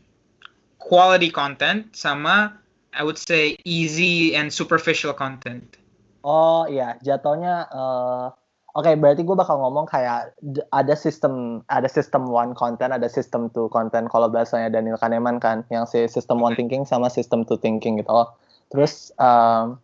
quality 0.79 1.29
content 1.29 1.95
sama 1.95 2.53
I 2.93 3.01
would 3.01 3.17
say 3.17 3.57
easy 3.65 4.37
and 4.37 4.53
superficial 4.53 5.13
content. 5.17 5.77
Oh 6.23 6.69
iya, 6.69 6.95
jatuhnya 7.03 7.67
eh, 7.67 8.25
oke 8.77 8.91
berarti 8.95 9.27
gue 9.27 9.35
bakal 9.35 9.59
ngomong 9.59 9.89
kayak 9.89 10.37
ada 10.71 10.95
sistem 10.95 11.65
ada 11.67 11.89
sistem 11.89 12.29
one 12.29 12.55
content, 12.55 12.95
ada 12.95 13.09
sistem 13.11 13.51
two 13.51 13.67
content 13.73 14.07
kalau 14.07 14.29
bahasanya 14.31 14.71
Daniel 14.71 14.95
Kahneman 14.95 15.41
kan, 15.41 15.67
yang 15.67 15.83
si 15.89 16.05
sistem 16.07 16.39
one 16.39 16.55
thinking 16.55 16.87
sama 16.87 17.11
sistem 17.11 17.43
two 17.43 17.59
thinking 17.59 17.99
gitu 17.99 18.07
loh. 18.07 18.31
Terus 18.71 19.11
em, 19.19 19.75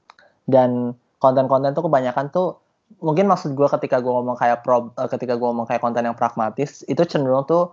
dan 0.50 0.98
konten-konten 1.22 1.78
tuh 1.78 1.86
kebanyakan 1.86 2.34
tuh 2.34 2.58
mungkin 2.98 3.30
maksud 3.30 3.54
gue 3.54 3.70
ketika 3.70 4.02
gue 4.02 4.10
ngomong 4.10 4.34
kayak 4.34 4.66
pro, 4.66 4.90
eh, 4.98 5.06
ketika 5.06 5.38
gue 5.38 5.48
ngomong 5.48 5.70
kayak 5.70 5.86
konten 5.86 6.10
yang 6.10 6.18
pragmatis 6.18 6.82
itu 6.90 7.06
cenderung 7.06 7.46
tuh 7.46 7.70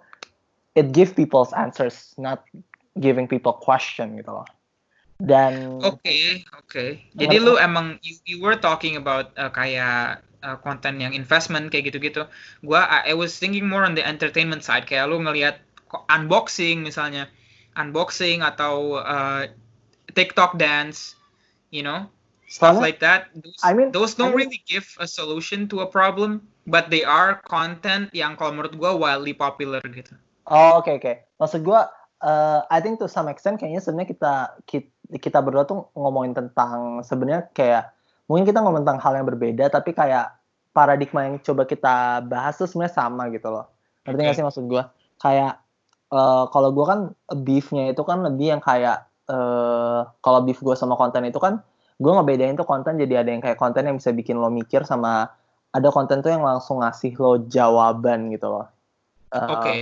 it 0.76 0.92
give 0.92 1.16
people's 1.16 1.56
answers, 1.56 2.12
not 2.20 2.44
giving 3.00 3.24
people 3.24 3.56
question 3.56 4.20
gitu 4.20 4.28
loh. 4.28 4.48
dan 5.16 5.80
Oke, 5.80 6.44
oke. 6.52 7.00
Jadi 7.16 7.36
lu 7.40 7.56
emang 7.56 7.96
you, 8.04 8.20
you 8.28 8.36
were 8.36 8.60
talking 8.60 9.00
about 9.00 9.32
uh, 9.40 9.48
kayak 9.48 10.20
uh, 10.44 10.60
konten 10.60 11.00
yang 11.00 11.16
investment 11.16 11.72
kayak 11.72 11.88
gitu-gitu. 11.88 12.28
Gua 12.60 12.84
I, 12.84 13.12
I 13.12 13.14
was 13.16 13.40
thinking 13.40 13.64
more 13.64 13.88
on 13.88 13.96
the 13.96 14.04
entertainment 14.04 14.60
side 14.60 14.84
kayak 14.84 15.08
lu 15.08 15.16
ngelihat 15.24 15.64
unboxing 16.12 16.84
misalnya, 16.84 17.32
unboxing 17.80 18.44
atau 18.44 19.00
uh, 19.00 19.48
TikTok 20.12 20.60
dance, 20.60 21.16
you 21.72 21.80
know, 21.80 22.04
stuff 22.46 22.78
like 22.78 22.98
that. 22.98 23.30
Those, 23.34 23.58
I 23.62 23.74
mean- 23.74 23.90
those 23.90 24.14
don't 24.14 24.32
I 24.32 24.38
mean- 24.38 24.50
really 24.50 24.62
give 24.64 24.86
a 24.98 25.06
solution 25.06 25.66
to 25.70 25.82
a 25.82 25.88
problem, 25.88 26.46
but 26.64 26.88
they 26.88 27.02
are 27.02 27.42
content 27.44 28.10
yang 28.10 28.34
kalau 28.34 28.54
menurut 28.54 28.74
gua 28.74 28.94
wildly 28.94 29.34
popular 29.34 29.82
gitu. 29.86 30.14
Oh 30.46 30.78
oke 30.78 30.90
oke. 30.90 31.12
Maksud 31.42 31.66
gua, 31.66 31.90
eh, 32.22 32.60
I 32.70 32.78
think 32.78 33.02
to 33.02 33.10
some 33.10 33.26
extent 33.26 33.58
kayaknya 33.58 33.82
sebenarnya 33.82 34.08
kita, 34.14 34.34
kita 34.64 34.90
kita 35.18 35.38
berdua 35.38 35.62
tuh 35.62 35.86
ngomongin 35.94 36.34
tentang 36.34 37.02
sebenarnya 37.02 37.46
kayak 37.54 37.94
mungkin 38.26 38.42
kita 38.42 38.58
ngomong 38.58 38.82
tentang 38.82 38.98
hal 38.98 39.14
yang 39.14 39.26
berbeda 39.26 39.70
tapi 39.70 39.94
kayak 39.94 40.34
paradigma 40.74 41.30
yang 41.30 41.38
coba 41.38 41.62
kita 41.62 42.26
bahas 42.26 42.58
tuh 42.58 42.66
sebenarnya 42.66 42.94
sama 42.94 43.30
gitu 43.30 43.50
loh. 43.50 43.70
Ngerti 44.02 44.18
nggak 44.22 44.34
Oke. 44.34 44.38
sih 44.38 44.46
maksud 44.46 44.64
gua? 44.66 44.90
Kayak 45.18 45.62
eh, 46.10 46.44
kalau 46.50 46.70
gua 46.70 46.86
kan 46.90 47.00
beefnya 47.42 47.90
itu 47.90 48.02
kan 48.06 48.22
lebih 48.22 48.54
yang 48.54 48.62
kayak 48.62 49.02
eh 49.26 50.00
kalau 50.22 50.46
beef 50.46 50.62
gua 50.62 50.78
sama 50.78 50.94
konten 50.94 51.26
itu 51.26 51.38
kan 51.42 51.58
gua 51.96 52.20
ngebedain 52.20 52.56
tuh 52.56 52.68
konten 52.68 53.00
jadi 53.00 53.24
ada 53.24 53.30
yang 53.32 53.42
kayak 53.42 53.56
konten 53.56 53.88
yang 53.88 53.96
bisa 53.96 54.12
bikin 54.12 54.36
lo 54.36 54.52
mikir 54.52 54.84
sama 54.84 55.32
ada 55.72 55.88
konten 55.92 56.24
tuh 56.24 56.32
yang 56.32 56.44
langsung 56.44 56.80
ngasih 56.80 57.12
lo 57.20 57.44
jawaban 57.48 58.32
gitu 58.32 58.48
loh. 58.48 58.66
Eh, 59.32 59.48
Oke. 59.52 59.74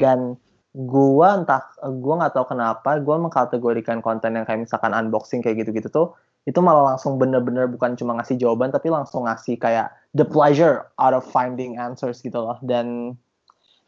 dan 0.00 0.36
gua 0.72 1.40
entah 1.40 1.64
gua 2.00 2.14
nggak 2.24 2.32
tahu 2.36 2.46
kenapa 2.52 3.00
gua 3.00 3.16
mengkategorikan 3.18 4.04
konten 4.04 4.36
yang 4.36 4.44
kayak 4.44 4.68
misalkan 4.68 4.92
unboxing 4.92 5.40
kayak 5.40 5.64
gitu-gitu 5.64 5.88
tuh 5.88 6.08
itu 6.48 6.64
malah 6.64 6.96
langsung 6.96 7.20
bener-bener 7.20 7.68
bukan 7.68 7.92
cuma 7.92 8.16
ngasih 8.16 8.40
jawaban 8.40 8.72
tapi 8.72 8.88
langsung 8.88 9.28
ngasih 9.28 9.60
kayak 9.60 9.92
the 10.16 10.24
pleasure 10.24 10.88
out 10.96 11.12
of 11.12 11.20
finding 11.28 11.76
answers 11.76 12.24
gitu 12.24 12.40
loh 12.40 12.56
dan 12.64 13.18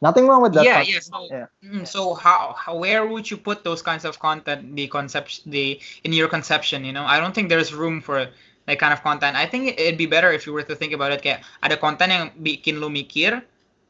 nothing 0.01 0.27
wrong 0.27 0.43
with 0.43 0.57
that 0.57 0.65
Yeah, 0.65 0.83
yeah. 0.83 1.01
So, 1.01 1.29
Yeah. 1.29 1.47
mm, 1.63 1.85
so 1.87 2.15
how, 2.17 2.57
how, 2.57 2.77
where 2.77 3.07
would 3.07 3.31
you 3.31 3.37
put 3.37 3.65
those 3.65 3.81
kinds 3.85 4.05
of 4.05 4.19
content, 4.19 4.75
the 4.77 4.89
concept, 4.89 5.45
the 5.47 5.81
in 6.05 6.13
your 6.13 6.29
conception? 6.29 6.85
You 6.85 6.93
know, 6.93 7.05
I 7.05 7.21
don't 7.21 7.37
think 7.37 7.49
there's 7.49 7.73
room 7.73 8.01
for 8.01 8.29
that 8.67 8.79
kind 8.81 8.93
of 8.93 9.05
content. 9.05 9.37
I 9.37 9.47
think 9.47 9.77
it'd 9.79 10.01
be 10.01 10.09
better 10.09 10.33
if 10.33 10.49
you 10.49 10.53
were 10.53 10.65
to 10.65 10.75
think 10.75 10.93
about 10.93 11.13
it. 11.13 11.21
Kayak 11.23 11.45
ada 11.63 11.77
konten 11.77 12.09
yang 12.11 12.33
bikin 12.41 12.81
lu 12.81 12.89
mikir, 12.89 13.45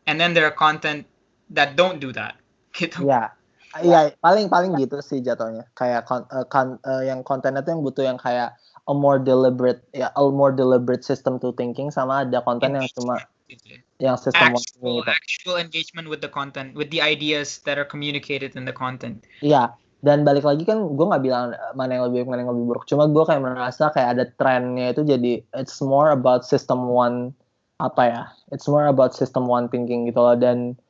and 0.06 0.18
then 0.18 0.34
there 0.34 0.44
are 0.46 0.54
content 0.54 1.06
that 1.54 1.74
don't 1.78 2.02
do 2.02 2.12
that. 2.12 2.36
Gitu. 2.78 3.02
Iya, 3.02 3.34
iya 3.82 4.00
paling 4.22 4.46
paling 4.50 4.78
gitu 4.78 5.02
sih 5.02 5.22
jatuhnya. 5.22 5.66
Kayak 5.74 6.06
kon, 6.06 6.22
eh, 6.30 6.46
kan- 6.46 6.78
eh, 6.86 7.10
yang 7.10 7.26
kontennya 7.26 7.62
tuh 7.66 7.74
yang 7.78 7.82
butuh 7.82 8.04
yang 8.06 8.18
kayak 8.18 8.54
a 8.86 8.94
more 8.94 9.18
deliberate 9.18 9.82
ya 9.94 10.10
a 10.14 10.22
more 10.30 10.50
deliberate 10.54 11.02
system 11.06 11.38
to 11.38 11.54
thinking 11.54 11.90
sama 11.90 12.26
ada 12.26 12.42
konten 12.42 12.74
yang 12.74 12.86
cuma 12.94 13.22
Gitu. 13.50 13.82
Yang 14.00 14.16
sistem 14.16 14.56
Actual, 14.56 15.04
actual 15.04 15.56
engagement 15.60 16.08
with 16.08 16.24
the 16.24 16.32
content, 16.32 16.72
with 16.72 16.88
the 16.88 17.04
ideas 17.04 17.60
that 17.68 17.76
are 17.76 17.84
communicated 17.84 18.56
in 18.56 18.64
the 18.64 18.72
content. 18.72 19.28
Iya, 19.44 19.76
dan 20.00 20.24
balik 20.24 20.48
lagi 20.48 20.64
kan 20.64 20.96
gue 20.96 21.06
nggak 21.06 21.20
bilang 21.20 21.52
eh, 21.52 21.72
mana 21.76 22.00
yang 22.00 22.04
lebih 22.08 22.24
baik 22.24 22.28
mana 22.32 22.40
yang 22.48 22.52
lebih 22.56 22.66
buruk. 22.72 22.84
Cuma 22.88 23.04
gue 23.04 23.24
kayak 23.28 23.44
merasa 23.44 23.92
kayak 23.92 24.08
ada 24.16 24.24
trennya 24.40 24.96
itu 24.96 25.04
jadi 25.04 25.44
it's 25.52 25.84
more 25.84 26.16
about 26.16 26.48
system 26.48 26.88
one 26.88 27.36
apa 27.84 28.02
ya? 28.08 28.22
It's 28.48 28.64
more 28.64 28.88
about 28.88 29.12
system 29.12 29.44
one 29.44 29.68
thinking 29.68 30.08
gitu 30.08 30.20
loh. 30.20 30.36
Dan 30.36 30.80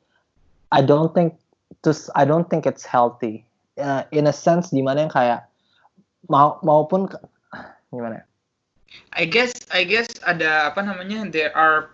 I 0.71 0.79
don't 0.79 1.11
think 1.11 1.35
terus 1.83 2.07
I 2.15 2.23
don't 2.23 2.47
think 2.47 2.63
it's 2.63 2.87
healthy. 2.87 3.43
Uh, 3.75 4.07
in 4.15 4.27
a 4.27 4.35
sense 4.35 4.71
di 4.71 4.79
mana 4.79 5.07
yang 5.07 5.13
kayak 5.13 5.43
mau 6.31 6.63
maupun 6.63 7.11
gimana? 7.91 8.23
ya? 8.23 8.25
I 9.15 9.27
guess 9.27 9.51
I 9.71 9.83
guess 9.83 10.07
ada 10.23 10.71
apa 10.71 10.83
namanya 10.83 11.27
there 11.27 11.51
are 11.51 11.91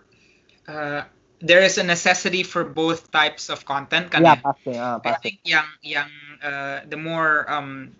uh, 0.68 1.02
there 1.40 1.62
is 1.62 1.78
a 1.78 1.84
necessity 1.84 2.42
for 2.42 2.64
both 2.64 3.10
types 3.10 3.48
of 3.48 3.64
content 3.64 4.10
kan 4.10 4.22
Iya 4.22 4.34
ya. 4.36 4.42
pasti, 4.42 4.72
I 4.74 4.98
pasti. 5.02 5.22
think 5.22 5.36
yang 5.44 5.68
yang 5.82 6.10
uh, 6.42 6.84
the 6.86 6.98
more 6.98 7.46
um, 7.48 7.94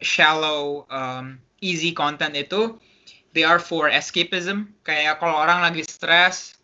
shallow 0.00 0.84
um, 0.92 1.40
easy 1.60 1.92
content 1.92 2.36
itu 2.36 2.76
they 3.32 3.44
are 3.44 3.58
for 3.60 3.88
escapism 3.88 4.72
kayak 4.84 5.20
kalau 5.20 5.36
orang 5.36 5.64
lagi 5.64 5.84
stres 5.84 6.56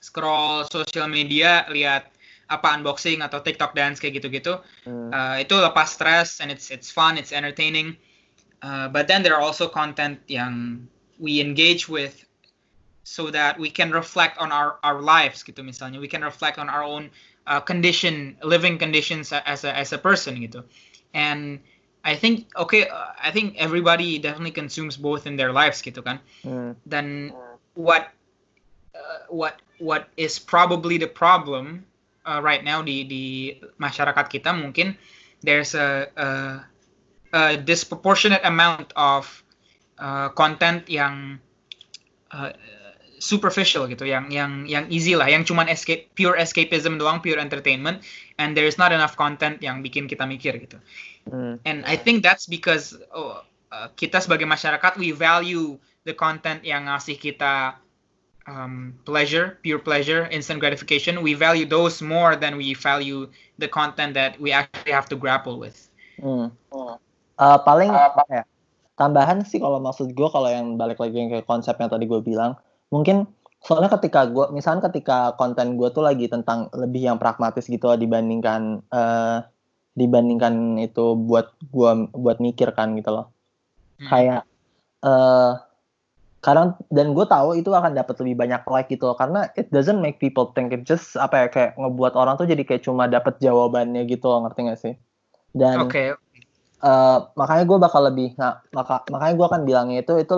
scroll 0.00 0.64
social 0.68 1.08
media 1.08 1.68
lihat 1.68 2.08
apa 2.50 2.74
unboxing 2.74 3.20
atau 3.22 3.38
TikTok 3.38 3.76
dance 3.76 4.00
kayak 4.00 4.18
gitu-gitu 4.18 4.58
Hmm. 4.82 5.12
uh, 5.12 5.36
itu 5.38 5.54
lepas 5.54 5.92
stress 5.92 6.40
and 6.40 6.48
it's 6.48 6.72
it's 6.72 6.88
fun 6.88 7.20
it's 7.20 7.30
entertaining 7.36 7.94
uh, 8.64 8.88
but 8.88 9.04
then 9.06 9.20
there 9.20 9.36
are 9.36 9.44
also 9.44 9.68
content 9.68 10.18
yang 10.26 10.82
we 11.20 11.38
engage 11.38 11.84
with 11.86 12.24
so 13.10 13.26
that 13.34 13.58
we 13.58 13.66
can 13.74 13.90
reflect 13.90 14.38
on 14.38 14.54
our 14.54 14.78
our 14.86 15.02
lives 15.02 15.42
gitu 15.42 15.66
misalnya. 15.66 15.98
We 15.98 16.06
can 16.06 16.22
reflect 16.22 16.62
on 16.62 16.70
our 16.70 16.86
own 16.86 17.10
uh, 17.50 17.58
condition 17.58 18.38
living 18.46 18.78
conditions 18.78 19.34
as 19.34 19.66
a 19.66 19.74
as 19.74 19.90
a 19.90 19.98
person 19.98 20.38
gitu. 20.38 20.62
And 21.10 21.58
I 22.06 22.14
think 22.14 22.46
okay 22.54 22.86
uh, 22.86 23.10
I 23.18 23.34
think 23.34 23.58
everybody 23.58 24.22
definitely 24.22 24.54
consumes 24.54 24.94
both 24.94 25.26
in 25.26 25.34
their 25.34 25.50
lives 25.50 25.82
gitu 25.82 26.06
kan. 26.06 26.22
Hmm. 26.46 26.78
then 26.86 27.34
what 27.74 28.14
uh, 28.94 29.26
what 29.26 29.58
what 29.82 30.06
is 30.14 30.38
probably 30.38 30.94
the 30.94 31.10
problem 31.10 31.82
uh, 32.22 32.38
right 32.38 32.62
now 32.62 32.78
di 32.78 33.02
di 33.02 33.58
masyarakat 33.82 34.26
kita 34.30 34.54
mungkin 34.54 34.94
there's 35.42 35.74
a, 35.74 36.06
a, 36.14 36.28
a 37.32 37.42
disproportionate 37.58 38.44
amount 38.46 38.92
of 38.94 39.26
uh, 39.98 40.28
content 40.36 40.84
yang 40.86 41.40
uh, 42.30 42.52
superficial 43.20 43.84
gitu 43.86 44.08
yang 44.08 44.32
yang 44.32 44.64
yang 44.64 44.88
easy 44.88 45.12
lah 45.14 45.28
yang 45.28 45.44
cuman 45.44 45.68
escape 45.68 46.08
pure 46.16 46.34
escapism 46.40 46.96
doang 46.96 47.20
pure 47.20 47.38
entertainment 47.38 48.00
and 48.40 48.56
there's 48.56 48.80
not 48.80 48.90
enough 48.90 49.14
content 49.14 49.60
yang 49.60 49.84
bikin 49.84 50.08
kita 50.08 50.24
mikir 50.24 50.56
gitu 50.56 50.80
Hmm. 51.28 51.60
and 51.68 51.84
I 51.84 52.00
think 52.00 52.24
that's 52.24 52.48
because 52.48 52.96
oh, 53.12 53.44
uh, 53.70 53.92
kita 53.92 54.24
sebagai 54.24 54.48
masyarakat 54.48 54.96
we 54.96 55.12
value 55.12 55.76
the 56.08 56.16
content 56.16 56.64
yang 56.64 56.88
ngasih 56.88 57.20
kita 57.20 57.76
um, 58.48 58.96
pleasure, 59.04 59.60
pure 59.62 59.78
pleasure, 59.78 60.26
instant 60.32 60.58
gratification. 60.58 61.22
We 61.22 61.36
value 61.36 61.68
those 61.68 62.00
more 62.00 62.34
than 62.34 62.56
we 62.56 62.74
value 62.74 63.28
the 63.60 63.68
content 63.68 64.16
that 64.16 64.40
we 64.40 64.50
actually 64.50 64.92
have 64.96 65.08
to 65.12 65.16
grapple 65.16 65.60
with. 65.60 65.76
Hmm. 66.18 66.56
Eh, 67.40 67.58
paling 67.64 67.92
apa 67.92 68.24
ya? 68.28 68.42
Tambahan 69.00 69.44
sih 69.48 69.60
kalau 69.60 69.80
maksud 69.80 70.12
gue 70.12 70.28
kalau 70.28 70.48
yang 70.52 70.76
balik 70.76 71.00
lagi 71.00 71.16
yang 71.16 71.32
kayak 71.32 71.48
konsep 71.48 71.72
yang 71.80 71.88
tadi 71.88 72.04
gue 72.04 72.20
bilang, 72.20 72.52
mungkin 72.90 73.26
soalnya 73.60 73.92
ketika 73.98 74.26
gue, 74.28 74.50
misalnya 74.52 74.88
ketika 74.90 75.34
konten 75.36 75.78
gue 75.78 75.88
tuh 75.94 76.04
lagi 76.04 76.26
tentang 76.26 76.68
lebih 76.74 77.06
yang 77.12 77.18
pragmatis 77.20 77.68
gitu 77.68 77.88
lah 77.88 77.98
dibandingkan 77.98 78.84
eh, 78.90 79.38
dibandingkan 79.94 80.78
itu 80.80 81.18
buat 81.18 81.54
gue 81.70 81.90
buat 82.14 82.38
mikir 82.38 82.72
kan 82.74 82.94
gitu 82.98 83.10
loh. 83.14 83.26
Hmm. 84.00 84.08
Kayak 84.08 84.42
eh 85.00 85.52
kadang 86.40 86.72
dan 86.88 87.12
gue 87.12 87.26
tahu 87.28 87.52
itu 87.52 87.68
akan 87.68 87.92
dapat 87.92 88.16
lebih 88.24 88.36
banyak 88.40 88.62
like 88.72 88.88
gitu 88.88 89.12
loh 89.12 89.16
karena 89.16 89.52
it 89.60 89.68
doesn't 89.68 90.00
make 90.00 90.16
people 90.16 90.48
think 90.56 90.72
it 90.72 90.88
just 90.88 91.12
apa 91.20 91.36
ya 91.36 91.46
kayak 91.52 91.70
ngebuat 91.76 92.16
orang 92.16 92.40
tuh 92.40 92.48
jadi 92.48 92.64
kayak 92.64 92.80
cuma 92.80 93.04
dapat 93.04 93.36
jawabannya 93.44 94.08
gitu 94.08 94.24
loh 94.24 94.48
ngerti 94.48 94.60
gak 94.72 94.80
sih? 94.80 94.94
Dan 95.52 95.84
Oke, 95.84 96.16
Eh, 96.80 97.18
makanya 97.36 97.64
gue 97.68 97.76
bakal 97.76 98.08
lebih 98.08 98.32
nah 98.40 98.64
maka 98.72 99.04
makanya 99.12 99.34
gue 99.36 99.46
akan 99.52 99.62
bilangnya 99.68 100.00
itu 100.00 100.16
itu 100.16 100.32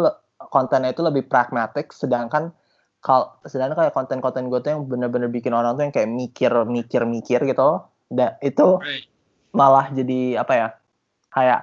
kontennya 0.53 0.93
itu 0.93 1.01
lebih 1.01 1.25
pragmatik 1.33 1.97
sedangkan 1.97 2.53
kalau 3.01 3.33
sedangkan 3.49 3.89
kayak 3.89 3.97
konten-konten 3.97 4.53
gue 4.53 4.61
tuh 4.63 4.71
yang 4.77 4.87
bener-bener 4.87 5.27
bikin 5.33 5.57
orang 5.57 5.75
tuh 5.75 5.89
yang 5.89 5.95
kayak 5.97 6.13
mikir 6.13 6.53
mikir 6.69 7.03
mikir 7.09 7.41
gitu. 7.43 7.63
Loh 7.65 7.91
dan 8.13 8.37
itu 8.45 8.79
malah 9.57 9.89
jadi 9.91 10.45
apa 10.45 10.53
ya 10.53 10.69
kayak 11.33 11.61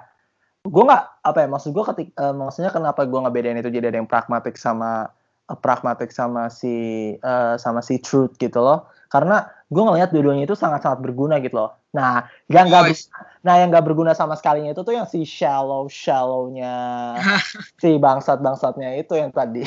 gue 0.65 0.83
nggak 0.83 1.05
apa 1.23 1.37
ya 1.39 1.47
maksud 1.47 1.71
gue 1.71 1.83
ketik 1.93 2.09
eh, 2.17 2.33
maksudnya 2.35 2.73
kenapa 2.73 3.07
gue 3.07 3.19
ngebedain 3.21 3.61
itu 3.61 3.71
jadi 3.71 3.93
ada 3.93 3.97
yang 4.01 4.09
pragmatik 4.09 4.59
sama 4.59 5.07
eh, 5.47 5.55
pragmatik 5.55 6.11
sama 6.11 6.51
si 6.51 6.75
eh, 7.15 7.55
sama 7.55 7.79
si 7.79 8.01
truth 8.03 8.35
gitu 8.35 8.59
loh. 8.59 8.91
Karena 9.07 9.47
gue 9.71 9.79
ngelihat 9.79 10.11
dua-duanya 10.11 10.43
itu 10.43 10.57
sangat-sangat 10.59 10.99
berguna 10.99 11.39
gitu 11.39 11.55
loh 11.55 11.78
nah 11.89 12.29
yang 12.45 12.69
nggak 12.69 12.83
Oh, 12.85 12.89
ber- 12.93 13.09
nah 13.41 13.55
yang 13.57 13.73
nggak 13.73 13.85
berguna 13.85 14.13
sama 14.13 14.37
sekalinya 14.37 14.77
itu 14.77 14.85
tuh 14.85 14.93
yang 14.93 15.09
si 15.09 15.25
shallow 15.25 15.89
shallownya 15.89 17.17
si 17.81 17.97
bangsat 17.97 18.45
bangsatnya 18.45 18.93
itu 19.01 19.17
yang 19.17 19.33
tadi 19.33 19.65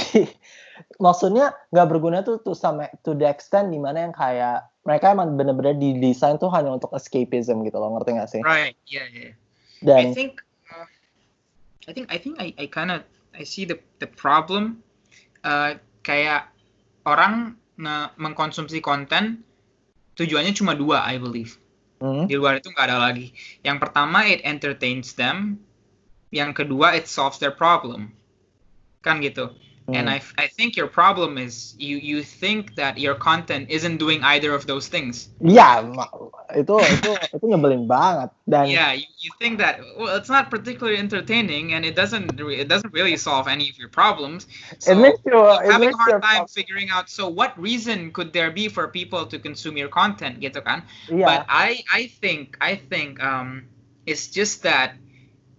maksudnya 1.05 1.51
nggak 1.75 1.89
berguna 1.91 2.23
tuh 2.23 2.39
tuh 2.39 2.55
sama 2.55 2.87
to 3.03 3.19
the 3.19 3.27
extent 3.27 3.75
di 3.75 3.83
mana 3.83 4.07
yang 4.07 4.15
kayak 4.15 4.71
mereka 4.87 5.15
emang 5.15 5.35
bener-bener 5.35 5.75
didesain 5.75 6.39
tuh 6.39 6.51
hanya 6.55 6.75
untuk 6.75 6.95
escapism 6.95 7.67
gitu 7.67 7.79
loh 7.79 7.91
ngerti 7.99 8.11
gak 8.15 8.31
sih 8.31 8.43
right, 8.47 8.79
yeah, 8.87 9.07
yeah. 9.11 9.35
I 9.83 9.87
dan 10.07 10.15
think, 10.15 10.39
uh, 10.71 10.87
I 11.91 11.93
think, 11.93 12.07
I 12.07 12.19
think, 12.23 12.35
I, 12.39 12.55
I 12.55 12.67
kind 12.71 12.95
of, 12.95 13.03
I 13.35 13.43
see 13.43 13.67
the 13.67 13.83
the 13.99 14.07
problem. 14.07 14.79
Uh, 15.43 15.75
kayak 16.07 16.55
orang 17.03 17.59
mengkonsumsi 18.15 18.79
konten 18.79 19.43
tujuannya 20.15 20.55
cuma 20.55 20.79
dua, 20.79 21.03
I 21.03 21.19
believe. 21.19 21.59
Hmm, 22.03 22.27
Di 22.29 22.35
luar 22.41 22.55
itu 22.59 22.69
nggak 22.75 22.87
ada 22.91 22.99
lagi. 23.07 23.27
Yang 23.67 23.79
pertama, 23.83 24.19
it 24.33 24.41
entertains 24.53 25.09
them. 25.21 25.37
Yang 26.41 26.51
kedua, 26.65 26.89
it 26.99 27.07
solves 27.17 27.39
their 27.43 27.55
problem. 27.63 28.01
Kan 29.05 29.17
gitu. 29.27 29.45
And. 29.89 30.09
I, 30.09 30.23
I 30.39 30.47
think 30.47 30.77
your 30.77 30.87
problem 30.87 31.39
is 31.39 31.75
you 31.79 31.97
you 31.99 32.23
think 32.23 32.77
that 32.77 32.99
your 32.99 33.15
content 33.15 33.69
isn't 33.69 33.99
doing 33.99 34.23
either 34.23 34.55
of 34.55 34.67
those 34.67 34.89
things. 34.89 35.29
Ma- 35.99 36.09
itu 36.53 36.75
itu 36.95 37.11
itu 37.37 37.45
nyebelin 37.49 37.85
banget 37.89 38.31
dan 38.47 38.69
Yeah, 38.69 38.93
you, 38.93 39.07
you 39.19 39.31
think 39.41 39.59
that 39.59 39.81
well, 39.99 40.17
it's 40.17 40.29
not 40.31 40.51
particularly 40.51 40.99
entertaining 40.99 41.75
and 41.75 41.85
it 41.85 41.95
doesn't 41.97 42.39
re- 42.41 42.61
it 42.61 42.69
doesn't 42.69 42.93
really 42.93 43.17
solve 43.17 43.49
any 43.49 43.69
of 43.69 43.79
your 43.79 43.89
problems. 43.89 44.47
it 44.87 44.97
makes 44.97 45.19
you 45.25 45.35
I'm 45.35 45.65
it 45.67 45.73
having 45.73 45.89
makes 45.89 45.95
a 45.95 45.99
hard 45.99 46.23
time 46.23 46.47
figuring 46.47 46.89
out. 46.91 47.09
So 47.11 47.29
what 47.29 47.59
reason 47.59 48.13
could 48.13 48.33
there 48.33 48.51
be 48.51 48.69
for 48.69 48.89
people 48.89 49.27
to 49.27 49.39
consume 49.39 49.77
your 49.77 49.89
content, 49.89 50.41
gitu 50.41 50.63
kan? 50.63 50.85
iya 51.11 51.27
But 51.27 51.45
I 51.49 51.83
I 51.91 52.07
think 52.21 52.57
I 52.61 52.77
think 52.77 53.19
um 53.23 53.67
it's 54.07 54.29
just 54.29 54.63
that 54.63 54.95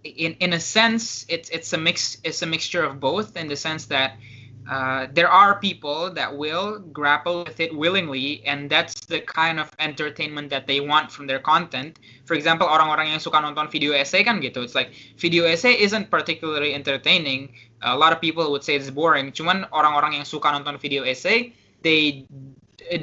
in 0.04 0.36
in 0.40 0.52
a 0.52 0.60
sense 0.60 1.24
it's 1.28 1.48
it's 1.50 1.72
a 1.72 1.78
mix 1.78 2.18
it's 2.24 2.42
a 2.42 2.46
mixture 2.46 2.84
of 2.84 3.00
both 3.00 3.36
in 3.36 3.48
the 3.48 3.56
sense 3.56 3.86
that 3.86 4.16
uh, 4.68 5.06
there 5.12 5.28
are 5.28 5.58
people 5.60 6.10
that 6.10 6.34
will 6.34 6.78
grapple 6.78 7.44
with 7.44 7.60
it 7.60 7.76
willingly 7.76 8.42
and 8.46 8.70
that's 8.70 8.94
the 9.06 9.20
kind 9.20 9.60
of 9.60 9.70
entertainment 9.78 10.48
that 10.48 10.66
they 10.66 10.80
want 10.80 11.12
from 11.12 11.26
their 11.26 11.38
content. 11.38 11.98
For 12.24 12.32
example 12.32 12.66
orang-orang 12.66 13.08
yang 13.12 13.20
suka 13.20 13.44
nonton 13.44 13.68
video 13.68 13.92
essay 13.92 14.24
kan 14.24 14.40
gitu. 14.40 14.64
It's 14.64 14.74
like 14.74 14.96
video 15.20 15.44
essay 15.44 15.76
isn't 15.76 16.08
particularly 16.08 16.72
entertaining. 16.72 17.52
A 17.84 17.92
lot 17.92 18.16
of 18.16 18.24
people 18.24 18.48
would 18.52 18.64
say 18.64 18.76
it's 18.76 18.88
boring. 18.88 19.32
Cuman 19.36 19.68
orang-orang 19.68 20.16
yang 20.16 20.24
suka 20.24 20.48
nonton 20.48 20.80
video 20.80 21.04
essay 21.04 21.52
they 21.84 22.24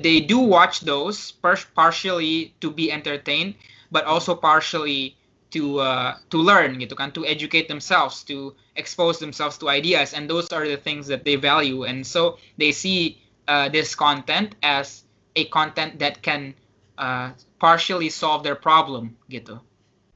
they 0.01 0.17
do 0.19 0.41
watch 0.41 0.81
those 0.81 1.37
par- 1.45 1.69
partially 1.77 2.57
to 2.57 2.73
be 2.73 2.89
entertained 2.89 3.53
but 3.93 4.05
also 4.09 4.33
partially 4.33 5.13
to 5.51 5.79
uh, 5.79 6.17
to 6.31 6.37
learn 6.39 6.79
gitu 6.79 6.95
kan 6.95 7.11
to 7.11 7.23
educate 7.27 7.67
themselves 7.67 8.23
to 8.23 8.55
expose 8.75 9.19
themselves 9.19 9.59
to 9.59 9.67
ideas 9.67 10.15
and 10.15 10.27
those 10.31 10.49
are 10.51 10.63
the 10.67 10.79
things 10.79 11.07
that 11.07 11.23
they 11.27 11.35
value 11.35 11.83
and 11.83 12.03
so 12.07 12.39
they 12.57 12.71
see 12.71 13.19
uh, 13.47 13.67
this 13.69 13.93
content 13.93 14.55
as 14.63 15.03
a 15.35 15.45
content 15.51 15.99
that 15.99 16.23
can 16.23 16.55
uh, 16.97 17.31
partially 17.59 18.09
solve 18.09 18.43
their 18.43 18.57
problem 18.57 19.15
gitu 19.27 19.59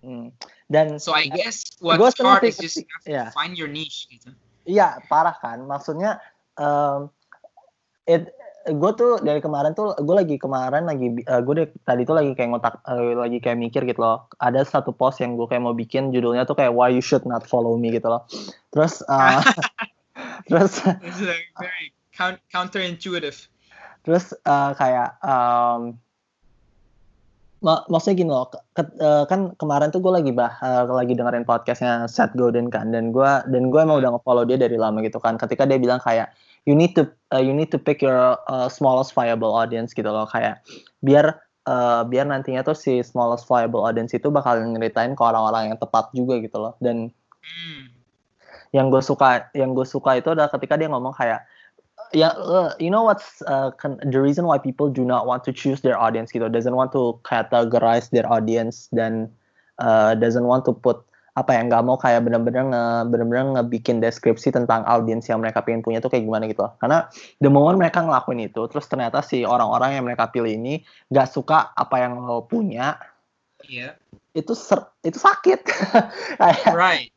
Hmm. 0.05 0.29
dan 0.69 1.01
so 1.01 1.17
I 1.17 1.25
guess 1.25 1.65
seneng 1.81 2.29
hard 2.29 2.45
is 2.45 2.61
just 2.61 2.77
you 2.77 2.85
have 2.85 3.05
to 3.09 3.09
yeah. 3.09 3.27
find 3.33 3.57
your 3.57 3.65
niche 3.65 4.05
gitu 4.13 4.29
Iya 4.65 5.01
parah 5.09 5.33
kan 5.33 5.65
maksudnya 5.65 6.21
um, 6.61 7.09
it 8.05 8.29
gue 8.65 8.91
tuh 8.97 9.21
dari 9.21 9.37
kemarin 9.45 9.77
tuh 9.77 9.93
gue 10.01 10.15
lagi 10.17 10.41
kemarin 10.41 10.89
lagi 10.89 11.13
gue 11.21 11.53
deh 11.53 11.69
tadi 11.85 12.01
tuh 12.01 12.17
lagi 12.17 12.33
kayak 12.33 12.49
ngotak 12.49 12.81
eh, 12.89 13.13
lagi 13.13 13.37
kayak 13.37 13.61
mikir 13.61 13.85
gitu 13.85 14.01
loh. 14.01 14.25
Ada 14.41 14.65
satu 14.65 14.89
post 14.89 15.21
yang 15.21 15.37
gue 15.37 15.45
kayak 15.45 15.61
mau 15.61 15.77
bikin 15.77 16.09
judulnya 16.09 16.49
tuh 16.49 16.57
kayak 16.57 16.73
why 16.73 16.89
you 16.89 17.01
should 17.01 17.23
not 17.29 17.45
follow 17.45 17.77
me 17.77 17.93
gitu 17.93 18.09
loh. 18.09 18.25
Terus 18.73 19.05
uh, 19.05 19.45
terus 20.49 20.81
very 20.81 21.93
count- 22.15 22.41
counterintuitive. 22.49 23.37
Terus 24.05 24.33
uh, 24.45 24.73
kayak 24.77 25.17
um, 25.21 25.97
ma- 27.65 27.85
maksudnya 27.89 28.21
gini 28.21 28.29
loh 28.29 28.49
ke- 28.53 28.65
ke- 28.77 28.97
uh, 29.01 29.25
kan 29.25 29.57
kemarin 29.57 29.89
tuh 29.89 30.01
gue 30.01 30.13
lagi 30.13 30.31
bah 30.33 30.57
uh, 30.61 30.85
lagi 30.93 31.17
dengerin 31.17 31.45
podcastnya 31.45 32.05
Seth 32.05 32.37
Godin 32.37 32.69
kan 32.69 32.93
dan 32.93 33.09
gue 33.09 33.31
dan 33.49 33.63
gue 33.73 33.79
emang 33.81 33.97
udah 34.01 34.17
nge-follow 34.17 34.45
dia 34.45 34.57
dari 34.61 34.77
lama 34.77 35.01
gitu 35.01 35.17
kan. 35.17 35.37
Ketika 35.37 35.65
dia 35.65 35.81
bilang 35.81 35.97
kayak 36.01 36.33
you 36.65 36.73
need 36.73 36.97
to 36.97 37.09
uh, 37.31 37.41
you 37.41 37.53
need 37.53 37.69
to 37.71 37.79
pick 37.79 38.01
your 38.01 38.37
uh, 38.49 38.67
smallest 38.67 39.13
viable 39.13 39.53
audience 39.53 39.93
gitu 39.93 40.09
loh. 40.09 40.25
Kayak 40.29 40.65
biar 41.05 41.41
uh, 41.69 42.01
biar 42.05 42.25
nantinya 42.25 42.65
tuh 42.65 42.77
si 42.77 43.01
smallest 43.05 43.45
viable 43.45 43.85
audience 43.85 44.13
itu 44.13 44.33
bakal 44.33 44.57
ngeritain 44.57 45.13
ke 45.13 45.21
orang-orang 45.21 45.73
yang 45.73 45.79
tepat 45.79 46.09
juga 46.11 46.41
gitu 46.41 46.57
loh. 46.59 46.73
Dan 46.81 47.13
Hmm. 47.45 47.93
yang 48.73 48.89
gue 48.89 49.05
suka 49.05 49.53
yang 49.53 49.77
gue 49.77 49.85
suka 49.85 50.17
itu 50.17 50.33
adalah 50.33 50.49
ketika 50.49 50.81
dia 50.81 50.89
ngomong 50.89 51.13
kayak 51.13 51.45
ya 52.09 52.33
uh, 52.33 52.73
you 52.81 52.89
know 52.89 53.05
what's 53.05 53.45
uh, 53.45 53.69
the 54.09 54.17
reason 54.17 54.49
why 54.49 54.57
people 54.57 54.89
do 54.89 55.05
not 55.05 55.29
want 55.29 55.45
to 55.45 55.53
choose 55.53 55.85
their 55.85 55.93
audience 55.93 56.33
gitu. 56.33 56.49
Doesn't 56.49 56.73
want 56.73 56.89
to 56.97 57.21
categorize 57.21 58.09
their 58.09 58.25
audience 58.25 58.89
dan 58.89 59.29
uh, 59.77 60.17
doesn't 60.17 60.49
want 60.49 60.65
to 60.65 60.73
put 60.73 61.05
apa 61.35 61.51
ya 61.51 61.67
nggak 61.67 61.83
mau 61.83 61.99
kayak 61.99 62.23
bener-bener 62.23 62.63
nge 62.71 62.85
bener-bener 63.11 63.59
ngebikin 63.59 63.99
deskripsi 63.99 64.55
tentang 64.55 64.87
audiens 64.87 65.27
yang 65.27 65.43
mereka 65.43 65.59
pengen 65.59 65.83
punya 65.83 65.99
tuh 65.99 66.07
kayak 66.07 66.23
gimana 66.23 66.47
gitu 66.47 66.63
loh. 66.63 66.71
karena 66.79 67.11
the 67.43 67.51
moment 67.51 67.75
mereka 67.75 67.99
ngelakuin 67.99 68.47
itu 68.47 68.63
terus 68.71 68.87
ternyata 68.87 69.19
si 69.19 69.43
orang-orang 69.43 69.99
yang 69.99 70.07
mereka 70.07 70.31
pilih 70.31 70.55
ini 70.55 70.87
nggak 71.11 71.27
suka 71.27 71.75
apa 71.75 71.95
yang 71.99 72.23
lo 72.23 72.47
punya 72.47 72.95
yeah 73.67 73.99
itu 74.35 74.51
ser 74.53 74.83
itu 75.01 75.17
sakit 75.17 75.63
right 76.75 77.09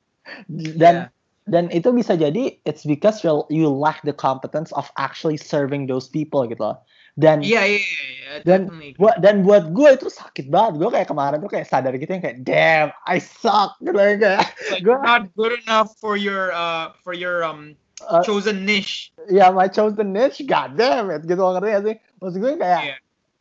dan 0.48 1.10
Yeah. 1.48 1.64
dan 1.64 1.72
itu 1.72 1.90
bisa 1.96 2.12
jadi 2.14 2.60
it's 2.68 2.84
because 2.84 3.24
you 3.24 3.42
you 3.48 3.66
lack 3.66 4.04
the 4.04 4.12
competence 4.12 4.68
of 4.76 4.86
actually 5.00 5.40
serving 5.40 5.88
those 5.88 6.04
people 6.04 6.44
gitu 6.44 6.60
loh. 6.60 6.76
Dan 7.18 7.42
yeah 7.42 7.66
yeah, 7.66 7.82
yeah, 7.82 8.38
yeah 8.38 8.46
Dan 8.46 8.70
gua 8.94 9.18
dan 9.18 9.42
buat 9.42 9.74
gue 9.74 9.98
itu 9.98 10.06
sakit 10.06 10.46
banget. 10.46 10.78
Gue 10.78 10.90
kayak 10.94 11.10
kemarin 11.10 11.42
tuh 11.42 11.50
kayak 11.50 11.66
sadar 11.66 11.90
gitu 11.98 12.06
yang 12.06 12.22
kayak 12.22 12.46
damn 12.46 12.88
I 13.10 13.18
suck 13.18 13.74
gitu 13.82 13.98
kayak 13.98 14.38
like 14.70 14.84
gua- 14.86 15.02
not 15.02 15.26
good 15.34 15.58
enough 15.66 15.98
for 15.98 16.14
your 16.14 16.54
uh 16.54 16.94
for 17.02 17.10
your 17.10 17.42
um 17.42 17.74
uh, 18.06 18.22
chosen 18.22 18.62
niche 18.62 19.10
ya 19.26 19.50
my 19.50 19.66
chosen 19.66 20.14
niche 20.14 20.46
god 20.46 20.78
damn 20.78 21.10
it 21.10 21.26
gitu 21.26 21.42
ngerti 21.42 21.68
gak 21.74 21.84
sih? 21.84 21.96
Maksud 22.22 22.38
gue 22.38 22.52
kayak 22.54 22.82
Yeah. 22.94 22.98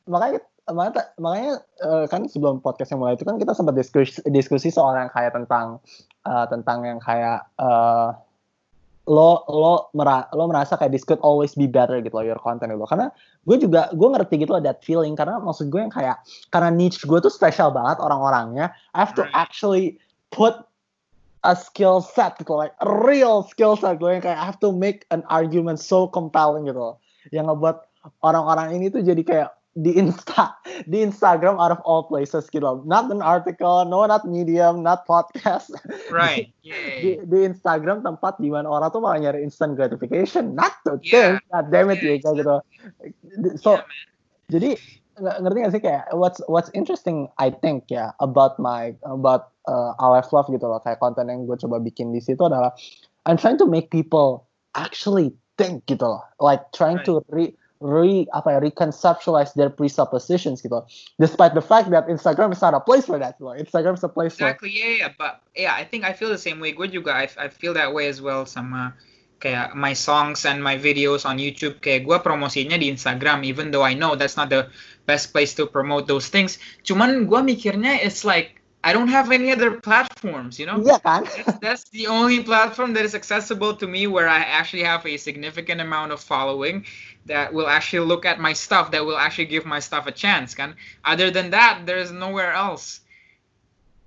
makanya 0.09 0.39
makanya 0.67 1.03
makanya 1.15 1.53
eh, 1.79 2.05
kan 2.09 2.25
sebelum 2.27 2.59
podcast 2.59 2.91
yang 2.91 2.99
mulai 2.99 3.15
itu 3.15 3.23
kan 3.23 3.37
kita 3.39 3.53
sempat 3.53 3.77
diskusi 3.77 4.19
diskusi 4.27 4.67
soal 4.67 4.97
yang 4.97 5.11
kayak 5.13 5.31
tentang 5.37 5.77
eh, 6.25 6.45
tentang 6.49 6.83
yang 6.83 6.99
kayak 6.99 7.45
eh, 7.55 8.07
lo 9.07 9.47
lo 9.47 9.87
mera, 9.95 10.27
lo 10.35 10.51
merasa 10.51 10.75
kayak 10.75 10.91
this 10.91 11.07
could 11.07 11.19
always 11.23 11.55
be 11.55 11.63
better 11.63 12.03
gitu 12.03 12.11
loh 12.11 12.27
your 12.27 12.39
content 12.43 12.75
gitu 12.75 12.83
karena 12.91 13.07
gue 13.47 13.55
juga 13.55 13.87
gue 13.95 14.07
ngerti 14.11 14.43
gitu 14.43 14.51
loh 14.51 14.61
that 14.61 14.83
feeling. 14.83 15.15
Karena 15.15 15.39
maksud 15.39 15.71
gue 15.71 15.79
yang 15.79 15.91
kayak 15.91 16.19
karena 16.51 16.69
niche 16.69 17.07
gue 17.07 17.19
tuh 17.23 17.31
spesial 17.31 17.71
banget 17.71 18.03
orang-orangnya 18.03 18.75
I 18.91 18.99
have 18.99 19.15
to 19.15 19.23
actually 19.31 19.95
put 20.35 20.59
a 21.47 21.55
skill 21.55 22.03
set 22.03 22.35
gitu 22.35 22.51
like 22.51 22.75
a 22.83 22.87
real 23.07 23.47
skill 23.47 23.79
set 23.79 24.03
gue 24.03 24.11
yang 24.11 24.19
kayak 24.19 24.35
I 24.35 24.43
have 24.43 24.59
to 24.59 24.75
make 24.75 25.07
an 25.15 25.23
argument 25.31 25.79
so 25.79 26.11
compelling 26.11 26.67
gitu 26.67 26.77
loh. 26.77 26.95
Yang 27.31 27.55
ngebuat 27.55 27.77
orang-orang 28.27 28.75
ini 28.75 28.91
tuh 28.91 29.03
jadi 29.03 29.23
kayak 29.23 29.49
di 29.77 29.93
Insta 29.93 30.57
di 30.89 31.05
Instagram 31.05 31.61
out 31.61 31.69
of 31.69 31.77
all 31.85 32.09
places 32.09 32.49
gitu 32.49 32.65
loh. 32.65 32.81
Not 32.81 33.13
an 33.13 33.21
article, 33.21 33.85
no 33.85 34.01
not 34.09 34.25
medium, 34.25 34.81
not 34.81 35.05
podcast. 35.05 35.69
right 36.09 36.49
yeah, 36.65 36.97
di, 36.97 37.09
di 37.21 37.45
Instagram 37.45 38.01
tempat 38.01 38.41
di 38.41 38.49
mana 38.49 38.65
orang 38.65 38.89
tuh 38.89 39.05
malah 39.05 39.21
nyari 39.21 39.45
instant 39.45 39.77
gratification, 39.77 40.57
not 40.57 40.73
to 40.81 40.97
Yeah. 41.05 41.37
think. 41.37 41.45
God 41.53 41.65
damn 41.69 41.89
it 41.93 42.01
Yeah, 42.01 42.17
ya 42.17 42.25
kayak 42.25 42.35
gitu. 42.41 42.55
So 43.61 43.77
Yeah, 43.77 43.85
man. 43.85 44.05
jadi 44.49 44.69
ng- 45.17 45.37
ngerti 45.45 45.57
gak 45.61 45.73
sih 45.73 45.81
kayak 45.81 46.03
what's 46.13 46.41
what's 46.49 46.73
interesting 46.73 47.29
I 47.37 47.53
think 47.53 47.89
ya 47.89 48.17
about 48.17 48.57
my 48.57 48.97
about 49.05 49.53
uh, 49.65 49.93
Aleph 50.01 50.33
Love 50.33 50.49
gitu 50.49 50.65
loh 50.65 50.81
kayak 50.81 50.97
konten 50.97 51.29
yang 51.29 51.45
gue 51.45 51.57
coba 51.57 51.77
bikin 51.77 52.13
di 52.13 52.21
situ 52.21 52.41
adalah 52.41 52.73
I'm 53.29 53.37
trying 53.37 53.61
to 53.61 53.67
make 53.69 53.93
people 53.93 54.45
actually 54.73 55.33
think 55.57 55.85
gitu 55.85 56.05
loh 56.05 56.21
like 56.37 56.65
trying 56.73 57.01
to 57.05 57.21
re 57.29 57.53
re 57.77 58.25
apa 58.33 58.57
ya 58.57 58.59
reconceptualize 58.59 59.53
their 59.53 59.69
presuppositions 59.69 60.65
gitu 60.65 60.81
despite 61.21 61.53
the 61.53 61.61
fact 61.61 61.93
that 61.93 62.09
Instagram 62.09 62.49
is 62.49 62.61
not 62.61 62.73
a 62.73 62.81
place 62.81 63.05
for 63.05 63.21
that 63.21 63.37
Instagram 63.37 63.93
is 63.93 64.01
a 64.01 64.09
place 64.09 64.33
for 64.33 64.47
Exactly, 64.47 64.71
yeah, 64.73 64.93
yeah, 65.05 65.11
but 65.17 65.41
yeah, 65.55 65.73
I 65.73 65.83
think 65.83 66.03
I 66.03 66.13
feel 66.13 66.29
the 66.29 66.37
same 66.37 66.59
way. 66.59 66.71
Gue 66.71 66.87
juga, 66.87 67.13
I, 67.13 67.29
I 67.37 67.47
feel 67.49 67.73
that 67.75 67.93
way 67.93 68.07
as 68.07 68.21
well 68.21 68.45
sama 68.45 68.97
kayak 69.37 69.77
my 69.77 69.93
songs 69.93 70.45
and 70.49 70.63
my 70.63 70.77
videos 70.79 71.27
on 71.27 71.37
YouTube. 71.37 71.77
Kayak 71.83 72.09
gue 72.09 72.17
promosinya 72.23 72.79
di 72.79 72.89
Instagram, 72.89 73.45
even 73.45 73.69
though 73.69 73.85
I 73.85 73.93
know 73.93 74.17
that's 74.17 74.37
not 74.39 74.49
the 74.49 74.71
best 75.05 75.29
place 75.29 75.53
to 75.61 75.69
promote 75.69 76.09
those 76.09 76.31
things. 76.31 76.57
Cuman 76.81 77.29
gue 77.29 77.41
mikirnya 77.43 78.01
it's 78.01 78.25
like 78.25 78.56
I 78.87 78.95
don't 78.95 79.11
have 79.11 79.35
any 79.35 79.51
other 79.51 79.83
platforms, 79.83 80.55
you 80.55 80.63
know? 80.63 80.79
kan 81.03 81.27
That's, 81.27 81.59
that's 81.59 81.83
the 81.91 82.07
only 82.07 82.39
platform 82.39 82.95
that 82.95 83.03
is 83.03 83.11
accessible 83.11 83.75
to 83.75 83.85
me 83.85 84.07
where 84.07 84.31
I 84.31 84.47
actually 84.47 84.87
have 84.87 85.03
a 85.03 85.19
significant 85.19 85.83
amount 85.83 86.15
of 86.15 86.23
following 86.23 86.87
that 87.27 87.51
will 87.51 87.67
actually 87.67 88.07
look 88.07 88.23
at 88.23 88.39
my 88.39 88.55
stuff, 88.55 88.95
that 88.95 89.03
will 89.03 89.19
actually 89.19 89.51
give 89.51 89.67
my 89.67 89.83
stuff 89.83 90.07
a 90.07 90.15
chance, 90.15 90.55
kan? 90.55 90.79
Other 91.03 91.27
than 91.27 91.51
that, 91.51 91.83
there's 91.83 92.15
nowhere 92.15 92.55
else. 92.55 93.03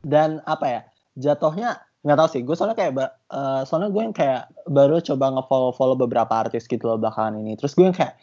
dan 0.00 0.40
apa 0.48 0.64
ya 0.64 0.80
jatuhnya 1.20 1.70
nggak 2.00 2.16
tahu 2.16 2.28
sih 2.32 2.40
gue 2.40 2.56
soalnya 2.56 2.76
kayak 2.80 2.92
eh, 3.28 3.62
soalnya 3.68 3.92
gue 3.92 4.02
yang 4.08 4.16
kayak 4.16 4.48
baru 4.64 4.96
coba 5.04 5.36
nge-follow 5.36 5.70
follow 5.76 5.96
beberapa 5.96 6.32
artis 6.32 6.64
gitu 6.64 6.88
loh 6.88 6.96
belakangan 6.96 7.36
ini 7.36 7.52
terus 7.60 7.76
gue 7.76 7.84
yang 7.84 7.92
kayak 7.92 8.16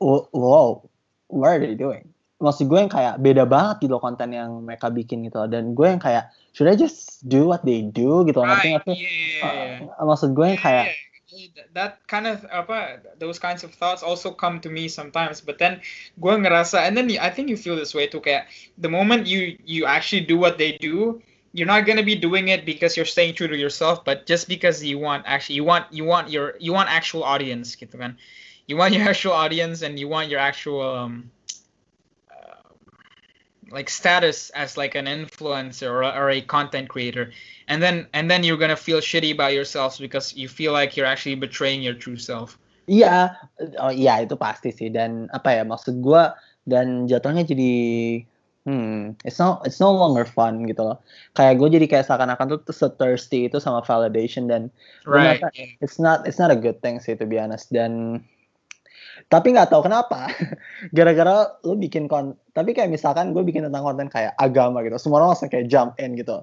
"Wo- 0.00 0.32
wow 0.32 0.80
what 1.28 1.52
are 1.52 1.60
they 1.60 1.76
doing 1.76 2.08
maksud 2.40 2.66
gue 2.66 2.78
yang 2.80 2.90
kayak 2.90 3.20
beda 3.20 3.44
banget 3.44 3.86
gitu 3.86 3.96
loh 3.96 4.02
konten 4.02 4.32
yang 4.32 4.64
mereka 4.64 4.88
bikin 4.88 5.22
gitu 5.28 5.44
loh 5.44 5.48
dan 5.48 5.76
gue 5.76 5.86
yang 5.86 6.00
kayak 6.00 6.32
should 6.56 6.66
I 6.66 6.74
just 6.74 7.22
do 7.28 7.46
what 7.46 7.62
they 7.62 7.86
do 7.86 8.24
gitu 8.24 8.40
loh 8.40 8.48
ngerti 8.48 8.80
sih 8.88 8.96
yeah. 9.44 9.84
Eh, 9.84 10.04
maksud 10.04 10.32
gue 10.32 10.46
yang 10.56 10.60
kayak 10.60 10.96
Yeah, 11.30 11.46
yeah. 11.54 11.66
that 11.78 12.02
kind 12.10 12.26
of 12.26 12.42
apa 12.50 13.06
those 13.22 13.38
kinds 13.38 13.62
of 13.62 13.70
thoughts 13.70 14.02
also 14.02 14.34
come 14.34 14.58
to 14.58 14.66
me 14.66 14.90
sometimes 14.90 15.38
but 15.38 15.62
then 15.62 15.78
gue 16.18 16.34
ngerasa 16.34 16.82
and 16.82 16.98
then 16.98 17.06
I 17.22 17.30
think 17.30 17.46
you 17.46 17.54
feel 17.54 17.78
this 17.78 17.94
way 17.94 18.10
too 18.10 18.18
kayak 18.18 18.50
the 18.80 18.90
moment 18.90 19.30
you 19.30 19.54
you 19.62 19.86
actually 19.86 20.26
do 20.26 20.34
what 20.34 20.58
they 20.58 20.74
do 20.82 21.22
you're 21.52 21.66
not 21.66 21.86
gonna 21.86 22.02
be 22.02 22.14
doing 22.14 22.48
it 22.48 22.64
because 22.64 22.96
you're 22.96 23.06
staying 23.06 23.34
true 23.34 23.48
to 23.48 23.56
yourself, 23.56 24.04
but 24.04 24.26
just 24.26 24.48
because 24.48 24.84
you 24.84 24.98
want 24.98 25.24
actually 25.26 25.56
you 25.56 25.64
want 25.64 25.86
you 25.90 26.04
want 26.04 26.30
your 26.30 26.54
you 26.60 26.72
want 26.72 26.88
actual 26.88 27.24
audience 27.24 27.74
gitu 27.74 27.98
kan. 27.98 28.16
You 28.70 28.78
want 28.78 28.94
your 28.94 29.08
actual 29.10 29.34
audience 29.34 29.82
and 29.82 29.98
you 29.98 30.06
want 30.06 30.30
your 30.30 30.38
actual 30.38 30.82
um, 30.82 31.26
uh, 31.26 31.39
like 33.70 33.88
status 33.88 34.50
as 34.50 34.76
like 34.76 34.94
an 34.94 35.06
influencer 35.06 35.90
or 35.90 36.02
a, 36.02 36.10
or 36.10 36.30
a 36.30 36.40
content 36.42 36.88
creator, 36.88 37.30
and 37.68 37.82
then 37.82 38.06
and 38.12 38.30
then 38.30 38.42
you're 38.42 38.58
gonna 38.58 38.76
feel 38.76 38.98
shitty 38.98 39.32
about 39.32 39.54
yourselves 39.54 39.98
because 39.98 40.34
you 40.34 40.48
feel 40.48 40.72
like 40.72 40.96
you're 40.96 41.06
actually 41.06 41.34
betraying 41.34 41.82
your 41.82 41.94
true 41.94 42.18
self. 42.18 42.58
Iya, 42.90 43.38
oh 43.78 43.94
iya 43.94 44.26
itu 44.26 44.34
pasti 44.34 44.74
sih 44.74 44.90
dan 44.90 45.30
apa 45.30 45.54
ya 45.54 45.62
maksud 45.62 46.02
gua 46.02 46.34
dan 46.66 47.06
jatuhnya 47.06 47.46
jadi 47.46 47.72
hmm 48.66 49.16
it's 49.24 49.38
no 49.38 49.62
it's 49.64 49.78
no 49.80 49.94
longer 49.94 50.26
fun 50.26 50.66
gitu 50.66 50.82
loh. 50.84 50.98
Kayak 51.38 51.62
gue 51.62 51.68
jadi 51.80 51.86
kayak 51.86 52.06
seakan-akan 52.10 52.60
tuh 52.60 52.74
se 52.74 52.90
thirsty 52.98 53.46
itu 53.48 53.62
sama 53.62 53.80
validation 53.86 54.50
dan 54.50 54.68
Right. 55.06 55.40
it's 55.80 55.96
not 56.02 56.26
it's 56.28 56.36
not 56.42 56.50
a 56.52 56.58
good 56.58 56.82
thing 56.84 56.98
sih 57.00 57.14
to 57.16 57.24
be 57.24 57.40
honest 57.40 57.72
dan 57.72 58.20
tapi 59.28 59.52
nggak 59.52 59.68
tahu 59.68 59.84
kenapa 59.84 60.30
gara-gara 60.96 61.60
lu 61.66 61.74
bikin 61.74 62.06
kon 62.06 62.32
tapi 62.54 62.72
kayak 62.72 62.88
misalkan 62.88 63.34
gue 63.34 63.42
bikin 63.42 63.66
tentang 63.66 63.84
konten 63.84 64.06
kayak 64.06 64.32
agama 64.38 64.80
gitu 64.80 64.96
semua 64.96 65.20
orang 65.20 65.36
langsung 65.36 65.50
kayak 65.50 65.68
jump 65.68 65.92
in 65.98 66.16
gitu 66.16 66.40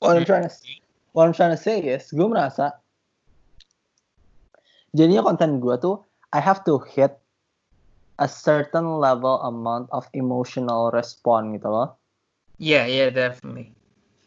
what 0.00 0.16
I'm 0.16 0.24
trying 0.24 0.48
to 0.48 0.52
what 1.14 1.28
I'm 1.28 1.36
trying 1.36 1.54
to 1.54 1.60
say 1.60 1.78
is 1.78 2.10
gue 2.10 2.26
merasa 2.26 2.74
jadinya 4.90 5.22
konten 5.22 5.60
gue 5.60 5.76
tuh 5.78 6.00
I 6.32 6.40
have 6.40 6.64
to 6.66 6.80
hit 6.82 7.16
a 8.18 8.26
certain 8.26 8.98
level 8.98 9.38
amount 9.44 9.88
of 9.94 10.08
emotional 10.12 10.90
response 10.90 11.54
gitu 11.54 11.68
loh 11.68 11.94
Yeah, 12.58 12.90
yeah, 12.90 13.14
definitely. 13.14 13.70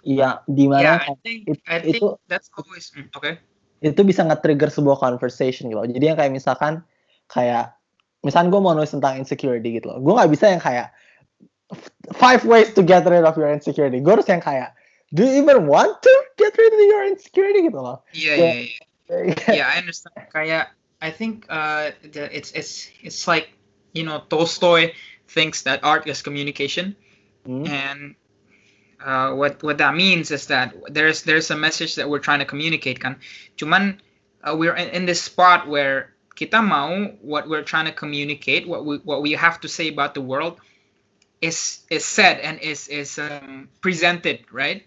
iya 0.07 0.39
di 0.47 0.71
mana 0.71 1.03
Yeah, 1.03 1.11
I 1.11 1.15
think 1.19 1.39
it- 1.51 1.63
I 1.67 1.83
think 1.83 1.99
itu- 1.99 2.15
that's 2.31 2.47
always 2.55 2.87
mm, 2.95 3.11
okay. 3.11 3.43
itu 3.83 3.99
bisa 4.07 4.23
nge-trigger 4.23 4.69
sebuah 4.69 5.01
conversation 5.01 5.67
gitu. 5.67 5.81
Jadi 5.83 6.05
yang 6.05 6.15
kayak 6.15 6.31
misalkan 6.31 6.85
kayak 7.27 7.75
misalkan 8.21 8.53
gue 8.53 8.61
mau 8.61 8.73
nulis 8.73 8.93
tentang 8.93 9.17
insecurity 9.17 9.81
gitu 9.81 9.91
loh. 9.91 9.99
Gue 10.01 10.13
nggak 10.13 10.31
bisa 10.31 10.45
yang 10.49 10.61
kayak 10.61 10.93
five 12.17 12.43
ways 12.43 12.73
to 12.75 12.81
get 12.83 13.05
rid 13.07 13.23
of 13.23 13.35
your 13.37 13.49
insecurity. 13.49 14.01
Gue 14.01 14.19
harus 14.19 14.29
yang 14.29 14.43
kayak 14.43 14.73
do 15.11 15.23
you 15.27 15.43
even 15.43 15.67
want 15.67 16.01
to 16.01 16.13
get 16.37 16.55
rid 16.55 16.71
of 16.71 16.79
your 16.79 17.03
insecurity 17.07 17.67
gitu 17.67 17.79
loh. 17.79 18.03
Yeah. 18.13 18.35
yeah, 18.35 18.55
yeah. 19.11 19.51
yeah, 19.51 19.67
I 19.67 19.83
understand. 19.83 20.15
Kaya, 20.31 20.71
I 21.03 21.11
think 21.11 21.45
uh, 21.49 21.91
the, 22.01 22.31
it's 22.31 22.51
it's 22.55 22.87
it's 23.03 23.27
like 23.27 23.51
you 23.91 24.07
know 24.07 24.23
Tolstoy 24.31 24.95
thinks 25.27 25.63
that 25.67 25.83
art 25.83 26.07
is 26.07 26.23
communication, 26.23 26.95
Hmm. 27.45 27.65
and 27.65 28.15
uh, 29.03 29.33
what 29.33 29.63
what 29.63 29.77
that 29.79 29.95
means 29.95 30.29
is 30.31 30.47
that 30.47 30.75
there's 30.87 31.23
there's 31.23 31.49
a 31.49 31.57
message 31.57 31.95
that 31.95 32.07
we're 32.07 32.21
trying 32.21 32.39
to 32.39 32.45
communicate 32.45 33.01
kan. 33.01 33.17
Cuman 33.57 33.97
uh, 34.45 34.55
we're 34.55 34.75
in, 34.77 34.89
in 34.89 35.03
this 35.05 35.21
spot 35.21 35.67
where 35.67 36.13
kita 36.41 36.57
mau 36.57 36.89
what 37.21 37.45
we're 37.45 37.61
trying 37.61 37.85
to 37.85 37.93
communicate, 37.93 38.65
what 38.65 38.81
we 38.81 38.97
what 39.05 39.21
we 39.21 39.37
have 39.37 39.61
to 39.61 39.69
say 39.69 39.93
about 39.93 40.17
the 40.17 40.25
world 40.25 40.57
is 41.37 41.85
is 41.93 42.01
said 42.01 42.41
and 42.41 42.57
is 42.65 42.89
is 42.89 43.21
um, 43.21 43.69
presented, 43.85 44.41
right? 44.49 44.81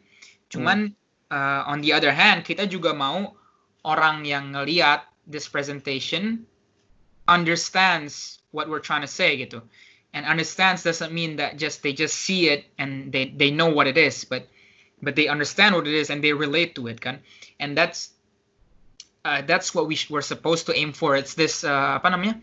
Cuman 0.51 0.99
uh, 1.31 1.63
on 1.71 1.79
the 1.79 1.95
other 1.95 2.11
hand, 2.11 2.43
kita 2.43 2.67
juga 2.67 2.91
mau 2.91 3.39
orang 3.87 4.27
yang 4.27 4.51
ngeliat 4.51 5.07
this 5.31 5.47
presentation 5.47 6.43
understands 7.31 8.43
what 8.51 8.67
we're 8.67 8.83
trying 8.83 9.07
to 9.07 9.11
say 9.11 9.39
gitu. 9.39 9.63
And 10.15 10.27
understands 10.27 10.83
doesn't 10.83 11.15
mean 11.15 11.39
that 11.43 11.59
just 11.59 11.87
they 11.87 11.95
just 11.95 12.19
see 12.19 12.51
it 12.51 12.67
and 12.79 13.15
they 13.15 13.31
they 13.31 13.55
know 13.55 13.71
what 13.71 13.87
it 13.87 13.99
is, 13.99 14.27
but 14.27 14.47
but 15.03 15.15
they 15.15 15.31
understand 15.31 15.75
what 15.75 15.87
it 15.87 15.95
is 15.95 16.11
and 16.11 16.19
they 16.19 16.35
relate 16.35 16.75
to 16.79 16.91
it 16.91 16.99
kan. 16.99 17.23
And 17.59 17.79
that's 17.79 18.14
uh, 19.25 19.43
that's 19.43 19.75
what 19.75 19.89
we 19.89 19.95
sh- 19.97 20.11
we're 20.11 20.23
supposed 20.23 20.67
to 20.67 20.73
aim 20.77 20.93
for. 20.93 21.17
It's 21.17 21.35
this 21.35 21.65
uh, 21.65 21.99
apa 21.99 22.11
namanya? 22.13 22.41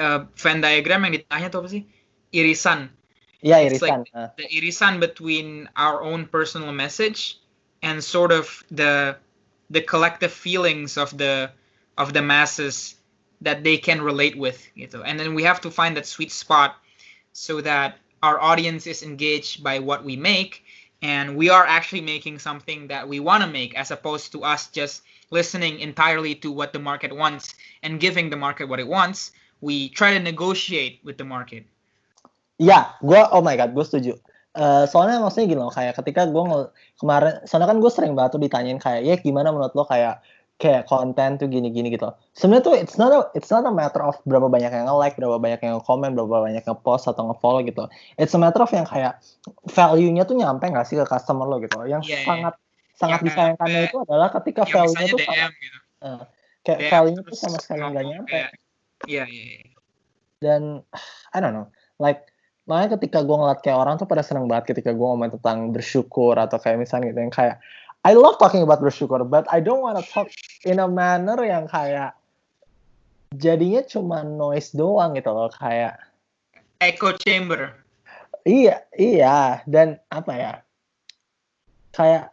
Uh, 0.00 0.24
Venn 0.36 0.60
diagram 0.60 1.04
yang 1.06 1.12
di 1.12 1.20
tengahnya 1.24 1.48
tuh 1.52 1.60
apa 1.62 1.68
sih? 1.70 1.82
Irisan 2.32 2.88
It's 3.64 3.80
irisan. 3.80 4.04
like- 4.04 4.12
Ah. 4.14 4.28
the 4.36 4.46
irisan 4.52 5.00
between 5.00 5.68
our 5.76 6.02
own 6.04 6.26
personal 6.28 6.72
message 6.72 7.38
and 7.82 8.02
sort 8.04 8.32
of 8.32 8.48
the 8.70 9.16
the 9.70 9.80
collective 9.80 10.32
feelings 10.32 10.96
of 11.00 11.14
the 11.16 11.48
of 11.96 12.12
the 12.12 12.20
masses 12.22 12.96
that 13.40 13.64
they 13.64 13.76
can 13.80 14.00
relate 14.04 14.36
with 14.36 14.60
gitu. 14.76 15.00
and 15.04 15.16
then 15.16 15.32
we 15.32 15.40
have 15.42 15.60
to 15.64 15.70
find 15.72 15.96
that 15.96 16.04
sweet 16.04 16.28
spot 16.32 16.76
so 17.32 17.60
that 17.64 17.96
our 18.20 18.36
audience 18.36 18.84
is 18.84 19.00
engaged 19.00 19.64
by 19.64 19.80
what 19.80 20.04
we 20.04 20.16
make 20.20 20.60
and 21.00 21.32
we 21.36 21.48
are 21.48 21.64
actually 21.64 22.04
making 22.04 22.36
something 22.36 22.88
that 22.92 23.08
we 23.08 23.16
want 23.20 23.40
to 23.40 23.48
make 23.48 23.72
as 23.72 23.88
opposed 23.88 24.28
to 24.36 24.44
us 24.44 24.68
just 24.68 25.00
listening 25.30 25.78
entirely 25.78 26.34
to 26.34 26.50
what 26.50 26.74
the 26.74 26.82
market 26.82 27.14
wants 27.14 27.54
and 27.86 27.98
giving 28.02 28.28
the 28.28 28.38
market 28.38 28.66
what 28.66 28.78
it 28.78 28.86
wants 28.86 29.32
we 29.62 29.90
try 29.94 30.14
to 30.14 30.22
negotiate 30.22 30.98
with 31.02 31.18
the 31.18 31.26
market 31.26 31.66
Iya, 32.60 32.92
gue 33.00 33.20
oh 33.32 33.40
my 33.40 33.56
god, 33.56 33.72
gue 33.72 33.80
setuju. 33.80 34.12
Eh, 34.52 34.84
soalnya 34.84 35.16
maksudnya 35.24 35.48
gini 35.48 35.60
loh, 35.64 35.72
kayak 35.72 35.96
ketika 35.96 36.28
gue 36.28 36.44
kemarin, 37.00 37.40
soalnya 37.48 37.72
kan 37.72 37.78
gue 37.80 37.88
sering 37.88 38.12
banget 38.12 38.36
tuh 38.36 38.42
ditanyain 38.44 38.76
kayak, 38.76 39.00
ya 39.00 39.16
gimana 39.16 39.48
menurut 39.48 39.72
lo 39.72 39.88
kayak 39.88 40.20
kayak 40.60 40.84
konten 40.84 41.40
tuh 41.40 41.48
gini-gini 41.48 41.88
gitu. 41.88 42.12
Sebenarnya 42.36 42.64
tuh 42.68 42.74
it's 42.76 43.00
not 43.00 43.16
a, 43.16 43.32
it's 43.32 43.48
not 43.48 43.64
a 43.64 43.72
matter 43.72 44.04
of 44.04 44.20
berapa 44.28 44.52
banyak 44.52 44.68
yang 44.68 44.84
nge-like, 44.92 45.16
berapa 45.16 45.40
banyak 45.40 45.60
yang 45.64 45.80
nge-comment, 45.80 46.12
berapa 46.12 46.52
banyak 46.52 46.64
yang 46.68 46.78
post 46.84 47.08
atau 47.08 47.32
nge-follow 47.32 47.64
gitu. 47.64 47.88
It's 48.20 48.36
a 48.36 48.40
matter 48.42 48.60
of 48.60 48.68
yang 48.76 48.84
kayak 48.84 49.16
value-nya 49.72 50.28
tuh 50.28 50.36
nyampe 50.36 50.68
nggak 50.68 50.84
sih 50.84 51.00
ke 51.00 51.08
customer 51.08 51.48
lo 51.48 51.56
gitu. 51.64 51.80
Yang 51.88 52.12
Iya, 52.12 52.18
iya. 52.20 52.26
sangat 52.28 52.54
sangat 53.00 53.20
Yang 53.24 53.26
disayangkannya 53.32 53.80
itu 53.88 53.96
adalah 54.04 54.28
ketika 54.36 54.62
yang 54.68 54.74
value-nya 54.76 55.06
tuh 55.08 55.20
sama, 55.24 55.46
gitu 55.56 55.78
eh, 56.04 56.22
kayak 56.60 56.78
DM 56.78 56.90
value-nya 56.92 57.22
tuh 57.24 57.36
sama 57.40 57.58
sekali 57.58 57.80
nggak 57.80 58.04
nyampe. 58.04 58.32
Iya, 58.36 58.48
iya, 59.08 59.24
iya. 59.24 59.58
dan 60.44 60.62
I 61.34 61.38
don't 61.40 61.56
know 61.56 61.72
like 61.96 62.28
makanya 62.68 63.00
ketika 63.00 63.24
gue 63.24 63.34
ngeliat 63.34 63.60
kayak 63.64 63.78
orang 63.80 63.96
tuh 63.96 64.06
pada 64.06 64.20
seneng 64.20 64.46
banget 64.46 64.76
ketika 64.76 64.92
gue 64.92 65.02
ngomong 65.02 65.32
tentang 65.40 65.72
bersyukur 65.72 66.36
atau 66.36 66.60
kayak 66.60 66.78
misalnya 66.78 67.10
gitu 67.10 67.20
yang 67.24 67.32
kayak 67.32 67.56
I 68.04 68.12
love 68.14 68.36
talking 68.36 68.62
about 68.62 68.84
bersyukur 68.84 69.24
but 69.24 69.48
I 69.48 69.64
don't 69.64 69.80
wanna 69.80 70.04
talk 70.04 70.28
in 70.68 70.78
a 70.78 70.86
manner 70.86 71.40
yang 71.40 71.66
kayak 71.66 72.14
jadinya 73.34 73.82
cuma 73.82 74.22
noise 74.22 74.70
doang 74.76 75.16
gitu 75.16 75.32
loh 75.32 75.50
kayak 75.50 75.98
Echo 76.80 77.12
chamber. 77.20 77.76
iya 78.48 78.86
iya 78.96 79.60
dan 79.68 80.00
apa 80.08 80.32
ya 80.32 80.52
kayak 81.92 82.32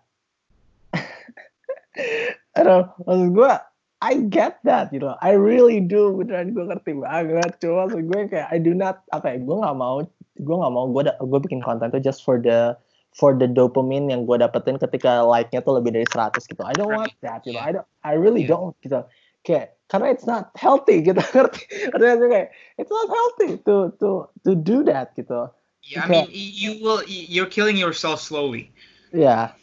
aduh 2.60 2.90
maksud 3.06 3.30
gue 3.34 3.52
I 3.98 4.14
get 4.30 4.61
that 4.61 4.94
you 4.94 5.02
know 5.02 5.18
I 5.26 5.34
really 5.34 5.82
do 5.82 6.14
beneran 6.14 6.53
gue 6.53 6.65
ngerti 6.69 6.98
banget 7.02 7.57
cuma 7.61 7.90
maksud 7.90 8.06
gue 8.06 8.19
kayak 8.30 8.48
I 8.53 8.57
do 8.61 8.78
not 8.78 9.02
apa 9.14 9.34
ya 9.34 9.38
gue 9.41 9.56
nggak 9.57 9.78
mau 9.78 10.06
gue 10.38 10.56
nggak 10.61 10.74
mau 10.74 10.86
gue 10.90 11.02
gue 11.10 11.40
bikin 11.41 11.61
konten 11.65 11.90
tuh 11.90 12.02
just 12.02 12.22
for 12.22 12.38
the 12.38 12.78
for 13.18 13.34
the 13.34 13.49
dopamine 13.49 14.10
yang 14.14 14.30
gue 14.30 14.38
dapetin 14.38 14.78
ketika 14.78 15.26
like-nya 15.26 15.65
tuh 15.65 15.82
lebih 15.82 15.98
dari 15.98 16.06
100 16.06 16.38
gitu 16.45 16.61
I 16.61 16.78
don't 16.78 16.94
want 16.94 17.14
that 17.26 17.41
you 17.49 17.57
know 17.57 17.64
I 17.64 17.74
don't 17.74 17.88
I 18.06 18.14
really 18.14 18.45
Yeah. 18.45 18.53
don't 18.53 18.76
gitu 18.86 19.02
kayak 19.41 19.74
karena 19.90 20.14
it's 20.14 20.30
not 20.30 20.53
healthy 20.53 21.02
gitu 21.02 21.18
ngerti 21.34 21.90
tuh 21.98 22.30
kayak 22.30 22.53
it's 22.78 22.94
not 22.94 23.07
healthy 23.10 23.57
to 23.65 23.90
to 23.98 24.30
to 24.45 24.52
do 24.53 24.86
that 24.86 25.18
gitu 25.18 25.49
Yeah, 25.88 26.03
I 26.03 26.07
mean, 26.11 26.28
you 26.32 26.84
will. 26.84 26.99
You're 27.07 27.48
killing 27.48 27.80
yourself 27.80 28.19
slowly. 28.19 28.76
Ya. 29.15 29.56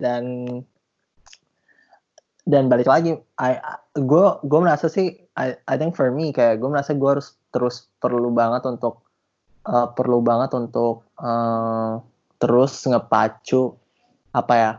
Dan 0.00 0.64
dan 2.46 2.70
balik 2.70 2.86
lagi, 2.86 3.18
I 3.42 3.58
gue 3.98 4.26
gue 4.46 4.60
merasa 4.62 4.86
sih, 4.86 5.18
I 5.34 5.58
I 5.66 5.74
think 5.74 5.98
for 5.98 6.14
me 6.14 6.30
kayak 6.30 6.62
gue 6.62 6.70
merasa 6.70 6.94
gue 6.94 7.10
harus 7.10 7.34
terus 7.50 7.90
perlu 7.98 8.30
banget 8.30 8.62
untuk 8.62 9.02
uh, 9.66 9.90
perlu 9.90 10.22
banget 10.22 10.54
untuk 10.54 11.02
uh, 11.18 11.98
terus 12.38 12.86
ngepacu 12.86 13.74
apa 14.30 14.54
ya? 14.54 14.72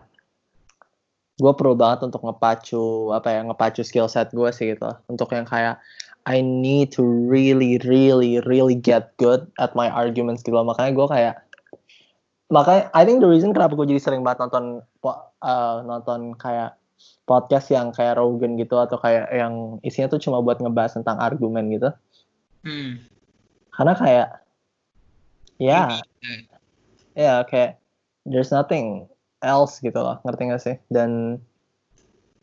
Gue 1.38 1.54
perlu 1.60 1.76
banget 1.76 2.08
untuk 2.08 2.24
ngepacu 2.24 3.12
apa 3.12 3.36
ya? 3.36 3.44
Ngepacu 3.44 3.84
skill 3.84 4.08
set 4.08 4.32
gue 4.32 4.48
sih 4.56 4.72
gitu. 4.72 4.88
Untuk 5.12 5.28
yang 5.36 5.44
kayak 5.44 5.76
I 6.24 6.40
need 6.40 6.96
to 6.96 7.04
really 7.04 7.84
really 7.84 8.40
really 8.48 8.80
get 8.80 9.12
good 9.20 9.44
at 9.60 9.76
my 9.76 9.92
arguments 9.92 10.40
gitu. 10.40 10.56
Makanya 10.56 10.96
gue 10.96 11.08
kayak 11.12 11.36
makanya 12.48 12.88
I 12.96 13.04
think 13.04 13.20
the 13.20 13.28
reason 13.28 13.52
kenapa 13.52 13.76
gue 13.76 13.92
jadi 13.92 14.00
sering 14.00 14.24
banget 14.24 14.48
nonton 14.48 14.80
uh, 15.04 15.84
nonton 15.84 16.32
kayak 16.40 16.77
podcast 17.28 17.68
yang 17.70 17.92
kayak 17.92 18.18
Rogan 18.18 18.56
gitu 18.56 18.76
atau 18.80 18.98
kayak 18.98 19.30
yang 19.32 19.78
isinya 19.84 20.08
tuh 20.08 20.22
cuma 20.22 20.40
buat 20.40 20.58
ngebahas 20.58 20.98
tentang 21.02 21.18
argumen 21.20 21.70
gitu 21.70 21.90
Hmm. 22.66 23.00
karena 23.72 23.94
kayak 23.96 24.28
ya 25.58 26.02
that. 26.02 26.42
ya 27.16 27.34
kayak 27.48 27.72
there's 28.28 28.52
nothing 28.52 29.08
else 29.40 29.80
gitu 29.80 29.96
loh 29.96 30.20
ngerti 30.26 30.44
gak 30.50 30.64
sih 30.64 30.76
dan 30.90 31.40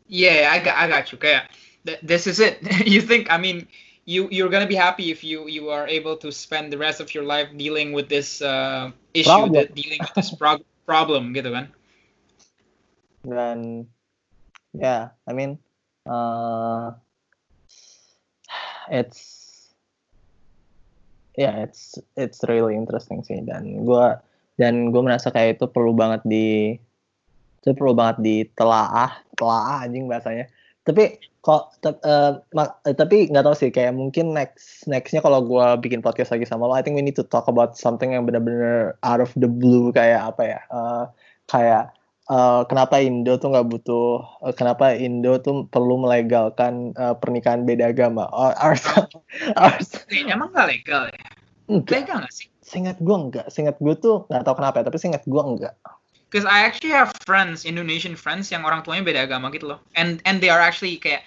Yeah, 0.05 0.53
I 0.53 0.61
got, 0.61 0.77
I 0.77 0.85
got 0.85 1.09
you. 1.09 1.17
Kayak, 1.17 1.49
th- 1.81 1.97
this 2.05 2.29
is 2.29 2.37
it. 2.37 2.61
you 2.85 3.01
think? 3.01 3.25
I 3.33 3.41
mean, 3.41 3.65
you 4.05 4.29
you're 4.29 4.53
gonna 4.53 4.69
be 4.69 4.77
happy 4.77 5.09
if 5.09 5.25
you 5.25 5.49
you 5.49 5.73
are 5.73 5.89
able 5.89 6.13
to 6.21 6.29
spend 6.29 6.69
the 6.69 6.77
rest 6.77 7.01
of 7.01 7.09
your 7.17 7.25
life 7.25 7.49
dealing 7.57 7.89
with 7.89 8.05
this 8.05 8.37
uh, 8.37 8.93
issue, 9.17 9.33
Problem. 9.33 9.57
that 9.57 9.73
dealing 9.73 9.97
with 10.05 10.13
this 10.13 10.29
prog- 10.29 10.61
problem, 10.85 11.33
gitu 11.33 11.49
kan? 11.49 11.73
dan 13.25 13.89
yeah, 14.77 15.15
I 15.27 15.31
mean 15.33 15.59
uh, 16.07 16.93
it's 18.91 19.45
yeah, 21.35 21.63
it's 21.63 21.99
it's 22.15 22.39
really 22.47 22.75
interesting 22.75 23.23
sih. 23.23 23.43
Dan 23.43 23.83
gue 23.83 24.05
dan 24.55 24.91
gue 24.91 25.01
merasa 25.03 25.31
kayak 25.31 25.59
itu 25.59 25.65
perlu 25.67 25.91
banget 25.91 26.23
di 26.23 26.79
itu 27.59 27.73
perlu 27.73 27.97
banget 27.97 28.21
ditelaah 28.21 29.19
telaah 29.35 29.83
anjing 29.83 30.07
bahasanya. 30.07 30.47
Tapi 30.85 31.17
kok 31.45 31.77
uh, 31.85 32.41
tapi 32.97 33.29
nggak 33.29 33.45
tahu 33.45 33.53
sih 33.53 33.69
kayak 33.69 33.93
mungkin 33.93 34.33
next 34.33 34.89
nextnya 34.89 35.21
kalau 35.21 35.45
gue 35.45 35.65
bikin 35.81 36.01
podcast 36.01 36.33
lagi 36.33 36.45
sama 36.49 36.65
lo 36.65 36.73
I 36.73 36.81
think 36.81 36.97
we 36.97 37.05
need 37.05 37.17
to 37.17 37.25
talk 37.25 37.45
about 37.45 37.77
something 37.77 38.17
yang 38.17 38.25
benar-benar 38.25 38.97
out 39.05 39.21
of 39.21 39.29
the 39.37 39.45
blue 39.45 39.93
kayak 39.93 40.33
apa 40.33 40.41
ya 40.41 40.59
uh, 40.73 41.05
kayak 41.45 41.93
uh, 42.29 42.61
kenapa 42.65 43.01
Indo 43.01 43.37
tuh 43.37 43.53
nggak 43.53 43.67
butuh 43.69 44.21
uh, 44.41 44.53
kenapa 44.55 44.93
Indo 44.97 45.37
tuh 45.41 45.65
perlu 45.69 46.01
melegalkan 46.01 46.93
uh, 46.97 47.13
pernikahan 47.17 47.65
beda 47.65 47.93
agama 47.93 48.29
or, 48.33 48.53
or, 48.61 48.73
or, 49.61 49.73
emang 50.11 50.49
nggak 50.53 50.69
legal 50.69 51.09
ya 51.09 51.27
enggak. 51.69 52.05
legal 52.05 52.17
nggak 52.23 52.35
sih 52.35 52.47
Seingat 52.65 52.97
gue 52.97 53.13
enggak 53.13 53.45
seingat 53.53 53.77
gue 53.77 53.93
tuh 53.93 54.25
nggak 54.25 54.41
tahu 54.41 54.57
kenapa 54.57 54.81
ya 54.81 54.89
tapi 54.89 54.97
seingat 54.97 55.23
gue 55.25 55.41
enggak 55.41 55.77
Because 56.25 56.51
I 56.51 56.67
actually 56.67 56.91
have 56.91 57.15
friends, 57.23 57.63
Indonesian 57.63 58.17
friends 58.17 58.51
yang 58.51 58.67
orang 58.67 58.83
tuanya 58.83 59.07
beda 59.07 59.23
agama 59.23 59.53
gitu 59.55 59.71
loh. 59.71 59.79
And 59.95 60.19
and 60.27 60.43
they 60.43 60.51
are 60.51 60.59
actually 60.59 60.99
kayak 60.99 61.23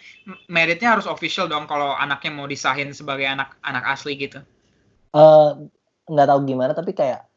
meritnya 0.53 0.93
harus 0.93 1.09
official 1.09 1.49
dong 1.49 1.65
kalau 1.65 1.97
anaknya 1.97 2.35
mau 2.35 2.45
disahin 2.45 2.93
sebagai 2.93 3.25
anak 3.25 3.57
anak 3.65 3.89
asli 3.89 4.19
gitu. 4.21 4.45
Uh, 5.17 5.71
nggak 6.13 6.29
tahu 6.29 6.41
gimana 6.45 6.77
tapi 6.77 6.93
kayak 6.93 7.28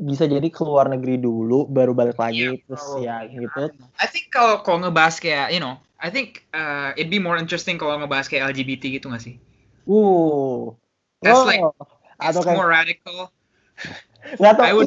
bisa 0.00 0.24
jadi 0.24 0.48
keluar 0.48 0.88
negeri 0.88 1.20
dulu 1.20 1.68
baru 1.68 1.92
balik 1.92 2.16
lagi 2.16 2.56
yeah, 2.56 2.64
terus 2.64 2.84
oh, 2.88 2.98
ya 3.04 3.28
gitu. 3.28 3.68
I 4.00 4.06
think 4.08 4.32
kalau 4.32 4.64
kalau 4.64 4.88
ngebahas 4.88 5.20
kayak 5.20 5.52
you 5.52 5.60
know, 5.60 5.76
I 6.00 6.08
think 6.08 6.48
uh, 6.56 6.96
it'd 6.96 7.12
be 7.12 7.20
more 7.20 7.36
interesting 7.36 7.76
kalau 7.76 8.00
ngebahas 8.00 8.26
kayak 8.32 8.56
LGBT 8.56 8.96
gitu 8.96 9.12
gak 9.12 9.20
sih? 9.20 9.36
Uh. 9.84 10.72
That's 11.20 11.36
oh. 11.36 11.44
like 11.44 11.60
it's 11.60 12.32
Atau 12.32 12.48
kayak, 12.48 12.56
more 12.56 12.72
radical 12.72 13.28
nggak 14.36 14.54
tahu 14.56 14.78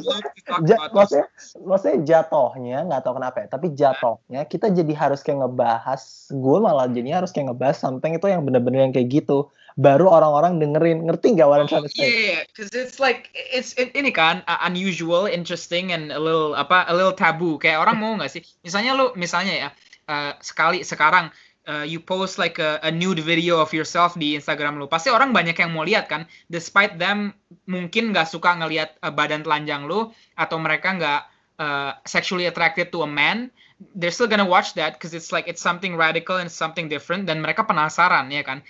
ja, 0.66 0.76
maksudnya 0.94 1.26
maksudnya 1.62 1.98
jatohnya 2.06 2.78
nggak 2.86 3.02
tahu 3.02 3.14
kenapa 3.18 3.36
ya 3.42 3.46
tapi 3.50 3.66
jatohnya 3.74 4.40
kita 4.46 4.70
jadi 4.70 4.92
harus 4.94 5.20
kayak 5.20 5.44
ngebahas 5.44 6.02
gue 6.30 6.58
malah 6.62 6.86
jadi 6.86 7.22
harus 7.22 7.34
kayak 7.34 7.52
ngebahas 7.52 7.76
something 7.76 8.14
itu 8.14 8.26
yang 8.30 8.46
bener-bener 8.46 8.86
yang 8.88 8.94
kayak 8.94 9.10
gitu 9.10 9.50
baru 9.74 10.06
orang-orang 10.06 10.62
dengerin 10.62 11.02
ngerti 11.10 11.34
nggak 11.34 11.48
what 11.50 11.58
I'm 11.58 11.66
trying 11.66 11.86
to 11.86 11.90
say? 11.90 12.06
Yeah, 12.06 12.46
because 12.46 12.70
it's 12.70 13.02
like 13.02 13.34
it's 13.34 13.74
it, 13.74 13.90
ini 13.98 14.14
kan 14.14 14.46
uh, 14.46 14.62
unusual, 14.62 15.26
interesting 15.26 15.90
and 15.90 16.14
a 16.14 16.20
little 16.22 16.54
apa 16.54 16.86
a 16.86 16.94
little 16.94 17.14
taboo. 17.14 17.58
Kayak 17.58 17.82
orang 17.82 17.98
mau 18.02 18.14
nggak 18.14 18.30
sih? 18.30 18.42
Misalnya 18.62 18.94
lu 18.94 19.10
misalnya 19.18 19.54
ya 19.54 19.68
uh, 20.06 20.32
sekali 20.38 20.86
sekarang 20.86 21.34
uh, 21.66 21.84
you 21.84 22.00
post 22.00 22.36
like 22.36 22.60
a, 22.60 22.80
a 22.84 22.90
nude 22.90 23.20
video 23.20 23.60
of 23.60 23.72
yourself 23.72 24.16
di 24.16 24.36
Instagram 24.36 24.76
lu, 24.76 24.86
pasti 24.88 25.08
orang 25.08 25.32
banyak 25.32 25.56
yang 25.56 25.72
mau 25.72 25.84
lihat 25.84 26.08
kan. 26.08 26.28
Despite 26.52 27.00
them 27.00 27.32
mungkin 27.68 28.12
nggak 28.12 28.28
suka 28.28 28.56
ngelihat 28.56 29.00
uh, 29.00 29.12
badan 29.12 29.44
telanjang 29.44 29.88
lu 29.88 30.12
atau 30.36 30.56
mereka 30.60 30.92
nggak 30.96 31.20
uh, 31.58 31.92
sexually 32.04 32.46
attracted 32.46 32.92
to 32.92 33.02
a 33.04 33.08
man, 33.08 33.48
they're 33.96 34.14
still 34.14 34.30
gonna 34.30 34.46
watch 34.46 34.74
that 34.74 34.96
because 34.96 35.12
it's 35.14 35.32
like 35.32 35.48
it's 35.48 35.62
something 35.62 35.96
radical 35.96 36.38
and 36.38 36.48
something 36.50 36.86
different 36.86 37.26
dan 37.26 37.40
mereka 37.40 37.64
penasaran 37.66 38.30
ya 38.30 38.44
kan. 38.44 38.62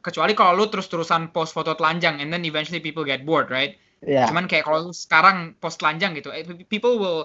Kecuali 0.00 0.32
kalau 0.32 0.56
lu 0.56 0.66
terus-terusan 0.70 1.34
post 1.34 1.52
foto 1.52 1.74
telanjang 1.74 2.22
and 2.22 2.32
then 2.32 2.46
eventually 2.46 2.80
people 2.80 3.04
get 3.04 3.26
bored, 3.26 3.50
right? 3.50 3.76
Yeah. 4.04 4.28
Cuman 4.28 4.46
kayak 4.46 4.68
kalau 4.68 4.92
sekarang 4.92 5.56
post 5.58 5.80
telanjang 5.80 6.14
gitu, 6.14 6.30
eh, 6.30 6.44
people 6.68 7.00
will 7.00 7.20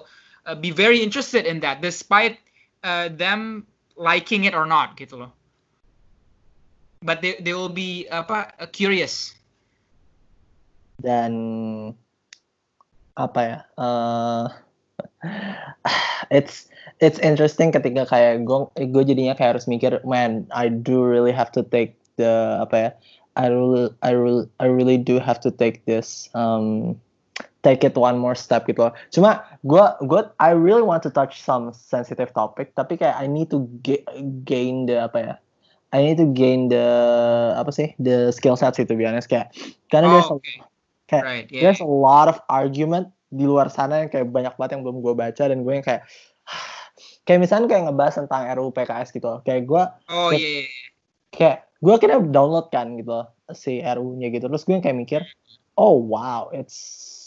uh, 0.48 0.56
be 0.56 0.72
very 0.72 1.04
interested 1.04 1.44
in 1.44 1.60
that 1.60 1.84
despite 1.84 2.40
uh, 2.82 3.12
them 3.12 3.66
liking 3.96 4.44
it 4.44 4.54
or 4.54 4.66
not 4.66 4.96
gitu 4.96 5.26
loh. 5.26 5.32
But 7.02 7.20
they 7.20 7.38
they 7.42 7.52
will 7.52 7.72
be 7.72 8.06
apa 8.08 8.54
curious. 8.70 9.34
Dan 11.02 11.32
apa 13.18 13.40
ya? 13.42 13.58
Uh, 13.74 14.46
it's 16.30 16.70
it's 17.02 17.18
interesting 17.18 17.74
ketika 17.74 18.06
kayak 18.06 18.46
gue 18.46 18.70
gue 18.78 19.02
jadinya 19.02 19.34
kayak 19.34 19.58
harus 19.58 19.66
mikir, 19.66 19.98
man, 20.06 20.46
I 20.54 20.70
do 20.70 21.02
really 21.02 21.34
have 21.34 21.50
to 21.58 21.66
take 21.66 21.98
the 22.16 22.62
apa 22.62 22.76
ya? 22.78 22.90
I 23.34 23.48
really 23.48 23.88
I 24.04 24.10
really 24.12 24.44
I 24.60 24.66
really 24.68 24.98
do 25.00 25.18
have 25.18 25.40
to 25.42 25.50
take 25.50 25.84
this 25.88 26.28
um 26.36 26.94
take 27.62 27.86
it 27.86 27.94
one 27.94 28.18
more 28.18 28.34
step 28.34 28.66
gitu 28.66 28.90
loh. 28.90 28.94
Cuma 29.14 29.42
gue 29.62 29.84
gue 30.04 30.20
I 30.42 30.52
really 30.52 30.82
want 30.82 31.06
to 31.06 31.10
touch 31.10 31.40
some 31.40 31.70
sensitive 31.72 32.34
topic 32.34 32.74
tapi 32.74 32.98
kayak 32.98 33.16
I 33.16 33.30
need 33.30 33.48
to 33.54 33.64
gain 34.44 34.90
the 34.90 35.06
apa 35.06 35.18
ya? 35.18 35.34
I 35.92 36.00
need 36.00 36.18
to 36.18 36.28
gain 36.28 36.72
the 36.72 36.86
apa 37.54 37.70
sih 37.70 37.92
the 38.00 38.32
skill 38.32 38.56
set 38.56 38.74
sih 38.74 38.88
to 38.88 38.96
be 38.96 39.04
honest 39.04 39.28
kayak 39.28 39.52
karena 39.92 40.08
oh, 40.08 40.12
there's 40.16 40.30
a, 40.32 40.36
kayak 41.06 41.24
right, 41.24 41.46
yeah. 41.52 41.62
there's 41.68 41.84
a 41.84 41.88
lot 41.88 42.26
of 42.26 42.40
argument 42.48 43.12
di 43.32 43.44
luar 43.44 43.68
sana 43.68 44.04
yang 44.04 44.10
kayak 44.12 44.28
banyak 44.28 44.52
banget 44.56 44.70
yang 44.76 44.82
belum 44.84 44.98
gue 45.04 45.14
baca 45.16 45.42
dan 45.48 45.58
gue 45.64 45.72
yang 45.72 45.84
kayak 45.84 46.02
kayak 47.28 47.40
misalnya 47.44 47.68
kayak 47.68 47.92
ngebahas 47.92 48.14
tentang 48.24 48.42
RUU 48.56 48.70
PKS 48.72 49.08
gitu 49.12 49.26
loh. 49.28 49.40
kayak 49.44 49.68
gue 49.68 49.82
oh 50.10 50.30
kayak, 50.34 50.42
yeah. 50.42 50.66
Kayak 51.32 51.56
gue 51.80 51.92
akhirnya 51.96 52.20
download 52.28 52.68
kan 52.68 52.92
gitu 53.00 53.08
loh, 53.08 53.26
si 53.56 53.80
RU-nya 53.80 54.28
gitu 54.32 54.48
terus 54.48 54.64
gue 54.68 54.80
kayak 54.80 54.96
mikir 54.96 55.20
oh 55.76 55.96
wow 55.96 56.52
it's 56.52 57.21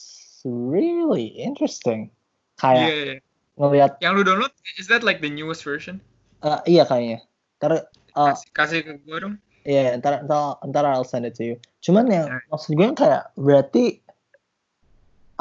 really 0.45 1.34
interesting. 1.35 2.13
Kayak 2.61 2.88
yeah, 2.88 3.03
yeah. 3.03 3.19
ngelihat. 3.59 3.91
Yang 3.99 4.13
lu 4.15 4.23
download 4.23 4.53
is 4.80 4.88
that 4.88 5.03
like 5.03 5.19
the 5.19 5.31
newest 5.31 5.65
version? 5.65 5.99
Uh, 6.45 6.61
iya 6.69 6.85
kayaknya. 6.85 7.26
Ntar 7.59 7.89
uh, 8.15 8.31
kasih, 8.31 8.47
kasih 8.53 8.80
ke 8.85 8.91
gue 9.03 9.17
dong. 9.19 9.35
Iya, 9.65 9.81
yeah, 9.81 9.97
ntar, 9.97 10.22
ntar, 10.30 10.61
ntar 10.61 10.85
I'll 10.85 11.03
send 11.03 11.26
it 11.26 11.34
to 11.41 11.43
you. 11.43 11.55
Cuman 11.81 12.07
yang 12.07 12.30
yeah. 12.30 12.45
maksud 12.53 12.77
gue 12.77 12.85
kayak 12.93 13.34
berarti 13.34 13.99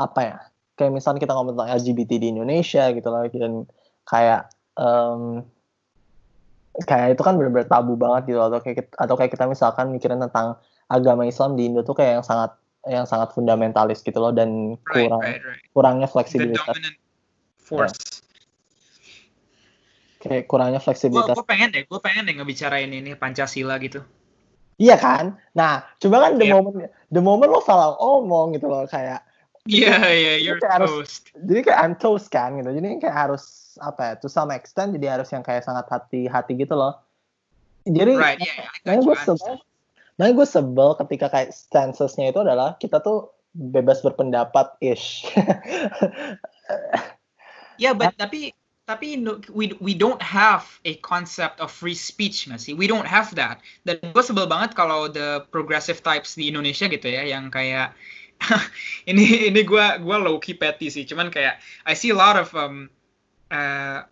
apa 0.00 0.20
ya? 0.24 0.38
Kayak 0.74 0.96
misalnya 0.96 1.22
kita 1.22 1.36
ngomong 1.36 1.54
tentang 1.54 1.70
LGBT 1.70 2.10
di 2.18 2.26
Indonesia 2.34 2.84
gitu 2.90 3.08
loh, 3.12 3.22
dan 3.30 3.68
kayak 4.08 4.50
um, 4.74 5.44
kayak 6.82 7.14
itu 7.14 7.22
kan 7.22 7.38
benar-benar 7.38 7.70
tabu 7.70 7.94
banget 7.94 8.34
gitu 8.34 8.40
atau 8.42 8.58
kayak 8.58 8.90
atau 8.98 9.14
kayak 9.14 9.30
kita 9.30 9.46
misalkan 9.46 9.94
mikirin 9.94 10.18
tentang 10.18 10.58
agama 10.90 11.22
Islam 11.22 11.54
di 11.54 11.70
Indo 11.70 11.86
tuh 11.86 11.94
kayak 11.94 12.20
yang 12.20 12.26
sangat 12.26 12.58
yang 12.88 13.08
sangat 13.08 13.32
fundamentalis 13.32 14.04
gitu 14.04 14.20
loh 14.20 14.32
dan 14.32 14.76
kurang 14.84 15.22
right, 15.24 15.40
right, 15.40 15.56
right. 15.56 15.62
kurangnya 15.72 16.08
fleksibilitas. 16.08 16.76
force. 17.64 18.20
Kayak 20.20 20.48
kurangnya 20.48 20.80
fleksibilitas. 20.80 21.36
Gue 21.36 21.48
pengen 21.48 21.72
deh, 21.72 21.84
gue 21.88 22.00
pengen 22.00 22.28
deh 22.28 22.36
ngebicarain 22.36 22.88
ini 22.92 23.16
Pancasila 23.16 23.80
gitu. 23.80 24.04
Iya 24.76 24.96
kan? 25.00 25.38
Nah, 25.54 25.86
coba 26.02 26.28
kan 26.28 26.32
the 26.36 26.48
yeah. 26.50 26.54
moment 26.56 26.90
the 27.08 27.22
moment 27.22 27.50
lo 27.52 27.62
salah 27.62 27.94
omong 27.96 28.58
gitu 28.58 28.68
loh 28.68 28.84
kayak 28.90 29.22
Iya, 29.64 29.96
yeah, 29.96 30.00
iya, 30.12 30.20
yeah, 30.20 30.36
you're 30.44 30.60
kayak 30.60 30.84
toast. 30.84 31.32
Harus, 31.32 31.40
jadi 31.48 31.60
kayak 31.64 31.78
I'm 31.80 31.94
toast 31.96 32.28
kan 32.28 32.60
gitu. 32.60 32.68
Jadi 32.68 33.00
kayak 33.00 33.16
harus 33.16 33.72
apa 33.80 34.00
ya, 34.04 34.12
to 34.20 34.28
some 34.28 34.52
extent 34.52 34.92
jadi 34.92 35.16
harus 35.16 35.32
yang 35.32 35.40
kayak 35.40 35.64
sangat 35.64 35.88
hati-hati 35.88 36.52
gitu 36.52 36.76
loh. 36.76 37.00
Jadi, 37.88 38.12
right, 38.12 38.36
yeah, 38.44 38.68
yeah, 38.84 39.00
gue 39.00 39.16
sebel, 39.24 39.56
Nah 40.14 40.30
gue 40.30 40.46
sebel 40.46 40.94
ketika 40.94 41.26
kayak 41.26 41.50
stancesnya 41.50 42.30
itu 42.30 42.38
adalah 42.42 42.78
kita 42.78 43.02
tuh 43.02 43.34
bebas 43.54 44.02
berpendapat 44.02 44.74
ish. 44.82 45.26
ya, 45.30 45.42
yeah, 47.90 47.94
but 47.94 48.14
tapi 48.18 48.54
tapi 48.84 49.16
we 49.50 49.72
we 49.80 49.96
don't 49.96 50.20
have 50.20 50.66
a 50.84 50.98
concept 51.00 51.58
of 51.58 51.72
free 51.72 51.96
speech 51.96 52.46
nggak 52.46 52.60
sih? 52.62 52.74
We 52.76 52.86
don't 52.86 53.06
have 53.06 53.34
that. 53.34 53.58
Dan 53.82 53.98
gue 54.02 54.22
sebel 54.22 54.46
banget 54.46 54.78
kalau 54.78 55.10
the 55.10 55.42
progressive 55.50 56.02
types 56.02 56.38
di 56.38 56.50
Indonesia 56.50 56.86
gitu 56.86 57.06
ya, 57.10 57.26
yang 57.26 57.50
kayak 57.50 57.94
ini 59.10 59.50
ini 59.50 59.60
gue 59.66 59.86
gue 59.98 60.16
low 60.18 60.38
key 60.38 60.54
petty 60.54 60.90
sih. 60.90 61.06
Cuman 61.06 61.30
kayak 61.30 61.58
I 61.90 61.94
see 61.98 62.14
a 62.14 62.18
lot 62.18 62.38
of 62.38 62.54
um, 62.54 62.86
uh, 63.50 64.06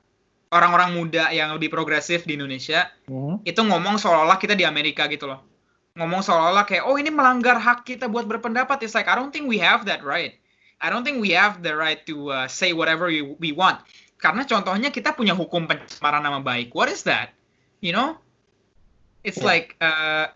orang-orang 0.50 0.98
muda 0.98 1.30
yang 1.30 1.54
lebih 1.54 1.70
progresif 1.70 2.26
di 2.26 2.34
Indonesia 2.38 2.90
mm. 3.08 3.42
itu 3.48 3.60
ngomong 3.60 3.96
seolah-olah 3.96 4.36
kita 4.36 4.52
di 4.52 4.68
Amerika 4.68 5.08
gitu 5.08 5.30
loh 5.30 5.51
ngomong 5.92 6.24
seolah-olah 6.24 6.64
kayak 6.64 6.88
oh 6.88 6.96
ini 6.96 7.12
melanggar 7.12 7.60
hak 7.60 7.84
kita 7.84 8.08
buat 8.08 8.24
berpendapat. 8.24 8.80
It's 8.80 8.96
like 8.96 9.08
I 9.08 9.16
don't 9.16 9.32
think 9.32 9.48
we 9.48 9.60
have 9.60 9.84
that 9.88 10.00
right. 10.00 10.36
I 10.82 10.90
don't 10.90 11.06
think 11.06 11.22
we 11.22 11.30
have 11.36 11.62
the 11.62 11.78
right 11.78 12.02
to 12.10 12.16
uh, 12.32 12.46
say 12.50 12.74
whatever 12.74 13.06
we, 13.06 13.22
we 13.38 13.50
want. 13.54 13.78
Karena 14.18 14.42
contohnya 14.42 14.90
kita 14.90 15.14
punya 15.14 15.34
hukum 15.34 15.70
pencemaran 15.70 16.26
nama 16.26 16.42
baik. 16.42 16.74
What 16.74 16.90
is 16.90 17.06
that? 17.06 17.30
You 17.82 17.94
know? 17.94 18.18
It's 19.22 19.38
yeah. 19.38 19.46
like 19.46 19.78
uh, 19.78 20.34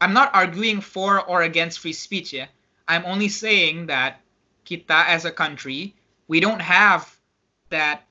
I'm 0.00 0.14
not 0.14 0.34
arguing 0.34 0.82
for 0.82 1.22
or 1.22 1.42
against 1.46 1.78
free 1.78 1.94
speech 1.94 2.34
ya 2.34 2.46
yeah? 2.46 2.48
I'm 2.86 3.06
only 3.06 3.30
saying 3.30 3.86
that 3.86 4.22
kita 4.66 5.06
as 5.06 5.26
a 5.26 5.34
country 5.34 5.94
we 6.26 6.42
don't 6.42 6.62
have 6.62 7.06
that 7.70 8.05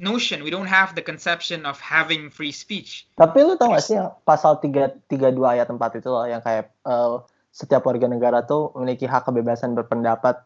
notion, 0.00 0.42
we 0.42 0.50
don't 0.50 0.66
have 0.66 0.96
the 0.96 1.04
conception 1.04 1.68
of 1.68 1.76
having 1.78 2.32
free 2.32 2.50
speech. 2.50 3.06
Tapi 3.14 3.44
lu 3.44 3.54
tau 3.60 3.76
gak 3.76 3.84
sih 3.84 4.00
yang 4.00 4.16
pasal 4.24 4.56
3, 4.58 5.06
32 5.06 5.36
ayat 5.44 5.68
4 5.68 5.76
itu 6.00 6.08
loh 6.08 6.24
yang 6.24 6.40
kayak 6.40 6.72
uh, 6.88 7.20
setiap 7.52 7.84
warga 7.84 8.08
negara 8.08 8.40
tuh 8.42 8.72
memiliki 8.74 9.04
hak 9.04 9.28
kebebasan 9.28 9.76
berpendapat. 9.76 10.40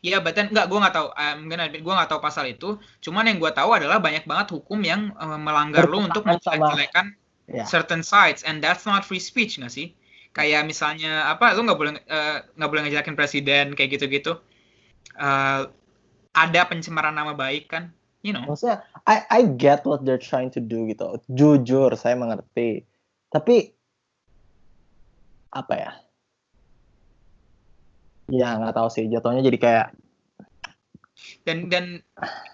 Iya, 0.00 0.16
yeah, 0.16 0.20
but 0.20 0.36
then 0.36 0.52
enggak, 0.52 0.68
gue 0.68 0.78
nggak 0.80 0.96
tahu. 0.96 1.08
Gonna 1.48 1.64
admit, 1.68 1.82
gue 1.84 1.92
nggak 1.92 2.08
tahu 2.08 2.20
pasal 2.20 2.48
itu. 2.48 2.76
Cuman 3.04 3.28
yang 3.28 3.36
gue 3.40 3.52
tahu 3.52 3.76
adalah 3.76 4.00
banyak 4.00 4.24
banget 4.28 4.56
hukum 4.56 4.80
yang 4.80 5.12
uh, 5.16 5.36
melanggar 5.40 5.88
lu 5.88 6.04
untuk 6.04 6.24
menjelek-jelekan 6.24 7.16
yeah. 7.48 7.68
certain 7.68 8.00
sides, 8.04 8.44
and 8.44 8.64
that's 8.64 8.84
not 8.88 9.04
free 9.04 9.20
speech 9.20 9.60
nggak 9.60 9.72
sih? 9.72 9.92
Kayak 10.32 10.68
misalnya 10.68 11.28
apa, 11.28 11.52
lu 11.52 11.68
nggak 11.68 11.78
boleh 11.80 11.92
nggak 12.56 12.68
uh, 12.68 12.70
boleh 12.70 12.82
ngejelekin 12.88 13.16
presiden 13.16 13.76
kayak 13.76 14.00
gitu-gitu. 14.00 14.40
Uh, 15.20 15.68
ada 16.36 16.60
pencemaran 16.66 17.16
nama 17.16 17.34
baik 17.34 17.70
kan, 17.72 17.90
you 18.22 18.30
know. 18.30 18.46
Maksudnya, 18.46 18.86
I 19.06 19.26
I 19.28 19.40
get 19.58 19.82
what 19.88 20.06
they're 20.06 20.20
trying 20.20 20.50
to 20.54 20.60
do 20.62 20.86
gitu. 20.86 21.18
Jujur, 21.32 21.94
saya 21.98 22.14
mengerti. 22.14 22.86
Tapi 23.30 23.74
apa 25.50 25.74
ya? 25.74 25.92
ya 28.30 28.56
nggak 28.56 28.74
tahu 28.78 28.88
sih 28.88 29.10
jatuhnya 29.10 29.42
jadi 29.42 29.58
kayak 29.58 29.86
dan 31.44 31.68
dan 31.68 32.00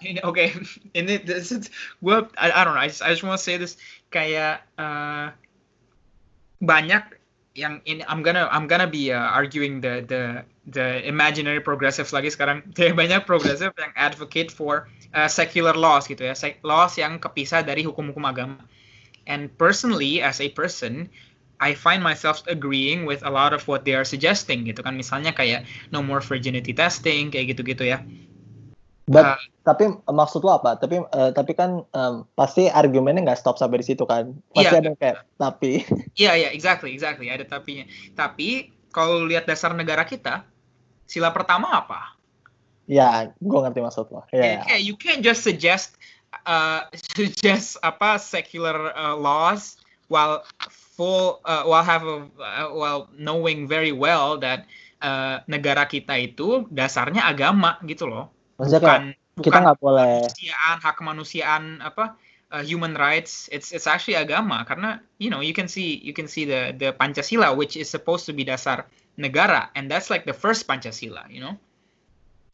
ini 0.03 0.19
oke 0.27 0.35
okay. 0.35 0.49
ini 0.97 1.21
this 1.21 1.53
is 1.53 1.69
gue 2.01 2.17
I, 2.35 2.51
I 2.51 2.61
don't 2.65 2.73
know 2.73 2.83
I 2.83 2.89
just, 2.89 3.05
I 3.05 3.13
just 3.13 3.23
want 3.23 3.37
to 3.37 3.45
say 3.45 3.55
this 3.55 3.77
kayak 4.09 4.65
uh, 4.81 5.31
banyak 6.59 7.05
yang 7.53 7.81
ini 7.85 8.01
I'm 8.09 8.25
gonna 8.25 8.49
I'm 8.49 8.65
gonna 8.65 8.89
be 8.89 9.13
uh, 9.13 9.29
arguing 9.33 9.81
the 9.81 10.03
the 10.05 10.21
the 10.67 10.99
imaginary 11.07 11.63
progressive 11.63 12.11
lagi 12.11 12.27
sekarang 12.27 12.59
banyak 12.99 13.23
progressive 13.23 13.71
yang 13.79 13.93
advocate 13.95 14.51
for 14.51 14.91
uh, 15.15 15.31
secular 15.31 15.73
laws 15.73 16.05
gitu 16.07 16.27
ya 16.27 16.35
laws 16.67 16.99
yang 16.99 17.15
kepisah 17.17 17.63
dari 17.63 17.87
hukum-hukum 17.87 18.27
agama 18.27 18.59
and 19.27 19.47
personally 19.55 20.19
as 20.19 20.43
a 20.43 20.51
person 20.51 21.07
I 21.57 21.73
find 21.73 22.05
myself 22.05 22.45
agreeing 22.45 23.09
with 23.09 23.25
a 23.25 23.33
lot 23.33 23.49
of 23.49 23.65
what 23.65 23.81
they 23.81 23.97
are 23.97 24.05
suggesting 24.05 24.69
gitu 24.69 24.85
kan 24.85 24.93
misalnya 24.93 25.33
kayak 25.33 25.65
no 25.89 26.05
more 26.05 26.21
virginity 26.21 26.69
testing 26.69 27.33
kayak 27.33 27.57
gitu-gitu 27.57 27.97
ya. 27.97 28.05
But, 29.07 29.25
uh, 29.25 29.41
tapi 29.65 29.89
maksud 30.05 30.45
lo 30.45 30.61
apa? 30.61 30.77
Tapi 30.77 31.01
uh, 31.01 31.33
tapi 31.33 31.57
kan 31.57 31.81
um, 31.97 32.29
pasti 32.37 32.69
argumennya 32.69 33.25
nggak 33.25 33.41
stop 33.41 33.57
sampai 33.57 33.81
di 33.81 33.89
situ 33.89 34.05
kan? 34.05 34.37
Pasti 34.53 34.69
iya, 34.69 34.81
ada 34.85 34.91
kayak 34.93 35.17
tapi. 35.41 35.71
Iya 36.13 36.31
iya 36.37 36.49
exactly 36.53 36.93
exactly 36.93 37.33
ada 37.33 37.41
tapinya. 37.41 37.89
Tapi 38.13 38.69
kalau 38.93 39.25
lihat 39.25 39.49
dasar 39.49 39.73
negara 39.73 40.05
kita 40.05 40.45
sila 41.07 41.33
pertama 41.33 41.71
apa? 41.71 42.19
Ya, 42.87 43.31
gue 43.35 43.59
ngerti 43.59 43.83
maksud 43.83 44.07
lo. 44.11 44.23
Ya. 44.31 44.63
Yeah. 44.63 44.79
you 44.79 44.95
can't 44.95 45.19
just 45.23 45.43
suggest 45.43 45.97
uh, 46.47 46.87
suggest 47.17 47.79
apa 47.83 48.19
secular 48.21 48.95
uh, 48.95 49.15
laws 49.15 49.79
while 50.07 50.43
full 50.71 51.43
uh, 51.43 51.67
while 51.67 51.83
have 51.83 52.03
a, 52.07 52.27
uh, 52.39 52.69
while 52.71 53.11
knowing 53.15 53.67
very 53.67 53.91
well 53.91 54.39
that 54.39 54.63
uh, 55.03 55.43
negara 55.51 55.83
kita 55.83 56.15
itu 56.31 56.63
dasarnya 56.71 57.27
agama 57.27 57.75
gitu 57.83 58.07
loh. 58.07 58.31
Maksudnya 58.55 58.79
bukan, 58.79 59.01
kayak 59.11 59.43
kita 59.43 59.57
nggak 59.61 59.79
boleh 59.79 60.13
kemanusiaan 60.25 60.75
hak 60.81 60.95
kemanusiaan 60.97 61.63
apa 61.85 62.17
uh, 62.49 62.63
human 62.65 62.97
rights 62.97 63.45
it's 63.53 63.69
it's 63.69 63.85
actually 63.85 64.17
agama 64.17 64.65
karena 64.65 64.97
you 65.21 65.29
know 65.29 65.43
you 65.43 65.53
can 65.53 65.69
see 65.69 66.01
you 66.01 66.13
can 66.15 66.25
see 66.25 66.45
the 66.45 66.73
the 66.73 66.89
Pancasila 66.97 67.53
which 67.53 67.77
is 67.77 67.85
supposed 67.85 68.25
to 68.25 68.33
be 68.33 68.41
dasar 68.41 68.89
negara 69.17 69.73
and 69.73 69.89
that's 69.89 70.07
like 70.13 70.23
the 70.23 70.35
first 70.35 70.69
Pancasila 70.69 71.25
you 71.27 71.41
know 71.41 71.57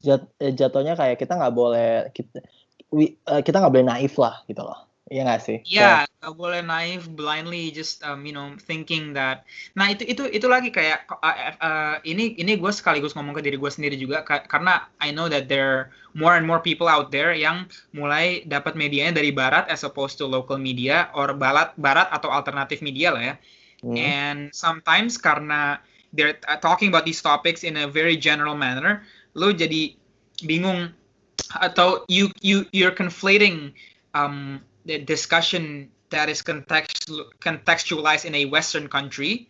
Jat, 0.03 0.27
eh, 0.43 0.51
jatuhnya 0.51 0.99
kayak 0.99 1.15
kita 1.15 1.39
nggak 1.39 1.55
boleh 1.55 2.11
kita 2.11 2.43
we, 2.91 3.15
uh, 3.27 3.39
kita 3.39 3.59
nggak 3.59 3.71
boleh 3.71 3.87
naif 3.87 4.19
lah 4.19 4.43
gitu 4.47 4.63
loh 4.63 4.83
Iya 5.13 5.21
nggak 5.29 5.41
sih? 5.45 5.57
Iya, 5.69 5.77
yeah, 5.77 5.99
nggak 6.23 6.35
boleh 6.39 6.61
naif 6.65 7.05
blindly 7.11 7.69
just 7.69 8.01
um, 8.01 8.25
you 8.25 8.33
know 8.33 8.55
thinking 8.55 9.13
that. 9.13 9.45
Nah 9.77 9.93
itu 9.93 10.07
itu 10.07 10.25
itu 10.31 10.47
lagi 10.49 10.73
kayak 10.73 11.05
uh, 11.11 11.53
uh, 11.61 11.95
ini 12.01 12.33
ini 12.39 12.57
gue 12.57 12.71
sekaligus 12.73 13.13
ngomong 13.13 13.37
ke 13.37 13.45
diri 13.45 13.59
gue 13.59 13.67
sendiri 13.67 13.93
juga 13.93 14.23
ka 14.23 14.47
karena 14.47 14.89
I 15.03 15.13
know 15.13 15.29
that 15.29 15.51
there 15.51 15.93
more 16.15 16.39
and 16.39 16.47
more 16.47 16.63
people 16.63 16.89
out 16.89 17.13
there 17.13 17.29
yang 17.35 17.69
mulai 17.93 18.47
dapat 18.49 18.73
medianya 18.73 19.19
dari 19.19 19.29
barat 19.29 19.69
as 19.69 19.83
opposed 19.85 20.17
to 20.17 20.25
local 20.25 20.55
media 20.55 21.13
or 21.13 21.35
barat 21.37 21.77
barat 21.77 22.09
atau 22.09 22.33
alternatif 22.33 22.81
media 22.81 23.13
lah 23.13 23.21
ya. 23.21 23.35
Hmm. 23.83 23.95
And 23.99 24.39
sometimes 24.49 25.19
karena 25.21 25.77
they're 26.13 26.37
talking 26.61 26.87
about 26.87 27.05
these 27.05 27.21
topics 27.21 27.63
in 27.63 27.75
a 27.75 27.87
very 27.87 28.15
general 28.15 28.55
manner, 28.55 29.03
lo 29.33 29.51
jadi 29.51 29.97
bingung 30.45 30.93
atau 31.57 32.05
you 32.07 32.29
you 32.45 32.69
you're 32.71 32.93
conflating 32.93 33.73
um, 34.13 34.61
the 34.85 35.01
discussion 35.01 35.89
that 36.13 36.29
is 36.29 36.45
contextual, 36.45 37.25
contextualized 37.41 38.25
in 38.25 38.37
a 38.37 38.45
Western 38.45 38.87
country 38.87 39.49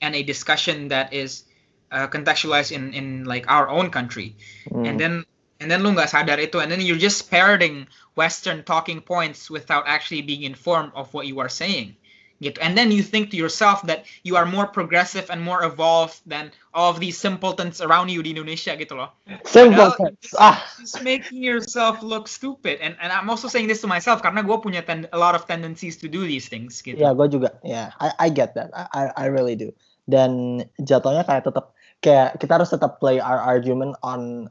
and 0.00 0.16
a 0.16 0.24
discussion 0.24 0.88
that 0.88 1.12
is 1.12 1.44
uh, 1.92 2.08
contextualized 2.08 2.72
in 2.72 2.96
in 2.96 3.24
like 3.28 3.44
our 3.52 3.68
own 3.68 3.92
country, 3.92 4.32
mm. 4.72 4.88
and 4.88 4.96
then 4.96 5.28
and 5.60 5.68
then 5.68 5.84
lu 5.84 5.92
nggak 5.92 6.08
sadar 6.08 6.40
itu, 6.40 6.56
and 6.64 6.72
then 6.72 6.80
you're 6.80 7.00
just 7.00 7.28
parroting 7.28 7.84
Western 8.16 8.64
talking 8.64 9.04
points 9.04 9.52
without 9.52 9.84
actually 9.84 10.24
being 10.24 10.42
informed 10.48 10.96
of 10.96 11.12
what 11.12 11.28
you 11.28 11.36
are 11.44 11.52
saying 11.52 11.97
gitu. 12.38 12.58
And 12.62 12.78
then 12.78 12.90
you 12.90 13.02
think 13.02 13.30
to 13.34 13.38
yourself 13.38 13.82
that 13.90 14.06
you 14.22 14.38
are 14.38 14.46
more 14.46 14.66
progressive 14.66 15.30
and 15.30 15.42
more 15.42 15.62
evolved 15.66 16.22
than 16.26 16.50
all 16.74 16.90
of 16.90 17.02
these 17.02 17.18
simpletons 17.18 17.82
around 17.82 18.10
you 18.10 18.22
di 18.22 18.30
Indonesia 18.34 18.78
gitu 18.78 18.94
loh. 18.94 19.10
Simpletons. 19.46 20.34
ah. 20.38 20.62
Just 20.78 21.02
making 21.02 21.42
yourself 21.42 22.02
look 22.02 22.30
stupid. 22.30 22.78
And 22.78 22.94
and 23.02 23.10
I'm 23.10 23.26
also 23.30 23.50
saying 23.50 23.66
this 23.66 23.82
to 23.82 23.90
myself 23.90 24.22
karena 24.22 24.46
gue 24.46 24.56
punya 24.62 24.82
a 24.86 25.18
lot 25.18 25.34
of 25.34 25.44
tendencies 25.46 25.98
to 26.02 26.06
do 26.06 26.22
these 26.24 26.46
things 26.46 26.78
gitu. 26.80 26.98
Ya, 26.98 27.10
yeah, 27.10 27.12
gue 27.14 27.26
juga. 27.26 27.50
Ya, 27.66 27.70
yeah, 27.70 27.86
I 27.98 28.08
I 28.16 28.28
get 28.30 28.54
that. 28.54 28.70
I 28.74 29.10
I 29.14 29.26
really 29.30 29.58
do. 29.58 29.74
Dan 30.08 30.64
jatuhnya 30.80 31.26
kayak 31.26 31.44
tetap 31.44 31.76
kayak 32.00 32.38
kita 32.38 32.52
harus 32.62 32.70
tetap 32.70 33.02
play 33.02 33.18
our 33.18 33.42
argument 33.42 33.98
on 34.06 34.48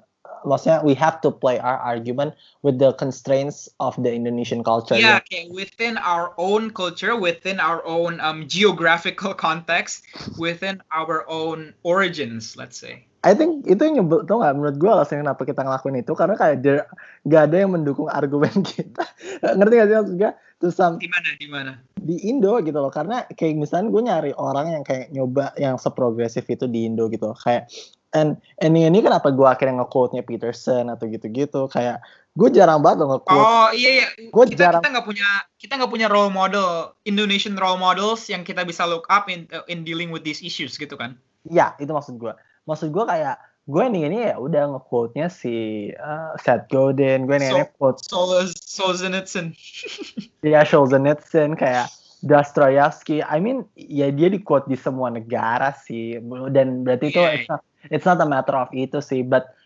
maksudnya 0.48 0.82
we 0.84 0.95
have 0.95 1.19
to 1.22 1.30
play 1.30 1.60
our 1.60 1.78
argument 1.78 2.34
with 2.64 2.80
the 2.80 2.94
constraints 2.95 3.69
of 3.80 3.94
the 4.02 4.10
Indonesian 4.10 4.64
culture. 4.64 4.95
Yeah, 4.95 5.19
okay. 5.22 5.52
within 5.52 5.99
our 5.99 6.34
own 6.40 6.72
culture, 6.72 7.15
within 7.19 7.60
our 7.60 7.86
own 7.86 8.19
um, 8.24 8.48
geographical 8.48 9.34
context, 9.48 10.07
within 10.40 10.82
our 10.95 11.28
own 11.30 11.76
origins, 11.84 12.56
let's 12.56 12.80
say. 12.80 13.07
I 13.26 13.34
think 13.34 13.65
itu 13.68 13.82
yang 13.82 14.06
nyebel 14.06 14.24
tau 14.24 14.40
gak 14.40 14.56
menurut 14.56 14.78
gue 14.78 14.88
alasan 14.88 15.26
kenapa 15.26 15.41
kita 15.44 15.65
ngelakuin 15.65 15.99
itu 15.99 16.14
karena 16.14 16.38
kayak 16.38 16.64
there, 16.64 16.86
gak 17.28 17.52
ada 17.52 17.65
yang 17.65 17.74
mendukung 17.74 18.07
argumen 18.07 18.64
kita 18.72 19.03
ngerti 19.41 19.74
gak 19.74 19.88
sih 19.90 19.95
maksud 19.99 20.15
gue 20.15 20.32
terus 20.57 20.78
di 20.98 21.10
mana 21.10 21.30
di 21.38 21.48
mana 21.49 21.72
di 21.98 22.15
Indo 22.30 22.57
gitu 22.65 22.78
loh 22.78 22.90
karena 22.90 23.28
kayak 23.30 23.57
misalnya 23.57 23.94
gue 23.94 24.02
nyari 24.06 24.32
orang 24.38 24.80
yang 24.80 24.84
kayak 24.86 25.14
nyoba 25.14 25.53
yang 25.60 25.76
seprogresif 25.78 26.45
itu 26.49 26.65
di 26.69 26.90
Indo 26.90 27.10
gitu 27.10 27.30
kayak 27.38 27.69
and 28.15 28.39
ini 28.63 28.88
ini 28.88 29.03
kenapa 29.03 29.34
gue 29.34 29.43
akhirnya 29.43 29.84
nge-quote-nya 29.84 30.23
Peterson 30.23 30.88
atau 30.88 31.05
gitu-gitu 31.11 31.67
kayak 31.67 31.99
gue 32.38 32.49
jarang 32.53 32.85
banget 32.85 33.03
loh 33.03 33.17
nge-quote. 33.17 33.41
Oh 33.41 33.69
iya 33.73 33.89
iya. 34.03 34.07
Gue 34.29 34.45
kita, 34.53 34.69
jarang. 34.69 34.81
Kita 34.85 34.93
nggak 34.93 35.07
punya 35.09 35.29
kita 35.57 35.73
nggak 35.81 35.91
punya 35.91 36.07
role 36.07 36.29
model 36.31 36.93
Indonesian 37.09 37.57
role 37.57 37.81
models 37.81 38.29
yang 38.29 38.45
kita 38.45 38.61
bisa 38.61 38.85
look 38.85 39.09
up 39.09 39.25
in 39.27 39.49
in 39.65 39.81
dealing 39.81 40.13
with 40.13 40.21
these 40.21 40.39
issues 40.45 40.77
gitu 40.77 40.93
kan? 40.93 41.17
Iya 41.49 41.73
itu 41.81 41.89
maksud 41.89 42.21
gue. 42.21 42.31
Maksud 42.69 42.93
gue 42.93 43.03
kayak 43.09 43.41
gue 43.67 43.84
nih 43.84 44.03
ini 44.07 44.17
ya 44.31 44.35
udah 44.39 44.63
nge-quote-nya 44.77 45.27
si 45.27 45.89
uh, 45.91 46.31
Seth 46.39 46.71
Godin, 46.71 47.27
gue 47.27 47.35
nih 47.35 47.51
so, 47.51 47.67
quote 47.75 47.99
Sol 48.05 48.31
Solzhenitsyn. 48.47 49.51
Iya 50.47 50.63
Solzhenitsyn 50.63 51.57
kayak 51.57 51.89
Dostoyevsky. 52.23 53.25
I 53.25 53.41
mean 53.41 53.65
ya 53.75 54.13
dia 54.13 54.29
di 54.29 54.39
quote 54.39 54.69
di 54.69 54.77
semua 54.77 55.09
negara 55.09 55.73
sih 55.73 56.21
dan 56.53 56.85
berarti 56.85 57.11
itu 57.11 57.19
yeah 57.19 57.59
it's 57.91 58.05
not 58.05 58.19
a 58.22 58.27
matter 58.27 58.55
of 58.55 58.69
itu 58.76 58.99
sih 58.99 59.23
but 59.23 59.57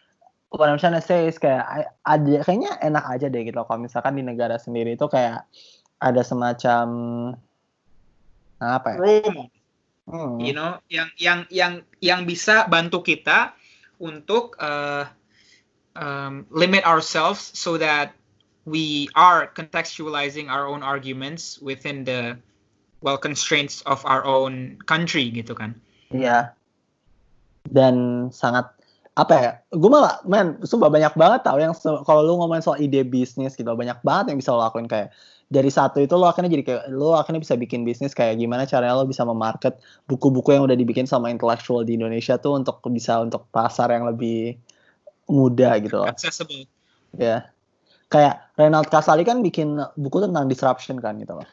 what 0.52 0.68
I'm 0.68 0.77
trying 0.77 0.99
to 0.99 1.03
say 1.03 1.31
is 1.31 1.39
kayak 1.39 1.64
ada 2.03 2.43
kayaknya 2.43 2.76
enak 2.84 3.06
aja 3.07 3.31
deh 3.31 3.48
gitu 3.48 3.64
kalau 3.64 3.80
misalkan 3.80 4.19
di 4.19 4.23
negara 4.23 4.60
sendiri 4.60 4.99
itu 4.99 5.07
kayak 5.07 5.48
ada 6.03 6.22
semacam 6.27 6.88
apa 8.60 8.88
ya? 8.93 8.98
Room. 8.99 9.48
Hmm. 10.11 10.43
You 10.43 10.52
know, 10.52 10.84
yang 10.91 11.07
yang 11.15 11.48
yang 11.48 11.88
yang 12.03 12.27
bisa 12.27 12.68
bantu 12.68 12.99
kita 12.99 13.56
untuk 14.02 14.60
uh, 14.60 15.07
um, 15.95 16.43
limit 16.52 16.84
ourselves 16.84 17.56
so 17.56 17.80
that 17.80 18.11
we 18.68 19.07
are 19.15 19.48
contextualizing 19.56 20.52
our 20.52 20.68
own 20.68 20.84
arguments 20.84 21.64
within 21.64 22.03
the 22.03 22.35
well 22.99 23.18
constraints 23.18 23.80
of 23.88 24.03
our 24.03 24.27
own 24.27 24.76
country 24.84 25.31
gitu 25.31 25.56
kan. 25.56 25.80
Iya 26.11 26.52
dan 27.70 28.28
sangat 28.34 28.72
apa 29.12 29.34
ya 29.36 29.52
gue 29.76 29.90
malah 29.92 30.24
men 30.24 30.56
sumpah 30.64 30.88
banyak 30.88 31.12
banget 31.20 31.44
tau 31.44 31.60
yang 31.60 31.76
kalau 32.08 32.24
lu 32.24 32.40
ngomongin 32.40 32.64
soal 32.64 32.80
ide 32.80 33.04
bisnis 33.04 33.60
gitu 33.60 33.68
banyak 33.68 34.00
banget 34.08 34.32
yang 34.32 34.40
bisa 34.40 34.56
lo 34.56 34.64
lakuin 34.64 34.88
kayak 34.88 35.12
dari 35.52 35.68
satu 35.68 36.00
itu 36.00 36.16
lo 36.16 36.32
akhirnya 36.32 36.48
jadi 36.48 36.64
kayak 36.64 36.84
lo 36.96 37.20
akhirnya 37.20 37.44
bisa 37.44 37.60
bikin 37.60 37.84
bisnis 37.84 38.16
kayak 38.16 38.40
gimana 38.40 38.64
caranya 38.64 38.96
lo 38.96 39.04
bisa 39.04 39.28
memarket 39.28 39.76
buku-buku 40.08 40.56
yang 40.56 40.64
udah 40.64 40.80
dibikin 40.80 41.04
sama 41.04 41.28
intelektual 41.28 41.84
di 41.84 42.00
Indonesia 42.00 42.40
tuh 42.40 42.56
untuk 42.56 42.80
bisa 42.88 43.20
untuk 43.20 43.52
pasar 43.52 43.92
yang 43.92 44.08
lebih 44.08 44.56
mudah 45.28 45.76
gitu 45.84 46.00
loh. 46.00 46.08
Accessible. 46.08 46.64
Ya. 47.20 47.52
Kayak 48.08 48.48
Renald 48.56 48.88
Kasali 48.88 49.28
kan 49.28 49.44
bikin 49.44 49.76
buku 50.00 50.24
tentang 50.24 50.48
disruption 50.48 51.04
kan 51.04 51.20
gitu 51.20 51.36
loh. 51.36 51.48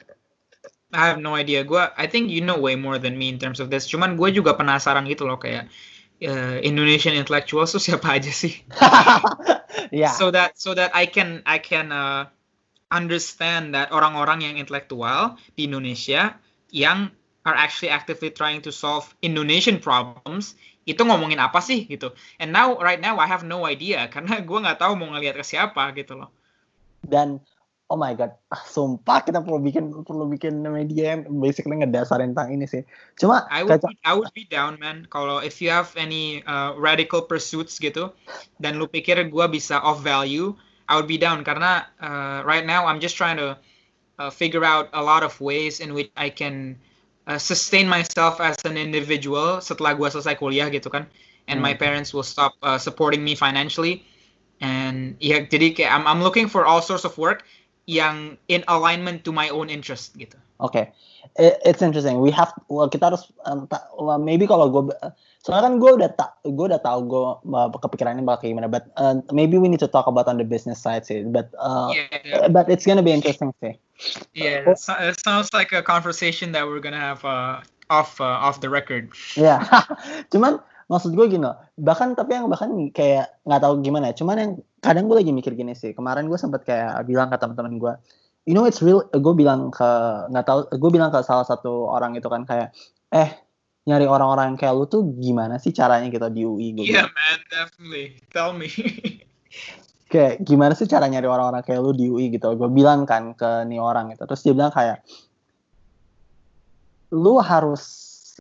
I 0.95 1.11
have 1.11 1.19
no 1.19 1.35
idea. 1.35 1.67
Gua 1.67 1.91
I 1.99 2.07
think 2.07 2.31
you 2.31 2.41
know 2.41 2.57
way 2.57 2.79
more 2.79 3.03
than 3.03 3.19
me 3.19 3.35
in 3.35 3.39
terms 3.43 3.59
of 3.59 3.69
this. 3.69 3.91
Cuman 3.91 4.15
gue 4.15 4.31
juga 4.31 4.55
penasaran 4.55 5.11
gitu 5.11 5.27
loh 5.27 5.43
kayak 5.43 5.67
uh, 6.25 6.59
Indonesian 6.63 7.15
intellectuals 7.15 7.75
tuh 7.75 7.83
siapa 7.83 8.19
aja 8.19 8.31
sih? 8.33 8.59
yeah. 9.95 10.13
So 10.15 10.31
that 10.35 10.59
so 10.59 10.75
that 10.75 10.91
I 10.95 11.07
can 11.07 11.43
I 11.47 11.63
can 11.63 11.95
uh, 11.95 12.31
understand 12.91 13.77
that 13.77 13.93
orang-orang 13.93 14.43
yang 14.43 14.55
intelektual 14.57 15.37
di 15.55 15.69
Indonesia 15.69 16.37
yang 16.73 17.13
are 17.47 17.57
actually 17.57 17.89
actively 17.89 18.29
trying 18.29 18.61
to 18.61 18.73
solve 18.75 19.09
Indonesian 19.25 19.81
problems 19.81 20.59
itu 20.89 21.05
ngomongin 21.05 21.37
apa 21.37 21.61
sih 21.61 21.85
gitu. 21.85 22.17
And 22.41 22.53
now 22.53 22.81
right 22.81 23.01
now 23.01 23.21
I 23.21 23.29
have 23.29 23.45
no 23.45 23.69
idea 23.69 24.09
karena 24.09 24.41
gue 24.41 24.59
nggak 24.59 24.81
tahu 24.81 24.97
mau 24.97 25.13
ngelihat 25.13 25.37
ke 25.37 25.45
siapa 25.45 25.93
gitu 25.93 26.17
loh. 26.17 26.33
Dan 27.05 27.41
oh 27.89 27.97
my 27.97 28.13
god, 28.13 28.37
ah, 28.53 28.61
sumpah 28.69 29.25
kita 29.25 29.41
perlu 29.41 29.65
bikin 29.65 30.05
perlu 30.05 30.29
bikin 30.29 30.61
media 30.61 31.17
yang 31.17 31.25
basically 31.41 31.81
ngedasarin 31.81 32.37
tentang 32.37 32.53
ini 32.53 32.69
sih. 32.69 32.85
Cuma 33.17 33.49
I 33.49 33.65
would 33.65 33.81
be, 33.81 33.97
I 34.05 34.13
would 34.13 34.33
be 34.37 34.45
down 34.45 34.77
man. 34.77 35.09
Kalau 35.09 35.41
if 35.41 35.65
you 35.65 35.73
have 35.73 35.89
any 35.97 36.45
uh, 36.45 36.77
radical 36.77 37.25
pursuits 37.25 37.81
gitu 37.81 38.13
dan 38.61 38.77
lu 38.77 38.85
pikir 38.87 39.17
gue 39.33 39.47
bisa 39.49 39.81
off 39.81 40.05
value, 40.05 40.53
I 40.85 41.01
would 41.01 41.09
be 41.09 41.17
down. 41.17 41.41
Karena 41.45 41.89
uh, 41.97 42.45
right 42.45 42.65
now 42.69 42.85
I'm 42.85 43.01
just 43.01 43.17
trying 43.17 43.41
to 43.41 43.57
uh, 44.21 44.31
figure 44.31 44.65
out 44.65 44.93
a 44.93 45.03
lot 45.03 45.25
of 45.25 45.33
ways 45.41 45.81
in 45.81 45.95
which 45.97 46.13
I 46.17 46.29
can 46.29 46.77
uh, 47.27 47.39
sustain 47.41 47.89
myself 47.89 48.41
as 48.41 48.57
an 48.65 48.77
individual 48.77 49.61
setelah 49.65 49.97
gue 49.97 50.09
selesai 50.09 50.37
kuliah 50.37 50.69
gitu 50.69 50.93
kan, 50.93 51.09
and 51.49 51.61
my 51.61 51.73
Hmm. 51.73 51.81
parents 51.81 52.13
will 52.13 52.27
stop 52.27 52.53
uh, 52.61 52.77
supporting 52.77 53.25
me 53.25 53.33
financially, 53.33 54.05
and 54.61 55.17
ya 55.23 55.45
jadi 55.45 55.73
kayak 55.73 55.91
I'm 55.93 56.05
I'm 56.05 56.21
looking 56.21 56.49
for 56.51 56.69
all 56.69 56.83
sorts 56.83 57.05
of 57.09 57.17
work 57.17 57.45
yang 57.89 58.37
in 58.53 58.61
alignment 58.69 59.25
to 59.25 59.33
my 59.33 59.49
own 59.49 59.73
interest 59.73 60.13
gitu. 60.21 60.37
Oke, 60.61 60.93
It- 61.39 61.57
it's 61.63 61.81
interesting. 61.81 62.19
We 62.19 62.35
have, 62.35 62.51
well, 62.67 62.91
kita 62.91 63.09
harus, 63.15 63.31
um, 63.47 63.65
ta- 63.71 63.87
well, 63.95 64.19
maybe 64.19 64.43
kalau 64.45 64.69
gue, 64.69 64.91
soalnya 65.41 65.71
kan 65.71 65.75
gue 65.79 65.91
udah 66.03 66.11
tak, 66.19 66.35
gue 66.43 66.67
udah 66.67 66.83
tahu 66.83 66.99
gue 67.07 67.23
uh, 67.55 67.69
kepikirannya 67.79 68.27
bakal 68.27 68.51
gimana. 68.51 68.67
But 68.67 68.91
uh, 68.99 69.23
maybe 69.31 69.55
we 69.55 69.71
need 69.71 69.79
to 69.81 69.87
talk 69.89 70.11
about 70.11 70.27
on 70.27 70.37
the 70.37 70.45
business 70.45 70.83
side 70.83 71.07
sih. 71.07 71.23
But, 71.31 71.55
uh, 71.57 71.95
Yeah. 71.95 72.51
but 72.51 72.67
it's 72.67 72.83
gonna 72.85 73.07
be 73.07 73.15
interesting 73.15 73.55
sih. 73.63 73.79
Yeah, 74.35 74.67
it, 74.67 74.83
so- 74.83 74.99
it 74.99 75.15
sounds 75.23 75.55
like 75.55 75.71
a 75.71 75.81
conversation 75.81 76.51
that 76.59 76.67
we're 76.67 76.83
gonna 76.83 76.99
have 77.01 77.23
uh, 77.23 77.63
off 77.89 78.19
uh, 78.19 78.43
off 78.43 78.59
the 78.59 78.69
record. 78.69 79.15
Ya, 79.39 79.63
cuman 80.35 80.59
maksud 80.91 81.15
gue 81.15 81.39
gini, 81.39 81.47
bahkan 81.79 82.19
tapi 82.19 82.35
yang 82.35 82.51
bahkan 82.51 82.71
kayak 82.91 83.31
nggak 83.47 83.63
tahu 83.63 83.79
gimana. 83.81 84.11
ya, 84.11 84.15
Cuman 84.19 84.37
yang 84.43 84.53
kadang 84.81 85.11
gue 85.11 85.17
lagi 85.19 85.33
mikir 85.35 85.55
gini 85.55 85.75
sih. 85.75 85.93
Kemarin 85.95 86.27
gue 86.31 86.39
sempat 86.39 86.63
kayak 86.65 87.05
bilang 87.05 87.29
ke 87.31 87.37
teman-teman 87.37 87.75
gue, 87.79 87.93
you 88.47 88.55
know 88.55 88.65
it's 88.65 88.83
real. 88.83 89.05
Gue 89.11 89.35
bilang 89.35 89.71
ke 89.75 89.91
nggak 90.31 90.45
tahu, 90.45 90.61
gue 90.75 90.91
bilang 90.91 91.11
ke 91.11 91.21
salah 91.23 91.47
satu 91.47 91.91
orang 91.91 92.15
itu 92.15 92.27
kan 92.27 92.47
kayak, 92.47 92.75
eh 93.15 93.31
nyari 93.89 94.05
orang-orang 94.05 94.61
kayak 94.61 94.77
lu 94.77 94.85
tuh 94.85 95.01
gimana 95.17 95.57
sih 95.57 95.73
caranya 95.73 96.13
gitu 96.13 96.29
di 96.29 96.45
UI 96.45 96.77
gue 96.77 96.85
Yeah, 96.93 97.09
man, 97.09 97.41
definitely. 97.49 98.21
Tell 98.29 98.53
me. 98.53 98.69
kayak 100.13 100.41
gimana 100.45 100.73
sih 100.73 100.89
cara 100.89 101.05
nyari 101.05 101.29
orang-orang 101.29 101.61
kayak 101.61 101.81
lu 101.85 101.93
di 101.93 102.09
UI 102.09 102.33
gitu 102.33 102.57
gue 102.57 102.69
bilang 102.73 103.05
kan 103.05 103.37
ke 103.37 103.69
nih 103.69 103.77
orang 103.77 104.17
gitu 104.17 104.25
terus 104.25 104.41
dia 104.41 104.57
bilang 104.57 104.73
kayak 104.73 105.05
lu 107.13 107.37
harus 107.45 107.85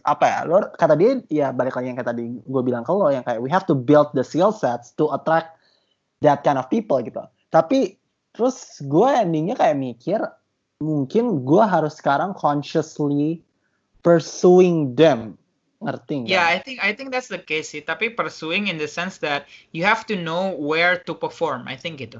apa 0.08 0.26
ya 0.28 0.40
lu 0.48 0.64
kata 0.80 0.96
dia 0.96 1.20
ya 1.28 1.48
balik 1.52 1.76
lagi 1.76 1.92
yang 1.92 2.00
kayak 2.00 2.16
tadi 2.16 2.40
gue 2.40 2.62
bilang 2.64 2.88
ke 2.88 2.92
lo 2.96 3.12
yang 3.12 3.24
kayak 3.28 3.44
we 3.44 3.52
have 3.52 3.68
to 3.68 3.76
build 3.76 4.08
the 4.16 4.24
skill 4.24 4.56
sets 4.56 4.96
to 4.96 5.12
attract 5.12 5.57
that 6.24 6.42
kind 6.42 6.58
of 6.58 6.68
people 6.68 7.00
gitu 7.02 7.22
tapi 7.50 7.98
terus 8.36 8.82
gue 8.86 9.10
endingnya 9.10 9.58
kayak 9.58 9.78
mikir 9.78 10.20
mungkin 10.78 11.42
gue 11.42 11.64
harus 11.66 11.98
sekarang 11.98 12.38
consciously 12.38 13.42
pursuing 14.06 14.94
them 14.94 15.36
ngerti 15.82 16.26
nggak? 16.26 16.34
yeah, 16.34 16.46
I 16.50 16.58
think 16.58 16.78
I 16.82 16.94
think 16.94 17.14
that's 17.14 17.30
the 17.30 17.42
case. 17.42 17.70
Sih. 17.70 17.86
Tapi 17.86 18.18
pursuing 18.18 18.66
in 18.66 18.82
the 18.82 18.90
sense 18.90 19.22
that 19.22 19.46
you 19.78 19.86
have 19.86 20.10
to 20.10 20.18
know 20.18 20.58
where 20.58 20.98
to 21.06 21.14
perform. 21.14 21.70
I 21.70 21.78
think 21.78 22.02
gitu. 22.02 22.18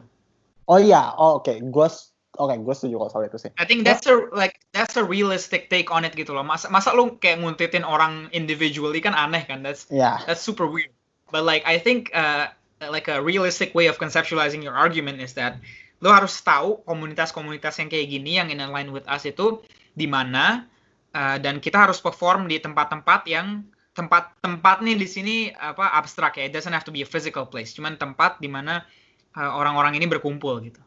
oh 0.68 0.78
iya 0.78 1.16
oh, 1.16 1.42
oke 1.42 1.50
gue 1.50 1.88
s- 1.88 2.14
oke 2.38 2.54
gue 2.54 2.74
setuju 2.76 2.96
kalau 3.02 3.10
soal 3.10 3.26
itu 3.26 3.40
sih 3.40 3.52
I 3.58 3.66
think 3.66 3.88
that's 3.88 4.06
a 4.06 4.30
like 4.36 4.62
that's 4.76 5.00
a 5.00 5.06
realistic 5.06 5.72
take 5.72 5.90
on 5.90 6.06
it 6.06 6.14
gitu 6.14 6.36
loh. 6.36 6.46
Masa 6.46 6.70
masa 6.70 6.94
lu 6.94 7.18
kayak 7.18 7.42
nguntitin 7.42 7.88
orang 7.88 8.30
individually 8.36 9.02
kan 9.02 9.16
aneh 9.18 9.42
kan? 9.48 9.66
That's 9.66 9.90
ya 9.90 10.22
that's 10.28 10.44
super 10.44 10.70
weird. 10.70 10.94
But 11.34 11.44
like 11.44 11.66
I 11.66 11.82
think 11.82 12.14
uh, 12.14 12.54
like 12.82 13.10
a 13.10 13.18
realistic 13.22 13.74
way 13.74 13.90
of 13.90 13.98
conceptualizing 13.98 14.62
your 14.62 14.78
argument 14.78 15.18
is 15.18 15.34
that 15.34 15.58
lo 16.02 16.14
harus 16.14 16.38
tahu 16.46 16.86
komunitas-komunitas 16.86 17.82
yang 17.82 17.90
kayak 17.90 18.08
gini 18.14 18.38
yang 18.38 18.54
in 18.54 18.62
line 18.62 18.94
with 18.94 19.06
us 19.10 19.26
itu 19.26 19.62
di 19.98 20.06
mana 20.06 20.70
uh, 21.18 21.42
dan 21.42 21.58
kita 21.58 21.90
harus 21.90 21.98
perform 21.98 22.46
di 22.46 22.62
tempat-tempat 22.62 23.26
yang 23.26 23.66
tempat-tempat 23.98 24.86
nih 24.86 24.94
di 24.94 25.08
sini 25.10 25.36
apa 25.58 25.90
abstrak 25.98 26.38
ya. 26.38 26.46
It 26.46 26.54
doesn't 26.54 26.70
have 26.70 26.86
to 26.86 26.94
be 26.94 27.02
a 27.02 27.10
physical 27.10 27.50
place. 27.50 27.74
Cuman 27.74 27.98
tempat 27.98 28.38
di 28.38 28.46
mana 28.46 28.86
uh, 29.34 29.52
orang-orang 29.58 29.98
ini 29.98 30.06
berkumpul 30.06 30.62
gitu. 30.62 30.82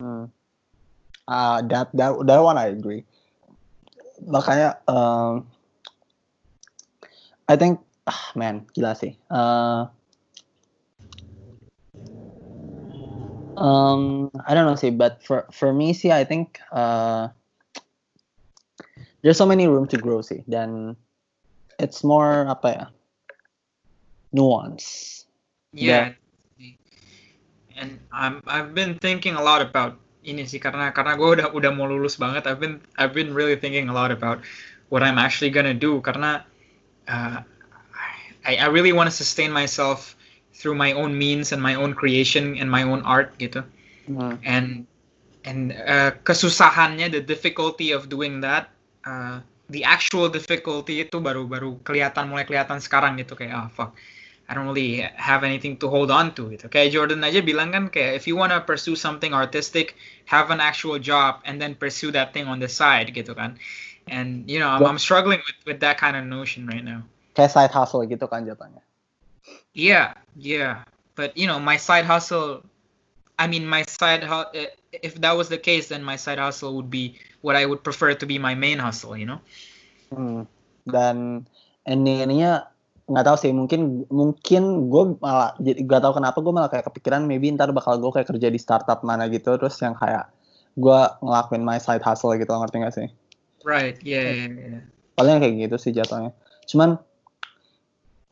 Hmm. 0.00 0.32
Ah, 1.28 1.60
that 1.60 1.92
that 1.92 2.16
that 2.24 2.40
one 2.40 2.56
I 2.56 2.72
agree. 2.72 3.04
Makanya, 4.24 4.80
um, 4.88 5.44
I 7.44 7.60
think, 7.60 7.84
ah, 8.08 8.32
man, 8.32 8.64
gila 8.72 8.96
sih. 8.96 9.20
Uh, 9.28 9.88
um, 13.56 14.30
I 14.46 14.54
don't 14.54 14.66
know 14.66 14.74
see, 14.74 14.90
but 14.90 15.22
for 15.22 15.46
for 15.50 15.72
me 15.72 15.92
see, 15.92 16.10
I 16.10 16.24
think 16.24 16.60
uh, 16.72 17.28
there's 19.22 19.36
so 19.36 19.46
many 19.46 19.66
room 19.66 19.86
to 19.88 19.96
grow 19.96 20.20
see. 20.22 20.42
Then 20.46 20.96
it's 21.78 22.04
more 22.04 22.46
apa 22.46 22.68
ya, 22.70 22.84
nuance. 24.32 25.26
Yeah. 25.72 26.14
And 27.74 27.98
I'm 28.12 28.38
I've 28.46 28.74
been 28.74 28.98
thinking 28.98 29.34
a 29.34 29.42
lot 29.42 29.62
about 29.62 29.98
ini 30.24 30.46
sih 30.46 30.62
karena 30.62 30.94
karena 30.94 31.18
gue 31.18 31.28
udah 31.40 31.46
udah 31.50 31.70
mau 31.74 31.90
lulus 31.90 32.14
banget. 32.16 32.46
I've 32.46 32.62
been 32.62 32.78
I've 32.96 33.12
been 33.12 33.34
really 33.34 33.58
thinking 33.58 33.90
a 33.90 33.94
lot 33.94 34.14
about 34.14 34.46
what 34.94 35.02
I'm 35.02 35.18
actually 35.18 35.50
gonna 35.50 35.74
do 35.74 35.98
karena 36.00 36.46
uh, 37.10 37.42
I 38.46 38.52
I 38.62 38.66
really 38.70 38.94
want 38.94 39.10
to 39.10 39.14
sustain 39.14 39.50
myself 39.50 40.14
through 40.54 40.78
my 40.78 40.94
own 40.94 41.18
means 41.18 41.50
and 41.50 41.60
my 41.60 41.74
own 41.74 41.92
creation 41.92 42.56
and 42.56 42.70
my 42.70 42.86
own 42.86 43.02
art 43.02 43.34
gitu. 43.42 43.66
Hmm. 44.06 44.38
And 44.46 44.86
and 45.44 45.76
uh, 45.76 46.16
kesusahannya 46.24 47.12
the 47.12 47.20
difficulty 47.20 47.92
of 47.92 48.08
doing 48.08 48.40
that 48.40 48.72
uh, 49.04 49.44
the 49.68 49.84
actual 49.84 50.32
difficulty 50.32 51.04
itu 51.04 51.20
baru 51.20 51.44
baru 51.44 51.76
kelihatan 51.84 52.32
mulai 52.32 52.48
kelihatan 52.48 52.80
sekarang 52.80 53.20
gitu 53.20 53.36
kayak 53.36 53.52
ah 53.52 53.68
fuck 53.68 53.92
I 54.44 54.52
don't 54.52 54.68
really 54.68 55.00
have 55.16 55.40
anything 55.40 55.80
to 55.80 55.88
hold 55.88 56.12
on 56.12 56.36
to 56.36 56.52
gitu. 56.52 56.68
Kayak 56.68 56.92
Jordan 56.92 57.24
aja 57.24 57.40
bilang 57.40 57.72
kan 57.72 57.88
kayak 57.88 58.20
if 58.20 58.28
you 58.28 58.36
wanna 58.36 58.60
pursue 58.60 58.92
something 58.92 59.32
artistic, 59.32 59.96
have 60.28 60.52
an 60.52 60.60
actual 60.60 61.00
job 61.00 61.40
and 61.48 61.56
then 61.56 61.72
pursue 61.72 62.12
that 62.12 62.36
thing 62.36 62.44
on 62.44 62.60
the 62.60 62.68
side 62.68 63.08
gitu 63.16 63.32
kan. 63.32 63.56
And 64.04 64.44
you 64.44 64.60
know, 64.60 64.68
I'm, 64.68 64.84
I'm 64.84 65.00
struggling 65.00 65.40
with 65.40 65.56
with 65.64 65.80
that 65.80 65.96
kind 65.96 66.12
of 66.12 66.28
notion 66.28 66.68
right 66.68 66.84
now. 66.84 67.08
Kayak 67.32 67.56
side 67.56 67.72
hustle 67.72 68.04
gitu 68.04 68.28
kan 68.28 68.44
jatuhnya. 68.44 68.84
Yeah, 69.72 70.12
yeah. 70.36 70.84
But 71.14 71.38
you 71.38 71.46
know, 71.46 71.58
my 71.58 71.78
side 71.78 72.04
hustle 72.04 72.62
I 73.38 73.46
mean 73.46 73.66
my 73.66 73.82
side 73.86 74.22
hu- 74.22 74.50
if 74.90 75.18
that 75.18 75.34
was 75.34 75.50
the 75.50 75.58
case 75.58 75.90
then 75.90 76.02
my 76.02 76.14
side 76.14 76.38
hustle 76.38 76.74
would 76.78 76.90
be 76.90 77.18
what 77.42 77.58
I 77.58 77.66
would 77.66 77.82
prefer 77.82 78.14
to 78.14 78.26
be 78.26 78.38
my 78.38 78.54
main 78.54 78.78
hustle, 78.78 79.18
you 79.18 79.26
know. 79.26 79.40
Hmm. 80.14 80.46
Dan 80.86 81.46
ending-endingnya 81.84 82.70
nggak 83.04 83.24
tahu 83.28 83.36
sih 83.36 83.52
mungkin 83.52 84.08
mungkin 84.08 84.88
gue 84.88 85.20
malah 85.20 85.52
nggak 85.60 86.00
tahu 86.00 86.12
kenapa 86.16 86.40
gue 86.40 86.52
malah 86.56 86.70
kayak 86.72 86.88
kepikiran 86.88 87.28
maybe 87.28 87.52
ntar 87.52 87.68
bakal 87.68 88.00
gue 88.00 88.08
kayak 88.16 88.32
kerja 88.32 88.48
di 88.48 88.56
startup 88.56 89.04
mana 89.04 89.28
gitu 89.28 89.60
terus 89.60 89.76
yang 89.84 89.92
kayak 89.92 90.32
gue 90.72 91.00
ngelakuin 91.20 91.60
my 91.60 91.76
side 91.76 92.00
hustle 92.00 92.32
gitu 92.32 92.48
ngerti 92.48 92.80
gak 92.80 92.96
sih 92.96 93.08
Right. 93.64 93.96
Yeah, 94.04 94.48
yeah, 94.48 94.48
yeah. 94.52 94.82
paling 95.16 95.40
kayak 95.40 95.68
gitu 95.68 95.76
sih 95.76 95.92
jatuhnya 95.92 96.32
cuman 96.64 96.96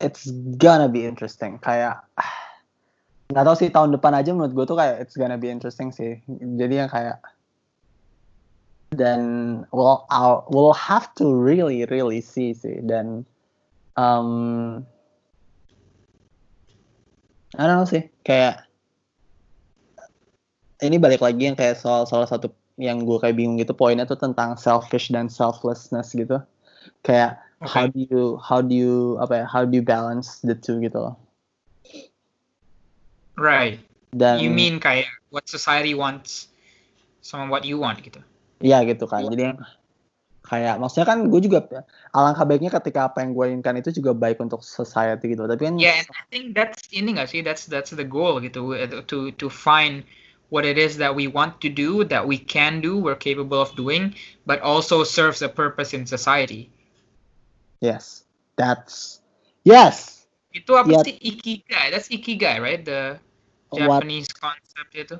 it's 0.02 0.28
gonna 0.58 0.90
be 0.90 1.06
interesting. 1.06 1.62
Kayak 1.62 2.02
nggak 3.32 3.44
tahu 3.48 3.56
sih 3.56 3.70
tahun 3.72 3.96
depan 3.96 4.12
aja 4.12 4.34
menurut 4.36 4.52
gue 4.52 4.66
tuh 4.68 4.76
kayak 4.76 5.00
it's 5.00 5.16
gonna 5.16 5.38
be 5.38 5.48
interesting 5.48 5.94
sih. 5.94 6.18
Jadi 6.28 6.82
yang 6.84 6.90
kayak 6.90 7.22
dan 8.92 9.22
we'll 9.72 10.04
we'll 10.52 10.76
have 10.76 11.08
to 11.16 11.32
really 11.32 11.86
really 11.88 12.20
see 12.20 12.52
sih. 12.52 12.82
Dan 12.84 13.24
um, 13.96 14.82
I 17.56 17.64
don't 17.64 17.80
know 17.80 17.88
sih 17.88 18.10
kayak 18.26 18.68
ini 20.82 20.98
balik 20.98 21.22
lagi 21.22 21.46
yang 21.46 21.56
kayak 21.56 21.78
soal 21.78 22.04
salah 22.04 22.26
satu 22.26 22.50
yang 22.80 23.06
gue 23.06 23.16
kayak 23.22 23.38
bingung 23.38 23.60
gitu 23.62 23.70
poinnya 23.76 24.02
tuh 24.02 24.18
tentang 24.18 24.58
selfish 24.58 25.14
dan 25.14 25.30
selflessness 25.30 26.12
gitu. 26.12 26.42
Kayak 27.06 27.38
how 27.64 27.86
do 27.86 27.98
you 27.98 28.36
how 28.42 28.58
do 28.58 28.74
you 28.74 29.16
apa 29.22 29.42
ya 29.42 29.44
how 29.46 29.62
do 29.62 29.74
you 29.78 29.84
balance 29.84 30.42
the 30.42 30.54
two 30.54 30.82
gitu 30.82 30.98
loh 30.98 31.16
Right. 33.36 33.80
dan 34.12 34.44
You 34.44 34.52
mean 34.52 34.76
kayak 34.76 35.08
what 35.32 35.48
society 35.48 35.96
wants 35.96 36.52
sama 37.24 37.48
what 37.48 37.64
you 37.64 37.80
want 37.80 38.04
gitu. 38.04 38.20
Iya 38.60 38.84
gitu 38.84 39.08
kan. 39.08 39.24
Jadi 39.24 39.56
kayak 40.42 40.76
maksudnya 40.76 41.06
kan 41.08 41.32
gue 41.32 41.40
juga 41.40 41.64
alangkah 42.12 42.44
baiknya 42.44 42.68
ketika 42.76 43.08
apa 43.08 43.24
yang 43.24 43.32
gue 43.32 43.46
inginkan 43.56 43.78
itu 43.80 43.94
juga 43.94 44.12
baik 44.12 44.42
untuk 44.42 44.60
society 44.60 45.32
gitu 45.32 45.46
tapi 45.46 45.70
kan 45.70 45.78
yeah 45.78 46.02
and 46.02 46.10
I 46.12 46.22
think 46.28 46.52
that's 46.52 46.82
ini 46.90 47.14
gak 47.14 47.30
sih 47.30 47.40
that's 47.46 47.70
that's 47.70 47.94
the 47.94 48.04
goal 48.04 48.42
gitu 48.42 48.74
to 49.06 49.32
to 49.38 49.46
find 49.48 50.02
what 50.50 50.66
it 50.66 50.76
is 50.76 50.98
that 50.98 51.14
we 51.14 51.30
want 51.30 51.62
to 51.62 51.70
do 51.70 52.02
that 52.10 52.26
we 52.26 52.36
can 52.36 52.82
do 52.82 52.98
we're 52.98 53.16
capable 53.16 53.62
of 53.62 53.72
doing 53.78 54.12
but 54.44 54.58
also 54.60 55.06
serves 55.06 55.40
a 55.40 55.48
purpose 55.48 55.94
in 55.94 56.04
society 56.04 56.68
yes 57.82 58.22
that's 58.54 59.18
yes 59.66 60.22
itu 60.54 60.70
apa 60.78 60.88
Yeah. 60.88 61.02
sih 61.02 61.16
ikigai 61.18 61.90
that's 61.90 62.06
ikigai 62.08 62.62
right 62.62 62.80
the 62.86 63.18
What- 63.74 64.04
Japanese 64.04 64.30
concept 64.30 64.92
itu 64.94 65.16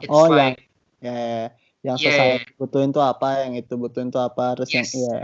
it's 0.00 0.08
Oh, 0.08 0.30
yang- 0.32 0.56
like 0.56 0.60
ya 1.04 1.12
ya. 1.12 1.44
yang 1.84 1.96
Yeah. 2.00 2.08
society 2.08 2.50
butuhin 2.56 2.90
tuh 2.96 3.04
apa 3.04 3.44
yang 3.44 3.60
itu 3.60 3.74
butuhin 3.76 4.08
tuh 4.08 4.24
apa 4.24 4.56
terus 4.56 4.70
yang 4.72 4.86
Yes. 4.88 4.96
ya 4.96 5.18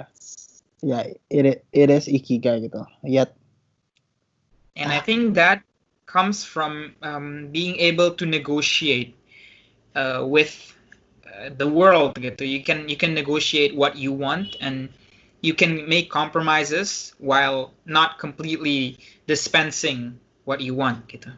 ya 0.84 0.98
it, 1.32 1.64
it 1.72 1.88
is 1.88 2.04
ikigai 2.06 2.60
gitu 2.68 2.84
ya 3.02 3.24
And 4.76 4.92
I 4.92 5.00
think 5.00 5.32
that 5.40 5.64
comes 6.04 6.44
from 6.44 6.92
um, 7.00 7.48
being 7.48 7.80
able 7.80 8.12
to 8.20 8.28
negotiate 8.28 9.16
uh, 9.96 10.20
with 10.20 10.52
uh, 11.24 11.48
the 11.56 11.64
world. 11.64 12.12
Gitu. 12.20 12.44
You 12.44 12.60
can 12.60 12.84
you 12.84 13.00
can 13.00 13.16
negotiate 13.16 13.72
what 13.72 13.96
you 13.96 14.12
want, 14.12 14.52
and 14.60 14.92
you 15.46 15.54
can 15.54 15.86
make 15.86 16.10
compromises 16.10 17.14
while 17.22 17.70
not 17.86 18.18
completely 18.18 18.98
dispensing 19.30 20.18
what 20.42 20.58
you 20.58 20.74
want. 20.74 21.06
Gitu. 21.06 21.30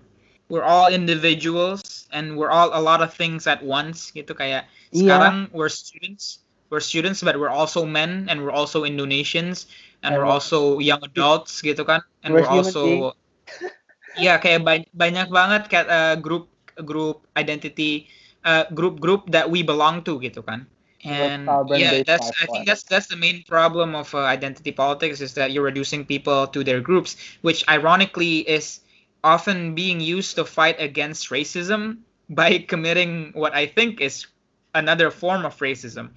We're 0.49 0.65
all 0.65 0.89
individuals, 0.89 2.09
and 2.09 2.41
we're 2.41 2.49
all 2.49 2.73
a 2.73 2.81
lot 2.81 3.05
of 3.05 3.13
things 3.13 3.45
at 3.45 3.61
once. 3.61 4.09
Gitu 4.17 4.33
kayak 4.33 4.65
Iya. 4.97 5.05
sekarang 5.05 5.37
we're 5.53 5.69
students, 5.69 6.41
we're 6.73 6.81
students, 6.81 7.21
but 7.21 7.37
we're 7.37 7.53
also 7.53 7.85
men, 7.85 8.25
and 8.33 8.41
we're 8.41 8.57
also 8.57 8.89
Indonesians, 8.89 9.69
and 10.01 10.17
And 10.17 10.25
we're 10.25 10.31
also 10.31 10.81
young 10.81 11.05
adults, 11.05 11.61
gitu 11.61 11.85
kan? 11.85 12.01
And 12.25 12.33
We're 12.33 12.49
we're, 12.49 12.65
also 12.65 13.13
beings. 13.13 13.77
Iya 14.19 14.43
kayak 14.43 14.67
ba- 14.67 14.91
banyak 14.99 15.29
banget 15.31 15.63
kayak 15.71 15.87
uh, 15.87 16.17
grup 16.19 16.51
grup 16.83 17.23
identity 17.39 18.11
uh, 18.43 18.65
grup-grup 18.73 19.31
that 19.31 19.47
we 19.51 19.63
belong 19.63 20.03
to 20.07 20.19
gitu 20.19 20.43
kan. 20.43 20.67
And 21.05 21.47
yeah, 21.79 22.03
that's 22.03 22.31
I 22.43 22.47
think 22.47 22.67
that's 22.67 22.83
that's 22.83 23.07
the 23.07 23.17
main 23.17 23.45
problem 23.47 23.95
of 23.95 24.11
uh, 24.15 24.27
identity 24.27 24.73
politics 24.73 25.21
is 25.21 25.35
that 25.35 25.53
you're 25.53 25.63
reducing 25.63 26.05
people 26.05 26.47
to 26.51 26.65
their 26.65 26.81
groups, 26.81 27.15
which 27.43 27.63
ironically 27.69 28.43
is 28.43 28.81
often 29.23 29.75
being 29.75 30.01
used 30.01 30.35
to 30.37 30.45
fight 30.45 30.81
against 30.81 31.31
racism 31.31 32.03
by 32.31 32.59
committing 32.59 33.31
what 33.35 33.55
I 33.55 33.67
think 33.67 34.01
is 34.01 34.27
another 34.75 35.11
form 35.11 35.47
of 35.47 35.57
racism. 35.59 36.11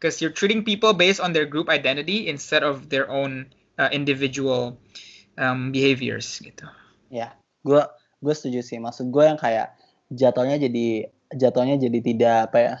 Because 0.00 0.20
you're 0.20 0.32
treating 0.32 0.64
people 0.64 0.92
based 0.92 1.20
on 1.20 1.32
their 1.32 1.46
group 1.46 1.68
identity 1.68 2.28
instead 2.28 2.62
of 2.62 2.88
their 2.88 3.08
own 3.08 3.52
uh, 3.78 3.88
individual 3.92 4.78
um, 5.38 5.72
behaviors 5.72 6.38
gitu. 6.40 6.66
ya 7.10 7.34
gue 7.62 7.82
gue 8.20 8.34
setuju 8.34 8.60
sih 8.64 8.78
maksud 8.82 9.10
gue 9.10 9.24
yang 9.24 9.38
kayak 9.38 9.74
jatuhnya 10.10 10.58
jadi 10.58 11.10
jatuhnya 11.34 11.76
jadi 11.78 11.98
tidak 12.02 12.36
apa 12.50 12.58
ya 12.58 12.74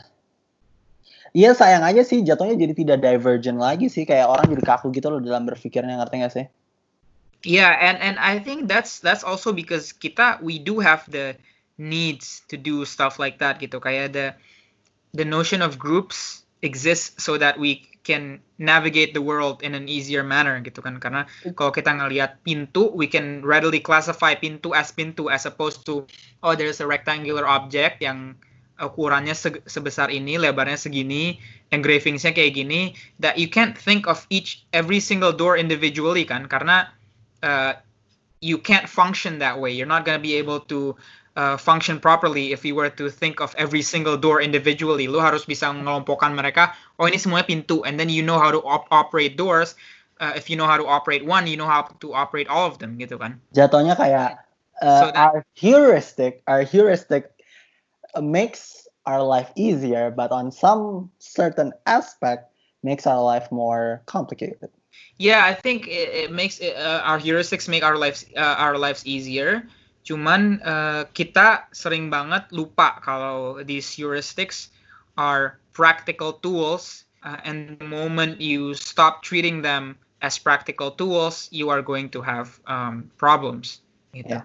Iya 1.34 1.50
sayang 1.50 1.82
aja 1.82 2.06
sih 2.06 2.22
jatuhnya 2.22 2.54
jadi 2.54 2.74
tidak 2.78 2.98
divergent 3.02 3.58
lagi 3.58 3.90
sih 3.90 4.06
kayak 4.06 4.30
orang 4.30 4.54
jadi 4.54 4.62
kaku 4.62 4.94
gitu 4.94 5.10
loh 5.10 5.18
dalam 5.18 5.50
berpikirnya 5.50 5.98
ngerti 5.98 6.16
gak 6.22 6.32
sih? 6.32 6.46
Yeah, 7.44 7.74
and 7.74 7.98
and 8.00 8.16
I 8.22 8.38
think 8.38 8.70
that's 8.70 9.02
that's 9.02 9.26
also 9.26 9.50
because 9.50 9.90
kita 9.90 10.40
we 10.40 10.62
do 10.62 10.78
have 10.78 11.04
the 11.10 11.34
needs 11.76 12.46
to 12.48 12.56
do 12.56 12.86
stuff 12.86 13.18
like 13.18 13.42
that 13.42 13.58
gitu. 13.58 13.82
Kayak 13.82 14.14
the 14.14 14.26
the 15.12 15.26
notion 15.26 15.60
of 15.60 15.76
groups 15.76 16.46
exists 16.62 17.20
so 17.20 17.36
that 17.36 17.58
we 17.58 17.84
can 18.06 18.38
navigate 18.56 19.12
the 19.12 19.20
world 19.20 19.60
in 19.60 19.74
an 19.74 19.90
easier 19.90 20.22
manner 20.22 20.56
gitu 20.62 20.80
kan. 20.80 21.02
Karena 21.02 21.28
kalau 21.58 21.74
kita 21.74 21.92
ngelihat 21.92 22.40
pintu, 22.46 22.94
we 22.94 23.10
can 23.10 23.42
readily 23.42 23.82
classify 23.82 24.32
pintu 24.32 24.70
as 24.70 24.94
pintu 24.94 25.28
as 25.28 25.44
opposed 25.44 25.82
to 25.82 26.06
oh 26.46 26.54
there's 26.56 26.80
a 26.80 26.86
rectangular 26.86 27.44
object 27.44 28.00
yang 28.00 28.38
ukurannya 28.80 29.34
se- 29.34 29.62
sebesar 29.66 30.10
ini, 30.10 30.34
lebarnya 30.34 30.74
segini, 30.74 31.38
engravingsnya 31.70 32.34
kayak 32.34 32.58
gini, 32.58 32.94
that 33.22 33.38
you 33.38 33.46
can't 33.46 33.78
think 33.78 34.06
of 34.10 34.26
each 34.30 34.66
every 34.74 34.98
single 34.98 35.30
door 35.30 35.54
individually 35.54 36.26
kan, 36.26 36.50
karena 36.50 36.90
uh, 37.46 37.78
you 38.42 38.58
can't 38.58 38.90
function 38.90 39.38
that 39.38 39.56
way. 39.58 39.70
You're 39.70 39.90
not 39.90 40.02
gonna 40.02 40.22
be 40.22 40.34
able 40.36 40.60
to 40.68 40.98
uh, 41.38 41.56
function 41.56 41.98
properly 42.02 42.50
if 42.50 42.66
you 42.66 42.74
were 42.74 42.90
to 42.98 43.06
think 43.10 43.38
of 43.38 43.54
every 43.58 43.82
single 43.82 44.18
door 44.18 44.42
individually. 44.42 45.06
Lu 45.06 45.22
harus 45.22 45.46
bisa 45.46 45.70
mengelompokkan 45.70 46.34
mereka. 46.34 46.74
Oh 46.98 47.06
ini 47.06 47.18
semuanya 47.18 47.46
pintu, 47.46 47.82
and 47.86 47.94
then 47.98 48.10
you 48.10 48.22
know 48.26 48.38
how 48.38 48.50
to 48.50 48.62
op- 48.62 48.90
operate 48.90 49.34
doors. 49.38 49.74
Uh, 50.22 50.30
if 50.38 50.46
you 50.46 50.54
know 50.54 50.66
how 50.66 50.78
to 50.78 50.86
operate 50.86 51.26
one, 51.26 51.50
you 51.50 51.58
know 51.58 51.66
how 51.66 51.82
to 51.98 52.14
operate 52.14 52.46
all 52.46 52.70
of 52.70 52.78
them, 52.78 52.94
gitu 53.02 53.18
kan? 53.18 53.42
Jatuhnya 53.50 53.98
kayak 53.98 54.46
uh, 54.78 55.00
So 55.02 55.06
that- 55.10 55.18
our 55.18 55.38
heuristic 55.58 56.46
our 56.46 56.62
heuristic 56.62 57.33
makes 58.22 58.86
our 59.06 59.22
life 59.22 59.52
easier 59.56 60.10
but 60.10 60.30
on 60.32 60.50
some 60.50 61.10
certain 61.18 61.72
aspect 61.86 62.50
makes 62.82 63.06
our 63.06 63.22
life 63.22 63.50
more 63.50 64.02
complicated. 64.06 64.70
Yeah, 65.16 65.44
I 65.44 65.54
think 65.54 65.88
it, 65.88 66.28
it 66.28 66.30
makes 66.32 66.58
it, 66.58 66.76
uh, 66.76 67.00
our 67.02 67.18
heuristics 67.18 67.68
make 67.68 67.82
our 67.82 67.96
lives 67.96 68.24
uh, 68.36 68.56
our 68.58 68.78
lives 68.78 69.06
easier. 69.06 69.66
Cuman 70.04 70.60
uh, 70.60 71.08
kita 71.16 71.64
sering 71.72 72.12
banget 72.12 72.44
lupa 72.52 73.00
kalau 73.00 73.64
these 73.64 73.88
heuristics 73.88 74.68
are 75.16 75.58
practical 75.72 76.36
tools, 76.44 77.08
uh, 77.24 77.40
and 77.42 77.80
the 77.80 77.88
moment 77.88 78.38
you 78.38 78.76
stop 78.76 79.24
treating 79.24 79.62
them 79.62 79.96
as 80.20 80.36
practical 80.36 80.92
tools, 80.92 81.48
you 81.50 81.70
are 81.72 81.80
going 81.80 82.12
to 82.12 82.20
have 82.20 82.60
um, 82.68 83.08
problems. 83.16 83.80
Gitu. 84.12 84.28
Yeah. 84.28 84.44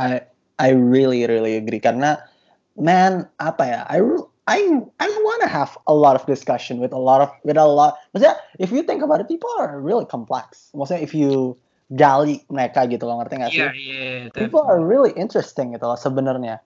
I 0.00 0.24
I 0.56 0.72
really 0.72 1.28
really 1.28 1.60
agree 1.60 1.80
karena 1.82 2.24
man 2.76 3.28
apa 3.40 3.62
ya 3.64 3.80
I 3.88 4.00
I 4.46 4.60
I 5.02 5.08
want 5.26 5.40
to 5.42 5.50
have 5.50 5.74
a 5.90 5.94
lot 5.96 6.14
of 6.14 6.22
discussion 6.24 6.78
with 6.78 6.94
a 6.94 7.00
lot 7.00 7.20
of 7.24 7.28
with 7.42 7.58
a 7.58 7.66
lot 7.66 7.98
maksudnya 8.14 8.38
if 8.62 8.70
you 8.70 8.86
think 8.86 9.02
about 9.02 9.20
it 9.20 9.28
people 9.28 9.50
are 9.58 9.80
really 9.80 10.06
complex. 10.06 10.70
Maksudnya 10.76 11.02
if 11.02 11.12
you 11.16 11.56
gali 11.92 12.42
mereka 12.50 12.86
gitu 12.86 13.06
loh 13.06 13.22
ngerti 13.22 13.34
nggak 13.42 13.52
sih? 13.52 13.62
Yeah, 13.62 13.74
yeah, 13.74 14.18
people 14.34 14.62
are 14.62 14.82
really 14.82 15.14
interesting 15.14 15.74
gitu 15.74 15.86
loh 15.86 15.98
sebenarnya. 15.98 16.62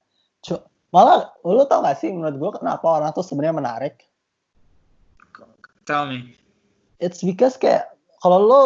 Malah 0.91 1.31
lu 1.47 1.62
tau 1.70 1.87
gak 1.87 2.03
sih 2.03 2.11
menurut 2.11 2.35
gue 2.35 2.51
kenapa 2.59 2.82
orang 2.82 3.15
tuh 3.15 3.23
sebenarnya 3.23 3.62
menarik? 3.62 3.95
Tell 5.87 6.11
me. 6.11 6.35
it's 7.01 7.24
because 7.24 7.57
kayak 7.57 7.89
kalau 8.20 8.39
lo 8.45 8.61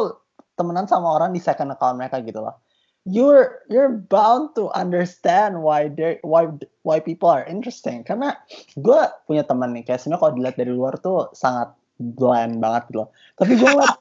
temenan 0.59 0.91
sama 0.91 1.17
orang 1.17 1.31
di 1.33 1.41
second 1.41 1.71
account 1.71 1.97
mereka 1.97 2.21
gitu 2.21 2.43
loh 2.43 2.59
you're 3.05 3.61
you're 3.69 3.93
bound 4.09 4.57
to 4.57 4.73
understand 4.73 5.61
why 5.61 5.93
they 5.93 6.17
why 6.25 6.49
why 6.83 6.97
people 6.97 7.29
are 7.29 7.45
interesting 7.45 8.01
karena 8.01 8.33
gue 8.77 9.01
punya 9.29 9.45
teman 9.45 9.77
nih 9.77 9.85
kayak 9.85 10.01
sebenarnya 10.01 10.21
kalau 10.25 10.33
dilihat 10.37 10.57
dari 10.57 10.73
luar 10.73 10.97
tuh 10.97 11.29
sangat 11.37 11.77
bland 12.01 12.65
banget 12.65 12.89
gitu 12.89 13.05
loh 13.05 13.09
tapi 13.37 13.55
gue 13.55 13.69
ngeliat 13.69 13.97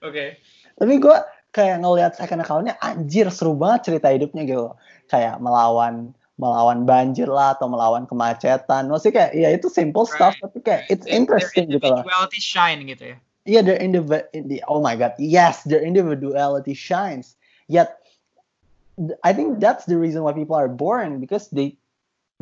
Okay. 0.00 0.36
tapi 0.76 0.96
gue 0.96 1.16
kayak 1.52 1.80
ngelihat 1.80 2.12
second 2.16 2.40
accountnya 2.40 2.74
anjir 2.80 3.28
seru 3.32 3.52
banget 3.56 3.92
cerita 3.92 4.08
hidupnya 4.12 4.44
gitu 4.44 4.62
loh. 4.72 4.76
kayak 5.08 5.40
melawan 5.40 6.12
melawan 6.40 6.88
banjir 6.88 7.28
lah 7.28 7.52
atau 7.52 7.68
melawan 7.68 8.08
kemacetan 8.08 8.88
maksudnya 8.88 9.28
kayak 9.28 9.32
ya 9.36 9.48
itu 9.52 9.68
simple 9.68 10.08
stuff 10.08 10.32
Right. 10.36 10.44
tapi 10.48 10.58
kayak 10.64 10.82
it's 10.88 11.04
Their- 11.04 11.16
interesting 11.16 11.68
their 11.68 11.76
gitu 11.80 11.86
loh 11.88 12.00
individuality 12.00 12.40
shine 12.40 12.80
gitu 12.88 13.04
ya. 13.12 13.16
yeah, 13.48 13.62
their 13.64 13.80
indiv- 13.80 14.28
the, 14.32 14.60
oh 14.68 14.80
my 14.80 14.96
god, 14.96 15.12
yes, 15.16 15.64
their 15.64 15.80
individuality 15.80 16.76
shines. 16.76 17.39
Yet, 17.70 18.02
I 19.22 19.32
think 19.32 19.60
that's 19.62 19.86
the 19.86 19.96
reason 19.96 20.26
why 20.26 20.34
people 20.34 20.56
are 20.56 20.66
boring 20.68 21.20
because 21.22 21.48
they 21.54 21.78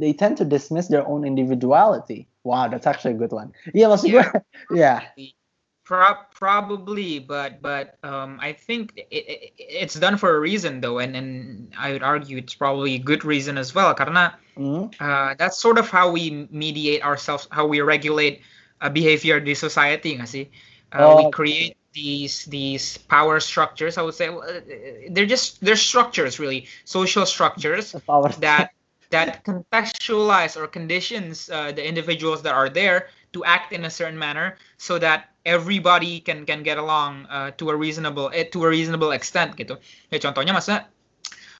they 0.01 0.13
tend 0.17 0.39
to 0.39 0.45
dismiss 0.49 0.89
their 0.89 1.07
own 1.07 1.25
individuality. 1.29 2.29
Wow, 2.45 2.69
that's 2.69 2.87
actually 2.87 3.15
a 3.15 3.21
good 3.21 3.33
one. 3.37 3.53
Yeah, 3.77 3.93
maksud 3.93 4.09
gue, 4.09 4.25
yeah, 4.73 5.05
Pro- 5.89 6.21
probably, 6.33 7.19
but 7.19 7.61
but 7.61 7.97
um, 8.05 8.37
I 8.41 8.53
think 8.53 8.93
it, 8.97 9.25
it, 9.25 9.39
it's 9.57 9.97
done 9.97 10.17
for 10.17 10.37
a 10.37 10.41
reason 10.41 10.81
though, 10.81 10.99
and 11.01 11.17
and 11.17 11.73
I 11.77 11.93
would 11.93 12.05
argue 12.05 12.37
it's 12.37 12.57
probably 12.57 12.97
a 12.97 13.03
good 13.03 13.25
reason 13.25 13.57
as 13.57 13.73
well. 13.77 13.93
Karena 13.97 14.37
Mm, 14.59 14.91
uh, 15.01 15.35
that's 15.39 15.57
sort 15.57 15.79
of 15.79 15.89
how 15.89 16.11
we 16.11 16.49
mediate 16.51 17.01
ourselves, 17.05 17.49
how 17.53 17.65
we 17.65 17.81
regulate 17.81 18.43
uh, 18.81 18.91
behavior 18.91 19.39
in 19.39 19.55
society, 19.55 20.17
nggak 20.19 20.29
sih? 20.29 20.45
Uh, 20.93 21.13
we 21.17 21.25
Oh. 21.25 21.31
create 21.33 21.77
these 21.99 22.47
these 22.47 23.03
power 23.11 23.43
structures. 23.43 23.99
I 23.99 24.03
would 24.07 24.15
say 24.15 24.31
uh, 24.31 24.63
they're 25.11 25.27
just 25.27 25.59
they're 25.59 25.79
structures 25.79 26.39
really, 26.39 26.71
social 26.87 27.27
structures 27.27 27.99
that 28.39 28.71
that 29.11 29.43
contextualize 29.43 30.55
or 30.55 30.71
conditions 30.71 31.51
uh, 31.51 31.73
the 31.73 31.83
individuals 31.83 32.43
that 32.47 32.55
are 32.55 32.71
there 32.71 33.11
to 33.35 33.43
act 33.45 33.75
in 33.75 33.85
a 33.85 33.91
certain 33.91 34.19
manner 34.19 34.57
so 34.79 34.99
that 35.03 35.35
everybody 35.43 36.21
can 36.23 36.47
can 36.47 36.63
get 36.63 36.79
along 36.79 37.27
uh, 37.27 37.51
to 37.59 37.71
a 37.71 37.75
reasonable 37.75 38.31
eh, 38.31 38.47
to 38.47 38.63
a 38.63 38.69
reasonable 38.71 39.11
extent 39.11 39.59
gitu. 39.59 39.75
Ya 40.15 40.23
contohnya 40.23 40.55
masa 40.55 40.87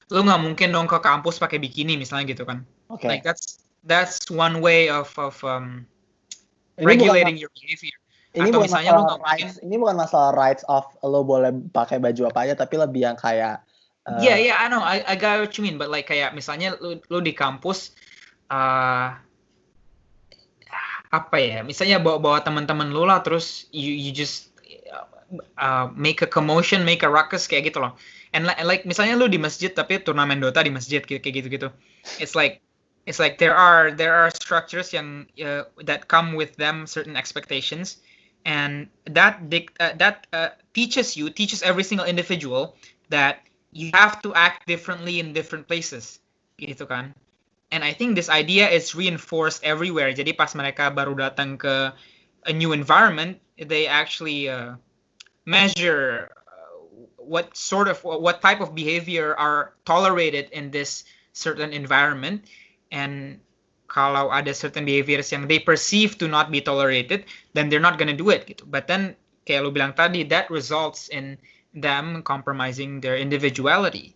lu 0.09 0.23
nggak 0.23 0.41
mungkin 0.41 0.71
dong 0.73 0.87
ke 0.87 0.97
kampus 1.03 1.37
pakai 1.37 1.59
bikini 1.59 1.99
misalnya 1.99 2.31
gitu 2.31 2.47
kan. 2.47 2.63
Okay. 2.89 3.19
Like 3.19 3.23
that's 3.27 3.59
that's 3.83 4.31
one 4.31 4.63
way 4.63 4.87
of 4.87 5.11
of 5.19 5.35
um, 5.43 5.83
Ini 6.79 6.87
bukan, 6.87 6.95
regulating 6.95 7.35
your 7.35 7.51
behavior. 7.51 7.98
Ini 8.37 8.53
Atau 8.53 8.61
bukan 8.61 8.65
misalnya 8.69 8.91
lu 8.93 9.01
masalah 9.01 9.17
ngomongin- 9.17 9.41
rights, 9.49 9.55
ini 9.65 9.75
bukan 9.81 9.97
masalah 9.97 10.31
rights 10.37 10.63
of 10.69 10.85
lo 11.01 11.21
boleh 11.25 11.51
pakai 11.73 11.97
baju 11.97 12.21
apa 12.29 12.39
aja, 12.45 12.53
tapi 12.53 12.77
lebih 12.77 13.01
yang 13.09 13.17
kayak 13.17 13.65
uh, 14.05 14.21
Yeah, 14.21 14.37
yeah, 14.37 14.61
I 14.61 14.69
know. 14.69 14.85
I, 14.85 15.01
I 15.01 15.15
got 15.17 15.41
what 15.41 15.53
you 15.57 15.65
mean. 15.65 15.81
But 15.81 15.89
like 15.89 16.05
kayak 16.05 16.37
misalnya 16.37 16.77
lu, 16.77 17.01
lu 17.09 17.19
di 17.25 17.33
kampus, 17.33 17.97
uh, 18.53 19.17
apa 21.09 21.37
ya? 21.41 21.65
Misalnya 21.65 21.97
bawa 21.97 22.21
bawa 22.21 22.37
teman-teman 22.45 22.93
lu 22.93 23.09
lah, 23.09 23.25
terus 23.25 23.65
you 23.73 23.89
you 23.97 24.13
just 24.13 24.53
uh, 25.57 25.89
make 25.97 26.21
a 26.21 26.29
commotion, 26.29 26.85
make 26.85 27.01
a 27.01 27.09
ruckus 27.09 27.49
kayak 27.49 27.73
gitu 27.73 27.81
loh. 27.81 27.97
And 28.29 28.45
like, 28.45 28.61
like 28.61 28.83
misalnya 28.85 29.17
lu 29.17 29.25
di 29.25 29.41
masjid 29.41 29.73
tapi 29.73 30.05
turnamen 30.05 30.37
Dota 30.37 30.61
di 30.61 30.69
masjid 30.69 31.01
kayak 31.01 31.25
kayak 31.25 31.41
gitu-gitu. 31.41 31.73
It's 32.21 32.37
like 32.37 32.61
it's 33.09 33.17
like 33.17 33.41
there 33.41 33.57
are 33.57 33.89
there 33.89 34.13
are 34.13 34.29
structures 34.29 34.93
yang 34.93 35.25
uh, 35.41 35.65
that 35.81 36.05
come 36.05 36.37
with 36.37 36.53
them 36.61 36.85
certain 36.85 37.17
expectations 37.17 38.05
and 38.45 38.87
that 39.05 39.41
uh, 39.79 39.93
that 39.97 40.27
uh, 40.33 40.49
teaches 40.73 41.17
you 41.17 41.29
teaches 41.29 41.61
every 41.63 41.83
single 41.83 42.05
individual 42.05 42.75
that 43.09 43.43
you 43.71 43.91
have 43.93 44.21
to 44.21 44.33
act 44.33 44.65
differently 44.65 45.19
in 45.19 45.33
different 45.33 45.67
places 45.67 46.19
gitu 46.59 46.85
kan? 46.85 47.15
And 47.69 47.85
I 47.85 47.93
think 47.93 48.17
this 48.17 48.33
idea 48.33 48.65
is 48.65 48.97
reinforced 48.97 49.61
everywhere. 49.61 50.09
Jadi 50.09 50.33
pas 50.33 50.57
mereka 50.57 50.89
baru 50.89 51.13
datang 51.13 51.61
ke 51.61 51.93
a 52.47 52.53
new 52.55 52.71
environment 52.73 53.37
they 53.67 53.87
actually 53.87 54.47
uh, 54.47 54.75
measure 55.45 56.31
uh, 56.47 57.03
what 57.17 57.55
sort 57.55 57.87
of 57.87 57.99
what 58.03 58.41
type 58.41 58.61
of 58.61 58.73
behavior 58.73 59.35
are 59.35 59.75
tolerated 59.85 60.49
in 60.51 60.71
this 60.71 61.03
certain 61.33 61.73
environment. 61.73 62.47
And 62.91 63.39
kalau 63.89 64.29
ada 64.29 64.53
certain 64.53 64.85
behaviors 64.85 65.33
yang 65.33 65.49
they 65.49 65.57
perceive 65.57 66.15
to 66.15 66.29
not 66.29 66.53
be 66.53 66.61
tolerated 66.61 67.25
then 67.57 67.67
they're 67.67 67.83
not 67.83 67.97
gonna 67.97 68.15
do 68.15 68.29
it 68.29 68.45
gitu 68.45 68.63
but 68.69 68.85
then 68.85 69.17
kayak 69.43 69.65
lu 69.65 69.73
bilang 69.73 69.91
tadi 69.97 70.21
that 70.21 70.45
results 70.53 71.09
in 71.09 71.35
them 71.73 72.21
compromising 72.21 73.01
their 73.01 73.17
individuality 73.17 74.13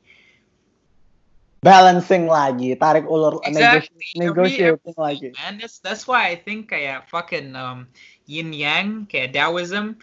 balancing 1.63 2.27
lagi, 2.27 2.75
tarik 2.75 3.07
ulur 3.07 3.39
Exactly. 3.47 4.19
negoti- 4.19 4.19
negotiating 4.19 4.97
lagi. 4.99 5.29
and 5.47 5.63
that's 5.63 5.79
that's 5.79 6.03
why 6.03 6.27
I 6.27 6.35
think 6.35 6.69
kayak 6.75 7.07
fucking 7.07 7.55
um, 7.55 7.87
yin 8.27 8.51
yang 8.51 9.07
kayak 9.07 9.31
Taoism 9.31 9.97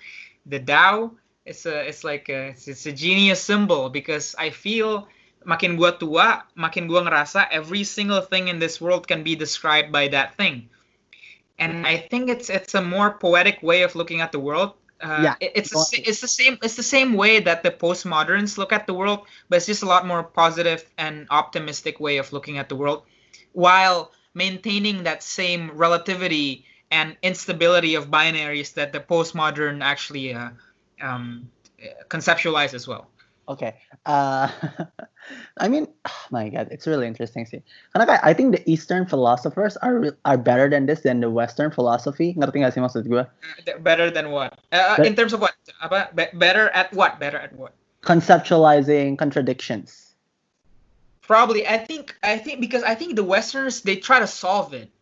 the 0.48 0.56
Tao 0.56 1.12
it's 1.44 1.68
a 1.68 1.84
it's 1.84 2.02
like 2.02 2.32
a 2.32 2.56
it's, 2.56 2.64
it's 2.64 2.88
a 2.88 2.94
genius 2.96 3.44
symbol 3.44 3.92
because 3.92 4.32
I 4.40 4.50
feel 4.50 5.06
makin 5.44 5.76
gua 5.76 5.92
tua 5.96 6.44
makin 6.54 6.86
gua 6.88 7.02
ngerasa 7.06 7.48
every 7.50 7.84
single 7.84 8.20
thing 8.20 8.48
in 8.48 8.58
this 8.58 8.80
world 8.80 9.06
can 9.06 9.22
be 9.24 9.34
described 9.36 9.90
by 9.92 10.08
that 10.08 10.36
thing. 10.36 10.68
And 11.58 11.86
I 11.86 11.96
think 11.98 12.28
it's 12.30 12.48
it's 12.50 12.74
a 12.74 12.82
more 12.82 13.10
poetic 13.18 13.62
way 13.62 13.82
of 13.82 13.94
looking 13.94 14.20
at 14.20 14.32
the 14.32 14.38
world. 14.40 14.72
Uh, 15.00 15.32
Yeah, 15.32 15.34
it- 15.40 15.52
it's 15.56 15.70
the, 15.70 15.76
go 15.76 15.84
it's 16.08 16.20
the 16.20 16.28
same 16.28 16.58
it's 16.62 16.76
the 16.76 16.84
same 16.84 17.14
way 17.14 17.40
that 17.40 17.62
the 17.62 17.70
postmoderns 17.72 18.58
look 18.58 18.72
at 18.72 18.86
the 18.86 18.92
world 18.92 19.24
but 19.48 19.56
it's 19.56 19.66
just 19.66 19.82
a 19.82 19.86
lot 19.88 20.04
more 20.06 20.22
positive 20.22 20.84
and 20.98 21.26
optimistic 21.30 22.00
way 22.00 22.18
of 22.18 22.32
looking 22.32 22.58
at 22.58 22.68
the 22.68 22.76
world 22.76 23.02
while 23.52 24.12
maintaining 24.34 25.04
that 25.04 25.22
same 25.24 25.70
relativity 25.72 26.64
and 26.90 27.16
instability 27.22 27.94
of 27.96 28.10
binaries 28.10 28.74
that 28.74 28.92
the 28.92 29.00
postmodern 29.00 29.80
actually 29.82 30.34
uh, 30.34 30.50
um, 31.00 31.48
conceptualize 32.08 32.74
as 32.74 32.86
well. 32.86 33.08
Oke, 33.50 33.74
uh, 34.06 34.46
I 35.58 35.66
mean, 35.66 35.88
oh 36.06 36.22
my 36.30 36.48
God, 36.48 36.68
it's 36.70 36.86
really 36.86 37.10
interesting 37.10 37.44
See, 37.46 37.62
Karena 37.90 38.20
I 38.22 38.30
think 38.32 38.54
the 38.54 38.62
Eastern 38.70 39.10
philosophers 39.10 39.76
are 39.82 40.14
are 40.24 40.38
better 40.38 40.70
than 40.70 40.86
this 40.86 41.02
than 41.02 41.18
the 41.18 41.30
Western 41.30 41.74
philosophy. 41.74 42.38
Ngerti 42.38 42.62
gak 42.62 42.78
sih 42.78 42.80
maksud 42.80 43.10
gue? 43.10 43.26
Uh, 43.26 43.78
Better 43.82 44.06
than 44.06 44.30
what? 44.30 44.54
Uh, 44.70 45.02
Be- 45.02 45.10
in 45.10 45.18
terms 45.18 45.34
of 45.34 45.42
what? 45.42 45.58
Apa? 45.82 46.14
Be- 46.14 46.30
better 46.38 46.70
at 46.70 46.94
what? 46.94 47.18
Better 47.18 47.42
at 47.42 47.50
what? 47.58 47.74
Conceptualizing 48.06 49.18
contradictions. 49.18 50.14
Probably, 51.26 51.66
I 51.66 51.78
think, 51.78 52.14
I 52.22 52.38
think 52.38 52.62
because 52.62 52.82
I 52.86 52.94
think 52.94 53.14
the 53.18 53.26
Westerners 53.26 53.82
they 53.82 53.98
try 53.98 54.22
to 54.22 54.30
solve 54.30 54.74
it. 54.78 54.94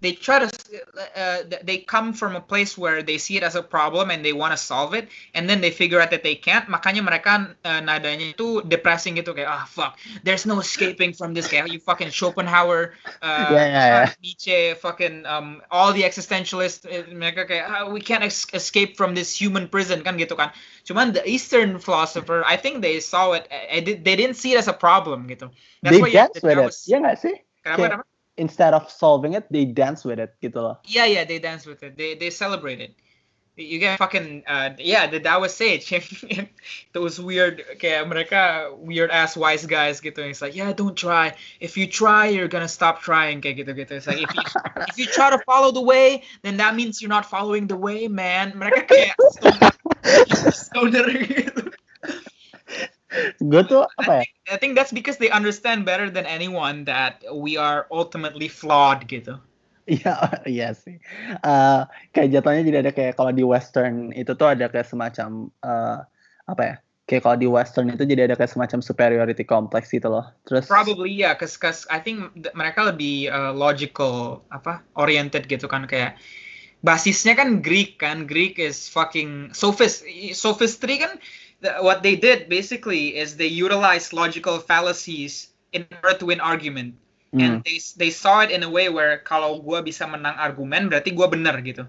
They 0.00 0.12
try 0.14 0.38
to, 0.38 0.46
uh, 0.46 1.42
they 1.66 1.78
come 1.82 2.14
from 2.14 2.38
a 2.38 2.40
place 2.40 2.78
where 2.78 3.02
they 3.02 3.18
see 3.18 3.34
it 3.34 3.42
as 3.42 3.58
a 3.58 3.62
problem 3.66 4.14
and 4.14 4.22
they 4.22 4.30
want 4.30 4.54
to 4.54 4.56
solve 4.56 4.94
it, 4.94 5.10
and 5.34 5.50
then 5.50 5.58
they 5.60 5.74
figure 5.74 5.98
out 5.98 6.14
that 6.14 6.22
they 6.22 6.38
can't. 6.38 6.70
Makanya 6.70 7.02
mereka 7.02 7.50
uh, 7.66 7.80
nadanya 7.82 8.30
itu 8.30 8.62
depressing 8.62 9.18
gitu 9.18 9.34
kayak 9.34 9.50
ah 9.50 9.66
fuck, 9.66 9.98
there's 10.22 10.46
no 10.46 10.62
escaping 10.62 11.10
from 11.10 11.34
this 11.34 11.50
kayak 11.50 11.66
you 11.66 11.82
fucking 11.82 12.14
Schopenhauer, 12.14 12.94
uh, 13.26 13.50
Yeah, 13.58 13.66
yeah, 13.66 13.86
yeah. 13.90 14.08
Nietzsche, 14.22 14.78
fucking 14.78 15.26
um, 15.26 15.66
all 15.74 15.90
the 15.90 16.06
existentialists 16.06 16.86
eh, 16.86 17.02
mereka 17.10 17.50
kayak 17.50 17.64
ah, 17.66 17.84
we 17.90 17.98
can't 17.98 18.22
es- 18.22 18.46
escape 18.54 18.94
from 18.94 19.18
this 19.18 19.34
human 19.34 19.66
prison 19.66 20.06
kan 20.06 20.14
gitu 20.14 20.38
kan. 20.38 20.54
Cuman 20.86 21.10
the 21.10 21.26
Eastern 21.26 21.82
philosopher, 21.82 22.46
I 22.46 22.54
think 22.54 22.86
they 22.86 23.02
saw 23.02 23.34
it, 23.34 23.50
eh, 23.50 23.82
they 23.82 23.98
they 23.98 24.14
didn't 24.14 24.38
see 24.38 24.54
it 24.54 24.62
as 24.62 24.70
a 24.70 24.76
problem 24.78 25.26
gitu. 25.26 25.50
they 25.82 25.98
why 25.98 26.06
you 26.06 26.22
with 26.38 26.46
it. 26.46 26.54
Taoist- 26.70 26.86
Iya 26.86 26.98
gak 27.02 27.16
sih? 27.18 27.34
Kenapa, 27.66 27.78
Kayak- 27.82 27.90
kenapa? 27.98 28.17
Instead 28.38 28.72
of 28.72 28.90
solving 28.90 29.34
it, 29.34 29.50
they 29.50 29.66
dance 29.66 30.06
with 30.06 30.22
it 30.22 30.34
gitu 30.38 30.62
loh. 30.62 30.78
Yeah, 30.86 31.04
yeah, 31.04 31.26
they 31.26 31.38
dance 31.38 31.66
with 31.66 31.82
it. 31.82 31.98
They 31.98 32.14
they 32.14 32.30
celebrate 32.30 32.80
it. 32.80 32.94
You 33.58 33.80
get 33.80 33.98
fucking 33.98 34.44
uh, 34.46 34.70
yeah, 34.78 35.10
the 35.10 35.18
Taoist 35.18 35.58
sage. 35.58 35.90
Those 36.94 37.18
weird 37.18 37.66
kayak 37.82 38.06
mereka 38.06 38.70
weird 38.78 39.10
ass 39.10 39.34
wise 39.34 39.66
guys 39.66 39.98
gitu. 39.98 40.22
It's 40.22 40.38
like 40.38 40.54
yeah, 40.54 40.70
don't 40.70 40.94
try. 40.94 41.34
If 41.58 41.74
you 41.74 41.90
try, 41.90 42.30
you're 42.30 42.46
gonna 42.46 42.70
stop 42.70 43.02
trying 43.02 43.42
kayak 43.42 43.66
gitu 43.66 43.74
gitu. 43.74 43.98
It's 43.98 44.06
like 44.06 44.22
if 44.22 44.30
you 44.30 44.42
if 44.86 44.94
you 44.94 45.06
try 45.10 45.34
to 45.34 45.42
follow 45.42 45.74
the 45.74 45.82
way, 45.82 46.22
then 46.46 46.62
that 46.62 46.78
means 46.78 47.02
you're 47.02 47.10
not 47.10 47.26
following 47.26 47.66
the 47.66 47.74
way, 47.74 48.06
man. 48.06 48.54
Mereka 48.54 48.86
kayak 48.86 49.18
stoner, 49.34 49.74
stoner 50.54 51.06
gitu. 51.26 51.74
Gue 53.40 53.62
tuh 53.64 53.88
apa 53.96 54.20
ya? 54.20 54.24
I 54.52 54.56
think 54.60 54.76
that's 54.76 54.92
because 54.92 55.16
they 55.16 55.32
understand 55.32 55.88
better 55.88 56.12
than 56.12 56.28
anyone 56.28 56.84
that 56.84 57.24
we 57.32 57.56
are 57.56 57.88
ultimately 57.88 58.48
flawed 58.48 59.08
gitu. 59.08 59.40
Iya, 59.88 60.14
iya 60.44 60.68
sih. 60.76 61.00
Eh, 61.40 61.80
kayak 62.12 62.28
jatuhnya 62.28 62.62
jadi 62.68 62.78
ada 62.84 62.92
kayak 62.92 63.16
kalau 63.16 63.32
di 63.32 63.44
Western 63.44 64.12
itu 64.12 64.36
tuh 64.36 64.52
ada 64.52 64.68
kayak 64.68 64.88
semacam 64.88 65.48
eh, 65.64 65.98
apa 66.44 66.62
ya? 66.62 66.76
Kayak 67.08 67.22
kalau 67.24 67.36
di 67.40 67.48
Western 67.48 67.88
itu 67.88 68.04
jadi 68.04 68.28
ada 68.28 68.36
kayak 68.36 68.52
semacam 68.52 68.84
superiority 68.84 69.44
complex 69.48 69.88
gitu 69.88 70.12
loh. 70.12 70.28
Terus 70.44 70.68
Probably 70.68 71.16
yeah, 71.16 71.32
cause, 71.32 71.56
cause 71.56 71.88
I 71.88 72.04
think 72.04 72.28
th- 72.36 72.52
mereka 72.52 72.84
lebih 72.84 73.32
uh, 73.32 73.56
logical 73.56 74.44
apa 74.52 74.84
oriented 74.92 75.48
gitu 75.48 75.64
kan 75.64 75.88
kayak 75.88 76.20
basisnya 76.84 77.32
kan 77.32 77.64
Greek 77.64 77.96
kan 77.96 78.28
Greek 78.28 78.60
is 78.60 78.92
fucking 78.92 79.50
sophist 79.56 80.04
sophistry 80.36 81.00
kan 81.00 81.16
the- 81.60 81.78
what 81.82 82.02
they 82.02 82.14
did 82.14 82.48
basically 82.48 83.16
is 83.16 83.36
they 83.36 83.50
utilized 83.50 84.12
logical 84.12 84.58
fallacies 84.58 85.50
in 85.72 85.86
order 86.02 86.16
to 86.16 86.26
win 86.26 86.40
argument. 86.40 86.94
Hmm, 87.32 87.40
and 87.44 87.52
they 87.64 87.76
they 88.00 88.08
saw 88.08 88.40
it 88.40 88.48
in 88.48 88.64
a 88.64 88.70
way 88.70 88.88
where 88.88 89.20
kalau 89.20 89.60
gua 89.60 89.84
bisa 89.84 90.08
menang 90.08 90.36
argumen 90.40 90.88
berarti 90.88 91.12
gua 91.12 91.28
benar 91.28 91.60
gitu. 91.60 91.84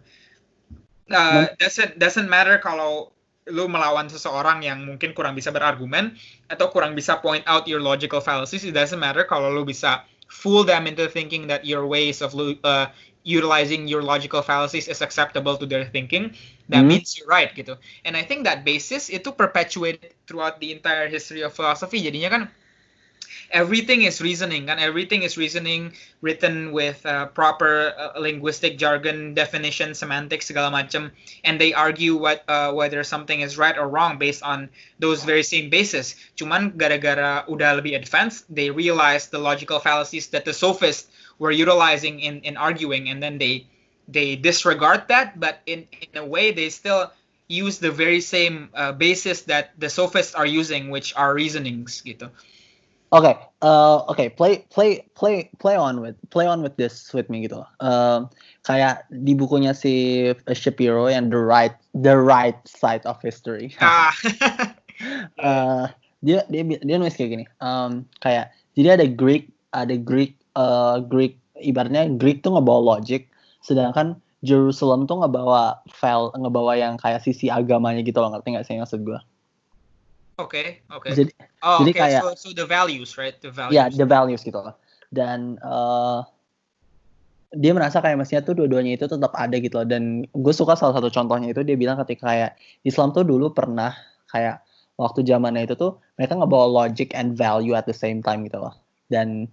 Uh, 1.10 1.50
doesn't 1.58 1.98
doesn't 1.98 2.30
matter 2.30 2.62
kalau 2.62 3.10
lu 3.50 3.66
melawan 3.66 4.06
seseorang 4.06 4.62
yang 4.62 4.86
mungkin 4.86 5.12
kurang 5.18 5.34
bisa 5.34 5.50
berargumen 5.50 6.14
atau 6.54 6.70
kurang 6.70 6.94
bisa 6.94 7.18
point 7.18 7.42
out 7.50 7.66
your 7.66 7.82
logical 7.82 8.22
fallacies 8.22 8.62
it 8.62 8.78
doesn't 8.78 9.02
matter 9.02 9.26
kalau 9.26 9.50
lu 9.50 9.66
bisa 9.66 10.06
fool 10.30 10.62
them 10.62 10.86
into 10.86 11.10
thinking 11.10 11.50
that 11.50 11.66
your 11.66 11.90
ways 11.90 12.22
of 12.22 12.38
uh, 12.38 12.86
utilizing 13.24 13.88
your 13.88 14.02
logical 14.02 14.42
fallacies 14.42 14.88
is 14.88 15.02
acceptable 15.02 15.58
to 15.58 15.66
their 15.66 15.86
thinking 15.86 16.34
that 16.70 16.82
Hmm. 16.82 16.96
means 16.96 17.18
you're 17.18 17.28
right 17.28 17.52
gitu. 17.52 17.76
And 18.06 18.16
I 18.16 18.24
think 18.24 18.48
that 18.48 18.64
basis 18.64 19.12
itu 19.12 19.36
perpetuated 19.36 20.16
throughout 20.26 20.64
the 20.64 20.72
entire 20.72 21.12
history 21.12 21.44
of 21.44 21.52
philosophy. 21.52 22.00
Jadinya 22.00 22.30
kan 22.32 22.44
everything 23.52 24.04
is 24.04 24.22
reasoning 24.22 24.70
kan? 24.70 24.80
Everything 24.80 25.24
is 25.24 25.38
reasoning 25.38 25.94
written 26.22 26.72
with 26.72 27.04
uh, 27.06 27.28
proper 27.34 27.94
uh, 27.98 28.18
linguistic 28.20 28.78
jargon 28.78 29.34
definition 29.34 29.94
semantics 29.94 30.48
segala 30.48 30.72
macam. 30.72 31.12
And 31.44 31.60
they 31.60 31.74
argue 31.74 32.16
what 32.16 32.46
uh, 32.48 32.72
whether 32.72 33.04
something 33.04 33.42
is 33.42 33.58
right 33.58 33.78
or 33.78 33.90
wrong 33.90 34.18
based 34.18 34.46
on 34.46 34.70
those 35.02 35.26
very 35.26 35.44
same 35.44 35.70
basis. 35.70 36.16
Cuman 36.38 36.78
gara-gara 36.78 37.44
udah 37.50 37.82
lebih 37.82 37.98
advanced 37.98 38.46
they 38.48 38.70
realize 38.70 39.28
the 39.28 39.42
logical 39.42 39.82
fallacies 39.82 40.32
that 40.32 40.46
the 40.46 40.54
sophists 40.54 41.10
were 41.40 41.52
utilizing 41.52 42.20
in 42.20 42.44
in 42.44 42.56
arguing 42.56 43.10
and 43.10 43.24
then 43.24 43.40
they 43.40 43.66
they 44.08 44.36
disregard 44.36 45.08
that 45.08 45.40
but 45.40 45.60
in 45.66 45.88
in 45.92 46.14
a 46.20 46.26
way 46.26 46.52
they 46.52 46.70
still 46.70 47.12
use 47.50 47.80
the 47.80 47.90
very 47.90 48.22
same 48.22 48.70
uh, 48.78 48.92
basis 48.92 49.50
that 49.50 49.74
the 49.80 49.90
sophists 49.90 50.36
are 50.36 50.46
using 50.46 50.94
which 50.94 51.16
are 51.18 51.34
reasonings 51.34 52.04
gitu 52.06 52.30
okay 53.10 53.36
eh, 53.62 53.98
oke, 54.08 54.26
play 54.38 54.66
play 54.70 55.04
play 55.16 55.50
play 55.60 55.76
on 55.76 56.02
with 56.02 56.16
play 56.30 56.48
on 56.48 56.62
with 56.62 56.78
this 56.78 57.12
with 57.12 57.28
me 57.28 57.44
gitu. 57.44 57.66
Um, 57.84 58.30
kayak 58.64 59.04
di 59.12 59.36
bukunya 59.36 59.76
si 59.76 60.30
Shapiro 60.56 61.12
yang 61.12 61.28
the 61.28 61.42
right 61.42 61.76
the 61.92 62.16
right 62.16 62.56
side 62.64 63.04
of 63.04 63.20
history. 63.20 63.76
ah 63.84 64.14
Eh, 65.40 65.86
dia 66.26 66.44
dia 66.48 66.62
dia 66.64 66.96
nulis 66.96 67.16
kayak 67.16 67.32
gini. 67.36 67.46
Um, 67.60 68.08
kayak 68.24 68.52
jadi 68.76 69.00
ada 69.00 69.06
Greek 69.12 69.52
ada 69.76 69.96
Greek 70.00 70.39
eh, 70.56 70.96
Greek 71.06 71.38
ibaratnya 71.60 72.08
Greek 72.16 72.40
tuh 72.40 72.56
ngebawa 72.56 72.98
logic, 72.98 73.28
sedangkan 73.62 74.18
Jerusalem 74.40 75.04
tuh 75.04 75.20
ngebawa 75.20 75.84
file 75.92 76.32
ngebawa 76.32 76.80
yang 76.80 76.96
kayak 76.96 77.20
sisi 77.20 77.52
agamanya 77.52 78.00
gitu 78.00 78.24
loh 78.24 78.32
ngerti 78.32 78.56
nggak 78.56 78.66
sih 78.66 78.80
maksud 78.80 79.04
gue 79.04 79.20
Oke, 80.40 80.80
oke. 80.88 81.12
jadi 81.12 81.32
Oh, 81.60 81.84
jadi 81.84 81.92
okay. 81.92 82.00
kayak- 82.08 82.24
so, 82.24 82.48
so 82.48 82.56
the 82.56 82.64
values, 82.64 83.20
right? 83.20 83.36
The 83.44 83.52
values. 83.52 83.76
ya 83.76 83.92
the 83.92 84.08
values 84.08 84.40
gitu 84.40 84.56
loh 84.56 84.72
dan 85.12 85.60
eh, 85.60 86.20
dia 87.52 87.74
merasa 87.76 88.00
kayak 88.00 88.16
mestinya 88.22 88.46
tuh 88.46 88.56
dua-duanya 88.56 88.96
itu 88.96 89.10
tetap 89.10 89.34
ada 89.36 89.58
gitu 89.60 89.82
loh 89.84 89.88
dan 89.90 90.24
gue 90.24 90.54
suka 90.56 90.78
salah 90.80 90.96
satu 90.96 91.12
contohnya 91.12 91.52
itu 91.52 91.66
dia 91.68 91.76
bilang 91.76 91.98
ketika 92.06 92.30
kayak 92.32 92.52
Islam 92.88 93.12
tuh 93.12 93.26
dulu 93.28 93.52
pernah 93.52 93.92
kayak 94.32 94.62
waktu 94.96 95.26
zamannya 95.26 95.66
itu 95.68 95.76
tuh 95.76 95.98
mereka 96.16 96.38
ngebawa 96.38 96.70
logic 96.70 97.12
and 97.12 97.34
value 97.36 97.74
at 97.74 97.84
the 97.84 97.96
same 97.96 98.22
time 98.22 98.46
gitu 98.48 98.62
loh 98.62 98.72
dan 99.12 99.50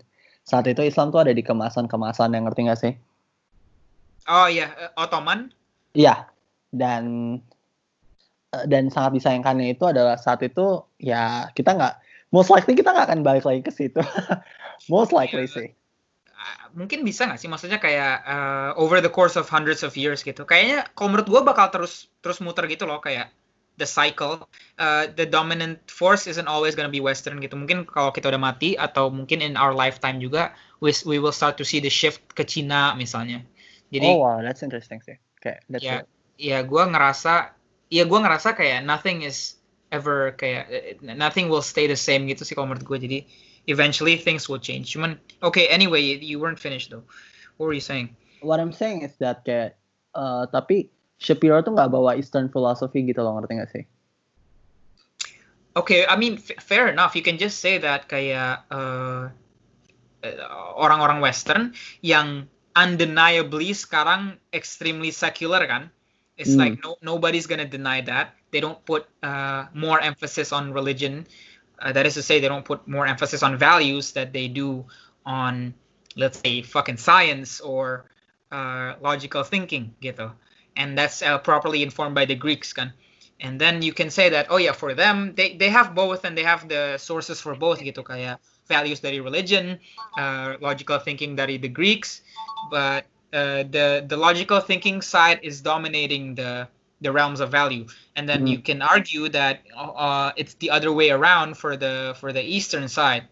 saat 0.47 0.65
itu 0.71 0.81
Islam 0.87 1.11
tuh 1.11 1.27
ada 1.27 1.35
di 1.35 1.43
kemasan-kemasan 1.43 2.33
yang 2.33 2.47
ngerti 2.47 2.61
gak 2.71 2.81
sih? 2.81 2.93
Oh 4.31 4.47
iya, 4.47 4.71
eh, 4.79 4.91
Ottoman. 4.95 5.51
Iya 5.93 6.31
dan 6.75 7.05
eh, 8.53 8.65
dan 8.69 8.93
sangat 8.93 9.17
disayangkannya 9.17 9.75
itu 9.75 9.85
adalah 9.89 10.21
saat 10.21 10.45
itu 10.45 10.85
ya 11.01 11.49
kita 11.57 11.73
nggak 11.75 11.95
most 12.35 12.53
likely 12.53 12.77
kita 12.77 12.93
nggak 12.93 13.07
akan 13.09 13.21
balik 13.25 13.49
lagi 13.49 13.63
ke 13.65 13.73
situ 13.73 14.03
most 14.93 15.15
likely 15.17 15.49
Iya. 15.49 15.55
sih 15.55 15.69
Ah, 16.37 16.69
mungkin 16.77 17.01
bisa 17.01 17.25
nggak 17.25 17.41
sih 17.41 17.49
maksudnya 17.49 17.81
kayak 17.81 18.23
uh, 18.29 18.71
over 18.77 19.01
the 19.01 19.09
course 19.09 19.41
of 19.41 19.49
hundreds 19.49 19.81
of 19.81 19.97
years 19.97 20.21
gitu 20.21 20.45
kayaknya 20.45 20.85
kalau 20.93 21.17
menurut 21.17 21.27
gue 21.33 21.41
bakal 21.43 21.73
terus 21.73 22.13
terus 22.21 22.45
muter 22.45 22.69
gitu 22.69 22.85
loh 22.85 23.01
kayak 23.01 23.33
the 23.77 23.87
cycle 23.87 24.49
uh, 24.79 25.07
the 25.17 25.25
dominant 25.25 25.79
force 25.91 26.27
isn't 26.27 26.49
always 26.49 26.75
gonna 26.75 26.93
be 26.93 27.01
western 27.01 27.41
gitu. 27.41 27.57
Mungkin 27.57 27.85
kalau 27.85 28.13
kita 28.13 28.33
udah 28.33 28.41
mati 28.41 28.75
atau 28.77 29.13
mungkin 29.13 29.45
in 29.45 29.55
our 29.57 29.77
lifetime 29.77 30.21
juga 30.21 30.57
we, 30.81 30.93
we 31.05 31.21
will 31.21 31.33
start 31.33 31.61
to 31.61 31.65
see 31.65 31.81
the 31.81 31.93
shift 31.93 32.25
ke 32.33 32.45
Cina 32.45 32.97
misalnya. 32.97 33.45
Jadi 33.93 34.09
oh 34.09 34.25
wow 34.25 34.39
that's 34.41 34.65
interesting 34.65 35.01
sih. 35.05 35.17
Kayak 35.41 35.61
that's 35.69 35.85
ya 35.85 35.95
it. 36.03 36.09
ya 36.41 36.59
gue 36.65 36.83
ngerasa 36.83 37.53
ya 37.93 38.05
gue 38.09 38.19
ngerasa 38.19 38.57
kayak 38.57 38.83
nothing 38.83 39.23
is 39.23 39.61
ever 39.95 40.35
kayak 40.35 40.99
nothing 41.05 41.47
will 41.47 41.63
stay 41.63 41.87
the 41.87 41.97
same 41.97 42.27
gitu 42.27 42.43
sih 42.43 42.57
kalau 42.57 42.73
menurut 42.73 42.85
gue 42.85 42.99
jadi 42.99 43.19
eventually 43.71 44.17
things 44.17 44.49
will 44.49 44.61
change. 44.61 44.91
Cuman 44.97 45.21
okay 45.45 45.69
anyway 45.69 46.01
you, 46.01 46.17
you 46.19 46.37
weren't 46.41 46.59
finished 46.59 46.91
though. 46.91 47.05
What 47.61 47.71
were 47.71 47.77
you 47.77 47.85
saying? 47.85 48.17
What 48.41 48.61
I'm 48.61 48.73
saying 48.73 49.05
is 49.05 49.17
that 49.21 49.45
kayak 49.45 49.77
eh, 50.17 50.45
tapi 50.51 50.91
Shapiro 51.19 51.61
tuh 51.65 51.73
nggak 51.77 51.91
bawa 51.93 52.17
Eastern 52.21 52.49
philosophy 52.53 53.01
gitu 53.09 53.21
loh 53.25 53.33
ngerti 53.37 53.53
gak 53.61 53.71
sih? 53.75 53.85
okay 55.77 56.07
I 56.09 56.17
mean 56.17 56.37
f- 56.41 56.63
fair 56.63 56.89
enough. 56.89 57.15
You 57.15 57.23
can 57.23 57.39
just 57.39 57.61
say 57.61 57.79
that 57.79 58.09
kayak 58.09 58.65
uh, 58.71 59.29
orang-orang 60.77 61.21
Western 61.21 61.75
yang 62.03 62.49
undeniably 62.77 63.73
sekarang 63.73 64.37
extremely 64.53 65.11
secular 65.11 65.65
kan? 65.67 65.89
It's 66.37 66.57
Hmm. 66.57 66.61
like 66.61 66.75
no 66.85 66.97
nobody's 67.01 67.47
gonna 67.49 67.69
deny 67.69 68.01
that. 68.05 68.37
They 68.53 68.61
don't 68.61 68.81
put 68.85 69.09
uh, 69.23 69.69
more 69.73 70.01
emphasis 70.01 70.53
on 70.53 70.73
religion. 70.73 71.25
Uh, 71.81 71.93
that 71.93 72.05
is 72.09 72.15
to 72.17 72.25
say 72.25 72.41
they 72.41 72.49
don't 72.49 72.65
put 72.65 72.85
more 72.89 73.07
emphasis 73.07 73.43
on 73.45 73.57
values 73.57 74.13
that 74.17 74.33
they 74.33 74.49
do 74.49 74.85
on 75.25 75.73
let's 76.17 76.41
say 76.41 76.61
fucking 76.65 76.97
science 76.97 77.61
or 77.61 78.09
uh, 78.53 78.97
logical 79.01 79.45
thinking 79.45 79.93
gitu 80.01 80.33
and 80.77 80.97
that's 80.97 81.23
uh, 81.23 81.39
properly 81.39 81.83
informed 81.83 82.15
by 82.15 82.25
the 82.25 82.35
Greeks 82.37 82.73
kan. 82.73 82.93
And 83.41 83.61
then 83.61 83.83
you 83.83 83.93
can 83.93 84.09
say 84.09 84.29
that 84.31 84.49
oh 84.49 84.57
yeah 84.57 84.73
for 84.73 84.95
them 84.95 85.35
they 85.37 85.57
they 85.57 85.69
have 85.69 85.93
both 85.95 86.25
and 86.25 86.37
they 86.37 86.45
have 86.45 86.69
the 86.69 86.97
sources 86.97 87.41
for 87.41 87.53
both 87.55 87.85
gitu 87.85 88.01
kayak 88.01 88.41
values 88.65 89.01
dari 89.05 89.21
religion 89.21 89.77
uh, 90.17 90.57
logical 90.61 90.99
thinking 90.99 91.37
dari 91.37 91.61
the 91.61 91.69
Greeks. 91.69 92.25
But 92.73 93.05
uh, 93.33 93.69
the 93.69 94.05
the 94.09 94.17
logical 94.17 94.61
thinking 94.61 95.03
side 95.05 95.41
is 95.45 95.61
dominating 95.61 96.35
the 96.35 96.69
the 97.05 97.13
realms 97.13 97.41
of 97.45 97.53
value. 97.53 97.85
And 98.17 98.25
then 98.25 98.49
Mhm. 98.49 98.57
you 98.57 98.59
can 98.65 98.81
argue 98.81 99.29
that 99.37 99.61
uh, 99.77 100.33
it's 100.41 100.57
the 100.57 100.73
other 100.73 100.89
way 100.89 101.13
around 101.13 101.61
for 101.61 101.77
the 101.77 102.17
for 102.17 102.33
the 102.33 102.41
eastern 102.41 102.89
side. 102.89 103.29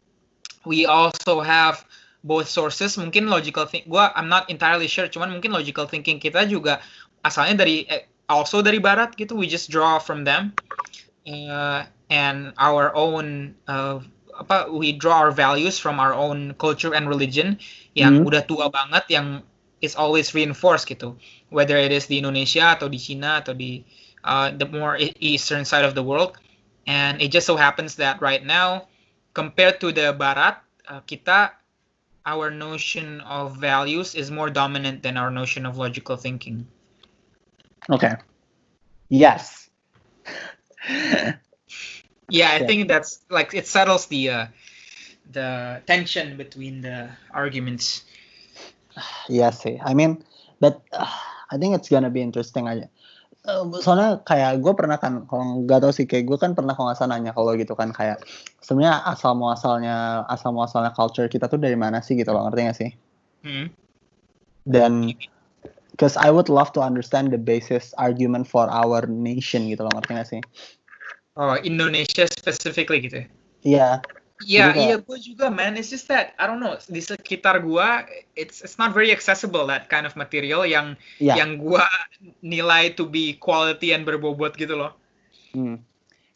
We 0.64 0.84
also 0.84 1.40
have 1.40 1.84
both 2.24 2.48
sources. 2.48 2.96
Mungkin 2.96 3.28
logical 3.28 3.64
think 3.68 3.88
gua 3.88 4.12
I'm 4.16 4.28
not 4.28 4.48
entirely 4.48 4.88
sure 4.88 5.08
cuman 5.08 5.32
mungkin 5.32 5.52
logical 5.52 5.84
thinking 5.88 6.20
kita 6.20 6.48
juga 6.48 6.80
asalnya 7.24 7.64
dari 7.64 7.88
eh, 7.88 8.04
also 8.28 8.60
dari 8.60 8.78
barat 8.78 9.16
gitu 9.16 9.34
we 9.34 9.48
just 9.48 9.72
draw 9.72 9.98
from 9.98 10.22
them. 10.22 10.52
Uh, 11.24 11.88
and 12.12 12.52
our 12.60 12.92
own 12.92 13.56
uh, 13.64 13.96
apa 14.36 14.68
we 14.68 14.92
draw 14.92 15.24
our 15.24 15.32
values 15.32 15.80
from 15.80 15.96
our 15.96 16.12
own 16.12 16.52
culture 16.60 16.92
and 16.92 17.08
religion 17.08 17.56
yang 17.96 18.20
Hmm. 18.20 18.28
udah 18.28 18.44
tua 18.44 18.68
banget 18.68 19.08
yang 19.08 19.40
is 19.80 19.96
always 19.96 20.36
reinforced 20.36 20.84
gitu. 20.84 21.16
Whether 21.48 21.80
it 21.80 21.92
is 21.92 22.08
di 22.12 22.20
Indonesia 22.20 22.76
atau 22.76 22.92
di 22.92 23.00
Cina 23.00 23.40
atau 23.40 23.56
di 23.56 23.84
uh, 24.24 24.52
the 24.52 24.68
more 24.68 25.00
eastern 25.20 25.64
side 25.64 25.84
of 25.84 25.96
the 25.96 26.04
world. 26.04 26.36
And 26.84 27.24
it 27.24 27.32
just 27.32 27.48
so 27.48 27.56
happens 27.56 27.96
that 27.96 28.20
right 28.20 28.44
now 28.44 28.92
compared 29.32 29.80
to 29.80 29.88
the 29.88 30.12
barat 30.12 30.60
uh, 30.84 31.00
kita 31.08 31.56
our 32.24 32.52
notion 32.52 33.20
of 33.24 33.56
values 33.56 34.12
is 34.12 34.28
more 34.28 34.48
dominant 34.48 35.00
than 35.00 35.16
our 35.16 35.32
notion 35.32 35.64
of 35.64 35.80
logical 35.80 36.16
thinking 36.16 36.68
Okay. 37.90 38.14
Yes. 39.08 39.68
yeah 42.32 42.56
i 42.56 42.60
Yeah. 42.60 42.68
think 42.68 42.88
that's 42.88 43.20
like 43.28 43.52
it 43.52 43.68
settles 43.68 44.08
the 44.08 44.28
uh, 44.28 44.46
the 45.32 45.80
tension 45.84 46.36
between 46.36 46.80
the 46.80 47.08
arguments 47.32 48.04
Yes 49.28 49.60
sih. 49.64 49.78
I 49.82 49.94
mean, 49.94 50.22
but 50.62 50.82
uh, 50.94 51.06
I 51.52 51.58
think 51.58 51.76
it's 51.76 51.90
gonna 51.90 52.10
be 52.10 52.22
interesting 52.24 52.66
aja. 52.66 52.88
Eh, 53.44 53.62
soalnya 53.84 54.24
kayak 54.24 54.64
gue 54.64 54.72
pernah 54.72 54.96
kan, 54.96 55.28
kalau 55.28 55.68
nggak 55.68 55.84
tau 55.84 55.92
sih 55.92 56.08
kayak 56.08 56.24
gue 56.24 56.38
kan 56.40 56.56
pernah 56.56 56.72
kalau 56.72 56.88
nggak 56.88 56.98
salah 56.98 57.20
nanya 57.20 57.36
kalau 57.36 57.52
gitu 57.52 57.76
kan 57.76 57.92
kayak 57.92 58.24
sebenarnya 58.64 59.04
asal 59.04 59.36
muasalnya 59.36 60.24
asal 60.32 60.56
muasalnya 60.56 60.96
culture 60.96 61.28
kita 61.28 61.46
tuh 61.52 61.60
dari 61.60 61.76
mana 61.76 62.00
sih 62.00 62.16
gitu 62.16 62.32
loh 62.32 62.48
ngerti 62.48 62.60
gak 62.64 62.78
sih? 62.80 62.90
Hmm. 63.44 63.68
Dan 64.64 65.12
because 65.94 66.18
I 66.18 66.34
would 66.34 66.50
love 66.50 66.74
to 66.74 66.82
understand 66.82 67.30
the 67.30 67.38
basis 67.38 67.94
argument 67.94 68.50
for 68.50 68.66
our 68.66 69.06
nation 69.06 69.70
gitu 69.70 69.86
loh 69.86 69.94
ngerti 69.94 70.12
gak 70.18 70.28
sih? 70.28 70.42
oh 71.38 71.54
Indonesia 71.62 72.26
specifically 72.26 72.98
gitu 73.06 73.22
ya 73.62 74.02
Iya, 74.42 74.74
Iya, 74.74 74.74
iya, 74.74 74.96
gue 74.98 75.18
juga, 75.22 75.46
man. 75.46 75.78
It's 75.78 75.94
just 75.94 76.10
that 76.10 76.34
I 76.42 76.50
don't 76.50 76.58
know 76.58 76.74
di 76.90 76.98
sekitar 76.98 77.62
gua, 77.62 78.02
it's 78.34 78.66
it's 78.66 78.82
not 78.82 78.90
very 78.90 79.14
accessible 79.14 79.62
that 79.70 79.86
kind 79.86 80.04
of 80.04 80.18
material 80.18 80.66
yang 80.66 80.98
iya. 81.22 81.38
yang 81.38 81.62
gua 81.62 81.86
nilai 82.42 82.92
to 82.98 83.06
be 83.06 83.38
quality 83.38 83.94
and 83.94 84.02
berbobot 84.02 84.58
gitu 84.58 84.74
loh. 84.74 84.98
Hmm. 85.54 85.80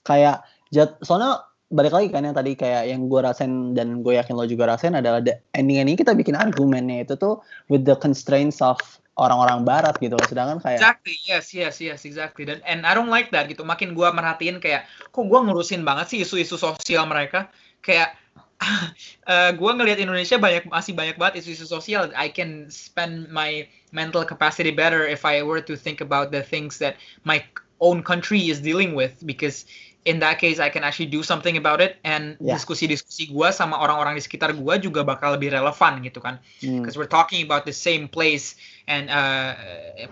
Kayak 0.07 0.47
jat, 0.71 0.95
soalnya 1.03 1.43
balik 1.69 1.93
lagi 1.93 2.09
kan 2.09 2.23
yang 2.25 2.39
tadi 2.39 2.57
kayak 2.57 2.89
yang 2.89 3.13
gue 3.13 3.21
rasain 3.21 3.77
dan 3.77 4.01
gue 4.01 4.17
yakin 4.17 4.33
lo 4.33 4.49
juga 4.49 4.73
rasain 4.73 4.97
adalah 4.97 5.21
the 5.21 5.37
ending 5.53 5.83
ini 5.83 6.01
kita 6.01 6.17
bikin 6.17 6.33
argumennya 6.33 7.05
itu 7.05 7.13
tuh 7.21 7.45
with 7.69 7.85
the 7.85 7.93
constraints 8.01 8.65
of 8.65 8.81
orang-orang 9.19 9.67
barat 9.67 9.99
gitu 9.99 10.15
sedangkan 10.25 10.63
kayak 10.63 10.79
Exactly, 10.79 11.17
yes, 11.27 11.51
yes, 11.51 11.77
yes, 11.83 12.01
exactly. 12.07 12.47
Dan 12.47 12.63
and 12.63 12.87
I 12.87 12.95
don't 12.95 13.11
like 13.11 13.35
that 13.35 13.51
gitu. 13.51 13.67
Makin 13.67 13.93
gua 13.93 14.15
merhatiin 14.15 14.63
kayak, 14.63 14.87
kok 15.11 15.27
gua 15.27 15.43
ngurusin 15.43 15.83
banget 15.83 16.15
sih 16.15 16.19
isu-isu 16.23 16.55
sosial 16.55 17.05
mereka. 17.11 17.51
Kayak 17.83 18.15
eh 19.33 19.51
gua 19.59 19.75
ngelihat 19.75 19.99
Indonesia 19.99 20.39
banyak 20.39 20.71
masih 20.71 20.95
banyak 20.95 21.19
banget 21.19 21.43
isu-isu 21.43 21.67
sosial. 21.67 22.15
I 22.15 22.31
can 22.31 22.71
spend 22.71 23.27
my 23.35 23.67
mental 23.91 24.23
capacity 24.23 24.71
better 24.71 25.03
if 25.03 25.27
I 25.27 25.43
were 25.43 25.61
to 25.67 25.75
think 25.75 25.99
about 25.99 26.31
the 26.31 26.47
things 26.47 26.79
that 26.79 26.95
my 27.27 27.43
own 27.79 28.03
country 28.03 28.51
is 28.51 28.59
dealing 28.59 28.95
with 28.95 29.23
because 29.23 29.67
in 30.05 30.21
that 30.21 30.39
case 30.39 30.63
I 30.63 30.71
can 30.71 30.85
actually 30.87 31.11
do 31.11 31.23
something 31.23 31.57
about 31.59 31.83
it 31.83 31.99
and 32.07 32.39
Yeah. 32.39 32.55
diskusi-diskusi 32.55 33.35
gua 33.35 33.51
sama 33.51 33.77
orang-orang 33.79 34.15
di 34.15 34.23
sekitar 34.23 34.55
gua 34.55 34.79
juga 34.79 35.03
bakal 35.03 35.35
lebih 35.35 35.51
relevan 35.51 36.01
gitu 36.07 36.23
kan 36.23 36.39
hmm, 36.63 36.81
because 36.81 36.95
we're 36.95 37.11
talking 37.11 37.43
about 37.43 37.67
the 37.67 37.75
same 37.75 38.07
place 38.07 38.55
and 38.87 39.11
uh, 39.11 39.53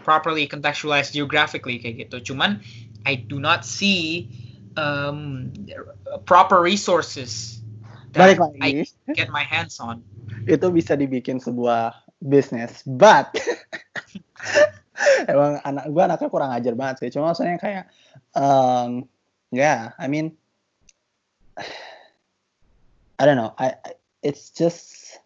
properly 0.02 0.44
contextualized 0.44 1.14
geographically 1.14 1.80
kayak 1.80 2.06
gitu. 2.10 2.34
Cuman 2.34 2.60
I 3.06 3.16
do 3.16 3.38
not 3.38 3.64
see 3.64 4.28
um, 4.76 5.48
proper 6.28 6.60
resources 6.60 7.62
that 8.12 8.36
balik 8.36 8.42
lagi 8.42 8.60
I 8.60 8.70
get 9.16 9.32
my 9.32 9.46
hands 9.46 9.80
on. 9.80 10.04
itu 10.46 10.68
bisa 10.68 10.98
dibikin 10.98 11.40
sebuah 11.40 11.94
bisnis 12.20 12.84
but 12.84 13.32
emang 15.32 15.60
anak 15.64 15.84
gue 15.90 16.02
anaknya 16.02 16.28
kurang 16.28 16.50
ajar 16.52 16.74
banget 16.76 16.96
sih 17.04 17.10
cuma 17.12 17.32
maksudnya 17.32 17.56
kayak 17.60 17.84
um, 18.36 19.04
yeah 19.56 19.96
I 19.96 20.06
mean 20.12 20.36
I 23.18 23.24
don't 23.24 23.36
know. 23.40 23.54
I 23.56 23.80
I- 23.84 23.98
it's 24.22 24.50
just 24.50 25.18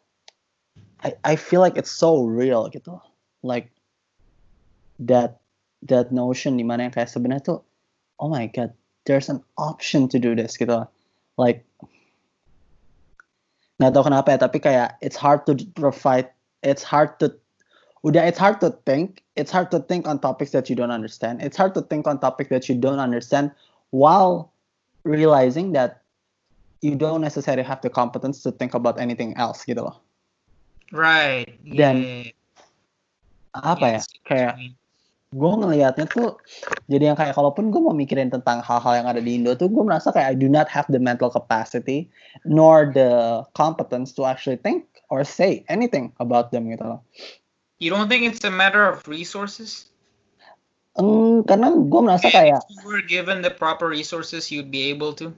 I 1.03 1.15
I 1.25 1.35
feel 1.37 1.61
like 1.61 1.77
it's 1.77 1.91
so 1.91 2.23
real 2.23 2.71
gitu. 2.71 3.01
Like 3.43 3.73
that 5.01 5.41
that 5.89 6.13
notion 6.13 6.61
dimana 6.61 6.87
yang 6.87 6.95
kayak 6.95 7.09
sebenarnya 7.09 7.43
tuh 7.43 7.61
oh 8.21 8.29
my 8.29 8.47
god 8.53 8.77
there's 9.09 9.33
an 9.33 9.41
option 9.57 10.07
to 10.07 10.21
do 10.21 10.37
this 10.37 10.55
gitu. 10.61 10.85
Like 11.41 11.65
nggak 13.81 13.97
tahu 13.97 14.13
kenapa 14.13 14.29
ya 14.37 14.39
tapi 14.39 14.59
kayak 14.61 15.01
it's 15.01 15.17
hard 15.17 15.49
to 15.49 15.57
provide 15.73 16.29
it's 16.61 16.85
hard 16.85 17.17
to 17.17 17.33
udah 18.05 18.21
it's 18.29 18.37
hard 18.37 18.61
to 18.61 18.69
think 18.85 19.25
it's 19.41 19.49
hard 19.49 19.73
to 19.73 19.81
think 19.81 20.05
on 20.05 20.21
topics 20.21 20.53
that 20.53 20.69
you 20.69 20.77
don't 20.77 20.93
understand. 20.93 21.41
It's 21.41 21.57
hard 21.57 21.73
to 21.75 21.83
think 21.83 22.05
on 22.05 22.21
topics 22.21 22.53
that 22.53 22.69
you 22.69 22.77
don't 22.77 23.01
understand 23.01 23.57
while 23.91 24.51
realizing 25.05 25.73
that 25.75 26.03
you 26.81 26.97
don't 26.97 27.21
necessarily 27.21 27.63
have 27.63 27.83
the 27.85 27.93
competence 27.93 28.43
to 28.43 28.51
think 28.51 28.75
about 28.75 28.99
anything 28.99 29.37
else 29.37 29.63
gitu 29.67 29.85
loh 29.85 29.99
Right. 30.91 31.55
Dan- 31.63 32.03
yeah. 32.03 32.35
apa 33.55 33.83
Yeah, 33.83 33.95
ya 33.95 33.99
I 33.99 34.03
see 34.03 34.11
what 34.11 34.19
you 34.19 34.31
kayak 34.31 34.55
gue 35.31 35.53
ngelihatnya 35.63 36.07
tuh 36.11 36.43
jadi 36.91 37.15
yang 37.15 37.19
kayak 37.19 37.39
kalaupun 37.39 37.71
gue 37.71 37.79
mau 37.79 37.95
mikirin 37.95 38.35
tentang 38.35 38.67
hal-hal 38.67 38.99
yang 38.99 39.07
ada 39.07 39.23
di 39.23 39.39
Indo 39.39 39.55
tuh 39.55 39.71
gue 39.71 39.83
merasa 39.87 40.11
kayak 40.11 40.35
I 40.35 40.37
do 40.39 40.51
not 40.51 40.67
have 40.67 40.91
the 40.91 40.99
mental 40.99 41.31
capacity 41.31 42.11
nor 42.43 42.91
the 42.91 43.43
competence 43.55 44.11
to 44.19 44.27
actually 44.27 44.59
think 44.59 44.91
or 45.07 45.23
say 45.23 45.63
anything 45.71 46.11
about 46.19 46.51
them 46.51 46.67
gitu 46.67 46.83
loh. 46.83 47.01
You 47.79 47.95
don't 47.95 48.11
think 48.11 48.27
it's 48.27 48.43
a 48.43 48.51
matter 48.51 48.83
of 48.83 49.07
resources? 49.07 49.90
Eng, 51.01 51.43
karena 51.49 51.73
gue 51.73 52.01
merasa 52.05 52.29
kayak 52.29 52.61
If 52.69 52.77
you 52.77 52.85
were 52.85 53.01
given 53.05 53.41
the 53.41 53.49
proper 53.51 53.89
resources, 53.89 54.53
you'd 54.53 54.69
be 54.69 54.93
able 54.93 55.17
to. 55.17 55.33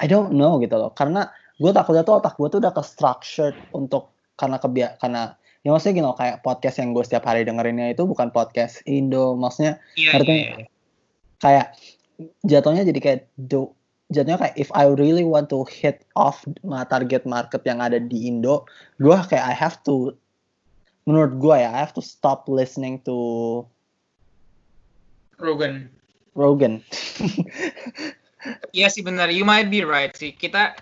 I 0.00 0.08
don't 0.08 0.32
know 0.32 0.56
gitu 0.58 0.80
loh 0.80 0.96
karena 0.96 1.28
gue 1.60 1.68
takutnya 1.76 2.00
tuh 2.00 2.16
otak 2.16 2.40
gue 2.40 2.48
tuh 2.48 2.58
udah 2.64 2.72
ke 2.72 2.80
structured 2.80 3.52
untuk 3.76 4.16
karena 4.40 4.56
kebia 4.56 4.96
karena 4.96 5.36
ya 5.60 5.76
maksudnya 5.76 5.94
gini 6.00 6.06
loh 6.08 6.16
kayak 6.16 6.40
podcast 6.40 6.80
yang 6.80 6.96
gue 6.96 7.04
setiap 7.04 7.28
hari 7.28 7.44
dengerinnya 7.44 7.92
itu 7.92 8.08
bukan 8.08 8.32
podcast 8.32 8.80
Indo 8.88 9.36
maksudnya 9.36 9.76
Yeah, 10.00 10.16
Ngerti 10.16 10.32
yeah, 10.32 10.40
nggak? 10.40 10.56
yeah. 10.64 10.68
kayak 11.44 11.66
jatuhnya 12.48 12.88
jadi 12.88 13.00
kayak 13.04 13.20
do 13.36 13.76
jatuhnya 14.08 14.40
kayak 14.40 14.56
if 14.56 14.72
I 14.72 14.88
really 14.88 15.20
want 15.20 15.52
to 15.52 15.68
hit 15.68 16.08
off 16.16 16.48
ma 16.64 16.88
target 16.88 17.28
market 17.28 17.60
yang 17.68 17.84
ada 17.84 18.00
di 18.00 18.24
Indo 18.24 18.64
gue 18.96 19.16
kayak 19.28 19.44
I 19.44 19.52
have 19.52 19.84
to 19.84 20.16
menurut 21.04 21.36
gue 21.36 21.56
ya 21.60 21.76
I 21.76 21.80
have 21.84 21.92
to 21.92 22.00
stop 22.00 22.48
listening 22.48 23.04
to 23.04 23.16
Rogan. 25.40 25.88
Rogan 26.38 26.84
Iya 28.72 28.88
sih 28.88 29.04
benar. 29.04 29.28
You 29.28 29.44
might 29.44 29.68
be 29.68 29.84
right 29.84 30.14
sih. 30.16 30.32
Kita 30.32 30.72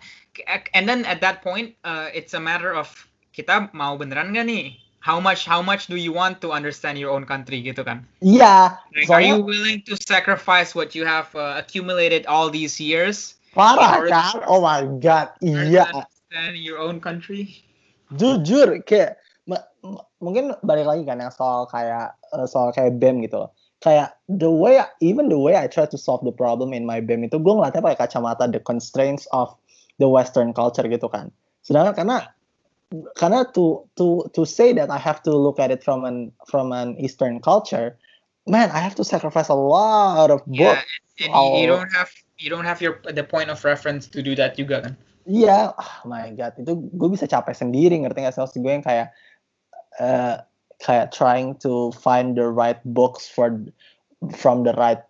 and 0.75 0.87
then 0.87 1.03
at 1.09 1.19
that 1.19 1.43
point, 1.43 1.75
uh, 1.83 2.07
it's 2.15 2.35
a 2.35 2.43
matter 2.43 2.71
of 2.71 2.87
kita 3.35 3.71
mau 3.75 3.99
beneran 3.99 4.31
gak 4.31 4.47
nih? 4.47 4.79
How 4.99 5.23
much 5.23 5.47
how 5.47 5.63
much 5.63 5.87
do 5.87 5.95
you 5.95 6.11
want 6.11 6.43
to 6.43 6.51
understand 6.51 6.99
your 6.99 7.15
own 7.15 7.23
country 7.23 7.63
gitu 7.63 7.87
kan? 7.87 8.03
iya 8.19 8.77
Like, 8.93 9.09
are 9.09 9.23
you 9.23 9.41
willing 9.41 9.81
to 9.87 9.95
sacrifice 10.05 10.75
what 10.75 10.93
you 10.93 11.07
have 11.07 11.31
uh, 11.39 11.55
accumulated 11.57 12.27
all 12.27 12.51
these 12.51 12.77
years 12.83 13.39
parah 13.57 14.05
kan 14.05 14.43
oh 14.45 14.61
my 14.61 14.85
god 15.01 15.33
iya 15.41 15.87
to 15.89 16.03
understand 16.05 16.55
your 16.61 16.83
own 16.83 16.99
country? 16.99 17.63
jujur 18.13 18.83
kayak 18.85 19.23
mungkin 20.19 20.53
balik 20.67 20.85
lagi 20.85 21.03
kan 21.07 21.23
yang 21.23 21.33
soal 21.33 21.65
kayak 21.71 22.13
eh, 22.35 22.47
soal 22.51 22.75
kayak 22.75 22.99
BEM 22.99 23.25
gitu 23.25 23.47
loh 23.47 23.51
kayak 23.79 24.19
the 24.27 24.51
way 24.51 24.83
even 24.99 25.31
the 25.31 25.39
way 25.39 25.55
I 25.55 25.71
try 25.71 25.87
to 25.87 25.99
solve 25.99 26.27
the 26.27 26.35
problem 26.35 26.75
in 26.75 26.83
my 26.83 26.99
BEM 26.99 27.31
itu 27.31 27.39
gue 27.39 27.53
ngeliatnya 27.55 27.83
pakai 27.85 28.09
kacamata 28.09 28.51
the 28.51 28.59
constraints 28.59 29.31
of 29.31 29.55
the 30.03 30.11
Western 30.11 30.51
culture 30.51 30.87
gitu 30.87 31.07
kan. 31.07 31.31
Sedangkan 31.63 31.95
karena 31.95 32.19
karena 33.15 33.45
to 33.53 33.85
to 33.95 34.27
to 34.33 34.49
say 34.49 34.73
that 34.73 34.89
I 34.89 34.99
have 34.99 35.21
to 35.29 35.33
look 35.37 35.61
at 35.61 35.71
it 35.71 35.85
from 35.85 36.09
an 36.09 36.33
from 36.49 36.73
an 36.73 36.97
Eastern 36.97 37.39
culture 37.39 38.01
man 38.49 38.73
I 38.73 38.81
have 38.81 38.97
to 38.97 39.05
sacrifice 39.05 39.53
a 39.53 39.59
lot 39.59 40.33
of 40.33 40.41
Yeah, 40.49 40.81
book 40.81 40.81
and 41.21 41.31
you, 41.37 41.61
you 41.63 41.67
don't 41.69 41.93
have 41.93 42.11
you 42.41 42.49
don't 42.49 42.65
have 42.65 42.81
your 42.81 43.05
the 43.05 43.23
point 43.23 43.53
of 43.53 43.61
reference 43.63 44.09
to 44.17 44.25
do 44.25 44.33
that 44.41 44.57
juga 44.57 44.89
kan? 44.89 44.93
Iya, 45.29 45.77
oh 45.77 46.09
my 46.09 46.33
god, 46.33 46.57
itu 46.57 46.73
gue 46.73 47.09
bisa 47.13 47.29
capek 47.29 47.53
sendiri 47.53 48.01
ngerti 48.01 48.25
gak 48.25 48.33
sih? 48.33 48.41
Maksud 48.41 48.65
gue 48.65 48.73
yang 48.73 48.81
kayak 48.81 49.13
eh, 50.01 50.41
kayak 50.83 51.11
trying 51.11 51.55
to 51.59 51.91
find 51.99 52.39
the 52.39 52.47
right 52.47 52.79
books 52.95 53.27
for 53.27 53.55
from 54.35 54.63
the 54.63 54.75
right 54.79 55.03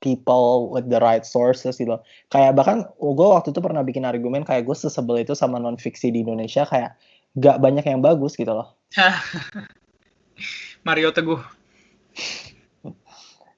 people 0.00 0.70
with 0.70 0.86
the 0.86 1.00
right 1.02 1.26
sources 1.26 1.80
gitu. 1.80 1.98
Kayak 2.30 2.54
bahkan 2.54 2.86
gue 3.00 3.28
waktu 3.28 3.50
itu 3.50 3.60
pernah 3.62 3.82
bikin 3.82 4.06
argumen 4.06 4.46
kayak 4.46 4.68
gue 4.68 4.76
sesebel 4.76 5.18
itu 5.22 5.34
sama 5.34 5.58
non 5.58 5.80
fiksi 5.80 6.14
di 6.14 6.22
Indonesia 6.22 6.62
kayak 6.68 6.94
gak 7.40 7.58
banyak 7.58 7.84
yang 7.84 8.00
bagus 8.00 8.38
gitu 8.38 8.52
loh. 8.52 8.76
Mario 10.86 11.10
Teguh. 11.10 11.42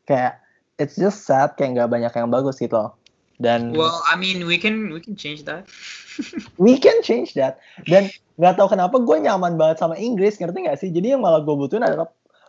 Kayak 0.09 0.41
it's 0.81 0.97
just 0.97 1.29
sad 1.29 1.53
kayak 1.61 1.77
gak 1.77 1.91
banyak 1.93 2.13
yang 2.15 2.33
bagus 2.33 2.57
gitu 2.63 2.75
loh. 2.75 2.93
Dan 3.39 3.71
Well, 3.71 4.03
I 4.11 4.19
mean, 4.19 4.51
we 4.51 4.59
can 4.59 4.91
we 4.91 4.99
can 4.99 5.15
change 5.15 5.47
that. 5.47 5.71
we 6.59 6.79
can 6.79 6.99
change 7.07 7.39
that 7.39 7.63
dan 7.87 8.11
nggak 8.39 8.55
tahu 8.55 8.71
kenapa 8.71 8.97
gue 9.03 9.17
nyaman 9.19 9.59
banget 9.59 9.83
sama 9.83 9.99
Inggris 9.99 10.39
ngerti 10.39 10.59
nggak 10.65 10.79
sih 10.79 10.89
jadi 10.95 11.19
yang 11.19 11.23
malah 11.27 11.43
gue 11.43 11.55
butuhin 11.59 11.83
adalah 11.83 12.07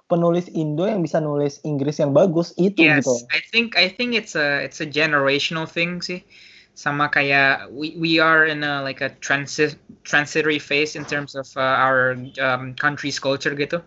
penulis 0.09 0.49
Indo 0.57 0.89
yang 0.89 1.05
bisa 1.05 1.21
nulis 1.21 1.61
Inggris 1.61 2.01
yang 2.01 2.11
bagus 2.11 2.51
itu 2.57 2.81
yes, 2.81 3.05
gitu 3.05 3.13
I 3.29 3.39
think 3.53 3.77
I 3.77 3.87
think 3.93 4.17
it's 4.17 4.33
a 4.33 4.65
it's 4.65 4.81
a 4.81 4.89
generational 4.89 5.69
thing 5.69 6.01
sih. 6.01 6.25
Sama 6.73 7.13
kayak 7.13 7.69
we 7.69 7.93
we 8.01 8.17
are 8.17 8.49
in 8.49 8.65
a 8.65 8.81
like 8.81 9.05
a 9.05 9.13
transit 9.21 9.77
transitory 10.01 10.57
phase 10.57 10.97
in 10.97 11.05
terms 11.05 11.37
of 11.37 11.45
uh, 11.53 11.77
our 11.77 12.17
um, 12.41 12.73
country's 12.73 13.21
culture 13.21 13.53
gitu. 13.53 13.85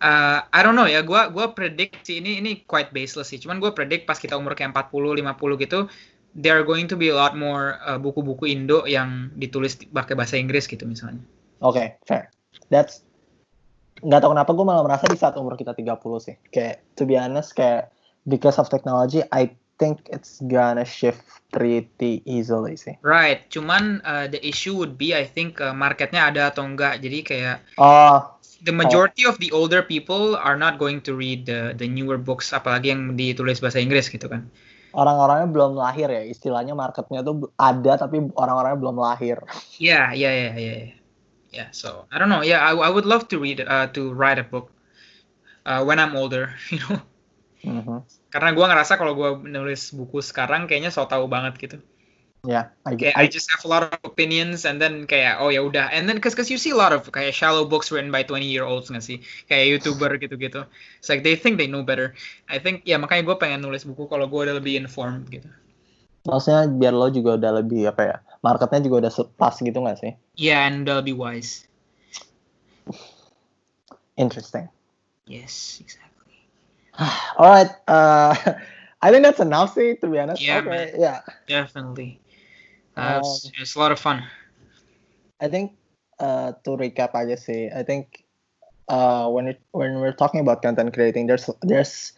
Uh, 0.00 0.40
I 0.48 0.64
don't 0.64 0.78
know 0.78 0.88
ya, 0.88 1.04
gua 1.04 1.28
gua 1.28 1.52
predict 1.52 2.08
sih 2.08 2.22
ini 2.22 2.40
ini 2.40 2.64
quite 2.64 2.94
baseless 2.94 3.32
sih. 3.32 3.40
Cuman 3.40 3.58
gua 3.60 3.74
predict 3.74 4.08
pas 4.08 4.16
kita 4.16 4.36
umur 4.36 4.56
kayak 4.56 4.72
40 4.72 5.20
50 5.20 5.64
gitu 5.64 5.90
there 6.34 6.54
are 6.54 6.66
going 6.66 6.86
to 6.86 6.94
be 6.94 7.10
a 7.10 7.16
lot 7.16 7.34
more 7.34 7.78
uh, 7.82 7.98
buku-buku 7.98 8.46
Indo 8.50 8.86
yang 8.86 9.34
ditulis 9.34 9.78
di- 9.78 9.90
pakai 9.90 10.14
bahasa 10.14 10.38
Inggris 10.38 10.70
gitu 10.70 10.86
misalnya. 10.86 11.22
oke 11.60 11.98
fair 12.06 12.30
that's 12.72 13.04
nggak 14.00 14.20
tahu 14.24 14.32
kenapa 14.32 14.50
gue 14.56 14.64
malah 14.64 14.84
merasa 14.86 15.04
di 15.10 15.18
saat 15.18 15.36
umur 15.36 15.60
kita 15.60 15.76
30 15.76 16.00
sih 16.24 16.36
kayak 16.48 16.80
to 16.96 17.04
be 17.04 17.20
honest 17.20 17.52
kayak 17.52 17.92
because 18.24 18.56
of 18.56 18.72
technology 18.72 19.20
I 19.28 19.52
think 19.76 20.08
it's 20.08 20.40
gonna 20.44 20.88
shift 20.88 21.20
pretty 21.52 22.24
easily 22.24 22.80
sih 22.80 22.96
Right, 23.04 23.48
cuman 23.52 24.00
uh, 24.04 24.28
the 24.28 24.40
issue 24.40 24.76
would 24.76 24.96
be 24.96 25.12
I 25.12 25.28
think 25.28 25.60
uh, 25.60 25.72
marketnya 25.76 26.32
ada 26.32 26.52
atau 26.52 26.64
enggak. 26.64 27.00
Jadi 27.00 27.18
kayak 27.24 27.56
oh 27.80 28.40
the 28.60 28.72
majority 28.76 29.24
of 29.24 29.40
the 29.40 29.48
older 29.56 29.80
people 29.80 30.36
are 30.36 30.56
not 30.56 30.76
going 30.76 31.00
to 31.00 31.16
read 31.16 31.48
the 31.48 31.72
the 31.76 31.88
newer 31.88 32.20
books 32.20 32.52
apalagi 32.52 32.92
yang 32.92 33.16
ditulis 33.16 33.60
bahasa 33.60 33.80
Inggris 33.80 34.12
gitu 34.12 34.28
kan. 34.28 34.48
Orang-orangnya 34.94 35.48
belum 35.50 35.72
lahir 35.78 36.08
ya 36.10 36.22
istilahnya 36.26 36.74
marketnya 36.74 37.22
tuh 37.22 37.50
ada 37.54 37.96
tapi 37.96 38.26
orang-orangnya 38.34 38.78
belum 38.78 38.96
lahir 38.98 39.38
Yeah, 39.80 40.12
yeah, 40.12 40.32
yeah, 40.32 40.54
yeah, 40.56 40.76
yeah. 40.86 40.98
Yeah, 41.50 41.68
so 41.74 42.06
I 42.14 42.22
don't 42.22 42.30
know. 42.30 42.46
Yeah, 42.46 42.62
I, 42.62 42.78
I 42.78 42.90
would 42.94 43.06
love 43.06 43.26
to 43.34 43.42
read 43.42 43.58
uh, 43.58 43.90
to 43.98 44.14
write 44.14 44.38
a 44.38 44.46
book 44.46 44.70
uh, 45.66 45.82
when 45.82 45.98
I'm 45.98 46.14
older, 46.14 46.54
you 46.70 46.78
know. 46.78 47.02
Mhm. 47.66 48.06
Karena 48.30 48.54
gua 48.54 48.70
ngerasa 48.70 48.94
kalau 48.94 49.18
gua 49.18 49.34
nulis 49.34 49.90
buku 49.90 50.22
sekarang 50.22 50.70
kayaknya 50.70 50.94
so 50.94 51.02
tau 51.10 51.26
banget 51.26 51.58
gitu. 51.58 51.76
Ya 52.48 52.72
I, 52.88 52.96
Kayak 52.96 53.16
I, 53.16 53.22
I 53.24 53.26
just 53.28 53.52
have 53.52 53.60
a 53.64 53.68
lot 53.68 53.84
of 53.84 53.92
opinions 54.00 54.64
and 54.64 54.80
then 54.80 55.04
kayak 55.04 55.44
oh 55.44 55.52
ya 55.52 55.60
udah. 55.60 55.92
And 55.92 56.08
then 56.08 56.20
cause, 56.24 56.32
cause 56.32 56.48
you 56.48 56.56
see 56.56 56.72
a 56.72 56.78
lot 56.78 56.92
of 56.92 57.04
kayak 57.12 57.36
shallow 57.36 57.68
books 57.68 57.92
written 57.92 58.08
by 58.08 58.24
20 58.24 58.48
year 58.48 58.64
olds 58.64 58.88
nggak 58.88 59.04
sih? 59.04 59.20
Kayak 59.48 59.84
youtuber 59.84 60.16
gitu-gitu. 60.16 60.64
It's 61.00 61.08
like 61.12 61.20
they 61.20 61.36
think 61.36 61.60
they 61.60 61.68
know 61.68 61.84
better. 61.84 62.16
I 62.48 62.56
think 62.56 62.88
ya 62.88 62.96
makanya 62.96 63.28
gue 63.28 63.36
pengen 63.36 63.60
nulis 63.60 63.84
buku 63.84 64.08
kalau 64.08 64.24
gue 64.24 64.40
udah 64.40 64.56
lebih 64.56 64.80
informed 64.80 65.28
gitu. 65.28 65.48
Maksudnya 66.24 66.68
biar 66.68 66.92
lo 66.96 67.08
juga 67.12 67.36
udah 67.36 67.52
lebih 67.64 67.88
apa 67.88 68.02
ya 68.04 68.16
marketnya 68.40 68.80
juga 68.88 69.08
udah 69.08 69.12
pas 69.36 69.56
gitu 69.56 69.76
nggak 69.76 69.98
sih? 70.00 70.12
Yeah 70.40 70.64
and 70.64 70.88
udah 70.88 71.04
lebih 71.04 71.20
wise. 71.20 71.68
Interesting. 74.16 74.72
Yes 75.28 75.80
exactly. 75.84 76.40
Alright 77.40 77.72
uh, 77.84 78.32
I 79.04 79.08
think 79.08 79.24
that's 79.24 79.40
enough 79.40 79.76
sih 79.76 79.96
to 80.00 80.08
be 80.08 80.20
honest. 80.20 80.40
Yeah, 80.40 80.64
okay 80.64 80.68
man. 80.68 80.88
yeah. 80.96 81.20
Definitely 81.48 82.19
uh, 83.00 83.18
it's, 83.18 83.46
Um, 83.46 83.52
it's 83.58 83.74
a 83.74 83.78
lot 83.78 83.92
of 83.92 83.98
fun. 83.98 84.22
I 85.40 85.48
think 85.48 85.72
uh, 86.20 86.52
to 86.64 86.76
recap 86.76 87.16
I 87.16 87.24
just 87.24 87.48
say 87.48 87.72
I 87.72 87.82
think 87.82 88.24
uh, 88.88 89.28
when 89.28 89.48
it, 89.48 89.60
when 89.72 90.00
we're 90.00 90.12
talking 90.12 90.40
about 90.40 90.62
content 90.62 90.92
creating 90.92 91.26
there's 91.26 91.48
there's 91.62 92.12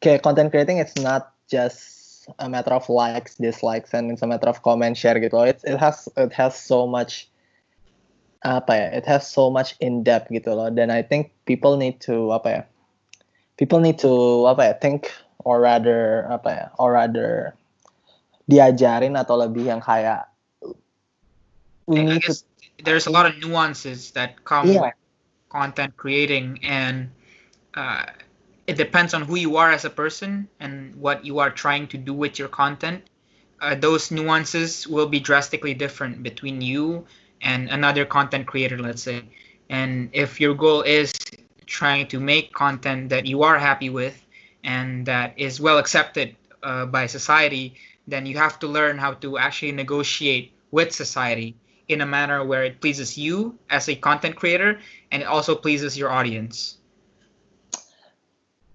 kayak 0.00 0.24
content 0.24 0.50
creating 0.50 0.78
it's 0.78 0.96
not 0.96 1.36
just 1.52 2.26
a 2.38 2.48
matter 2.48 2.72
of 2.72 2.88
likes 2.88 3.34
dislikes 3.36 3.92
and 3.92 4.10
it's 4.10 4.22
a 4.22 4.26
matter 4.26 4.48
of 4.48 4.62
comment 4.62 4.96
share 4.96 5.18
gitu 5.20 5.36
it 5.44 5.60
it 5.68 5.76
has 5.76 6.08
it 6.16 6.32
has 6.32 6.56
so 6.56 6.86
much 6.86 7.28
apa 8.42 8.72
ya 8.74 8.86
it 8.90 9.06
has 9.06 9.22
so 9.22 9.50
much 9.50 9.78
in 9.78 10.02
depth 10.02 10.26
gitu 10.32 10.50
loh. 10.50 10.66
Dan 10.66 10.90
I 10.90 11.02
think 11.02 11.30
people 11.46 11.78
need 11.78 12.02
to 12.02 12.34
apa 12.34 12.48
ya 12.50 12.62
people 13.60 13.78
need 13.78 14.02
to 14.02 14.46
apa 14.50 14.72
ya 14.72 14.74
think 14.80 15.12
or 15.46 15.62
rather 15.62 16.26
apa 16.26 16.50
ya 16.50 16.66
or 16.78 16.98
rather 16.98 17.54
diajarin 18.48 19.14
atau 19.16 19.38
lebih 19.38 19.70
yang 19.70 19.80
kayak 19.82 20.26
we 21.86 22.02
need 22.02 22.22
to 22.24 22.32
guess 22.32 22.44
there's 22.84 23.06
a 23.06 23.10
lot 23.10 23.26
of 23.26 23.36
nuances 23.38 24.10
that 24.12 24.44
come 24.44 24.66
Yeah. 24.66 24.80
with 24.80 24.94
content 25.50 25.96
creating 25.96 26.58
and 26.62 27.10
uh, 27.74 28.04
it 28.66 28.76
depends 28.76 29.14
on 29.14 29.22
who 29.22 29.36
you 29.36 29.56
are 29.56 29.70
as 29.70 29.84
a 29.84 29.90
person 29.90 30.48
and 30.60 30.94
what 30.96 31.24
you 31.24 31.38
are 31.38 31.50
trying 31.50 31.86
to 31.88 31.98
do 31.98 32.12
with 32.14 32.38
your 32.38 32.48
content 32.48 33.02
uh, 33.60 33.74
those 33.74 34.10
nuances 34.10 34.86
will 34.86 35.06
be 35.06 35.20
drastically 35.20 35.74
different 35.74 36.22
between 36.22 36.60
you 36.60 37.04
and 37.42 37.68
another 37.70 38.04
content 38.04 38.46
creator 38.46 38.78
let's 38.78 39.02
say 39.02 39.22
and 39.68 40.10
if 40.12 40.40
your 40.40 40.54
goal 40.54 40.82
is 40.82 41.12
trying 41.66 42.06
to 42.08 42.20
make 42.20 42.52
content 42.52 43.08
that 43.10 43.26
you 43.26 43.42
are 43.42 43.58
happy 43.58 43.88
with 43.90 44.20
and 44.64 45.06
that 45.06 45.34
is 45.36 45.60
well 45.60 45.78
accepted 45.78 46.36
uh, 46.62 46.86
by 46.86 47.06
society, 47.06 47.74
then 48.06 48.26
you 48.26 48.36
have 48.36 48.58
to 48.60 48.66
learn 48.66 48.98
how 48.98 49.14
to 49.14 49.38
actually 49.38 49.72
negotiate 49.72 50.52
with 50.70 50.92
society 50.92 51.56
in 51.88 52.00
a 52.00 52.06
manner 52.06 52.44
where 52.44 52.64
it 52.64 52.80
pleases 52.80 53.18
you 53.18 53.58
as 53.70 53.88
a 53.88 53.94
content 53.94 54.36
creator 54.36 54.80
and 55.10 55.22
it 55.22 55.26
also 55.26 55.54
pleases 55.54 55.96
your 55.98 56.10
audience. 56.10 56.78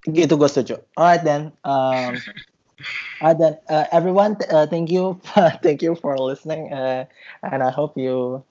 Gitu 0.07 0.39
gue 0.39 0.47
setuju. 0.47 0.79
Alright 0.95 1.23
then. 1.27 1.51
Um, 1.67 2.15
alright 3.21 3.37
then. 3.37 3.59
Uh, 3.67 3.85
everyone, 3.91 4.39
uh, 4.47 4.67
thank 4.67 4.87
you, 4.87 5.19
thank 5.63 5.83
you 5.83 5.99
for 5.99 6.15
listening, 6.15 6.71
uh, 6.71 7.03
and 7.43 7.59
I 7.59 7.71
hope 7.71 7.99
you 7.99 8.43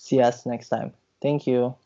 see 0.00 0.24
us 0.24 0.46
next 0.48 0.72
time. 0.72 0.96
Thank 1.20 1.46
you. 1.46 1.76